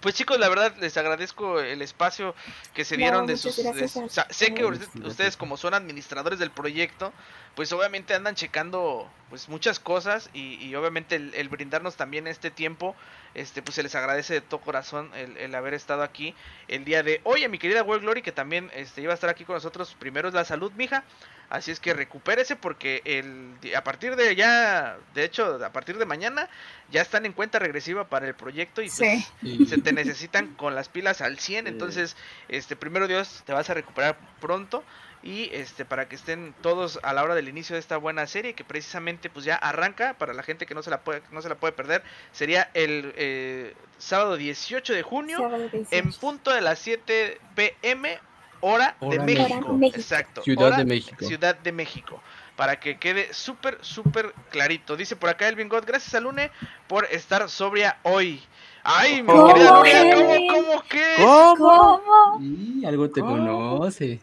Pues 0.00 0.14
chicos, 0.14 0.38
la 0.38 0.48
verdad 0.48 0.74
les 0.80 0.96
agradezco 0.96 1.60
el 1.60 1.82
espacio 1.82 2.34
que 2.74 2.84
se 2.84 2.96
dieron 2.96 3.26
de 3.26 3.36
sus... 3.36 3.54
sé 3.54 4.54
que 4.54 4.64
ustedes 4.64 5.36
como 5.36 5.56
son 5.56 5.74
administradores 5.74 6.38
del 6.38 6.50
proyecto, 6.50 7.12
pues 7.54 7.72
obviamente 7.72 8.14
andan 8.14 8.34
checando 8.34 9.10
pues 9.28 9.48
muchas 9.48 9.80
cosas 9.80 10.30
y, 10.32 10.74
obviamente 10.74 11.16
el, 11.16 11.48
brindarnos 11.48 11.96
también 11.96 12.26
este 12.26 12.50
tiempo, 12.50 12.94
este 13.34 13.62
pues 13.62 13.74
se 13.74 13.82
les 13.82 13.94
agradece 13.94 14.34
de 14.34 14.40
todo 14.40 14.60
corazón 14.60 15.10
el, 15.14 15.54
haber 15.54 15.74
estado 15.74 16.02
aquí 16.02 16.34
el 16.68 16.84
día 16.84 17.02
de 17.02 17.20
hoy. 17.24 17.44
A 17.44 17.48
mi 17.48 17.58
querida 17.58 17.82
World 17.82 18.02
Glory 18.02 18.22
que 18.22 18.32
también 18.32 18.70
este, 18.74 19.02
iba 19.02 19.12
a 19.12 19.14
estar 19.14 19.30
aquí 19.30 19.44
con 19.44 19.54
nosotros, 19.54 19.96
primero 19.98 20.28
es 20.28 20.34
la 20.34 20.44
salud, 20.44 20.72
mija. 20.76 21.04
Así 21.50 21.70
es 21.70 21.80
que 21.80 21.94
recupérese 21.94 22.56
porque 22.56 23.00
el, 23.04 23.54
a 23.74 23.82
partir 23.82 24.16
de 24.16 24.36
ya, 24.36 24.98
de 25.14 25.24
hecho, 25.24 25.64
a 25.64 25.72
partir 25.72 25.96
de 25.96 26.04
mañana 26.04 26.48
ya 26.90 27.00
están 27.00 27.24
en 27.24 27.32
cuenta 27.32 27.58
regresiva 27.58 28.08
para 28.08 28.26
el 28.26 28.34
proyecto 28.34 28.82
y 28.82 28.90
pues, 28.90 29.68
se 29.68 29.78
te 29.78 29.92
necesitan 29.92 30.54
con 30.54 30.74
las 30.74 30.90
pilas 30.90 31.22
al 31.22 31.38
100. 31.38 31.66
Entonces, 31.66 32.16
este 32.48 32.76
primero 32.76 33.08
Dios, 33.08 33.42
te 33.46 33.54
vas 33.54 33.70
a 33.70 33.74
recuperar 33.74 34.18
pronto 34.40 34.84
y 35.22 35.50
este 35.52 35.84
para 35.84 36.08
que 36.08 36.16
estén 36.16 36.54
todos 36.60 37.00
a 37.02 37.12
la 37.12 37.24
hora 37.24 37.34
del 37.34 37.48
inicio 37.48 37.74
de 37.74 37.80
esta 37.80 37.96
buena 37.96 38.26
serie 38.26 38.54
que 38.54 38.64
precisamente 38.64 39.28
pues 39.28 39.44
ya 39.44 39.56
arranca 39.56 40.14
para 40.14 40.32
la 40.32 40.42
gente 40.42 40.64
que 40.64 40.74
no 40.74 40.82
se 40.82 40.90
la 40.90 41.00
puede 41.00 41.22
no 41.32 41.42
se 41.42 41.48
la 41.48 41.56
puede 41.56 41.72
perder 41.72 42.04
sería 42.30 42.70
el 42.74 43.12
eh, 43.16 43.74
sábado 43.98 44.36
18 44.36 44.92
de 44.92 45.02
junio 45.02 45.50
en 45.90 46.12
punto 46.12 46.52
de 46.52 46.60
las 46.60 46.78
7 46.78 47.40
pm 47.56 48.20
hora, 48.60 48.96
de, 49.00 49.18
México. 49.20 49.78
Exacto. 49.82 50.42
Ciudad 50.42 50.76
de 50.76 50.84
México. 50.84 51.24
Ciudad 51.24 51.56
de 51.56 51.72
México. 51.72 52.20
para 52.56 52.80
que 52.80 52.98
quede 52.98 53.32
súper, 53.32 53.78
súper 53.82 54.34
clarito. 54.50 54.96
Dice 54.96 55.14
por 55.14 55.30
acá 55.30 55.48
Elvin 55.48 55.68
God, 55.68 55.84
gracias 55.86 56.14
a 56.14 56.20
Lune 56.20 56.50
por 56.88 57.04
estar 57.06 57.48
sobria 57.48 57.98
hoy. 58.02 58.42
Ay, 58.82 59.22
mi 59.22 59.28
¿Cómo, 59.28 59.46
querida 59.54 59.76
Lune? 59.76 60.48
¿cómo, 60.48 60.66
cómo 60.66 60.82
que? 60.88 61.14
¿Cómo? 61.18 62.02
¿Cómo? 62.04 62.40
Y 62.42 62.84
algo 62.84 63.08
te 63.10 63.20
¿Cómo? 63.20 63.32
conoce. 63.36 64.20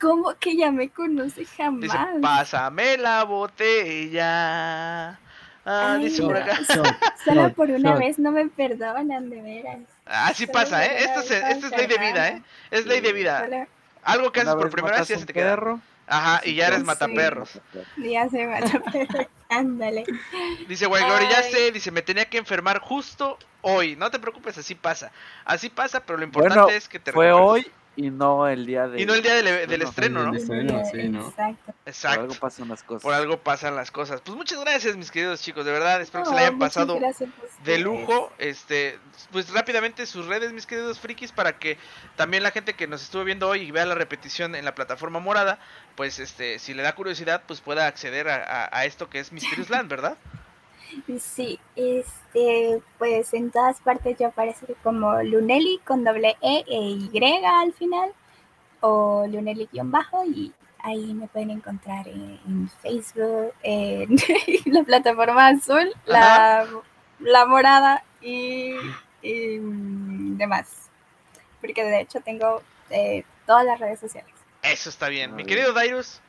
¿Cómo 0.00 0.34
que 0.38 0.56
ya 0.56 0.70
me 0.70 0.88
conoce 0.88 1.40
Dice, 1.40 1.56
jamás? 1.56 2.20
pásame 2.22 2.96
la 2.96 3.24
botella. 3.24 5.18
Ah, 5.64 5.94
Ay, 5.98 6.04
dice 6.04 6.22
por 6.22 6.36
acá. 6.36 6.58
Solo 7.24 7.52
por 7.54 7.70
una 7.70 7.94
vez 7.94 8.18
no 8.18 8.30
me 8.32 8.46
perdonan, 8.48 9.30
de 9.30 9.40
veras. 9.40 9.78
Así 10.04 10.44
Solo 10.46 10.52
pasa, 10.58 10.84
¿eh? 10.84 11.04
Esto 11.04 11.20
es, 11.20 11.30
esto 11.30 11.66
es 11.68 11.76
ley 11.76 11.86
de 11.86 11.98
vida, 11.98 12.28
¿eh? 12.28 12.42
Es 12.70 12.86
ley 12.86 13.00
de 13.00 13.12
vida. 13.12 13.46
Algo 14.02 14.30
que 14.32 14.40
Una 14.40 14.50
haces 14.52 14.62
por 14.62 14.70
primera 14.70 14.98
vez 14.98 15.00
matas 15.00 15.08
ya 15.08 15.18
se 15.18 15.26
te 15.26 15.32
queda. 15.32 15.50
perro, 15.56 15.80
Ajá, 16.06 16.42
y 16.44 16.54
ya 16.54 16.66
eres 16.66 16.80
Sí. 16.80 16.84
mataperros. 16.84 17.60
ya 17.96 18.28
se 18.28 18.44
a 18.44 18.60
Ándale. 19.48 20.04
Dice 20.68 20.86
White 20.86 21.06
Glory, 21.06 21.28
ya 21.30 21.42
sé, 21.42 21.70
dice, 21.72 21.90
me 21.90 22.02
tenía 22.02 22.26
que 22.26 22.36
enfermar 22.38 22.80
justo 22.80 23.38
hoy. 23.62 23.96
No 23.96 24.10
te 24.10 24.18
preocupes, 24.18 24.58
así 24.58 24.74
pasa. 24.74 25.12
Así 25.46 25.70
pasa, 25.70 26.00
pero 26.04 26.18
lo 26.18 26.24
importante 26.24 26.60
Bueno, 26.60 26.76
es 26.76 26.88
que 26.88 26.98
te 26.98 27.12
Fue 27.12 27.26
recuperes. 27.28 27.66
hoy 27.66 27.72
y 27.96 28.10
no 28.10 28.48
el 28.48 28.66
día 28.66 28.88
de. 28.88 29.00
Y 29.00 29.06
no 29.06 29.14
el 29.14 29.22
día 29.22 29.34
del, 29.34 29.44
del 29.44 29.66
Bueno, 29.68 29.84
estreno, 29.88 30.22
¿no? 30.24 30.32
del 30.32 30.40
estreno, 30.40 30.82
sí, 30.90 31.08
¿no? 31.08 31.28
Exacto. 31.28 31.64
Por 31.66 31.74
Exacto. 31.86 32.20
algo 32.22 32.34
pasan 32.34 32.68
las 32.68 32.82
cosas. 32.82 33.02
Por 33.02 33.14
algo 33.14 33.38
pasan 33.38 33.76
las 33.76 33.90
cosas. 33.90 34.20
Pues 34.20 34.36
muchas 34.36 34.60
gracias, 34.60 34.96
mis 34.96 35.10
queridos 35.10 35.40
chicos, 35.42 35.64
de 35.64 35.72
verdad. 35.72 36.00
Espero 36.00 36.24
que 36.24 36.30
se 36.30 36.34
la 36.34 36.40
hayan 36.42 36.58
pasado 36.58 36.98
gracias 36.98 37.30
de 37.64 37.78
lujo. 37.78 38.32
Este, 38.38 38.98
pues 39.32 39.50
rápidamente 39.52 40.06
sus 40.06 40.26
redes, 40.26 40.52
mis 40.52 40.66
queridos 40.66 40.98
frikis, 40.98 41.32
para 41.32 41.58
que 41.58 41.78
también 42.16 42.42
la 42.42 42.50
gente 42.50 42.74
que 42.74 42.86
nos 42.86 43.02
estuvo 43.02 43.22
viendo 43.24 43.48
hoy 43.48 43.60
y 43.62 43.70
vea 43.70 43.86
la 43.86 43.94
repetición 43.94 44.54
en 44.54 44.64
la 44.64 44.74
plataforma 44.74 45.20
morada, 45.20 45.58
pues 45.94 46.18
este, 46.18 46.58
si 46.58 46.74
le 46.74 46.82
da 46.82 46.94
curiosidad, 46.94 47.42
pues 47.46 47.60
pueda 47.60 47.86
acceder 47.86 48.28
a, 48.28 48.36
a- 48.64 48.68
a 48.78 48.84
esto 48.86 49.08
que 49.08 49.20
es 49.20 49.30
Mysterious 49.32 49.70
Land, 49.70 49.88
¿verdad? 49.88 50.16
Sí, 51.18 51.58
este, 51.76 52.80
pues 52.98 53.32
en 53.34 53.50
todas 53.50 53.80
partes 53.80 54.16
yo 54.18 54.28
aparezco 54.28 54.74
como 54.82 55.22
Lunelli 55.22 55.80
con 55.84 56.04
doble 56.04 56.36
E 56.40 56.64
e 56.66 56.80
Y 57.12 57.44
al 57.44 57.72
final, 57.72 58.12
o 58.80 59.26
Lunelli 59.26 59.68
guion 59.72 59.90
bajo, 59.90 60.24
y 60.24 60.52
ahí 60.84 61.14
me 61.14 61.26
pueden 61.28 61.50
encontrar 61.50 62.06
en, 62.08 62.38
en 62.46 62.68
Facebook, 62.82 63.52
en 63.62 64.16
la 64.66 64.82
plataforma 64.82 65.48
azul, 65.48 65.90
la, 66.06 66.66
la 67.20 67.46
morada 67.46 68.04
y, 68.20 68.74
y, 69.22 69.58
demás. 70.36 70.90
Porque 71.60 71.82
de 71.82 72.00
hecho 72.00 72.20
tengo 72.20 72.62
eh, 72.90 73.24
todas 73.46 73.64
las 73.64 73.80
redes 73.80 73.98
sociales. 73.98 74.30
Eso 74.62 74.90
está 74.90 75.08
bien. 75.08 75.34
Mi 75.34 75.44
querido 75.44 75.72
Dairus, 75.72 76.20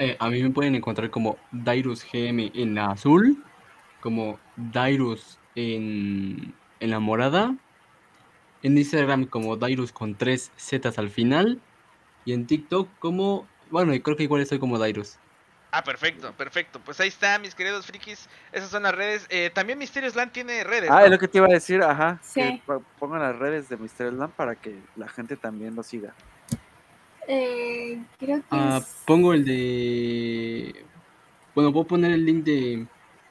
Eh, 0.00 0.16
a 0.20 0.28
mí 0.30 0.40
me 0.42 0.50
pueden 0.50 0.76
encontrar 0.76 1.10
como 1.10 1.36
Dairus 1.50 2.04
GM 2.04 2.52
en 2.54 2.76
la 2.76 2.92
azul, 2.92 3.44
como 4.00 4.38
Dairus 4.56 5.38
en, 5.54 6.54
en 6.80 6.90
la 6.90 7.00
morada, 7.00 7.54
en 8.62 8.78
Instagram 8.78 9.24
como 9.26 9.56
Dairus 9.56 9.92
con 9.92 10.14
tres 10.14 10.50
Zetas 10.58 10.98
al 10.98 11.10
final, 11.10 11.60
y 12.24 12.32
en 12.32 12.46
TikTok 12.46 12.88
como, 12.98 13.46
bueno, 13.70 13.94
y 13.94 14.00
creo 14.00 14.16
que 14.16 14.24
igual 14.24 14.42
estoy 14.42 14.58
como 14.58 14.78
Dairus. 14.78 15.16
Ah, 15.70 15.84
perfecto, 15.84 16.32
perfecto. 16.32 16.80
Pues 16.82 16.98
ahí 16.98 17.08
está, 17.08 17.38
mis 17.38 17.54
queridos 17.54 17.84
frikis. 17.86 18.26
Esas 18.52 18.70
son 18.70 18.84
las 18.84 18.94
redes. 18.94 19.26
Eh, 19.28 19.50
también 19.52 19.78
Mysterious 19.78 20.16
Land 20.16 20.32
tiene 20.32 20.64
redes. 20.64 20.88
Ah, 20.90 21.00
¿no? 21.00 21.04
es 21.04 21.10
lo 21.10 21.18
que 21.18 21.28
te 21.28 21.36
iba 21.38 21.46
a 21.46 21.50
decir, 21.50 21.82
ajá. 21.82 22.18
Sí. 22.22 22.40
Que 22.40 22.62
po- 22.64 22.82
pongan 22.98 23.20
las 23.20 23.36
redes 23.36 23.68
de 23.68 23.76
Mr. 23.76 24.14
Land 24.14 24.32
para 24.32 24.54
que 24.54 24.78
la 24.96 25.08
gente 25.08 25.36
también 25.36 25.74
lo 25.74 25.82
siga. 25.82 26.14
Eh, 27.26 28.00
creo 28.18 28.38
que 28.38 28.44
Ah, 28.50 28.78
es- 28.80 29.02
pongo 29.06 29.34
el 29.34 29.44
de... 29.44 30.84
Bueno, 31.54 31.70
puedo 31.72 31.86
poner 31.86 32.12
el 32.12 32.24
link 32.24 32.44
de, 32.44 32.86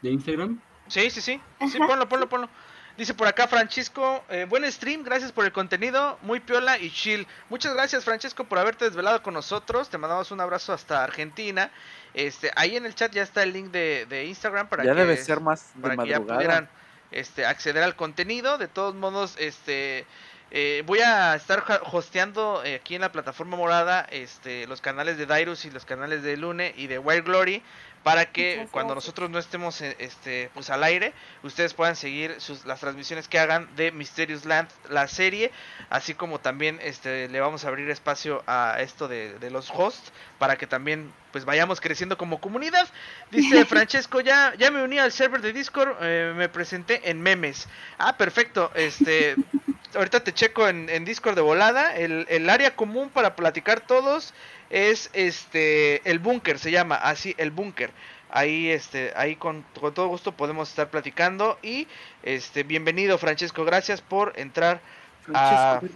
de 0.08 0.14
Instagram. 0.14 0.60
Sí, 0.88 1.10
sí, 1.10 1.22
sí. 1.22 1.42
Sí, 1.70 1.78
ponlo, 1.80 2.08
ponlo, 2.08 2.28
ponlo. 2.30 2.50
Dice 2.98 3.14
por 3.14 3.28
acá 3.28 3.48
Francisco, 3.48 4.24
eh, 4.28 4.48
buen 4.50 4.70
stream, 4.72 5.04
gracias 5.04 5.32
por 5.32 5.46
el 5.46 5.52
contenido, 5.52 6.18
muy 6.24 6.40
piola 6.40 6.80
y 6.80 6.90
chill. 6.90 7.28
Muchas 7.48 7.76
gracias 7.76 8.04
Francesco 8.04 8.46
por 8.46 8.58
haberte 8.58 8.86
desvelado 8.86 9.22
con 9.22 9.36
nosotros, 9.36 9.90
te 9.90 10.00
mandamos 10.00 10.32
un 10.32 10.42
abrazo 10.42 10.74
hasta 10.74 11.04
Argentina. 11.04 11.70
Este, 12.16 12.52
ahí 12.56 12.76
en 12.76 12.88
el 12.88 12.96
chat 12.96 13.14
ya 13.14 13.22
está 13.22 13.44
el 13.44 13.54
link 13.54 13.68
de, 13.68 14.08
de 14.10 14.26
Instagram 14.26 14.68
para 14.68 14.84
ya 14.84 14.96
que 14.96 15.02
debe 15.02 15.18
ser 15.18 15.42
más 15.42 15.76
de 15.76 15.82
para 15.82 16.04
que 16.04 16.10
ya 16.10 16.20
pudieran 16.20 16.68
este, 17.12 17.46
acceder 17.46 17.84
al 17.84 17.96
contenido. 17.96 18.58
De 18.58 18.68
todos 18.68 18.96
modos, 18.96 19.36
este 19.38 20.08
eh, 20.50 20.82
voy 20.88 21.00
a 21.00 21.36
estar 21.36 21.64
hosteando 21.92 22.64
eh, 22.64 22.76
aquí 22.76 22.96
en 22.96 23.02
la 23.02 23.12
plataforma 23.12 23.58
morada 23.58 24.08
este, 24.10 24.66
los 24.66 24.80
canales 24.80 25.18
de 25.18 25.26
Dairus 25.26 25.66
y 25.66 25.70
los 25.70 25.86
canales 25.86 26.24
de 26.24 26.38
Lune 26.38 26.74
y 26.78 26.88
de 26.88 26.98
Wild 26.98 27.26
Glory 27.26 27.62
para 28.08 28.32
que 28.32 28.70
cuando 28.72 28.96
nosotros 28.96 29.30
no 29.30 29.38
estemos 29.38 29.82
eh, 29.82 29.98
este, 30.00 30.50
pues, 30.54 30.70
al 30.70 30.82
aire, 30.86 31.12
ustedes 31.44 31.74
puedan 31.74 31.98
seguir 31.98 32.40
sus, 32.40 32.66
las 32.66 32.80
transmisiones 32.80 33.28
que 33.28 33.38
hagan 33.38 33.68
de 33.76 33.92
Mysterious 33.92 34.46
Land, 34.46 34.70
la 34.90 35.10
serie, 35.10 35.52
así 35.90 36.14
como 36.14 36.40
también 36.40 36.80
este, 36.82 37.28
le 37.28 37.42
vamos 37.42 37.66
a 37.66 37.68
abrir 37.68 37.90
espacio 37.90 38.46
a 38.48 38.78
esto 38.80 39.10
de, 39.10 39.38
de 39.40 39.52
los 39.52 39.70
hosts 39.70 40.14
para 40.40 40.56
que 40.56 40.68
también 40.68 41.12
pues 41.34 41.44
vayamos 41.44 41.82
creciendo 41.82 42.18
como 42.18 42.40
comunidad. 42.40 42.88
Dice 43.30 43.66
Francesco, 43.66 44.22
ya, 44.22 44.54
ya 44.58 44.72
me 44.72 44.82
uní 44.84 45.00
al 45.00 45.12
server 45.12 45.42
de 45.42 45.52
Discord, 45.52 45.98
eh, 46.00 46.34
me 46.34 46.48
presenté 46.48 47.10
en 47.10 47.22
memes. 47.22 47.68
Ah, 47.98 48.16
perfecto. 48.16 48.72
Este, 48.74 49.36
ahorita 49.96 50.22
te 50.22 50.34
checo 50.34 50.70
en, 50.70 50.88
en 50.88 51.04
Discord 51.04 51.36
de 51.36 51.42
volada. 51.42 51.94
El, 51.98 52.26
el 52.30 52.50
área 52.50 52.74
común 52.74 53.10
para 53.10 53.36
platicar 53.36 53.82
todos 53.82 54.34
es 54.70 55.10
este 55.14 56.02
el 56.10 56.20
búnker, 56.20 56.60
se 56.60 56.72
llama 56.72 56.96
así, 56.96 57.34
el 57.38 57.52
búnker. 57.52 57.92
Ahí, 58.30 58.70
este, 58.70 59.14
ahí 59.16 59.38
con, 59.38 59.64
con 59.80 59.94
todo 59.94 60.08
gusto 60.10 60.34
podemos 60.34 60.70
estar 60.70 60.90
platicando. 60.90 61.58
Y 61.64 61.88
este, 62.24 62.64
bienvenido 62.64 63.18
Francesco, 63.18 63.64
gracias 63.64 64.02
por 64.02 64.34
entrar 64.38 64.82
Francesco, 65.24 65.88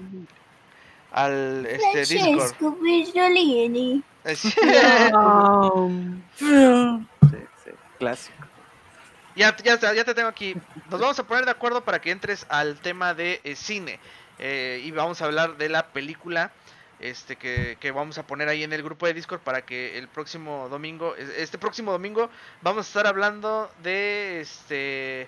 al 1.11 1.65
este 1.65 1.99
Discord. 2.15 2.37
Francesco 2.37 2.71
Virgolini. 2.81 4.03
Así- 4.23 4.49
Sí, 6.37 7.37
sí, 7.63 7.71
clásico. 7.99 8.35
Ya, 9.35 9.55
ya, 9.63 9.77
te- 9.77 9.95
ya 9.95 10.03
te 10.03 10.13
tengo 10.13 10.27
aquí. 10.29 10.55
Nos 10.89 10.99
vamos 10.99 11.17
a 11.19 11.23
poner 11.23 11.45
de 11.45 11.51
acuerdo 11.51 11.83
para 11.83 12.01
que 12.01 12.11
entres 12.11 12.45
al 12.49 12.79
tema 12.79 13.13
de 13.13 13.39
eh, 13.43 13.55
cine. 13.55 13.99
Eh, 14.39 14.81
y 14.83 14.91
vamos 14.91 15.21
a 15.21 15.25
hablar 15.25 15.57
de 15.57 15.69
la 15.69 15.87
película 15.87 16.51
este 17.01 17.35
que, 17.35 17.77
que 17.79 17.91
vamos 17.91 18.17
a 18.17 18.23
poner 18.27 18.47
ahí 18.47 18.63
en 18.63 18.73
el 18.73 18.83
grupo 18.83 19.05
de 19.07 19.13
Discord 19.13 19.41
para 19.41 19.63
que 19.63 19.97
el 19.97 20.07
próximo 20.07 20.67
domingo, 20.69 21.15
es- 21.15 21.29
este 21.29 21.57
próximo 21.57 21.91
domingo, 21.91 22.29
vamos 22.61 22.85
a 22.85 22.89
estar 22.89 23.07
hablando 23.07 23.69
de 23.83 24.41
este... 24.41 25.27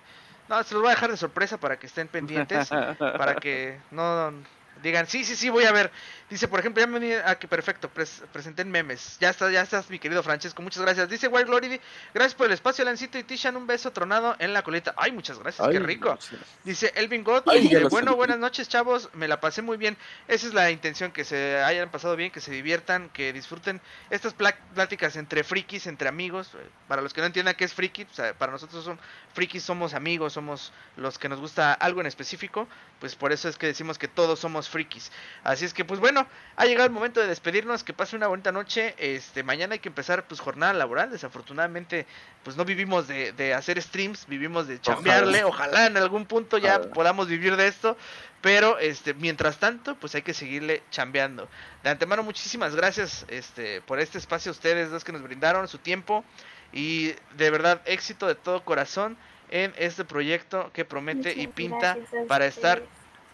No, 0.50 0.62
se 0.64 0.74
los 0.74 0.84
voy 0.84 0.92
a 0.92 0.96
dejar 0.96 1.10
de 1.10 1.18
sorpresa 1.18 1.58
para 1.58 1.78
que 1.80 1.88
estén 1.88 2.08
pendientes, 2.08 2.70
para 3.18 3.36
que 3.36 3.80
no 3.92 4.34
digan, 4.82 5.08
sí, 5.08 5.24
sí, 5.24 5.36
sí, 5.36 5.50
voy 5.50 5.64
a 5.66 5.72
ver. 5.72 5.92
Dice, 6.34 6.48
por 6.48 6.60
ejemplo, 6.60 6.82
ya 6.82 6.88
me 6.88 6.98
uní 6.98 7.14
a 7.14 7.36
que 7.38 7.48
perfecto, 7.48 7.92
pres- 7.94 8.24
presenté 8.32 8.64
en 8.64 8.72
memes. 8.72 9.18
Ya 9.20 9.30
está, 9.30 9.52
ya 9.52 9.62
estás, 9.62 9.88
mi 9.92 10.00
querido 10.00 10.24
Francesco, 10.24 10.64
muchas 10.64 10.82
gracias. 10.82 11.08
Dice 11.08 11.28
Wild 11.28 11.46
Glory, 11.46 11.80
gracias 12.12 12.34
por 12.34 12.48
el 12.48 12.54
espacio, 12.54 12.84
Lancito 12.84 13.20
y 13.20 13.24
Tishan, 13.24 13.56
un 13.56 13.68
beso 13.68 13.92
tronado 13.92 14.36
en 14.40 14.52
la 14.52 14.64
colita. 14.64 14.96
Ay, 14.98 15.12
muchas 15.12 15.38
gracias, 15.38 15.68
qué 15.68 15.78
rico. 15.86 16.18
Dice 16.64 16.92
Elvin 16.96 17.24
God, 17.24 17.44
Ay, 17.46 17.68
eh, 17.72 17.88
bueno, 17.92 18.16
buenas 18.16 18.40
noches 18.40 18.68
chavos, 18.68 19.10
me 19.14 19.28
la 19.28 19.40
pasé 19.40 19.62
muy 19.62 19.78
bien. 19.78 19.96
Esa 20.28 20.48
es 20.48 20.56
la 20.56 20.72
intención, 20.72 21.12
que 21.12 21.24
se 21.24 21.62
hayan 21.62 21.92
pasado 21.92 22.16
bien, 22.16 22.32
que 22.32 22.42
se 22.42 22.50
diviertan, 22.52 23.10
que 23.10 23.32
disfruten 23.32 23.80
estas 24.10 24.34
pláticas 24.34 25.16
entre 25.18 25.44
frikis, 25.44 25.86
entre 25.86 26.10
amigos. 26.10 26.50
Eh, 26.56 26.68
Para 26.88 27.04
los 27.04 27.14
que 27.14 27.22
no 27.22 27.28
entiendan 27.28 27.54
qué 27.54 27.66
es 27.66 27.76
friki, 27.76 28.08
o 28.12 28.14
sea, 28.16 28.34
para 28.34 28.52
nosotros 28.52 28.84
son 28.84 29.00
frikis 29.36 29.62
somos 29.62 29.94
amigos, 29.94 30.34
somos 30.34 30.74
los 30.98 31.20
que 31.20 31.30
nos 31.30 31.40
gusta 31.40 31.74
algo 31.74 32.02
en 32.02 32.08
específico, 32.08 32.68
pues 33.00 33.16
por 33.16 33.32
eso 33.32 33.50
es 33.50 33.58
que 33.58 33.68
decimos 33.68 34.00
que 34.00 34.08
todos 34.08 34.40
somos 34.40 34.68
frikis. 34.68 35.12
Así 35.44 35.66
es 35.66 35.74
que 35.76 35.86
pues 35.86 36.00
bueno, 36.00 36.23
ha 36.56 36.66
llegado 36.66 36.86
el 36.86 36.92
momento 36.94 37.20
de 37.20 37.28
despedirnos, 37.28 37.84
que 37.84 37.94
pase 37.94 38.16
una 38.16 38.28
bonita 38.28 38.52
noche. 38.52 38.96
Este, 38.98 39.44
mañana 39.44 39.74
hay 39.74 39.80
que 39.80 39.90
empezar 39.90 40.26
pues 40.28 40.40
jornada 40.40 40.74
laboral, 40.74 41.12
desafortunadamente 41.12 42.06
pues 42.44 42.58
no 42.58 42.66
vivimos 42.66 43.08
de, 43.08 43.32
de 43.34 43.54
hacer 43.54 43.82
streams, 43.82 44.28
vivimos 44.28 44.68
de 44.68 44.80
chambearle, 44.80 45.44
ojalá 45.44 45.88
en 45.88 45.98
algún 45.98 46.26
punto 46.26 46.58
ya 46.58 46.78
Ojalá. 46.78 46.94
podamos 46.94 47.28
vivir 47.28 47.56
de 47.56 47.68
esto, 47.68 47.98
pero 48.42 48.78
este 48.80 49.14
mientras 49.14 49.58
tanto 49.58 49.96
pues 49.96 50.16
hay 50.16 50.22
que 50.22 50.34
seguirle 50.34 50.84
chambeando. 50.92 51.48
De 51.84 51.90
antemano 51.90 52.24
muchísimas 52.24 52.76
gracias 52.76 53.26
este 53.30 53.82
por 53.82 54.00
este 54.00 54.18
espacio 54.18 54.52
a 54.52 54.54
ustedes 54.54 54.92
dos 54.92 55.04
que 55.04 55.12
nos 55.12 55.24
brindaron 55.24 55.68
su 55.68 55.78
tiempo 55.78 56.24
y 56.72 57.14
de 57.38 57.50
verdad 57.50 57.82
éxito 57.86 58.28
de 58.28 58.36
todo 58.36 58.64
corazón 58.64 59.18
en 59.50 59.74
este 59.78 60.04
proyecto 60.04 60.72
que 60.74 60.84
promete 60.84 61.34
y 61.34 61.48
pinta 61.48 61.98
para 62.28 62.46
estar. 62.46 62.82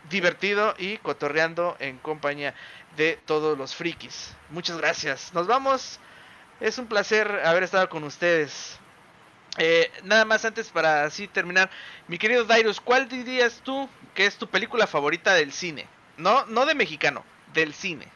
Divertido 0.10 0.76
y 0.78 0.98
cotorreando 0.98 1.76
en 1.80 1.98
compañía 1.98 2.54
de 2.96 3.20
todos 3.26 3.58
los 3.58 3.76
frikis. 3.76 4.36
Muchas 4.50 4.78
gracias. 4.78 5.34
Nos 5.34 5.48
vamos. 5.48 6.00
Es 6.60 6.78
un 6.78 6.88
placer 6.88 7.42
haber 7.46 7.64
estado 7.64 7.88
con 7.90 8.04
ustedes. 8.04 8.80
Eh, 9.58 9.92
nada 10.04 10.26
más 10.26 10.46
antes 10.46 10.70
para 10.70 11.04
así 11.04 11.28
terminar, 11.28 11.70
mi 12.08 12.18
querido 12.18 12.46
Dairus, 12.46 12.80
¿cuál 12.80 13.10
dirías 13.10 13.62
tú 13.64 13.90
que 14.14 14.26
es 14.26 14.38
tu 14.38 14.48
película 14.48 14.88
favorita 14.88 15.34
del 15.34 15.52
cine? 15.52 15.88
No, 16.18 16.46
no 16.46 16.66
de 16.66 16.76
mexicano, 16.76 17.24
del 17.54 17.74
cine. 17.74 18.08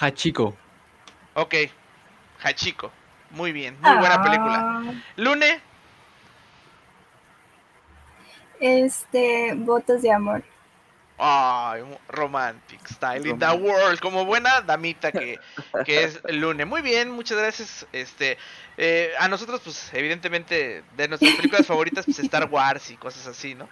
Hachiko. 0.00 0.56
Ok. 1.34 1.54
Hachiko. 2.42 2.90
Muy 3.30 3.52
bien, 3.52 3.76
muy 3.80 3.96
buena 3.96 4.22
película. 4.22 4.58
Ah, 4.60 4.92
Lune, 5.16 5.60
Este, 8.60 9.54
votos 9.54 10.02
de 10.02 10.12
amor. 10.12 10.42
Ay, 11.18 11.82
romantic 12.08 12.86
style 12.88 13.26
in 13.26 13.38
the 13.38 13.46
world, 13.46 13.98
como 14.00 14.26
buena 14.26 14.60
damita 14.60 15.10
que, 15.10 15.38
que 15.86 16.04
es 16.04 16.20
Lune. 16.28 16.66
Muy 16.66 16.82
bien, 16.82 17.10
muchas 17.10 17.38
gracias. 17.38 17.86
Este, 17.92 18.36
eh, 18.76 19.12
a 19.18 19.26
nosotros, 19.28 19.62
pues, 19.64 19.90
evidentemente, 19.94 20.84
de 20.94 21.08
nuestras 21.08 21.34
películas 21.36 21.66
favoritas, 21.66 22.04
pues, 22.04 22.18
Star 22.18 22.48
Wars 22.50 22.90
y 22.90 22.96
cosas 22.96 23.26
así, 23.26 23.54
¿no? 23.54 23.66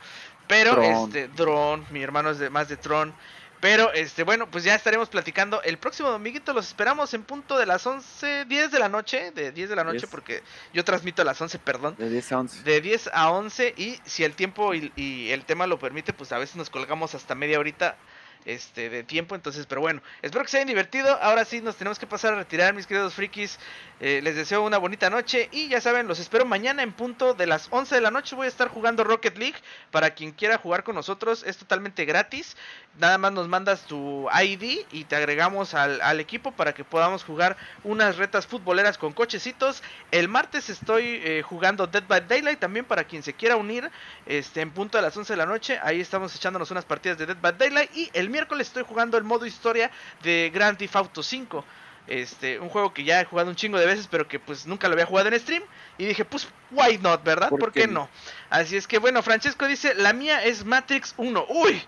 Pero, 0.47 0.73
Tron. 0.73 0.85
este, 0.85 1.29
Tron, 1.29 1.85
mi 1.91 2.03
hermano 2.03 2.31
es 2.31 2.39
de, 2.39 2.49
más 2.49 2.69
de 2.69 2.79
Tron. 2.79 3.15
Pero, 3.65 3.91
este, 3.95 4.25
bueno, 4.25 4.47
pues 4.51 4.63
ya 4.63 4.75
estaremos 4.75 5.09
platicando 5.09 5.63
el 5.63 5.79
próximo 5.79 6.11
dominguito. 6.11 6.53
Los 6.53 6.67
esperamos 6.67 7.15
en 7.15 7.23
punto 7.23 7.57
de 7.57 7.65
las 7.65 7.87
11, 7.87 8.45
10 8.45 8.71
de 8.71 8.79
la 8.79 8.91
noche, 8.91 9.31
de 9.31 9.53
10 9.53 9.71
de 9.71 9.75
la 9.75 9.85
noche, 9.85 10.01
Yes. 10.01 10.11
porque 10.11 10.43
yo 10.75 10.85
transmito 10.85 11.23
a 11.23 11.25
las 11.25 11.41
11, 11.41 11.59
perdón. 11.61 11.95
De 11.97 12.11
10 12.11 12.33
a 12.33 12.39
11. 12.41 12.63
De 12.63 12.81
10 12.83 13.09
a 13.15 13.31
11 13.31 13.73
y 13.79 13.99
si 14.05 14.23
el 14.23 14.35
tiempo 14.35 14.75
y, 14.75 14.93
y 14.97 15.31
el 15.31 15.47
tema 15.47 15.67
lo 15.67 15.79
permite, 15.79 16.13
pues 16.13 16.31
a 16.33 16.37
veces 16.39 16.57
nos 16.57 16.69
colgamos 16.69 17.15
hasta 17.15 17.35
media 17.35 17.59
horita 17.59 17.97
este 18.45 18.91
de 18.91 19.03
tiempo, 19.03 19.35
entonces, 19.35 19.67
pero 19.67 19.81
bueno, 19.81 20.03
espero 20.23 20.45
que 20.45 20.51
se 20.51 20.59
hayan 20.59 20.69
divertido. 20.69 21.19
Ahora 21.23 21.45
sí 21.45 21.61
nos 21.61 21.77
tenemos 21.77 21.99
que 21.99 22.07
pasar 22.07 22.35
a 22.35 22.37
retirar, 22.37 22.75
mis 22.75 22.87
queridos 22.87 23.15
frikis. 23.15 23.59
Eh, 24.01 24.21
les 24.23 24.35
deseo 24.35 24.63
una 24.63 24.79
bonita 24.79 25.09
noche 25.09 25.49
y 25.53 25.69
ya 25.69 25.81
saben, 25.81 26.09
los 26.09 26.19
espero 26.19 26.45
mañana 26.45 26.83
en 26.83 26.93
punto 26.93 27.33
de 27.33 27.47
las 27.47 27.69
11 27.71 27.95
de 27.95 28.01
la 28.01 28.11
noche. 28.11 28.37
Voy 28.37 28.47
a 28.47 28.49
estar 28.49 28.69
jugando 28.69 29.05
Rocket 29.05 29.39
League 29.39 29.57
para 29.91 30.11
quien 30.11 30.33
quiera 30.33 30.59
jugar 30.59 30.83
con 30.83 30.95
nosotros, 30.95 31.45
es 31.47 31.57
totalmente 31.57 32.05
gratis. 32.05 32.57
Nada 32.99 33.19
más 33.19 33.33
nos 33.33 33.49
mandas 33.49 33.87
tu 33.87 34.29
ID 34.31 34.87
y 34.93 35.05
te 35.05 35.17
agregamos 35.17 35.75
al, 35.75 36.01
al 36.01 36.21
equipo 36.21 36.53
para 36.53 36.75
que 36.75 36.85
podamos 36.85 37.25
jugar 37.25 37.57
unas 37.83 38.17
retas 38.17 38.47
futboleras 38.47 38.99
con 38.99 39.13
cochecitos. 39.13 39.83
El 40.11 40.29
martes 40.29 40.71
estoy 40.71 41.21
eh, 41.25 41.43
jugando 41.43 41.87
Dead 41.87 42.05
by 42.07 42.27
Daylight 42.27 42.59
también 42.59 42.85
para 42.85 43.05
quien 43.05 43.23
se 43.23 43.35
quiera 43.35 43.57
unir 43.57 43.91
este, 44.27 44.61
en 44.61 44.71
punto 44.71 44.99
de 44.99 45.03
las 45.03 45.17
11 45.17 45.33
de 45.33 45.37
la 45.37 45.47
noche. 45.47 45.79
Ahí 45.83 46.01
estamos 46.01 46.35
echándonos 46.35 46.71
unas 46.71 46.85
partidas 46.85 47.19
de 47.19 47.27
Dead 47.27 47.37
by 47.41 47.55
Daylight. 47.57 47.91
Y 47.97 48.11
el 48.13 48.31
miércoles 48.35 48.67
estoy 48.67 48.83
jugando 48.87 49.17
el 49.17 49.25
modo 49.25 49.47
historia 49.47 49.91
de 50.23 50.51
Grand 50.53 50.77
Theft 50.77 50.97
Auto 50.97 51.23
5. 51.23 51.65
Este, 52.07 52.59
un 52.61 52.69
juego 52.69 52.93
que 52.93 53.03
ya 53.03 53.21
he 53.21 53.25
jugado 53.25 53.49
un 53.49 53.57
chingo 53.57 53.79
de 53.79 53.87
veces, 53.87 54.09
pero 54.11 54.29
que 54.29 54.39
pues 54.39 54.67
nunca 54.67 54.89
lo 54.89 54.93
había 54.93 55.07
jugado 55.07 55.29
en 55.31 55.41
stream. 55.41 55.63
Y 55.97 56.05
dije, 56.05 56.25
pues, 56.27 56.47
why 56.71 56.99
not, 56.99 57.25
¿verdad? 57.25 57.49
¿Por, 57.49 57.61
¿Por 57.61 57.73
qué 57.73 57.83
qué 57.83 57.87
no? 57.87 58.11
Así 58.51 58.77
es 58.77 58.87
que 58.87 58.99
bueno, 58.99 59.23
Francesco 59.23 59.67
dice, 59.67 59.95
la 59.95 60.13
mía 60.13 60.45
es 60.45 60.65
Matrix 60.67 61.15
1. 61.17 61.47
Uy, 61.49 61.83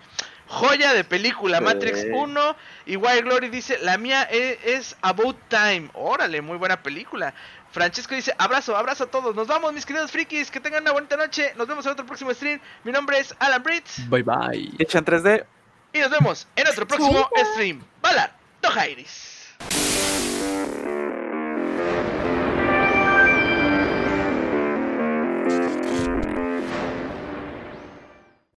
joya 0.46 0.94
de 0.94 1.04
película, 1.04 1.58
Sí. 1.58 1.64
Matrix 1.64 2.06
1. 2.10 2.56
Y 2.86 2.96
Wild 2.96 3.24
Glory 3.24 3.48
dice, 3.50 3.78
la 3.82 3.98
mía 3.98 4.26
e- 4.30 4.58
es, 4.64 4.96
About 5.02 5.36
Time. 5.48 5.90
Órale, 5.92 6.40
muy 6.40 6.56
buena 6.56 6.82
película. 6.82 7.34
Francesco 7.72 8.14
dice, 8.14 8.34
abrazo, 8.38 8.74
abrazo 8.74 9.04
a 9.04 9.10
todos. 9.10 9.36
Nos 9.36 9.48
vamos, 9.48 9.74
mis 9.74 9.84
queridos 9.84 10.10
frikis. 10.10 10.50
Que 10.50 10.60
tengan 10.60 10.82
una 10.82 10.92
bonita 10.92 11.18
noche. 11.18 11.52
Nos 11.58 11.66
vemos 11.66 11.84
en 11.84 11.92
otro 11.92 12.06
próximo 12.06 12.32
stream. 12.32 12.58
Mi 12.84 12.92
nombre 12.92 13.18
es 13.18 13.34
Alan 13.38 13.62
Britz. 13.62 14.08
Bye 14.08 14.22
bye. 14.22 14.72
Echan 14.78 15.04
3D. 15.04 15.44
Y 15.96 15.98
nos 15.98 16.10
vemos 16.10 16.46
en 16.56 16.68
otro 16.68 16.86
próximo 16.86 17.26
stream. 17.52 17.82
Bala, 18.02 18.30
Tojairis. 18.60 19.35